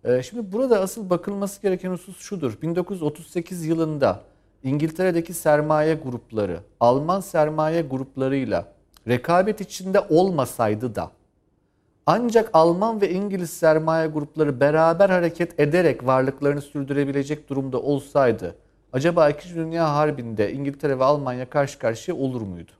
E, 0.04 0.22
şimdi 0.22 0.52
burada 0.52 0.80
asıl 0.80 1.10
bakılması 1.10 1.62
gereken 1.62 1.90
husus 1.90 2.18
şudur. 2.18 2.58
1938 2.62 3.66
yılında 3.66 4.22
İngiltere'deki 4.62 5.34
sermaye 5.34 5.94
grupları, 5.94 6.60
Alman 6.80 7.20
sermaye 7.20 7.82
gruplarıyla 7.82 8.72
rekabet 9.08 9.60
içinde 9.60 10.00
olmasaydı 10.00 10.94
da 10.94 11.10
ancak 12.06 12.50
Alman 12.52 13.00
ve 13.00 13.10
İngiliz 13.10 13.50
sermaye 13.50 14.06
grupları 14.06 14.60
beraber 14.60 15.10
hareket 15.10 15.60
ederek 15.60 16.06
varlıklarını 16.06 16.60
sürdürebilecek 16.60 17.48
durumda 17.48 17.80
olsaydı 17.82 18.54
acaba 18.92 19.30
2. 19.30 19.54
Dünya 19.54 19.94
Harbi'nde 19.94 20.52
İngiltere 20.52 20.98
ve 20.98 21.04
Almanya 21.04 21.50
karşı 21.50 21.78
karşıya 21.78 22.16
olur 22.16 22.40
muydu? 22.40 22.72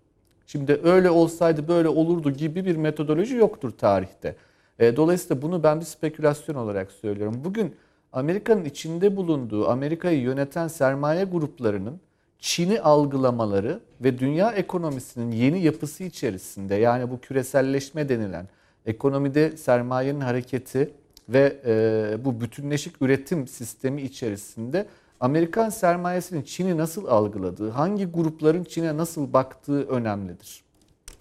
Şimdi 0.46 0.80
öyle 0.84 1.10
olsaydı 1.10 1.68
böyle 1.68 1.88
olurdu 1.88 2.30
gibi 2.30 2.64
bir 2.64 2.76
metodoloji 2.76 3.36
yoktur 3.36 3.70
tarihte. 3.70 4.36
E, 4.78 4.96
dolayısıyla 4.96 5.42
bunu 5.42 5.62
ben 5.62 5.80
bir 5.80 5.84
spekülasyon 5.84 6.56
olarak 6.56 6.92
söylüyorum. 6.92 7.40
Bugün 7.44 7.74
Amerika'nın 8.16 8.64
içinde 8.64 9.16
bulunduğu, 9.16 9.68
Amerika'yı 9.68 10.20
yöneten 10.20 10.68
sermaye 10.68 11.24
gruplarının 11.24 12.00
Çin'i 12.38 12.80
algılamaları 12.80 13.80
ve 14.00 14.18
dünya 14.18 14.52
ekonomisinin 14.52 15.30
yeni 15.30 15.62
yapısı 15.62 16.04
içerisinde 16.04 16.74
yani 16.74 17.10
bu 17.10 17.20
küreselleşme 17.20 18.08
denilen 18.08 18.48
ekonomide 18.86 19.56
sermayenin 19.56 20.20
hareketi 20.20 20.90
ve 21.28 21.56
e, 21.66 22.24
bu 22.24 22.40
bütünleşik 22.40 23.02
üretim 23.02 23.48
sistemi 23.48 24.02
içerisinde 24.02 24.86
Amerikan 25.20 25.68
sermayesinin 25.68 26.42
Çin'i 26.42 26.76
nasıl 26.76 27.06
algıladığı, 27.06 27.70
hangi 27.70 28.04
grupların 28.04 28.64
Çin'e 28.64 28.96
nasıl 28.96 29.32
baktığı 29.32 29.82
önemlidir. 29.82 30.64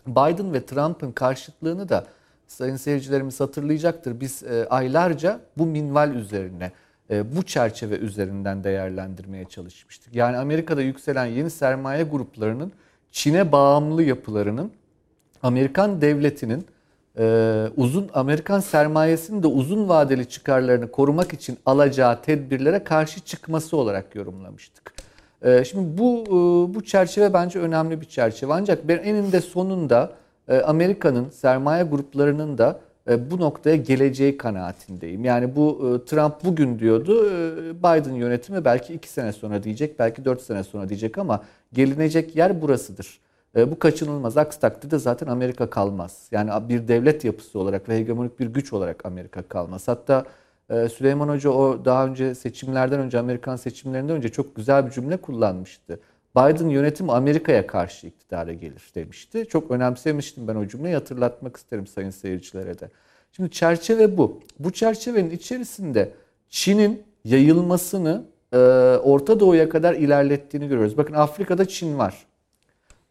Biden 0.07 0.53
ve 0.53 0.65
Trump'ın 0.65 1.11
karşıtlığını 1.11 1.89
da 1.89 2.05
sayın 2.47 2.75
seyircilerimiz 2.75 3.39
hatırlayacaktır. 3.39 4.19
Biz 4.19 4.43
e, 4.43 4.67
aylarca 4.69 5.39
bu 5.57 5.65
minval 5.65 6.15
üzerine, 6.15 6.71
bu 7.09 7.43
çerçeve 7.43 7.95
üzerinden 7.97 8.63
değerlendirmeye 8.63 9.45
çalışmıştık. 9.45 10.15
Yani 10.15 10.37
Amerika'da 10.37 10.81
yükselen 10.81 11.25
yeni 11.25 11.49
sermaye 11.49 12.03
gruplarının 12.03 12.71
Çin'e 13.11 13.51
bağımlı 13.51 14.03
yapılarının 14.03 14.71
Amerikan 15.43 16.01
devletinin 16.01 16.65
e, 17.17 17.67
uzun 17.77 18.09
Amerikan 18.13 18.59
sermayesinin 18.59 19.43
de 19.43 19.47
uzun 19.47 19.89
vadeli 19.89 20.29
çıkarlarını 20.29 20.91
korumak 20.91 21.33
için 21.33 21.57
alacağı 21.65 22.21
tedbirlere 22.21 22.83
karşı 22.83 23.19
çıkması 23.19 23.77
olarak 23.77 24.15
yorumlamıştık. 24.15 24.93
E, 25.41 25.65
şimdi 25.65 25.97
bu 25.97 26.23
e, 26.27 26.31
bu 26.75 26.83
çerçeve 26.83 27.33
bence 27.33 27.59
önemli 27.59 28.01
bir 28.01 28.05
çerçeve. 28.05 28.53
Ancak 28.53 28.79
eninde 28.89 29.41
sonunda 29.41 30.11
e, 30.47 30.57
Amerika'nın 30.57 31.29
sermaye 31.29 31.83
gruplarının 31.83 32.57
da 32.57 32.69
e, 32.69 32.79
bu 33.07 33.39
noktaya 33.39 33.75
geleceği 33.75 34.37
kanaatindeyim. 34.37 35.25
Yani 35.25 35.55
bu 35.55 35.99
e, 36.03 36.05
Trump 36.05 36.43
bugün 36.43 36.79
diyordu, 36.79 37.29
e, 37.29 37.79
Biden 37.79 38.13
yönetimi 38.13 38.65
belki 38.65 38.93
iki 38.93 39.09
sene 39.09 39.33
sonra 39.33 39.63
diyecek, 39.63 39.99
belki 39.99 40.25
dört 40.25 40.41
sene 40.41 40.63
sonra 40.63 40.89
diyecek 40.89 41.17
ama 41.17 41.43
gelinecek 41.73 42.35
yer 42.35 42.61
burasıdır. 42.61 43.19
E, 43.55 43.71
bu 43.71 43.79
kaçınılmaz. 43.79 44.37
Aksi 44.37 44.59
takdirde 44.59 44.97
zaten 44.99 45.27
Amerika 45.27 45.69
kalmaz. 45.69 46.27
Yani 46.31 46.69
bir 46.69 46.87
devlet 46.87 47.25
yapısı 47.25 47.59
olarak 47.59 47.89
ve 47.89 47.97
hegemonik 47.97 48.39
bir 48.39 48.47
güç 48.47 48.73
olarak 48.73 49.05
Amerika 49.05 49.41
kalmaz. 49.41 49.87
Hatta 49.87 50.25
e, 50.69 50.89
Süleyman 50.89 51.29
Hoca 51.29 51.49
o 51.49 51.85
daha 51.85 52.05
önce 52.05 52.35
seçimlerden 52.35 52.99
önce 52.99 53.19
Amerikan 53.19 53.55
seçimlerinden 53.55 54.15
önce 54.15 54.29
çok 54.29 54.55
güzel 54.55 54.85
bir 54.85 54.91
cümle 54.91 55.17
kullanmıştı. 55.17 55.99
Biden 56.35 56.69
yönetimi 56.69 57.11
Amerika'ya 57.11 57.67
karşı 57.67 58.07
iktidara 58.07 58.53
gelir 58.53 58.91
demişti. 58.95 59.45
Çok 59.49 59.71
önemsemiştim 59.71 60.47
ben 60.47 60.55
o 60.55 60.67
cümleyi 60.67 60.95
hatırlatmak 60.95 61.57
isterim 61.57 61.87
sayın 61.87 62.09
seyircilere 62.09 62.79
de. 62.79 62.89
Şimdi 63.31 63.51
çerçeve 63.51 64.17
bu. 64.17 64.39
Bu 64.59 64.71
çerçevenin 64.71 65.29
içerisinde 65.29 66.11
Çin'in 66.49 67.03
yayılmasını 67.23 68.25
e, 68.53 68.57
Orta 69.03 69.39
Doğu'ya 69.39 69.69
kadar 69.69 69.93
ilerlettiğini 69.93 70.67
görüyoruz. 70.67 70.97
Bakın 70.97 71.13
Afrika'da 71.13 71.67
Çin 71.67 71.97
var. 71.97 72.25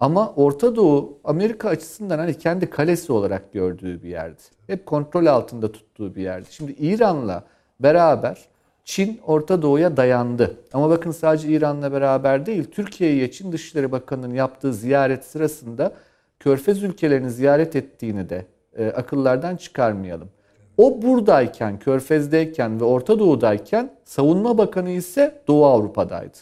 Ama 0.01 0.33
Orta 0.37 0.77
Doğu 0.77 1.19
Amerika 1.25 1.69
açısından 1.69 2.19
hani 2.19 2.39
kendi 2.39 2.71
kalesi 2.71 3.13
olarak 3.13 3.53
gördüğü 3.53 4.03
bir 4.03 4.09
yerdi. 4.09 4.43
Hep 4.67 4.87
kontrol 4.87 5.27
altında 5.27 5.73
tuttuğu 5.73 6.15
bir 6.15 6.23
yerdi. 6.23 6.47
Şimdi 6.51 6.73
İran'la 6.73 7.45
beraber 7.81 8.45
Çin 8.85 9.21
Orta 9.27 9.63
Doğu'ya 9.63 9.97
dayandı. 9.97 10.57
Ama 10.73 10.91
bakın 10.91 11.11
sadece 11.11 11.49
İran'la 11.49 11.93
beraber 11.93 12.47
değil, 12.47 12.65
Türkiye'ye 12.65 13.31
Çin 13.31 13.53
Dışişleri 13.53 13.93
Bakanı'nın 13.93 14.35
yaptığı 14.35 14.75
ziyaret 14.75 15.25
sırasında 15.25 15.93
Körfez 16.41 16.83
ülkelerini 16.83 17.31
ziyaret 17.31 17.77
ettiğini 17.77 18.29
de 18.29 18.47
e, 18.77 18.87
akıllardan 18.87 19.57
çıkarmayalım. 19.57 20.29
O 20.77 21.03
buradayken, 21.03 21.79
Körfez'deyken 21.79 22.81
ve 22.81 22.85
Orta 22.85 23.19
Doğu'dayken 23.19 23.91
Savunma 24.05 24.59
Bakanı 24.59 24.91
ise 24.91 25.43
Doğu 25.49 25.65
Avrupa'daydı. 25.65 26.39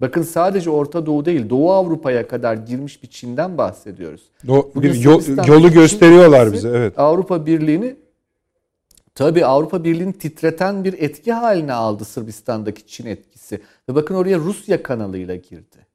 Bakın 0.00 0.22
sadece 0.22 0.70
Orta 0.70 1.06
Doğu 1.06 1.24
değil 1.24 1.50
Doğu 1.50 1.72
Avrupa'ya 1.72 2.28
kadar 2.28 2.54
girmiş 2.54 3.02
bir 3.02 3.08
Çin'den 3.08 3.58
bahsediyoruz. 3.58 4.22
Do 4.46 4.70
bir 4.74 4.94
yol, 4.94 5.22
yolu 5.46 5.72
gösteriyorlar 5.72 6.44
Çin 6.44 6.52
bize 6.52 6.68
evet. 6.68 6.98
Avrupa 6.98 7.46
Birliği'ni 7.46 7.96
tabi 9.14 9.46
Avrupa 9.46 9.84
Birliği'ni 9.84 10.12
titreten 10.12 10.84
bir 10.84 10.92
etki 10.92 11.32
haline 11.32 11.72
aldı 11.72 12.04
Sırbistan'daki 12.04 12.86
Çin 12.86 13.06
etkisi. 13.06 13.60
Ve 13.88 13.94
bakın 13.94 14.14
oraya 14.14 14.38
Rusya 14.38 14.82
kanalıyla 14.82 15.36
girdi. 15.36 15.86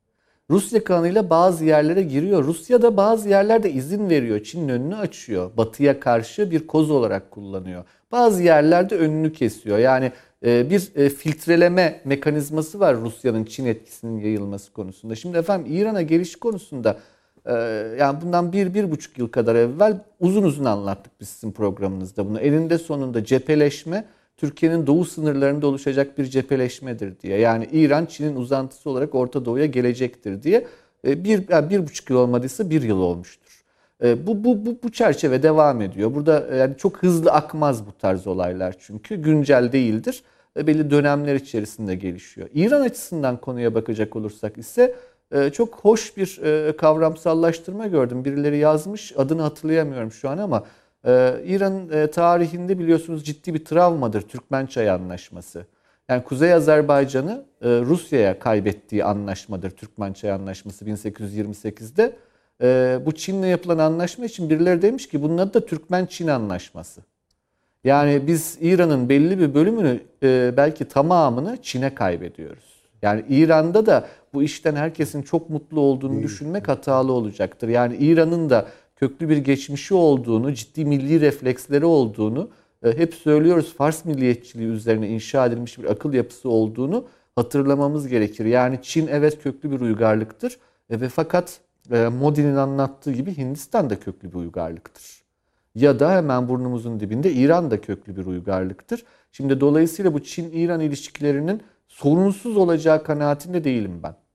Rusya 0.49 0.83
kanalıyla 0.83 1.29
bazı 1.29 1.65
yerlere 1.65 2.03
giriyor. 2.03 2.43
Rusya 2.43 2.81
da 2.81 2.97
bazı 2.97 3.29
yerlerde 3.29 3.71
izin 3.71 4.09
veriyor. 4.09 4.43
Çin'in 4.43 4.69
önünü 4.69 4.95
açıyor. 4.95 5.51
Batıya 5.57 5.99
karşı 5.99 6.51
bir 6.51 6.67
koz 6.67 6.91
olarak 6.91 7.31
kullanıyor. 7.31 7.83
Bazı 8.11 8.43
yerlerde 8.43 8.97
önünü 8.97 9.33
kesiyor. 9.33 9.77
Yani 9.77 10.11
e, 10.45 10.69
bir 10.69 10.91
e, 10.95 11.09
filtreleme 11.09 12.01
mekanizması 12.05 12.79
var 12.79 12.95
Rusya'nın 12.95 13.43
Çin 13.43 13.65
etkisinin 13.65 14.19
yayılması 14.19 14.73
konusunda. 14.73 15.15
Şimdi 15.15 15.37
efendim 15.37 15.73
İran'a 15.75 16.01
geliş 16.01 16.35
konusunda 16.35 16.97
yani 17.99 18.21
bundan 18.21 18.53
bir, 18.53 18.73
bir 18.73 18.91
buçuk 18.91 19.17
yıl 19.17 19.27
kadar 19.27 19.55
evvel 19.55 19.99
uzun 20.19 20.43
uzun 20.43 20.65
anlattık 20.65 21.13
biz 21.19 21.29
sizin 21.29 21.51
programınızda 21.51 22.29
bunu. 22.29 22.39
Elinde 22.39 22.77
sonunda 22.77 23.25
cepheleşme 23.25 24.05
Türkiye'nin 24.37 24.87
doğu 24.87 25.05
sınırlarında 25.05 25.67
oluşacak 25.67 26.17
bir 26.17 26.25
cepheleşmedir 26.25 27.19
diye. 27.19 27.39
Yani 27.39 27.67
İran 27.71 28.05
Çin'in 28.05 28.35
uzantısı 28.35 28.89
olarak 28.89 29.15
Orta 29.15 29.45
Doğu'ya 29.45 29.65
gelecektir 29.65 30.43
diye 30.43 30.67
bir, 31.05 31.49
yani 31.49 31.69
bir 31.69 31.87
buçuk 31.87 32.09
yıl 32.09 32.17
olmadıysa 32.17 32.69
bir 32.69 32.81
yıl 32.81 32.99
olmuştur. 32.99 33.63
Bu, 34.03 34.43
bu, 34.43 34.65
bu, 34.65 34.77
bu 34.83 34.91
çerçeve 34.91 35.43
devam 35.43 35.81
ediyor. 35.81 36.15
Burada 36.15 36.55
yani 36.55 36.77
çok 36.77 37.03
hızlı 37.03 37.31
akmaz 37.31 37.85
bu 37.87 37.91
tarz 37.91 38.27
olaylar 38.27 38.75
çünkü 38.79 39.15
güncel 39.15 39.71
değildir. 39.71 40.23
Belli 40.57 40.91
dönemler 40.91 41.35
içerisinde 41.35 41.95
gelişiyor. 41.95 42.49
İran 42.53 42.81
açısından 42.81 43.41
konuya 43.41 43.75
bakacak 43.75 44.15
olursak 44.15 44.57
ise 44.57 44.95
çok 45.53 45.75
hoş 45.75 46.17
bir 46.17 46.39
kavramsallaştırma 46.77 47.87
gördüm. 47.87 48.25
Birileri 48.25 48.57
yazmış 48.57 49.13
adını 49.17 49.41
hatırlayamıyorum 49.41 50.11
şu 50.11 50.29
an 50.29 50.37
ama 50.37 50.63
İran 51.45 51.89
tarihinde 52.11 52.79
biliyorsunuz 52.79 53.25
ciddi 53.25 53.53
bir 53.53 53.65
travmadır 53.65 54.21
Türkmen 54.21 54.65
Çay 54.65 54.89
Anlaşması. 54.89 55.65
Yani 56.09 56.23
Kuzey 56.23 56.53
Azerbaycan'ı 56.53 57.45
e, 57.61 57.67
Rusya'ya 57.69 58.39
kaybettiği 58.39 59.03
anlaşmadır. 59.03 59.69
Türkmençay 59.69 60.31
Anlaşması 60.31 60.85
1828'de. 60.85 62.15
E, 62.61 62.99
bu 63.05 63.11
Çin'le 63.11 63.43
yapılan 63.43 63.77
anlaşma 63.77 64.25
için 64.25 64.49
birileri 64.49 64.81
demiş 64.81 65.09
ki 65.09 65.21
bunun 65.21 65.37
adı 65.37 65.53
da 65.53 65.65
Türkmen-Çin 65.65 66.27
Anlaşması. 66.27 67.01
Yani 67.83 68.27
biz 68.27 68.57
İran'ın 68.61 69.09
belli 69.09 69.39
bir 69.39 69.53
bölümünü 69.53 69.99
e, 70.23 70.53
belki 70.57 70.85
tamamını 70.85 71.57
Çin'e 71.61 71.95
kaybediyoruz. 71.95 72.77
Yani 73.01 73.23
İran'da 73.29 73.85
da 73.85 74.07
bu 74.37 74.43
işten 74.43 74.75
herkesin 74.75 75.21
çok 75.21 75.49
mutlu 75.49 75.79
olduğunu 75.79 76.23
düşünmek 76.23 76.67
hatalı 76.67 77.11
olacaktır. 77.11 77.67
Yani 77.67 77.95
İran'ın 77.95 78.49
da 78.49 78.67
köklü 78.95 79.29
bir 79.29 79.37
geçmişi 79.37 79.93
olduğunu, 79.93 80.53
ciddi 80.53 80.85
milli 80.85 81.21
refleksleri 81.21 81.85
olduğunu 81.85 82.49
e, 82.83 82.97
hep 82.97 83.13
söylüyoruz. 83.13 83.73
Fars 83.77 84.05
milliyetçiliği 84.05 84.69
üzerine 84.69 85.09
inşa 85.09 85.45
edilmiş 85.45 85.79
bir 85.79 85.83
akıl 85.83 86.13
yapısı 86.13 86.49
olduğunu 86.49 87.05
hatırlamamız 87.35 88.07
gerekir. 88.07 88.45
Yani 88.45 88.79
Çin 88.81 89.07
evet 89.07 89.43
köklü 89.43 89.71
bir 89.71 89.79
uygarlıktır 89.79 90.57
e, 90.89 91.01
ve 91.01 91.09
fakat 91.09 91.59
e, 91.91 92.07
Modi'nin 92.07 92.55
anlattığı 92.55 93.11
gibi 93.11 93.37
Hindistan 93.37 93.89
da 93.89 93.99
köklü 93.99 94.29
bir 94.29 94.35
uygarlıktır. 94.35 95.23
Ya 95.75 95.99
da 95.99 96.11
hemen 96.11 96.49
burnumuzun 96.49 96.99
dibinde 96.99 97.31
İran 97.31 97.71
da 97.71 97.81
köklü 97.81 98.15
bir 98.15 98.25
uygarlıktır. 98.25 99.03
Şimdi 99.31 99.59
dolayısıyla 99.59 100.13
bu 100.13 100.23
Çin-İran 100.23 100.79
ilişkilerinin 100.79 101.61
sorunsuz 101.87 102.57
olacağı 102.57 103.03
kanaatinde 103.03 103.63
değilim 103.63 103.99
ben. 104.03 104.26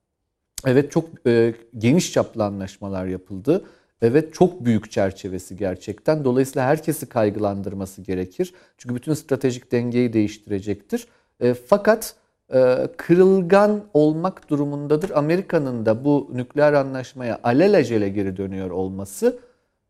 Evet 0.67 0.91
çok 0.91 1.05
e, 1.27 1.53
geniş 1.77 2.13
çaplı 2.13 2.43
anlaşmalar 2.43 3.05
yapıldı. 3.05 3.65
Evet 4.01 4.33
çok 4.33 4.65
büyük 4.65 4.91
çerçevesi 4.91 5.57
gerçekten. 5.57 6.25
Dolayısıyla 6.25 6.67
herkesi 6.67 7.05
kaygılandırması 7.05 8.01
gerekir. 8.01 8.53
Çünkü 8.77 8.95
bütün 8.95 9.13
stratejik 9.13 9.71
dengeyi 9.71 10.13
değiştirecektir. 10.13 11.07
E, 11.39 11.53
fakat 11.53 12.15
e, 12.53 12.87
kırılgan 12.97 13.83
olmak 13.93 14.49
durumundadır. 14.49 15.09
Amerika'nın 15.09 15.85
da 15.85 16.05
bu 16.05 16.29
nükleer 16.33 16.73
anlaşmaya 16.73 17.39
alelacele 17.43 18.09
geri 18.09 18.37
dönüyor 18.37 18.69
olması 18.71 19.39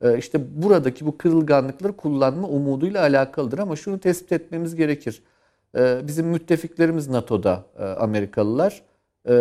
e, 0.02 0.18
işte 0.18 0.64
buradaki 0.64 1.06
bu 1.06 1.18
kırılganlıkları 1.18 1.94
kullanma 1.94 2.48
umuduyla 2.48 3.02
alakalıdır. 3.02 3.60
Ama 3.60 3.76
şunu 3.76 4.00
tespit 4.00 4.32
etmemiz 4.32 4.76
gerekir. 4.76 5.24
E, 5.78 6.08
bizim 6.08 6.28
müttefiklerimiz 6.28 7.08
NATO'da 7.08 7.66
e, 7.80 7.84
Amerikalılar. 7.84 8.82
E, 9.30 9.34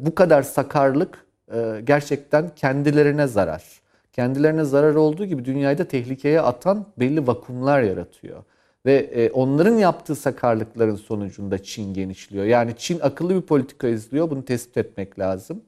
bu 0.00 0.14
kadar 0.14 0.42
sakarlık 0.42 1.26
e, 1.54 1.80
gerçekten 1.84 2.50
kendilerine 2.56 3.26
zarar. 3.26 3.64
Kendilerine 4.12 4.64
zarar 4.64 4.94
olduğu 4.94 5.24
gibi 5.24 5.44
dünyayı 5.44 5.76
tehlikeye 5.76 6.40
atan 6.40 6.86
belli 6.98 7.26
vakumlar 7.26 7.82
yaratıyor. 7.82 8.44
Ve 8.86 8.94
e, 8.94 9.30
onların 9.30 9.74
yaptığı 9.74 10.16
sakarlıkların 10.16 10.96
sonucunda 10.96 11.62
Çin 11.62 11.94
genişliyor. 11.94 12.44
Yani 12.44 12.74
Çin 12.76 13.00
akıllı 13.00 13.34
bir 13.34 13.40
politika 13.40 13.88
izliyor. 13.88 14.30
Bunu 14.30 14.44
tespit 14.44 14.76
etmek 14.76 15.18
lazım. 15.18 15.62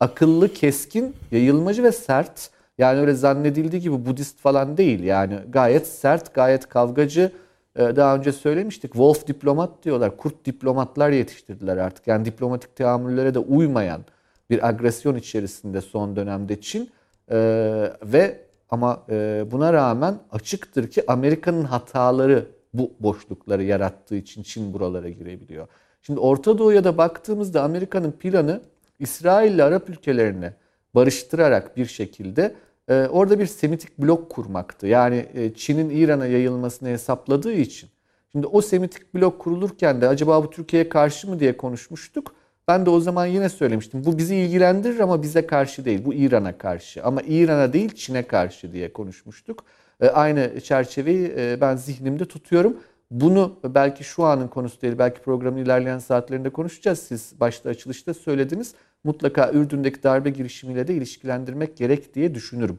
Akıllı, 0.00 0.52
keskin, 0.52 1.14
yayılmacı 1.32 1.82
ve 1.82 1.92
sert. 1.92 2.50
Yani 2.78 3.00
öyle 3.00 3.14
zannedildiği 3.14 3.82
gibi 3.82 4.06
Budist 4.06 4.38
falan 4.38 4.76
değil. 4.76 5.02
Yani 5.02 5.38
gayet 5.48 5.86
sert, 5.86 6.34
gayet 6.34 6.68
kavgacı. 6.68 7.32
Ee, 7.76 7.96
daha 7.96 8.16
önce 8.16 8.32
söylemiştik. 8.32 8.92
Wolf 8.92 9.26
diplomat 9.26 9.84
diyorlar. 9.84 10.16
Kurt 10.16 10.44
diplomatlar 10.44 11.10
yetiştirdiler 11.10 11.76
artık. 11.76 12.06
Yani 12.06 12.24
diplomatik 12.24 12.76
teamüllere 12.76 13.34
de 13.34 13.38
uymayan 13.38 14.04
bir 14.50 14.68
agresyon 14.68 15.14
içerisinde 15.14 15.80
son 15.80 16.16
dönemde 16.16 16.60
Çin. 16.60 16.90
Ee, 17.30 17.92
ve 18.02 18.40
ama 18.70 19.02
e, 19.10 19.44
buna 19.50 19.72
rağmen 19.72 20.18
açıktır 20.30 20.90
ki 20.90 21.04
Amerika'nın 21.06 21.64
hataları 21.64 22.46
bu 22.74 22.92
boşlukları 23.00 23.62
yarattığı 23.62 24.16
için 24.16 24.42
Çin 24.42 24.74
buralara 24.74 25.08
girebiliyor. 25.08 25.68
Şimdi 26.02 26.20
Orta 26.20 26.58
Doğu'ya 26.58 26.84
da 26.84 26.98
baktığımızda 26.98 27.62
Amerika'nın 27.62 28.12
planı 28.12 28.60
İsrail 28.98 29.54
ile 29.54 29.64
Arap 29.64 29.90
ülkelerini 29.90 30.52
barıştırarak 30.94 31.76
bir 31.76 31.86
şekilde 31.86 32.54
e, 32.92 33.08
orada 33.08 33.38
bir 33.38 33.46
Semitik 33.46 33.98
blok 33.98 34.30
kurmaktı. 34.30 34.86
Yani 34.86 35.26
e, 35.34 35.54
Çin'in 35.54 35.90
İran'a 35.90 36.26
yayılmasını 36.26 36.88
hesapladığı 36.88 37.52
için. 37.52 37.90
Şimdi 38.32 38.46
o 38.46 38.62
Semitik 38.62 39.14
blok 39.14 39.38
kurulurken 39.38 40.00
de 40.00 40.08
acaba 40.08 40.44
bu 40.44 40.50
Türkiye'ye 40.50 40.88
karşı 40.88 41.30
mı 41.30 41.40
diye 41.40 41.56
konuşmuştuk. 41.56 42.34
Ben 42.68 42.86
de 42.86 42.90
o 42.90 43.00
zaman 43.00 43.26
yine 43.26 43.48
söylemiştim. 43.48 44.04
Bu 44.04 44.18
bizi 44.18 44.36
ilgilendirir 44.36 45.00
ama 45.00 45.22
bize 45.22 45.46
karşı 45.46 45.84
değil. 45.84 46.04
Bu 46.04 46.14
İran'a 46.14 46.58
karşı. 46.58 47.04
Ama 47.04 47.22
İran'a 47.22 47.72
değil 47.72 47.94
Çin'e 47.94 48.22
karşı 48.22 48.72
diye 48.72 48.92
konuşmuştuk. 48.92 49.64
E, 50.00 50.08
aynı 50.08 50.60
çerçeveyi 50.60 51.34
e, 51.38 51.58
ben 51.60 51.76
zihnimde 51.76 52.24
tutuyorum. 52.24 52.76
Bunu 53.10 53.58
belki 53.64 54.04
şu 54.04 54.24
anın 54.24 54.48
konusu 54.48 54.82
değil, 54.82 54.98
belki 54.98 55.20
programın 55.20 55.56
ilerleyen 55.56 55.98
saatlerinde 55.98 56.50
konuşacağız. 56.50 56.98
Siz 56.98 57.40
başta 57.40 57.70
açılışta 57.70 58.14
söylediniz. 58.14 58.74
Mutlaka 59.04 59.50
Ürdün'deki 59.52 60.02
darbe 60.02 60.30
girişimiyle 60.30 60.88
de 60.88 60.94
ilişkilendirmek 60.94 61.76
gerek 61.76 62.14
diye 62.14 62.34
düşünürüm. 62.34 62.78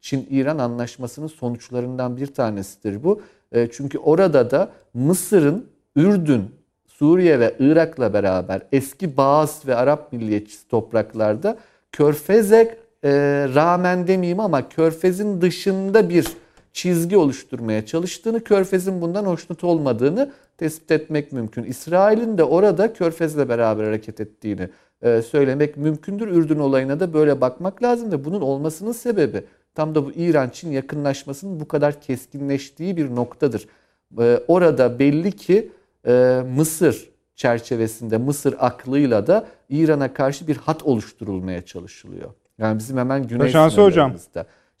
Çin-İran 0.00 0.58
anlaşmasının 0.58 1.26
sonuçlarından 1.26 2.16
bir 2.16 2.26
tanesidir 2.26 3.04
bu. 3.04 3.22
E, 3.52 3.68
çünkü 3.70 3.98
orada 3.98 4.50
da 4.50 4.70
Mısır'ın 4.94 5.66
Ürdün, 5.96 6.50
Suriye 6.86 7.40
ve 7.40 7.54
Irak'la 7.58 8.12
beraber 8.12 8.62
eski 8.72 9.16
Bağız 9.16 9.62
ve 9.66 9.74
Arap 9.74 10.12
milliyetçisi 10.12 10.68
topraklarda 10.68 11.58
Körfez'e 11.92 12.78
e, 13.04 13.10
rağmen 13.54 14.06
demeyeyim 14.06 14.40
ama 14.40 14.68
Körfez'in 14.68 15.40
dışında 15.40 16.08
bir 16.08 16.26
çizgi 16.72 17.16
oluşturmaya 17.16 17.86
çalıştığını, 17.86 18.44
Körfez'in 18.44 19.00
bundan 19.00 19.24
hoşnut 19.24 19.64
olmadığını 19.64 20.32
tespit 20.58 20.90
etmek 20.90 21.32
mümkün. 21.32 21.64
İsrail'in 21.64 22.38
de 22.38 22.44
orada 22.44 22.92
Körfez'le 22.92 23.48
beraber 23.48 23.84
hareket 23.84 24.20
ettiğini 24.20 24.68
söylemek 25.02 25.76
mümkündür. 25.76 26.28
Ürdün 26.28 26.58
olayına 26.58 27.00
da 27.00 27.12
böyle 27.12 27.40
bakmak 27.40 27.82
lazım 27.82 28.12
da 28.12 28.24
bunun 28.24 28.40
olmasının 28.40 28.92
sebebi 28.92 29.44
tam 29.74 29.94
da 29.94 30.06
bu 30.06 30.12
İran-Çin 30.12 30.70
yakınlaşmasının 30.70 31.60
bu 31.60 31.68
kadar 31.68 32.00
keskinleştiği 32.00 32.96
bir 32.96 33.14
noktadır. 33.14 33.66
E, 34.20 34.40
orada 34.48 34.98
belli 34.98 35.32
ki 35.32 35.72
e, 36.06 36.42
Mısır 36.56 37.10
çerçevesinde, 37.34 38.18
Mısır 38.18 38.54
aklıyla 38.58 39.26
da 39.26 39.46
İran'a 39.68 40.14
karşı 40.14 40.46
bir 40.46 40.56
hat 40.56 40.82
oluşturulmaya 40.82 41.62
çalışılıyor. 41.62 42.30
Yani 42.58 42.78
bizim 42.78 42.98
hemen 42.98 43.28
güney 43.28 43.46
hocam. 43.82 44.12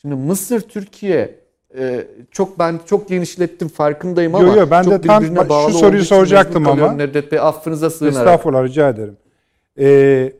Şimdi 0.02 0.14
Mısır, 0.14 0.60
Türkiye 0.60 1.44
ee, 1.78 2.06
çok 2.30 2.58
ben 2.58 2.80
çok 2.86 3.08
genişlettim 3.08 3.68
farkındayım 3.68 4.34
ama 4.34 4.48
yo, 4.48 4.56
yo, 4.56 4.70
ben 4.70 4.82
çok 4.82 4.92
de 4.92 5.00
tam 5.00 5.24
şu 5.70 5.78
soruyu 5.78 6.04
soracaktım 6.04 6.68
ama. 6.68 6.92
Nedret 6.92 7.32
Bey 7.32 7.38
affınıza 7.38 7.90
sığınarak. 7.90 8.16
Estağfurullah 8.16 8.64
rica 8.64 8.88
ederim. 8.88 9.16
Ee, 9.78 10.32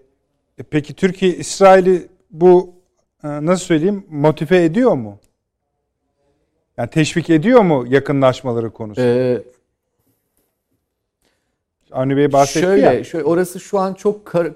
peki 0.71 0.95
Türkiye 0.95 1.35
İsrail'i 1.35 2.09
bu 2.31 2.75
e, 3.25 3.29
nasıl 3.29 3.65
söyleyeyim 3.65 4.07
motive 4.11 4.65
ediyor 4.65 4.93
mu? 4.93 5.19
Yani 6.77 6.91
teşvik 6.91 7.31
ediyor 7.31 7.61
mu 7.61 7.85
yakınlaşmaları 7.89 8.71
konusunda? 8.71 9.09
Ee, 9.09 9.43
Avni 11.93 12.17
Bey 12.17 12.33
bahsetti 12.33 12.61
şöyle, 12.61 12.87
ya. 12.87 13.05
Şöyle, 13.05 13.25
orası 13.25 13.61
şu 13.61 13.79
an 13.79 13.95
çok 13.95 14.25
kar, 14.25 14.53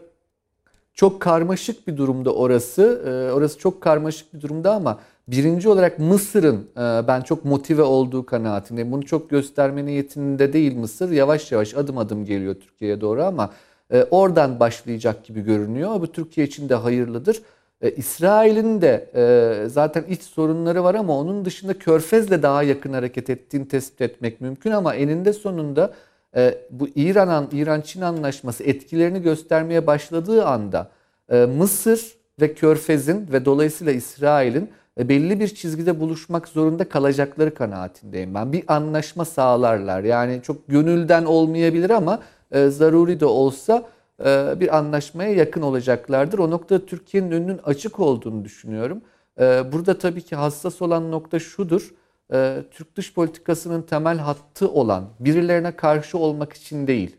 çok 0.94 1.20
karmaşık 1.20 1.88
bir 1.88 1.96
durumda 1.96 2.34
orası. 2.34 3.02
Ee, 3.06 3.32
orası 3.32 3.58
çok 3.58 3.80
karmaşık 3.80 4.34
bir 4.34 4.40
durumda 4.40 4.74
ama 4.74 5.00
birinci 5.28 5.68
olarak 5.68 5.98
Mısır'ın 5.98 6.66
e, 6.76 7.08
ben 7.08 7.20
çok 7.20 7.44
motive 7.44 7.82
olduğu 7.82 8.26
kanaatindeyim. 8.26 8.92
Bunu 8.92 9.02
çok 9.06 9.30
gösterme 9.30 9.86
niyetinde 9.86 10.52
değil 10.52 10.76
Mısır. 10.76 11.10
Yavaş 11.10 11.52
yavaş 11.52 11.74
adım 11.74 11.98
adım 11.98 12.24
geliyor 12.24 12.54
Türkiye'ye 12.54 13.00
doğru 13.00 13.22
ama 13.24 13.50
e, 13.92 14.04
oradan 14.10 14.60
başlayacak 14.60 15.24
gibi 15.24 15.40
görünüyor. 15.40 16.00
Bu 16.00 16.12
Türkiye 16.12 16.46
için 16.46 16.68
de 16.68 16.74
hayırlıdır. 16.74 17.42
E, 17.82 17.90
İsrail'in 17.90 18.80
de 18.80 19.10
e, 19.14 19.68
zaten 19.68 20.04
iç 20.08 20.22
sorunları 20.22 20.84
var 20.84 20.94
ama 20.94 21.18
onun 21.18 21.44
dışında 21.44 21.78
Körfez'le 21.78 22.42
daha 22.42 22.62
yakın 22.62 22.92
hareket 22.92 23.30
ettiğini 23.30 23.68
tespit 23.68 24.00
etmek 24.00 24.40
mümkün 24.40 24.70
ama 24.70 24.94
eninde 24.94 25.32
sonunda 25.32 25.94
e, 26.36 26.58
bu 26.70 26.88
İran 26.88 27.48
İran-Çin 27.52 28.00
anlaşması 28.00 28.64
etkilerini 28.64 29.22
göstermeye 29.22 29.86
başladığı 29.86 30.44
anda 30.44 30.90
e, 31.30 31.46
Mısır 31.46 32.16
ve 32.40 32.54
Körfez'in 32.54 33.28
ve 33.32 33.44
dolayısıyla 33.44 33.92
İsrail'in 33.92 34.70
e, 35.00 35.08
belli 35.08 35.40
bir 35.40 35.48
çizgide 35.48 36.00
buluşmak 36.00 36.48
zorunda 36.48 36.88
kalacakları 36.88 37.54
kanaatindeyim 37.54 38.34
ben. 38.34 38.52
Bir 38.52 38.64
anlaşma 38.68 39.24
sağlarlar. 39.24 40.02
Yani 40.02 40.40
çok 40.42 40.68
gönülden 40.68 41.24
olmayabilir 41.24 41.90
ama 41.90 42.20
e, 42.52 42.68
zaruri 42.68 43.20
de 43.20 43.26
olsa 43.26 43.88
e, 44.24 44.60
bir 44.60 44.76
anlaşmaya 44.76 45.32
yakın 45.32 45.62
olacaklardır. 45.62 46.38
O 46.38 46.50
noktada 46.50 46.86
Türkiye'nin 46.86 47.30
önünün 47.30 47.60
açık 47.64 48.00
olduğunu 48.00 48.44
düşünüyorum. 48.44 49.02
E, 49.40 49.72
burada 49.72 49.98
tabii 49.98 50.22
ki 50.22 50.36
hassas 50.36 50.82
olan 50.82 51.10
nokta 51.10 51.38
şudur. 51.38 51.94
E, 52.32 52.62
Türk 52.70 52.96
dış 52.96 53.14
politikasının 53.14 53.82
temel 53.82 54.18
hattı 54.18 54.68
olan 54.68 55.04
birilerine 55.20 55.76
karşı 55.76 56.18
olmak 56.18 56.52
için 56.52 56.86
değil. 56.86 57.16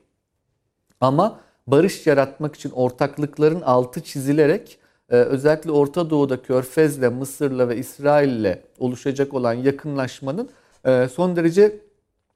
Ama 1.01 1.39
barış 1.68 2.07
yaratmak 2.07 2.56
için 2.56 2.72
ortaklıkların 2.72 3.61
altı 3.61 4.03
çizilerek 4.03 4.80
e, 5.10 5.15
özellikle 5.15 5.72
Orta 5.72 6.10
Doğu'da 6.10 6.41
Körfez'le, 6.41 7.11
Mısır'la 7.11 7.69
ve 7.69 7.77
İsrail'le 7.77 8.60
oluşacak 8.80 9.34
olan 9.34 9.53
yakınlaşmanın 9.53 10.49
e, 10.85 11.07
son 11.07 11.35
derece 11.35 11.89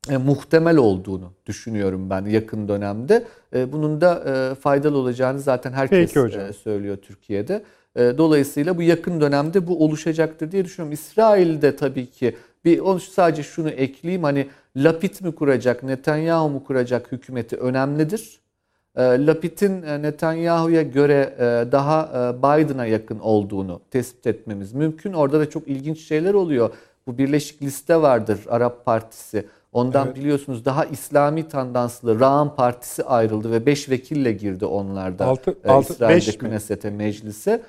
e, 0.09 0.17
muhtemel 0.17 0.77
olduğunu 0.77 1.31
düşünüyorum 1.45 2.09
ben 2.09 2.25
yakın 2.25 2.67
dönemde. 2.67 3.23
E, 3.55 3.71
bunun 3.71 4.01
da 4.01 4.23
e, 4.25 4.55
faydalı 4.55 4.97
olacağını 4.97 5.39
zaten 5.39 5.71
herkes 5.71 6.17
e, 6.17 6.53
söylüyor 6.53 6.97
Türkiye'de. 6.97 7.63
E, 7.95 8.13
dolayısıyla 8.17 8.77
bu 8.77 8.81
yakın 8.81 9.21
dönemde 9.21 9.67
bu 9.67 9.83
oluşacaktır 9.83 10.51
diye 10.51 10.65
düşünüyorum. 10.65 10.93
İsrail'de 10.93 11.75
tabii 11.75 12.05
ki 12.05 12.35
bir 12.65 12.79
onu 12.79 12.99
sadece 12.99 13.43
şunu 13.43 13.69
ekleyeyim 13.69 14.23
hani 14.23 14.47
Lapid 14.75 15.21
mi 15.21 15.35
kuracak, 15.35 15.83
Netanyahu 15.83 16.49
mu 16.49 16.63
kuracak 16.63 17.11
hükümeti 17.11 17.55
önemlidir. 17.55 18.39
E, 18.95 19.01
Lapid'in 19.01 19.81
Netanyahu'ya 19.81 20.81
göre 20.81 21.35
e, 21.37 21.71
daha 21.71 22.03
e, 22.03 22.37
Biden'a 22.37 22.85
yakın 22.85 23.19
olduğunu 23.19 23.81
tespit 23.91 24.27
etmemiz 24.27 24.73
mümkün. 24.73 25.13
Orada 25.13 25.39
da 25.39 25.49
çok 25.49 25.67
ilginç 25.67 25.99
şeyler 25.99 26.33
oluyor. 26.33 26.69
Bu 27.07 27.17
Birleşik 27.17 27.61
Liste 27.61 28.01
vardır 28.01 28.39
Arap 28.49 28.85
Partisi. 28.85 29.45
Ondan 29.73 30.05
Evet. 30.07 30.15
biliyorsunuz 30.15 30.65
daha 30.65 30.85
İslami 30.85 31.47
tandanslı 31.47 32.19
Ra'an 32.19 32.55
Partisi 32.55 33.03
ayrıldı 33.03 33.51
ve 33.51 33.65
5 33.65 33.89
vekille 33.89 34.31
girdi 34.31 34.65
onlarda. 34.65 35.25
Altı- 35.25 35.55
e, 35.63 35.69
altı- 35.69 35.93
İsrail'de 35.93 36.15
beş 36.15 36.27
mi? 36.41 36.49
Knesset'e, 36.49 36.89
meclise. 36.89 37.61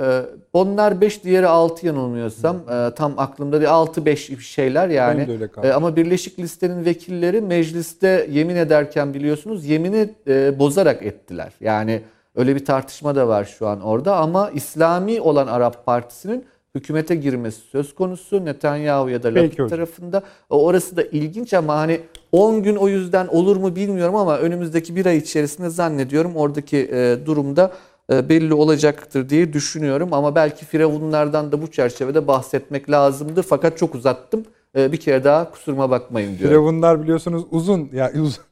Ee, 0.00 0.20
onlar 0.52 1.00
5 1.00 1.24
diğeri 1.24 1.46
6 1.46 1.86
yanılmıyorsam 1.86 2.56
e, 2.56 2.94
tam 2.94 3.14
aklımda 3.18 3.60
değil 3.60 3.70
6 3.70 4.04
5 4.04 4.30
bir 4.30 4.38
şeyler 4.38 4.88
yani. 4.88 5.28
E, 5.62 5.72
ama 5.72 5.96
Birleşik 5.96 6.38
Listenin 6.38 6.84
vekilleri 6.84 7.40
mecliste 7.40 8.26
yemin 8.30 8.56
ederken 8.56 9.14
biliyorsunuz 9.14 9.64
yemini 9.66 10.10
e, 10.28 10.58
bozarak 10.58 11.02
ettiler. 11.02 11.52
Yani 11.60 12.02
öyle 12.34 12.54
bir 12.56 12.64
tartışma 12.64 13.14
da 13.16 13.28
var 13.28 13.44
şu 13.58 13.66
an 13.68 13.80
orada 13.80 14.16
ama 14.16 14.50
İslami 14.50 15.20
olan 15.20 15.46
Arap 15.46 15.86
Partisi'nin 15.86 16.44
hükümete 16.74 17.14
girmesi 17.14 17.60
söz 17.60 17.94
konusu 17.94 18.44
Netanyahu 18.44 19.08
ya 19.08 19.22
da 19.22 19.34
Lapid 19.34 19.68
tarafında. 19.68 20.22
Orası 20.50 20.96
da 20.96 21.02
ilginç 21.02 21.54
ama 21.54 21.76
hani 21.76 22.00
10 22.32 22.62
gün 22.62 22.76
o 22.76 22.88
yüzden 22.88 23.26
olur 23.26 23.56
mu 23.56 23.76
bilmiyorum 23.76 24.16
ama 24.16 24.38
önümüzdeki 24.38 24.96
bir 24.96 25.06
ay 25.06 25.16
içerisinde 25.16 25.70
zannediyorum 25.70 26.36
oradaki 26.36 26.76
e, 26.76 27.26
durumda 27.26 27.72
e, 28.12 28.28
belli 28.28 28.54
olacaktır 28.54 29.28
diye 29.28 29.52
düşünüyorum. 29.52 30.12
Ama 30.12 30.34
belki 30.34 30.64
firavunlardan 30.64 31.52
da 31.52 31.62
bu 31.62 31.70
çerçevede 31.70 32.26
bahsetmek 32.26 32.90
lazımdı. 32.90 33.42
Fakat 33.42 33.78
çok 33.78 33.94
uzattım. 33.94 34.44
E, 34.76 34.92
bir 34.92 34.96
kere 34.96 35.24
daha 35.24 35.50
kusuruma 35.50 35.90
bakmayın 35.90 36.38
diyorum. 36.38 36.48
Firavunlar 36.48 37.02
biliyorsunuz 37.02 37.44
uzun 37.50 37.90
ya 37.92 38.12
uzun, 38.22 38.44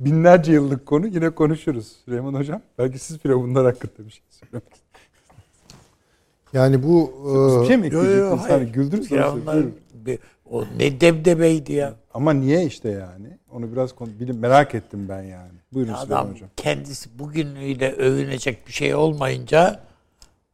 binlerce 0.00 0.52
yıllık 0.52 0.86
konu 0.86 1.06
yine 1.06 1.30
konuşuruz. 1.30 1.96
Süleyman 2.04 2.34
Hocam 2.34 2.60
belki 2.78 2.98
siz 2.98 3.18
Firavunlar 3.18 3.64
hakkında 3.64 4.06
bir 4.06 4.10
şey 4.10 4.22
söylemek 4.30 4.87
Yani 6.52 6.82
bu 6.82 7.12
Bir 7.62 7.66
şey 7.66 7.76
mi 7.76 7.86
Yo, 7.92 7.92
yo, 7.92 8.04
ekleyecektiniz? 8.04 8.40
hayır. 8.42 8.60
Hani 8.62 8.72
güldünüz 8.72 9.10
Ya 9.10 9.32
onlar 9.34 9.64
bir- 9.94 10.18
o 10.50 10.64
ne 10.78 11.00
debdebeydi 11.00 11.72
ya. 11.72 11.94
Ama 12.14 12.32
niye 12.32 12.66
işte 12.66 12.88
yani? 12.88 13.38
Onu 13.50 13.72
biraz 13.72 13.94
konu, 13.94 14.10
bilim 14.20 14.38
merak 14.38 14.74
ettim 14.74 15.06
ben 15.08 15.22
yani. 15.22 15.52
Buyurun 15.72 15.94
Süleyman 15.94 16.22
Adam 16.22 16.34
Hocam. 16.34 16.48
kendisi 16.56 17.18
bugünüyle 17.18 17.92
övünecek 17.92 18.66
bir 18.66 18.72
şey 18.72 18.94
olmayınca 18.94 19.80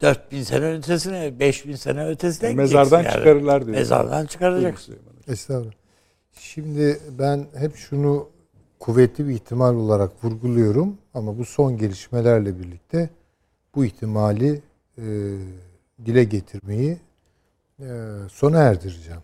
4000 0.02 0.42
sene 0.42 0.72
ötesine, 0.72 1.40
5000 1.40 1.76
sene 1.76 2.06
ötesine 2.06 2.52
gideceksin 2.52 2.78
Mezardan 2.78 3.02
yani. 3.04 3.12
çıkarırlar 3.18 3.66
diyor. 3.66 3.76
Mezardan 3.76 4.10
Buyurun 4.12 4.26
çıkaracaksın. 4.26 4.84
Süleyman 4.92 5.10
Hocam. 5.18 5.32
Estağfurullah. 5.34 5.72
Şimdi 6.32 6.98
ben 7.18 7.46
hep 7.56 7.76
şunu 7.76 8.28
kuvvetli 8.80 9.28
bir 9.28 9.34
ihtimal 9.34 9.74
olarak 9.74 10.24
vurguluyorum 10.24 10.96
ama 11.14 11.38
bu 11.38 11.44
son 11.44 11.76
gelişmelerle 11.78 12.58
birlikte 12.58 13.10
bu 13.74 13.84
ihtimali 13.84 14.60
e, 14.98 15.02
dile 16.06 16.24
getirmeyi 16.24 16.98
e, 17.80 17.86
sona 18.32 18.58
erdireceğim. 18.58 19.20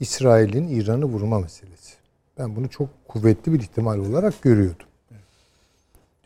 İsrail'in 0.00 0.68
İran'ı 0.68 1.04
vurma 1.04 1.38
meselesi. 1.40 1.94
Ben 2.38 2.56
bunu 2.56 2.68
çok 2.70 2.88
kuvvetli 3.08 3.52
bir 3.52 3.60
ihtimal 3.60 3.98
olarak 3.98 4.42
görüyordum. 4.42 4.86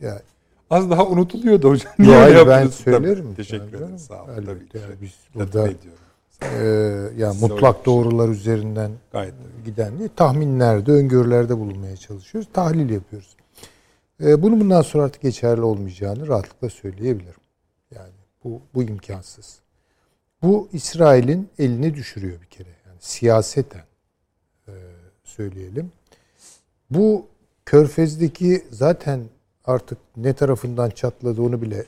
Ya 0.01 0.23
Az 0.71 0.91
daha 0.91 1.07
unutuluyordu 1.07 1.69
hocam. 1.71 1.93
Niye 1.99 2.17
hayır, 2.17 2.47
ben 2.47 2.67
söylerim. 2.69 3.25
Tabii. 3.25 3.35
Teşekkür 3.35 3.65
Yani 3.65 3.77
ederim. 3.77 3.99
Sağ 3.99 4.25
olun. 4.25 4.33
Elbette 4.33 4.67
Tabii 4.79 4.83
yani 4.83 4.95
biz 5.03 5.15
burada- 5.35 5.69
e, 6.43 6.65
ya 7.19 7.33
Size 7.33 7.47
mutlak 7.49 7.87
doğrular 7.87 8.29
üzerinden 8.29 8.91
Gayet 9.13 9.35
giden 9.65 9.99
değil, 9.99 10.11
tahminlerde, 10.17 10.93
öngörülerde 10.93 11.59
bulunmaya 11.59 11.97
çalışıyoruz. 11.97 12.49
Tahlil 12.53 12.91
yapıyoruz. 12.91 13.37
Ee, 14.25 14.43
bunun 14.43 14.61
bundan 14.61 14.83
sonra 14.83 15.05
artık 15.05 15.23
geçerli 15.23 15.61
olmayacağını 15.63 16.29
rahatlıkla 16.29 16.71
söyleyebilirim. 16.71 17.40
Bu, 18.45 18.63
bu 18.75 18.83
imkansız. 18.83 19.61
Bu 20.43 20.69
İsrail'in 20.73 21.49
elini 21.59 21.95
düşürüyor 21.95 22.41
bir 22.41 22.47
kere. 22.47 22.69
Yani 22.87 22.97
siyaseten 23.01 23.85
e, 24.69 24.73
söyleyelim. 25.25 25.93
Bu 26.91 27.27
Körfez'deki 27.67 28.65
zaten 28.71 29.21
artık 29.65 29.99
ne 30.17 30.33
tarafından 30.33 30.91
çatladı 30.91 31.43
onu 31.43 31.63
bile 31.63 31.85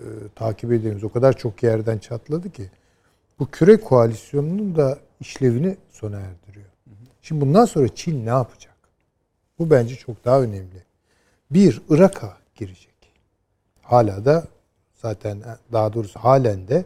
e, 0.00 0.06
takip 0.34 0.72
ediyoruz. 0.72 1.04
O 1.04 1.12
kadar 1.12 1.36
çok 1.36 1.62
yerden 1.62 1.98
çatladı 1.98 2.50
ki 2.52 2.70
bu 3.38 3.50
küre 3.50 3.76
koalisyonunun 3.76 4.76
da 4.76 4.98
işlevini 5.20 5.76
sona 5.90 6.20
erdiriyor. 6.20 6.66
Şimdi 7.22 7.40
bundan 7.40 7.64
sonra 7.64 7.94
Çin 7.94 8.26
ne 8.26 8.30
yapacak? 8.30 8.76
Bu 9.58 9.70
bence 9.70 9.96
çok 9.96 10.24
daha 10.24 10.42
önemli. 10.42 10.84
Bir, 11.50 11.82
Irak'a 11.88 12.36
girecek. 12.54 12.94
Hala 13.82 14.24
da 14.24 14.44
zaten 15.02 15.42
daha 15.72 15.92
doğrusu 15.92 16.18
halen 16.20 16.68
de 16.68 16.84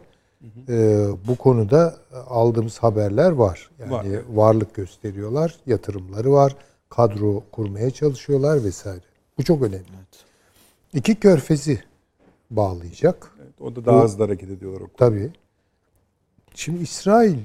e, 0.69 1.07
bu 1.27 1.35
konuda 1.35 1.95
aldığımız 2.27 2.77
haberler 2.77 3.31
var. 3.31 3.69
Yani 3.79 3.91
Var, 3.91 4.05
evet. 4.05 4.23
varlık 4.29 4.75
gösteriyorlar, 4.75 5.55
yatırımları 5.65 6.31
var, 6.31 6.55
kadro 6.89 7.43
kurmaya 7.51 7.91
çalışıyorlar 7.91 8.63
vesaire. 8.63 9.01
Bu 9.37 9.43
çok 9.43 9.61
önemli. 9.61 9.85
İki 10.93 11.15
körfezi 11.15 11.83
bağlayacak. 12.51 13.31
Evet, 13.43 13.61
o 13.61 13.75
da 13.75 13.85
daha 13.85 13.99
Bu- 13.99 14.03
hızlı 14.03 14.23
hareket 14.23 14.49
ediyorlar. 14.49 14.81
o. 14.81 14.87
Tabii. 14.97 15.31
Şimdi 16.55 16.83
İsrail 16.83 17.37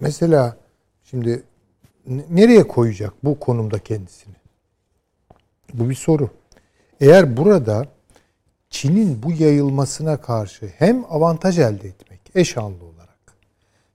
mesela 0.00 0.56
şimdi 1.04 1.42
nereye 2.30 2.66
koyacak 2.68 3.12
bu 3.24 3.38
konumda 3.40 3.78
kendisini? 3.78 4.34
Bu 5.74 5.90
bir 5.90 5.94
soru. 5.94 6.30
Eğer 7.00 7.36
burada 7.36 7.86
Çin'in 8.70 9.22
bu 9.22 9.32
yayılmasına 9.32 10.20
karşı 10.20 10.66
hem 10.78 11.04
avantaj 11.10 11.58
elde 11.58 11.88
etmek 11.88 12.20
eşanlı 12.34 12.84
olarak 12.84 13.18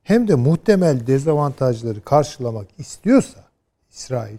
hem 0.04 0.28
de 0.28 0.36
muhtemel 0.36 1.08
dezavantajları 1.08 2.02
karşılamak 2.02 2.68
istiyorsa 2.78 3.44
İsrail 3.92 4.38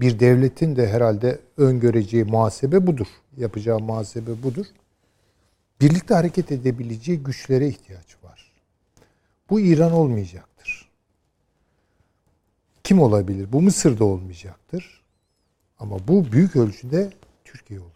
bir 0.00 0.20
devletin 0.20 0.76
de 0.76 0.88
herhalde 0.88 1.40
öngöreceği 1.56 2.24
muhasebe 2.24 2.86
budur. 2.86 3.06
Yapacağı 3.36 3.78
muhasebe 3.78 4.42
budur 4.42 4.66
birlikte 5.82 6.14
hareket 6.14 6.52
edebileceği 6.52 7.18
güçlere 7.18 7.68
ihtiyaç 7.68 8.16
var. 8.22 8.52
Bu 9.50 9.60
İran 9.60 9.92
olmayacaktır. 9.92 10.88
Kim 12.84 13.00
olabilir? 13.00 13.52
Bu 13.52 13.62
Mısır'da 13.62 14.04
olmayacaktır. 14.04 15.02
Ama 15.78 16.08
bu 16.08 16.32
büyük 16.32 16.56
ölçüde 16.56 17.12
Türkiye 17.44 17.80
olacaktır. 17.80 17.91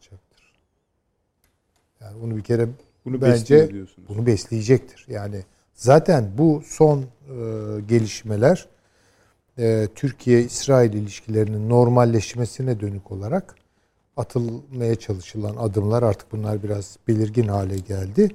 Yani 2.07 2.23
bunu 2.23 2.37
bir 2.37 2.43
kere 2.43 2.69
Bunu 3.05 3.21
bence 3.21 3.71
bunu 4.09 4.27
besleyecektir. 4.27 5.07
Yani 5.09 5.43
zaten 5.75 6.31
bu 6.39 6.63
son 6.67 6.99
e, 6.99 7.05
gelişmeler 7.89 8.69
e, 9.59 9.89
Türkiye-İsrail 9.95 10.93
ilişkilerinin 10.93 11.69
normalleşmesine 11.69 12.81
dönük 12.81 13.13
olarak 13.13 13.55
atılmaya 14.17 14.95
çalışılan 14.95 15.57
adımlar 15.57 16.03
artık 16.03 16.33
bunlar 16.33 16.63
biraz 16.63 16.99
belirgin 17.09 17.49
hale 17.49 17.79
geldi. 17.79 18.29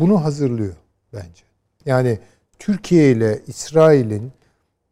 Bunu 0.00 0.24
hazırlıyor 0.24 0.74
bence. 1.12 1.44
Yani 1.86 2.18
Türkiye 2.58 3.12
ile 3.12 3.40
İsrail'in 3.46 4.32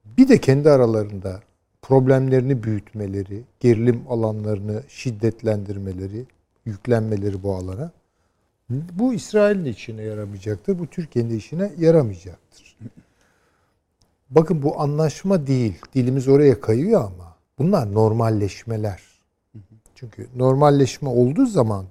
bir 0.04 0.28
de 0.28 0.38
kendi 0.38 0.70
aralarında 0.70 1.40
problemlerini 1.82 2.62
büyütmeleri, 2.62 3.44
gerilim 3.60 4.02
alanlarını 4.08 4.82
şiddetlendirmeleri, 4.88 6.26
yüklenmeleri 6.64 7.42
bu 7.42 7.54
alana 7.54 7.92
bu 8.70 9.14
İsrail'in 9.14 9.64
de 9.64 9.70
işine 9.70 10.02
yaramayacaktır. 10.02 10.78
Bu 10.78 10.86
Türkiye'nin 10.86 11.38
işine 11.38 11.72
yaramayacaktır. 11.78 12.76
Bakın 14.30 14.62
bu 14.62 14.80
anlaşma 14.80 15.46
değil. 15.46 15.74
Dilimiz 15.94 16.28
oraya 16.28 16.60
kayıyor 16.60 17.00
ama 17.00 17.36
bunlar 17.58 17.94
normalleşmeler. 17.94 19.02
Çünkü 19.94 20.26
normalleşme 20.36 21.08
olduğu 21.08 21.46
zaman 21.46 21.86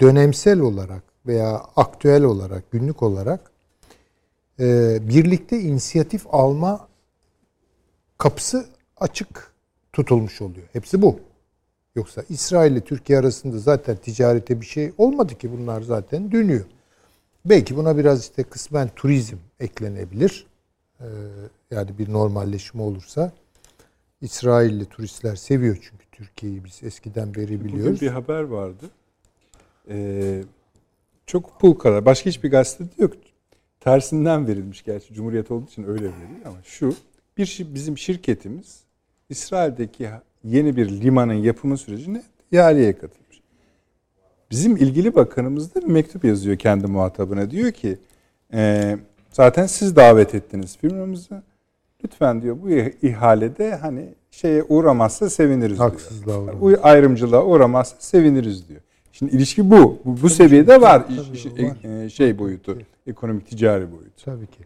dönemsel 0.00 0.60
olarak 0.60 1.02
veya 1.26 1.62
aktüel 1.76 2.22
olarak, 2.22 2.70
günlük 2.70 3.02
olarak 3.02 3.50
e, 4.60 4.98
birlikte 5.08 5.60
inisiyatif 5.60 6.26
alma 6.34 6.88
kapısı 8.18 8.66
açık 8.96 9.52
tutulmuş 9.92 10.42
oluyor. 10.42 10.66
Hepsi 10.72 11.02
bu. 11.02 11.20
Yoksa 11.96 12.22
İsrail 12.28 12.72
ile 12.72 12.80
Türkiye 12.80 13.18
arasında 13.18 13.58
zaten 13.58 13.96
ticarete 13.96 14.60
bir 14.60 14.66
şey 14.66 14.92
olmadı 14.98 15.38
ki 15.38 15.52
bunlar 15.52 15.82
zaten 15.82 16.32
dönüyor. 16.32 16.64
Belki 17.44 17.76
buna 17.76 17.98
biraz 17.98 18.20
işte 18.20 18.42
kısmen 18.42 18.90
turizm 18.96 19.36
eklenebilir. 19.60 20.46
e, 21.00 21.06
yani 21.70 21.98
bir 21.98 22.12
normalleşme 22.12 22.82
olursa 22.82 23.32
İsrailli 24.20 24.84
turistler 24.84 25.36
seviyor 25.36 25.78
çünkü 25.82 26.04
Türkiye'yi 26.12 26.64
biz 26.64 26.82
eskiden 26.82 27.34
beri 27.34 27.64
biliyoruz. 27.64 27.96
Bugün 27.96 28.00
bir 28.00 28.12
haber 28.12 28.42
vardı. 28.42 28.90
Ee, 29.88 30.42
çok 31.26 31.60
pul 31.60 31.74
kadar. 31.74 32.04
Başka 32.04 32.30
hiçbir 32.30 32.50
gazetede 32.50 32.90
yok. 32.98 33.12
Tersinden 33.80 34.46
verilmiş 34.46 34.84
gerçi. 34.84 35.14
Cumhuriyet 35.14 35.50
olduğu 35.50 35.66
için 35.66 35.82
öyle 35.82 36.04
veriliyor 36.04 36.46
ama 36.46 36.56
şu. 36.64 36.94
Bir 37.36 37.66
bizim 37.74 37.98
şirketimiz 37.98 38.80
İsrail'deki 39.28 40.10
yeni 40.44 40.76
bir 40.76 40.90
limanın 41.00 41.32
yapımı 41.32 41.78
sürecine 41.78 42.22
ihaleye 42.52 42.92
katılmış. 42.92 43.40
Bizim 44.50 44.76
ilgili 44.76 45.14
bakanımız 45.14 45.74
da 45.74 45.80
bir 45.80 45.86
mektup 45.86 46.24
yazıyor 46.24 46.56
kendi 46.56 46.86
muhatabına. 46.86 47.50
Diyor 47.50 47.72
ki 47.72 47.98
e, 48.52 48.96
zaten 49.30 49.66
siz 49.66 49.96
davet 49.96 50.34
ettiniz 50.34 50.76
firmamızı. 50.76 51.42
Lütfen 52.04 52.42
diyor 52.42 52.56
bu 52.62 52.70
ihalede 53.06 53.74
hani 53.74 54.08
şeye 54.30 54.62
uğramazsa 54.62 55.30
seviniriz 55.30 55.78
diyor. 55.78 55.90
Haksızlığa 55.90 56.38
uğramaz. 56.38 56.60
Bu 56.60 56.72
ayrımcılığa 56.82 57.44
uğramazsa 57.44 57.96
seviniriz 57.98 58.68
diyor. 58.68 58.80
Şimdi 59.12 59.36
ilişki 59.36 59.70
bu. 59.70 59.98
Bu, 60.04 60.22
bu 60.22 60.28
seviyede 60.28 60.80
var, 60.80 61.06
tabii, 61.08 61.64
var. 61.64 62.04
e, 62.04 62.10
şey 62.10 62.38
boyutu, 62.38 62.78
ekonomik 63.06 63.46
ticari 63.46 63.92
boyutu. 63.92 64.24
Tabii 64.24 64.46
ki. 64.46 64.58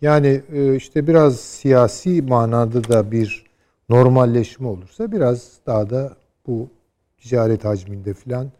Yani 0.00 0.42
e, 0.52 0.76
işte 0.76 1.06
biraz 1.06 1.40
siyasi 1.40 2.22
manada 2.22 2.88
da 2.88 3.10
bir 3.10 3.45
normalleşme 3.88 4.68
olursa 4.68 5.12
biraz 5.12 5.52
daha 5.66 5.90
da 5.90 6.16
bu 6.46 6.68
ticaret 7.18 7.64
hacminde 7.64 8.14
filan 8.14 8.50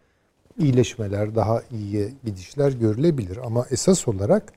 iyileşmeler, 0.59 1.35
daha 1.35 1.63
iyiye 1.73 2.13
gidişler 2.25 2.73
görülebilir. 2.73 3.37
Ama 3.37 3.67
esas 3.71 4.09
olarak 4.09 4.53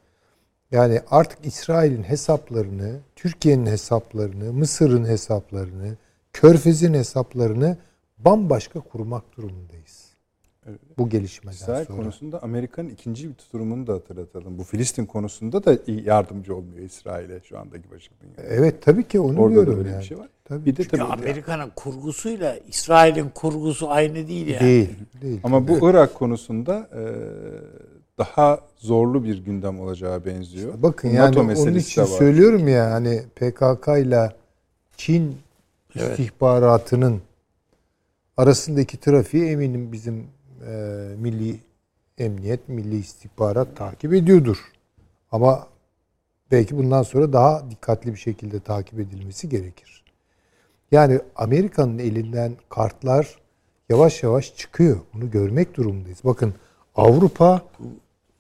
yani 0.71 1.01
artık 1.11 1.45
İsrail'in 1.45 2.03
hesaplarını, 2.03 2.99
Türkiye'nin 3.15 3.65
hesaplarını, 3.65 4.53
Mısır'ın 4.53 5.05
hesaplarını, 5.05 5.97
Körfez'in 6.33 6.93
hesaplarını 6.93 7.77
bambaşka 8.17 8.79
kurmak 8.79 9.37
durumundayız. 9.37 9.98
Bu 10.97 11.09
gelişmeden 11.09 11.55
İsrail 11.55 11.85
sonra. 11.85 11.97
konusunda 11.97 12.43
Amerika'nın 12.43 12.89
ikinci 12.89 13.29
bir 13.29 13.33
tutumunu 13.33 13.87
da 13.87 13.93
hatırlatalım. 13.93 14.57
Bu 14.57 14.63
Filistin 14.63 15.05
konusunda 15.05 15.63
da 15.65 15.77
yardımcı 15.87 16.55
olmuyor 16.55 16.85
İsrail'e 16.85 17.39
şu 17.43 17.59
andaki 17.59 17.83
Washington. 17.83 18.27
Evet 18.49 18.81
tabii 18.81 19.03
ki 19.07 19.19
onu 19.19 19.41
Orada 19.41 19.55
da 19.55 19.65
diyorum 19.65 19.79
öyle 19.79 19.89
yani. 19.89 19.99
bir 20.01 20.05
şey 20.05 20.17
var. 20.17 20.29
Tabii. 20.45 20.65
Bir 20.65 20.75
de 20.75 20.83
Çünkü 20.83 20.97
tabii 20.97 21.03
Amerika'nın 21.13 21.71
kurgusuyla 21.75 22.57
İsrail'in 22.67 23.29
kurgusu 23.29 23.89
aynı 23.89 24.27
değil 24.27 24.47
yani. 24.47 24.59
Değil, 24.59 24.89
değil. 25.21 25.39
ama 25.43 25.67
bu 25.67 25.89
Irak 25.89 26.15
konusunda 26.15 26.89
e, 26.93 27.03
daha 28.17 28.59
zorlu 28.77 29.23
bir 29.23 29.37
gündem 29.45 29.79
olacağı 29.79 30.25
benziyor. 30.25 30.73
Bakın 30.77 31.09
Bu 31.11 31.15
yani 31.15 31.35
NATO 31.37 31.61
onun 31.61 31.75
için 31.75 32.03
söylüyorum 32.03 32.67
ya 32.67 32.91
hani 32.91 33.23
PKK 33.35 33.87
ile 33.87 34.35
Çin 34.97 35.37
Evet. 35.95 36.19
istihbaratının 36.19 37.21
arasındaki 38.37 38.97
trafiği 38.99 39.45
eminim 39.45 39.91
bizim 39.91 40.27
e, 40.67 40.71
milli 41.17 41.59
emniyet, 42.17 42.69
milli 42.69 42.97
istihbarat 42.97 43.75
takip 43.75 44.13
ediyordur. 44.13 44.57
Ama 45.31 45.67
belki 46.51 46.77
bundan 46.77 47.03
sonra 47.03 47.33
daha 47.33 47.71
dikkatli 47.71 48.13
bir 48.13 48.19
şekilde 48.19 48.59
takip 48.59 48.99
edilmesi 48.99 49.49
gerekir. 49.49 50.03
Yani 50.91 51.19
Amerika'nın 51.35 51.99
elinden 51.99 52.57
kartlar 52.69 53.39
yavaş 53.89 54.23
yavaş 54.23 54.55
çıkıyor. 54.55 54.99
Bunu 55.13 55.31
görmek 55.31 55.77
durumundayız. 55.77 56.19
Bakın 56.23 56.53
Avrupa 56.95 57.61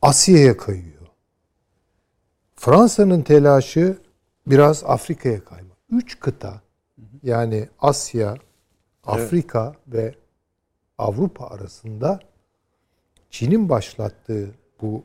Asya'ya 0.01 0.57
kayıyor. 0.57 1.07
Fransa'nın 2.55 3.21
telaşı 3.21 3.97
biraz 4.47 4.83
Afrika'ya 4.83 5.43
kayma. 5.43 5.73
Üç 5.91 6.19
kıta 6.19 6.61
yani 7.23 7.69
Asya, 7.79 8.37
Afrika 9.03 9.73
ve 9.87 10.15
Avrupa 10.99 11.45
arasında 11.45 12.19
Çin'in 13.29 13.69
başlattığı 13.69 14.51
bu 14.81 15.03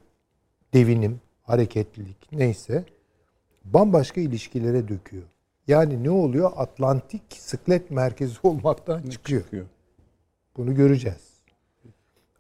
devinim, 0.75 1.21
hareketlilik 1.43 2.33
neyse 2.33 2.85
bambaşka 3.65 4.21
ilişkilere 4.21 4.89
döküyor. 4.89 5.25
Yani 5.69 6.05
ne 6.05 6.11
oluyor? 6.11 6.53
Atlantik 6.57 7.23
sıklet 7.29 7.91
merkezi 7.91 8.39
olmaktan 8.43 9.03
çıkıyor. 9.03 9.43
Çıkıyor. 9.43 9.67
Bunu 10.57 10.75
göreceğiz. 10.75 11.35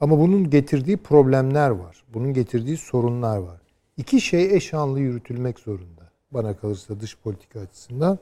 Ama 0.00 0.18
bunun 0.18 0.50
getirdiği 0.50 0.96
problemler 0.96 1.70
var. 1.70 2.04
Bunun 2.14 2.32
getirdiği 2.32 2.76
sorunlar 2.76 3.38
var. 3.38 3.60
İki 3.96 4.20
şey 4.20 4.56
eş 4.56 4.74
anlı 4.74 5.00
yürütülmek 5.00 5.58
zorunda. 5.58 6.10
Bana 6.30 6.56
kalırsa 6.56 7.00
dış 7.00 7.18
politika 7.18 7.60
açısından. 7.60 8.18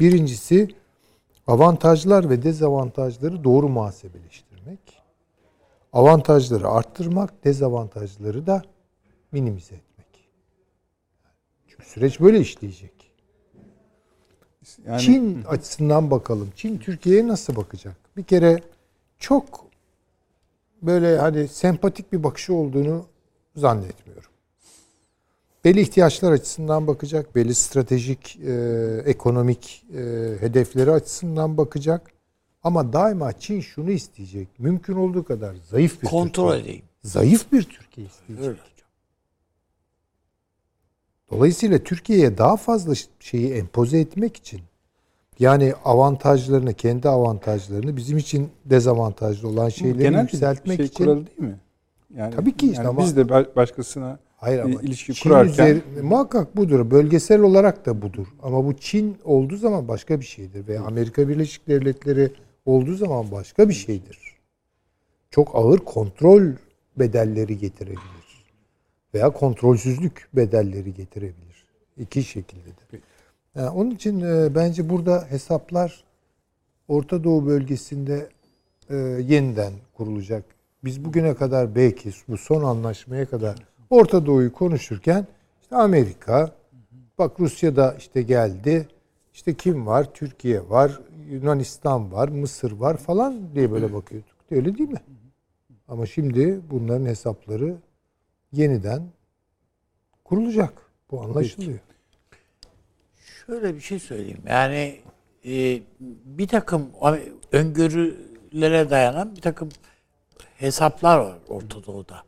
Birincisi 0.00 0.68
avantajlar 1.46 2.30
ve 2.30 2.42
dezavantajları 2.42 3.44
doğru 3.44 3.68
muhasebeleştirmek. 4.66 5.02
Avantajları 5.92 6.68
arttırmak, 6.68 7.44
dezavantajları 7.44 8.46
da 8.46 8.62
minimize 9.32 9.74
etmek. 9.74 10.30
Çünkü 11.66 11.84
süreç 11.84 12.20
böyle 12.20 12.40
işleyecek. 12.40 12.92
Yani 14.86 15.00
Çin 15.00 15.42
açısından 15.42 16.10
bakalım. 16.10 16.50
Çin 16.56 16.78
Türkiye'ye 16.78 17.28
nasıl 17.28 17.56
bakacak? 17.56 17.96
Bir 18.16 18.22
kere 18.22 18.60
çok 19.18 19.66
böyle 20.82 21.18
hani 21.18 21.48
sempatik 21.48 22.12
bir 22.12 22.22
bakışı 22.22 22.54
olduğunu 22.54 23.06
zannetmiyorum. 23.56 24.30
Belli 25.64 25.80
ihtiyaçlar 25.80 26.32
açısından 26.32 26.86
bakacak, 26.86 27.34
belli 27.34 27.54
stratejik, 27.54 28.36
e, 28.36 28.52
ekonomik 29.06 29.84
e, 29.94 30.00
hedefleri 30.40 30.90
açısından 30.90 31.56
bakacak. 31.56 32.15
Ama 32.66 32.92
daima 32.92 33.32
Çin 33.32 33.60
şunu 33.60 33.90
isteyecek. 33.90 34.48
Mümkün 34.58 34.94
olduğu 34.96 35.24
kadar 35.24 35.54
zayıf 35.70 36.02
bir 36.02 36.06
Kontrol 36.06 36.48
Türkiye. 36.50 36.62
edeyim. 36.64 36.84
Zayıf 37.02 37.52
bir 37.52 37.62
Türkiye 37.62 38.06
isteyecek. 38.06 38.46
Öyle. 38.48 38.58
Dolayısıyla 41.30 41.78
Türkiye'ye 41.78 42.38
daha 42.38 42.56
fazla 42.56 42.94
şeyi 43.20 43.52
empoze 43.52 44.00
etmek 44.00 44.36
için 44.36 44.60
yani 45.38 45.74
avantajlarını, 45.84 46.74
kendi 46.74 47.08
avantajlarını 47.08 47.96
bizim 47.96 48.18
için 48.18 48.48
dezavantajlı 48.64 49.48
olan 49.48 49.68
şeyleri 49.68 49.98
genel 49.98 50.22
yükseltmek 50.22 50.76
şey 50.76 50.86
için 50.86 51.04
kuralı 51.04 51.26
değil 51.26 51.38
mi? 51.40 51.58
Yani, 52.16 52.34
Tabii 52.34 52.56
ki 52.56 52.66
işte 52.66 52.76
yani 52.82 52.88
ama- 52.88 53.00
biz 53.02 53.16
de 53.16 53.20
ba- 53.20 53.56
başkasına 53.56 54.18
hayır 54.36 54.58
ama 54.58 54.82
ilişki 54.82 55.14
Çin 55.14 55.22
kurarken 55.30 55.66
üzeri- 55.66 56.02
muhakkak 56.02 56.56
budur. 56.56 56.90
Bölgesel 56.90 57.40
olarak 57.40 57.86
da 57.86 58.02
budur. 58.02 58.26
Ama 58.42 58.64
bu 58.64 58.74
Çin 58.76 59.16
olduğu 59.24 59.56
zaman 59.56 59.88
başka 59.88 60.20
bir 60.20 60.26
şeydir 60.26 60.66
veya 60.68 60.82
Amerika 60.82 61.28
Birleşik 61.28 61.68
Devletleri 61.68 62.32
olduğu 62.66 62.94
zaman 62.94 63.30
başka 63.30 63.68
bir 63.68 63.74
şeydir. 63.74 64.18
Çok 65.30 65.56
ağır 65.56 65.78
kontrol 65.78 66.42
bedelleri 66.96 67.58
getirebilir. 67.58 68.44
Veya 69.14 69.30
kontrolsüzlük 69.30 70.28
bedelleri 70.32 70.94
getirebilir. 70.94 71.66
İki 71.98 72.24
şekilde 72.24 72.66
de. 72.66 73.00
Yani 73.54 73.68
onun 73.68 73.90
için 73.90 74.20
e, 74.20 74.54
bence 74.54 74.88
burada 74.88 75.26
hesaplar 75.30 76.04
Orta 76.88 77.24
Doğu 77.24 77.46
bölgesinde 77.46 78.28
e, 78.90 78.96
yeniden 78.96 79.72
kurulacak. 79.94 80.44
Biz 80.84 81.04
bugüne 81.04 81.34
kadar 81.34 81.74
belki 81.74 82.10
bu 82.28 82.36
son 82.36 82.64
anlaşmaya 82.64 83.26
kadar 83.26 83.56
Orta 83.90 84.26
Doğu'yu 84.26 84.52
konuşurken 84.52 85.26
işte 85.62 85.76
Amerika, 85.76 86.50
bak 87.18 87.40
Rusya 87.40 87.76
da 87.76 87.94
işte 87.98 88.22
geldi. 88.22 88.88
İşte 89.34 89.54
kim 89.54 89.86
var? 89.86 90.14
Türkiye 90.14 90.70
var, 90.70 91.00
Yunanistan 91.30 92.12
var, 92.12 92.28
Mısır 92.28 92.72
var 92.72 92.96
falan 92.96 93.54
diye 93.54 93.72
böyle 93.72 93.92
bakıyorduk. 93.92 94.36
Öyle 94.50 94.78
değil 94.78 94.88
mi? 94.88 95.00
Ama 95.88 96.06
şimdi 96.06 96.60
bunların 96.70 97.06
hesapları 97.06 97.76
yeniden 98.52 99.02
kurulacak. 100.24 100.72
Bu 101.10 101.22
anlaşılıyor. 101.22 101.78
Şöyle 103.46 103.74
bir 103.74 103.80
şey 103.80 103.98
söyleyeyim. 103.98 104.42
Yani 104.48 105.00
e, 105.44 105.82
bir 106.24 106.48
takım 106.48 106.90
öngörülere 107.52 108.90
dayanan 108.90 109.36
bir 109.36 109.40
takım 109.40 109.68
hesaplar 110.56 111.18
var 111.18 111.38
Orta 111.48 111.86
Doğu'da. 111.86 112.22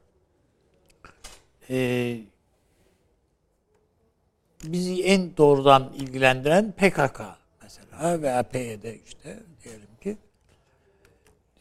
E, 1.71 2.19
bizi 4.65 5.05
en 5.05 5.37
doğrudan 5.37 5.93
ilgilendiren 5.93 6.73
PKK 6.73 7.21
mesela 7.69 8.23
veya 8.23 8.43
PYD 8.43 8.85
işte 9.07 9.43
diyelim 9.65 9.97
ki. 10.01 10.17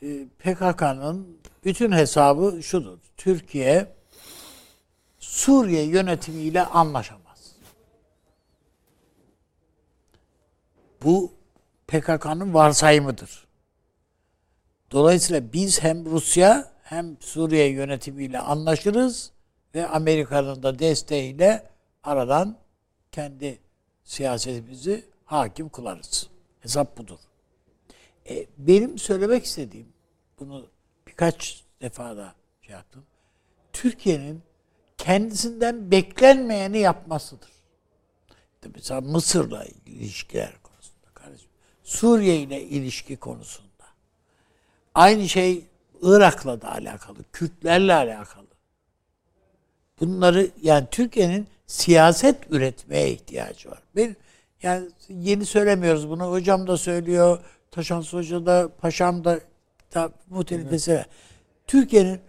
E, 0.02 0.26
PKK'nın 0.40 1.38
bütün 1.66 1.92
hesabı 1.92 2.64
şudur. 2.64 2.98
Türkiye 3.18 3.88
Suriye 5.20 5.84
yönetimiyle 5.84 6.66
anlaşamaz. 6.66 7.56
Bu 11.04 11.32
PKK'nın 11.88 12.54
varsayımıdır. 12.54 13.48
Dolayısıyla 14.92 15.54
biz 15.54 15.84
hem 15.84 16.06
Rusya 16.06 16.72
hem 16.84 17.18
Suriye 17.20 17.68
yönetimiyle 17.68 18.40
anlaşırız 18.40 19.32
ve 19.76 19.88
Amerika'nın 19.88 20.64
da 20.64 20.80
desteğiyle 20.80 21.70
aradan 22.04 22.58
kendi 23.12 23.60
siyasetimizi 24.04 25.06
hakim 25.28 25.70
kılarız. 25.70 26.30
Hesap 26.60 26.98
budur. 26.98 27.20
E, 28.30 28.46
benim 28.58 28.98
söylemek 28.98 29.46
istediğim, 29.46 29.88
bunu 30.40 30.68
birkaç 31.08 31.64
defa 31.82 32.18
da 32.18 32.36
şey 32.62 32.76
yaptım. 32.76 33.04
Türkiye'nin 33.74 34.42
kendisinden 34.98 35.92
beklenmeyeni 35.92 36.78
yapmasıdır. 36.80 37.50
Mesela 38.76 39.02
Mısır'la 39.02 39.66
ilişkiler 39.86 40.54
konusunda 40.64 41.08
kardeşim. 41.14 41.50
Suriye 41.84 42.42
ile 42.42 42.62
ilişki 42.64 43.18
konusunda. 43.18 43.68
Aynı 44.96 45.30
şey 45.30 45.66
Irak'la 46.02 46.62
da 46.62 46.72
alakalı, 46.72 47.18
Kürtlerle 47.34 47.94
alakalı. 47.94 48.48
Bunları 50.00 50.52
yani 50.62 50.88
Türkiye'nin 50.92 51.48
siyaset 51.68 52.52
üretmeye 52.52 53.12
ihtiyacı 53.12 53.72
var. 53.72 53.80
Ben 53.96 54.16
yani 54.64 54.88
yeni 55.10 55.46
söylemiyoruz 55.46 56.10
bunu. 56.10 56.32
Hocam 56.32 56.68
da 56.68 56.78
söylüyor. 56.78 57.40
Taşansı 57.72 58.18
Hoca 58.18 58.46
da, 58.46 58.70
Paşam 58.82 59.24
da, 59.24 59.40
da 59.96 60.12
muhtelifesi. 60.30 61.06
Türkiye'nin 61.68 62.20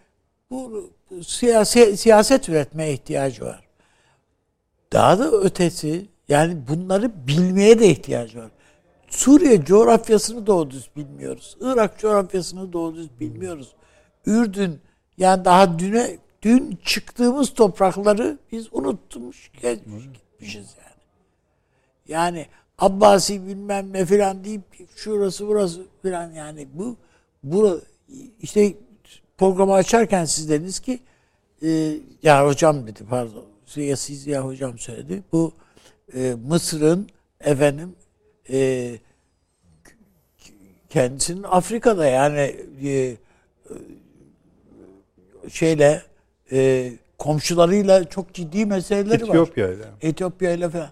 bu 0.50 0.90
siyasi, 1.22 1.96
siyaset 1.96 2.48
üretmeye 2.48 2.92
ihtiyacı 2.92 3.44
var. 3.44 3.64
Daha 4.92 5.18
da 5.18 5.30
ötesi 5.30 6.06
yani 6.28 6.56
bunları 6.68 7.26
bilmeye 7.26 7.78
de 7.78 7.90
ihtiyacı 7.90 8.38
var. 8.38 8.50
Suriye 9.09 9.64
coğrafyasını 9.64 10.46
doğru 10.46 10.70
düz 10.70 10.90
bilmiyoruz. 10.96 11.56
Irak 11.60 11.98
coğrafyasını 11.98 12.72
doğru 12.72 12.94
düz 12.96 13.20
bilmiyoruz. 13.20 13.74
Ürdün 14.26 14.80
yani 15.18 15.44
daha 15.44 15.78
düne 15.78 16.18
dün 16.42 16.78
çıktığımız 16.84 17.55
toprakları 17.55 18.38
biz 18.52 18.68
unutmuş 18.72 19.50
geçmiş, 19.62 20.05
gitmişiz 20.05 20.74
yani. 20.78 20.88
Yani 22.09 22.47
Abbasi 22.78 23.47
bilmem 23.47 23.93
ne 23.93 24.06
filan 24.06 24.44
deyip 24.44 24.62
şurası 24.97 25.48
burası 25.48 25.82
filan 26.02 26.32
yani 26.32 26.68
bu 26.72 26.97
bu 27.43 27.80
işte 28.40 28.74
programı 29.39 29.72
açarken 29.72 30.24
siz 30.24 30.51
dediniz 30.51 30.80
ki 30.80 30.98
e, 31.62 31.94
ya 32.22 32.47
hocam 32.47 32.86
dedi 32.86 33.05
pardon 33.10 33.44
ya 33.76 33.97
siz 33.97 34.26
ya 34.26 34.44
hocam 34.44 34.78
söyledi 34.78 35.22
bu 35.32 35.52
e, 36.14 36.35
Mısır'ın 36.48 37.09
efendim 37.40 37.97
e, 38.51 38.90
kendisinin 40.89 41.43
Afrika'da 41.43 42.06
yani 42.06 42.56
e, 42.85 43.16
şeyle 45.51 46.02
e, 46.52 46.93
komşularıyla 47.18 48.05
çok 48.05 48.35
ciddi 48.35 48.66
meseleleri 48.66 49.22
var. 49.22 49.28
Etiyopya 49.28 49.72
ile. 49.72 49.85
Etiyopya 50.01 50.52
ile 50.52 50.68
falan. 50.68 50.90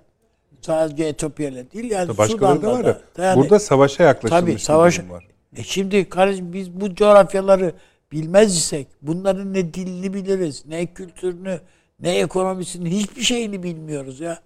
Sadece 0.67 1.05
Etiyopya 1.05 1.49
ile 1.49 1.71
değil 1.71 1.91
yani 1.91 2.19
Başkaları 2.19 2.63
da 2.63 2.73
var 2.73 2.85
ya. 2.85 2.99
Yani, 3.19 3.41
Burada 3.41 3.59
savaşa 3.59 4.05
yaklaşılmış 4.05 4.41
tabii 4.41 4.53
bir 4.53 4.59
savaş. 4.59 4.99
var. 5.01 5.27
E 5.57 5.63
şimdi 5.63 6.09
kardeşim 6.09 6.53
biz 6.53 6.81
bu 6.81 6.95
coğrafyaları 6.95 7.73
bilmez 8.13 8.57
isek 8.57 8.87
bunların 9.03 9.55
ne 9.55 9.75
dilini 9.75 10.15
biliriz, 10.15 10.65
ne 10.67 10.87
kültürünü, 10.87 11.61
ne 12.01 12.19
ekonomisini 12.19 12.91
hiçbir 12.91 13.23
şeyini 13.23 13.63
bilmiyoruz 13.63 14.21
ya. 14.21 14.39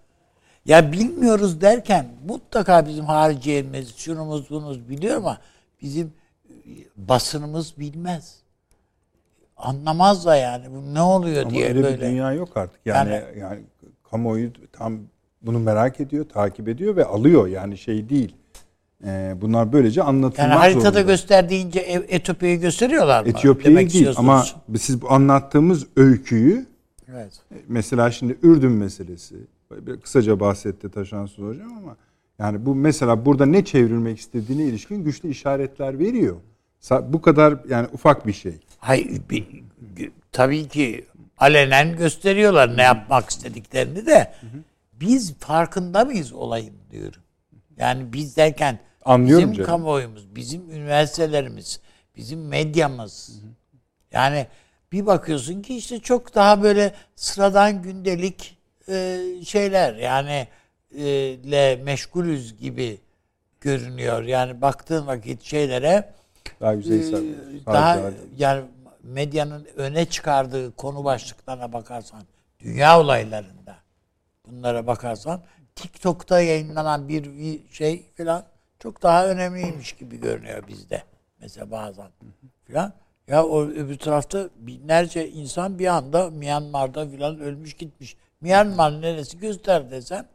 Ya 0.64 0.92
bilmiyoruz 0.92 1.60
derken 1.60 2.06
mutlaka 2.28 2.86
bizim 2.86 3.05
hariciyemiz, 3.05 3.97
şunumuz 3.97 4.51
bunumuz 4.51 4.88
biliyor 4.88 5.16
ama 5.16 5.38
bizim 5.82 6.12
basınımız 6.97 7.74
bilmez. 7.78 8.36
Anlamaz 9.56 10.26
da 10.26 10.36
yani 10.36 10.64
bu 10.70 10.94
ne 10.94 11.01
oluyor 11.02 11.42
Ama 11.42 11.51
diye 11.51 11.68
öyle 11.68 11.82
böyle. 11.82 11.97
bir 11.97 12.01
dünya 12.01 12.32
yok 12.32 12.56
artık. 12.56 12.80
Yani, 12.84 13.12
Yani- 13.12 13.38
yani 13.38 13.60
kamuoyu 14.10 14.51
tam 14.72 15.01
bunu 15.42 15.58
merak 15.58 16.00
ediyor, 16.00 16.28
takip 16.28 16.68
ediyor 16.68 16.96
ve 16.96 17.04
alıyor. 17.04 17.46
Yani 17.46 17.78
şey 17.78 18.08
değil. 18.08 18.34
Ee, 19.04 19.34
bunlar 19.40 19.72
böylece 19.72 20.02
anlatılmak 20.02 20.38
Yani 20.50 20.58
haritada 20.58 20.82
zorunda. 20.82 21.00
gösterdiğince 21.00 21.80
E- 21.80 22.16
Etiyopya'yı 22.16 22.60
gösteriyorlar 22.60 23.22
mı? 23.22 23.28
Etiyopya'yı 23.28 23.90
değil 23.90 24.08
ama 24.16 24.46
siz 24.78 25.02
bu 25.02 25.10
anlattığımız 25.12 25.86
öyküyü 25.96 26.66
Evet. 27.14 27.32
mesela 27.68 28.10
şimdi 28.10 28.36
Ürdün 28.42 28.72
meselesi 28.72 29.34
kısaca 30.02 30.40
bahsetti 30.40 30.90
Taşan 30.90 31.26
Su 31.26 31.46
hocam 31.46 31.72
ama 31.78 31.96
yani 32.38 32.66
bu 32.66 32.74
mesela 32.74 33.24
burada 33.24 33.46
ne 33.46 33.64
çevrilmek 33.64 34.18
istediğine 34.18 34.62
ilişkin 34.64 35.04
güçlü 35.04 35.28
işaretler 35.28 35.98
veriyor. 35.98 36.36
Bu 37.02 37.22
kadar 37.22 37.54
yani 37.68 37.86
ufak 37.92 38.26
bir 38.26 38.32
şey. 38.32 38.52
Hayır, 38.78 39.20
tabii 40.32 40.68
ki 40.68 41.04
alenen 41.38 41.96
gösteriyorlar 41.96 42.76
ne 42.76 42.82
yapmak 42.82 43.30
istediklerini 43.30 44.06
de 44.06 44.32
biz 45.01 45.35
farkında 45.35 46.05
mıyız 46.05 46.32
olayın 46.32 46.74
diyorum. 46.90 47.22
Yani 47.77 48.12
biz 48.12 48.36
derken 48.36 48.78
Anlıyorum 49.05 49.44
bizim 49.44 49.55
canım. 49.55 49.66
kamuoyumuz, 49.66 50.35
bizim 50.35 50.70
üniversitelerimiz, 50.70 51.81
bizim 52.16 52.48
medyamız. 52.48 53.40
Yani 54.12 54.47
bir 54.93 55.06
bakıyorsun 55.06 55.62
ki 55.62 55.77
işte 55.77 55.98
çok 55.98 56.35
daha 56.35 56.62
böyle 56.62 56.94
sıradan 57.16 57.82
gündelik 57.82 58.59
e, 58.89 59.18
şeyler 59.44 59.94
yani 59.94 60.48
e, 60.94 61.05
le 61.51 61.77
meşgulüz 61.77 62.56
gibi 62.56 63.01
görünüyor. 63.60 64.22
Yani 64.22 64.60
baktığın 64.60 65.06
vakit 65.06 65.43
şeylere 65.43 66.12
Daha 66.60 66.74
ee, 66.74 66.82
sadece 66.82 67.35
daha 67.66 68.10
yani 68.39 68.64
medyanın 69.02 69.66
öne 69.77 70.05
çıkardığı 70.05 70.77
konu 70.77 71.05
başlıklarına 71.05 71.72
bakarsan 71.72 72.22
dünya 72.60 73.01
olaylarında 73.01 73.77
bunlara 74.51 74.86
bakarsan 74.86 75.43
TikTok'ta 75.74 76.40
yayınlanan 76.40 77.09
bir 77.09 77.31
şey 77.70 78.12
falan 78.16 78.44
çok 78.78 79.02
daha 79.02 79.27
önemliymiş 79.27 79.93
gibi 79.93 80.20
görünüyor 80.20 80.68
bizde. 80.68 81.02
Mesela 81.40 81.70
bazen 81.70 82.09
falan. 82.68 82.93
Ya 83.28 83.44
o 83.44 83.62
öbür 83.62 83.98
tarafta 83.98 84.48
binlerce 84.56 85.31
insan 85.31 85.78
bir 85.78 85.86
anda 85.86 86.31
Myanmar'da 86.31 87.09
falan 87.09 87.40
ölmüş 87.40 87.74
gitmiş. 87.74 88.16
Myanmar 88.40 89.02
neresi 89.02 89.39
göster 89.39 89.90
desem 89.90 90.28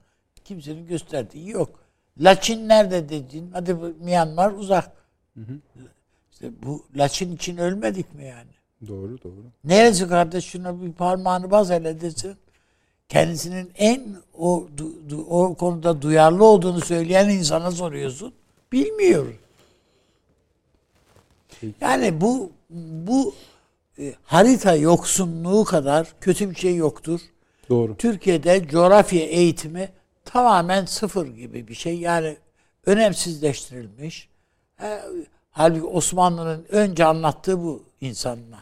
kimsenin 0.44 0.88
gösterdiği 0.88 1.50
yok. 1.50 1.80
Laçin 2.18 2.70
nerede 2.70 3.10
dedin? 3.10 3.52
Hadi 3.54 3.74
Myanmar 4.00 4.52
uzak. 4.52 4.92
İşte 6.32 6.64
bu 6.64 6.86
Laçin 6.96 7.36
için 7.36 7.58
ölmedik 7.58 8.14
mi 8.14 8.26
yani? 8.26 8.52
Doğru 8.88 9.24
doğru. 9.24 9.44
Neresi 9.64 10.08
kardeş 10.08 10.46
şuna 10.46 10.82
bir 10.82 10.94
parmağını 10.94 11.52
baz 11.52 11.70
hele 11.70 12.02
desin. 12.02 12.38
Kendisinin 13.10 13.72
en 13.76 14.16
o 14.38 14.68
du- 14.78 15.26
o 15.30 15.56
konuda 15.56 16.02
duyarlı 16.02 16.46
olduğunu 16.46 16.82
söyleyen 16.82 17.30
insana 17.30 17.72
soruyorsun. 17.72 18.34
Bilmiyor. 18.72 19.26
Yani 21.82 22.22
bu 22.22 22.52
bu 22.70 23.36
e, 24.00 24.14
harita 24.24 24.76
yoksunluğu 24.76 25.64
kadar 25.64 26.14
kötü 26.22 26.50
bir 26.50 26.56
şey 26.56 26.76
yoktur. 26.76 27.20
Doğru. 27.70 27.98
Türkiye'de 27.98 28.68
coğrafya 28.68 29.26
eğitimi 29.26 29.90
tamamen 30.26 30.86
sıfır 30.86 31.28
gibi 31.28 31.68
bir 31.68 31.74
şey. 31.74 32.00
Yani 32.00 32.38
önemsizleştirilmiş. 32.86 34.30
E, 34.82 35.02
halbuki 35.52 35.86
Osmanlı'nın 35.86 36.66
önce 36.70 37.06
anlattığı 37.06 37.64
bu 37.64 37.84
insanlar. 38.02 38.60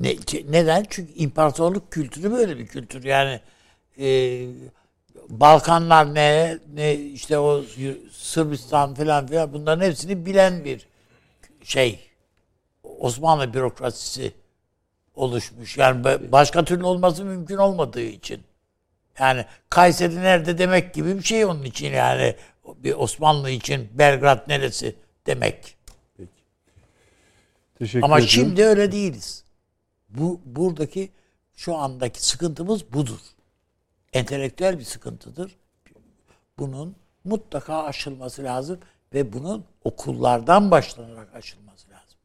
Ne, 0.00 0.16
neden? 0.48 0.86
Çünkü 0.90 1.12
imparatorluk 1.12 1.92
kültürü 1.92 2.32
böyle 2.32 2.58
bir 2.58 2.66
kültür. 2.66 3.04
Yani 3.04 3.40
e, 4.00 4.46
Balkanlar 5.28 6.14
ne, 6.14 6.58
ne 6.74 6.94
işte 6.94 7.38
o 7.38 7.62
Sırbistan 8.12 8.94
falan 8.94 9.26
filan 9.26 9.52
bunların 9.52 9.86
hepsini 9.86 10.26
bilen 10.26 10.64
bir 10.64 10.86
şey. 11.62 12.00
Osmanlı 12.82 13.54
bürokrasisi 13.54 14.32
oluşmuş. 15.14 15.78
Yani 15.78 16.02
ba- 16.02 16.32
başka 16.32 16.64
türlü 16.64 16.84
olması 16.84 17.24
mümkün 17.24 17.56
olmadığı 17.56 18.00
için. 18.02 18.42
Yani 19.18 19.44
Kayseri 19.70 20.16
nerede 20.16 20.58
demek 20.58 20.94
gibi 20.94 21.18
bir 21.18 21.22
şey 21.22 21.44
onun 21.44 21.62
için 21.62 21.92
yani 21.92 22.36
bir 22.66 22.94
Osmanlı 22.94 23.50
için 23.50 23.88
Belgrad 23.92 24.48
neresi 24.48 24.96
demek. 25.26 25.76
Teşekkür 27.78 28.02
Ama 28.04 28.18
ediyorum. 28.18 28.28
şimdi 28.28 28.64
öyle 28.64 28.92
değiliz. 28.92 29.44
Bu 30.10 30.40
buradaki 30.44 31.10
şu 31.56 31.76
andaki 31.76 32.26
sıkıntımız 32.26 32.92
budur. 32.92 33.20
Entelektüel 34.12 34.78
bir 34.78 34.84
sıkıntıdır. 34.84 35.56
Bunun 36.58 36.96
mutlaka 37.24 37.82
aşılması 37.82 38.44
lazım 38.44 38.80
ve 39.14 39.32
bunun 39.32 39.64
okullardan 39.84 40.70
başlanarak 40.70 41.34
aşılması 41.34 41.90
lazım. 41.90 42.18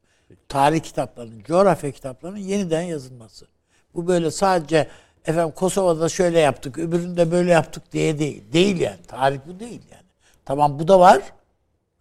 Tarih 0.47 0.79
kitaplarının, 0.79 1.43
coğrafya 1.43 1.91
kitaplarının 1.91 2.39
yeniden 2.39 2.81
yazılması. 2.81 3.47
Bu 3.95 4.07
böyle 4.07 4.31
sadece 4.31 4.89
efendim 5.25 5.53
Kosova'da 5.55 6.09
şöyle 6.09 6.39
yaptık, 6.39 6.77
öbüründe 6.77 7.31
böyle 7.31 7.51
yaptık 7.51 7.91
diye 7.91 8.19
değil. 8.19 8.43
Değil 8.53 8.79
yani. 8.79 9.03
Tarih 9.07 9.39
bu 9.47 9.59
değil 9.59 9.81
yani. 9.91 10.05
Tamam 10.45 10.79
bu 10.79 10.87
da 10.87 10.99
var 10.99 11.21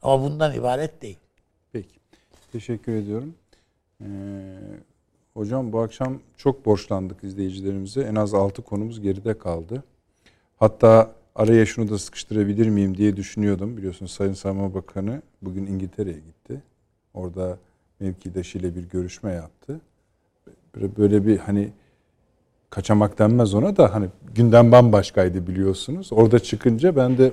ama 0.02 0.22
bundan 0.22 0.54
ibaret 0.54 1.02
değil. 1.02 1.18
Peki. 1.72 1.98
Teşekkür 2.52 2.92
ediyorum. 2.94 3.34
Ee, 4.00 4.06
hocam 5.34 5.72
bu 5.72 5.80
akşam 5.80 6.20
çok 6.36 6.66
borçlandık 6.66 7.24
izleyicilerimize. 7.24 8.00
En 8.02 8.14
az 8.14 8.34
6 8.34 8.62
konumuz 8.62 9.00
geride 9.00 9.38
kaldı. 9.38 9.82
Hatta 10.56 11.10
araya 11.34 11.66
şunu 11.66 11.90
da 11.90 11.98
sıkıştırabilir 11.98 12.68
miyim 12.68 12.96
diye 12.96 13.16
düşünüyordum. 13.16 13.76
Biliyorsunuz 13.76 14.12
Sayın 14.12 14.32
Savunma 14.32 14.74
Bakanı 14.74 15.22
bugün 15.42 15.66
İngiltere'ye 15.66 16.16
gitti. 16.18 16.62
Orada 17.14 17.58
mevkidaşıyla 18.00 18.74
bir 18.74 18.82
görüşme 18.82 19.32
yaptı. 19.32 19.80
Böyle, 20.98 21.26
bir 21.26 21.38
hani 21.38 21.72
kaçamak 22.70 23.18
denmez 23.18 23.54
ona 23.54 23.76
da 23.76 23.94
hani 23.94 24.08
gündem 24.34 24.72
bambaşkaydı 24.72 25.46
biliyorsunuz. 25.46 26.12
Orada 26.12 26.38
çıkınca 26.38 26.96
ben 26.96 27.18
de 27.18 27.32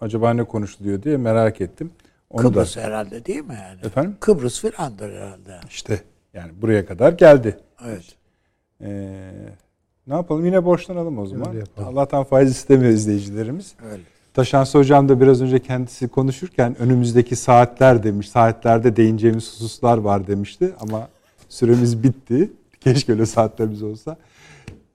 acaba 0.00 0.32
ne 0.32 0.44
konuşuluyor 0.44 1.02
diye 1.02 1.16
merak 1.16 1.60
ettim. 1.60 1.90
Onu 2.30 2.42
Kıbrıs 2.42 2.76
da 2.76 2.80
herhalde 2.80 3.24
değil 3.24 3.44
mi 3.44 3.58
yani? 3.62 3.86
efendim 3.86 4.16
Kıbrıs 4.20 4.60
filandır 4.60 5.12
herhalde. 5.12 5.60
işte 5.68 6.02
yani 6.34 6.52
buraya 6.62 6.86
kadar 6.86 7.12
geldi. 7.12 7.56
Evet. 7.86 8.04
Ee, 8.80 9.20
ne 10.06 10.14
yapalım 10.14 10.46
yine 10.46 10.64
borçlanalım 10.64 11.18
o 11.18 11.26
zaman. 11.26 11.48
Allah'tan 11.76 12.24
faiz 12.24 12.50
istemiyor 12.50 12.92
izleyicilerimiz. 12.92 13.74
Öyle. 13.92 14.02
Taşansı 14.34 14.78
Hocam 14.78 15.08
da 15.08 15.20
biraz 15.20 15.42
önce 15.42 15.58
kendisi 15.58 16.08
konuşurken 16.08 16.76
önümüzdeki 16.78 17.36
saatler 17.36 18.02
demiş. 18.02 18.28
Saatlerde 18.28 18.96
değineceğimiz 18.96 19.44
hususlar 19.52 19.98
var 19.98 20.26
demişti 20.26 20.72
ama 20.80 21.08
süremiz 21.48 22.02
bitti. 22.02 22.50
Keşke 22.80 23.12
öyle 23.12 23.26
saatlerimiz 23.26 23.82
olsa. 23.82 24.16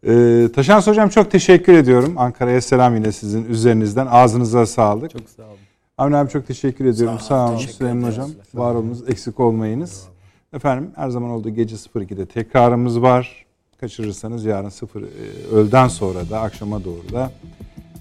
Ee, 0.08 0.50
Taşansı 0.56 0.92
Hocam 0.92 1.10
çok 1.10 1.32
teşekkür 1.32 1.74
ediyorum. 1.74 2.14
Ankara'ya 2.18 2.62
selam 2.62 2.96
yine 2.96 3.12
sizin 3.12 3.46
üzerinizden. 3.46 4.08
Ağzınıza 4.10 4.66
sağlık. 4.66 5.12
Çok 5.12 5.30
sağ 5.30 5.44
olun. 5.44 5.58
Avni 5.98 6.16
abi 6.18 6.30
çok 6.30 6.48
teşekkür 6.48 6.86
ediyorum. 6.86 7.20
Sağ 7.20 7.26
Sağ, 7.26 7.50
olun, 7.50 7.58
Süleyman. 7.58 8.08
Hocam. 8.10 8.30
Var 8.54 8.76
olunuz, 8.76 9.10
eksik 9.10 9.40
olmayınız. 9.40 10.08
Efendim 10.54 10.92
her 10.96 11.10
zaman 11.10 11.30
olduğu 11.30 11.50
gece 11.50 11.76
02'de 11.76 12.26
tekrarımız 12.26 13.02
var. 13.02 13.46
Kaçırırsanız 13.80 14.46
yarın 14.46 14.70
0 14.70 15.02
e, 15.02 15.06
öğleden 15.52 15.88
sonra 15.88 16.30
da 16.30 16.42
akşama 16.42 16.84
doğru 16.84 17.14
da 17.14 17.32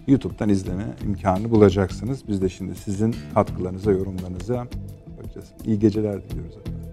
YouTube'dan 0.06 0.48
izleme 0.48 0.86
imkanı 1.04 1.50
bulacaksınız. 1.50 2.28
Biz 2.28 2.42
de 2.42 2.48
şimdi 2.48 2.74
sizin 2.74 3.16
katkılarınıza, 3.34 3.92
yorumlarınıza 3.92 4.66
bakacağız. 5.18 5.48
İyi 5.64 5.78
geceler 5.78 6.22
diliyoruz. 6.22 6.56
efendim. 6.56 6.85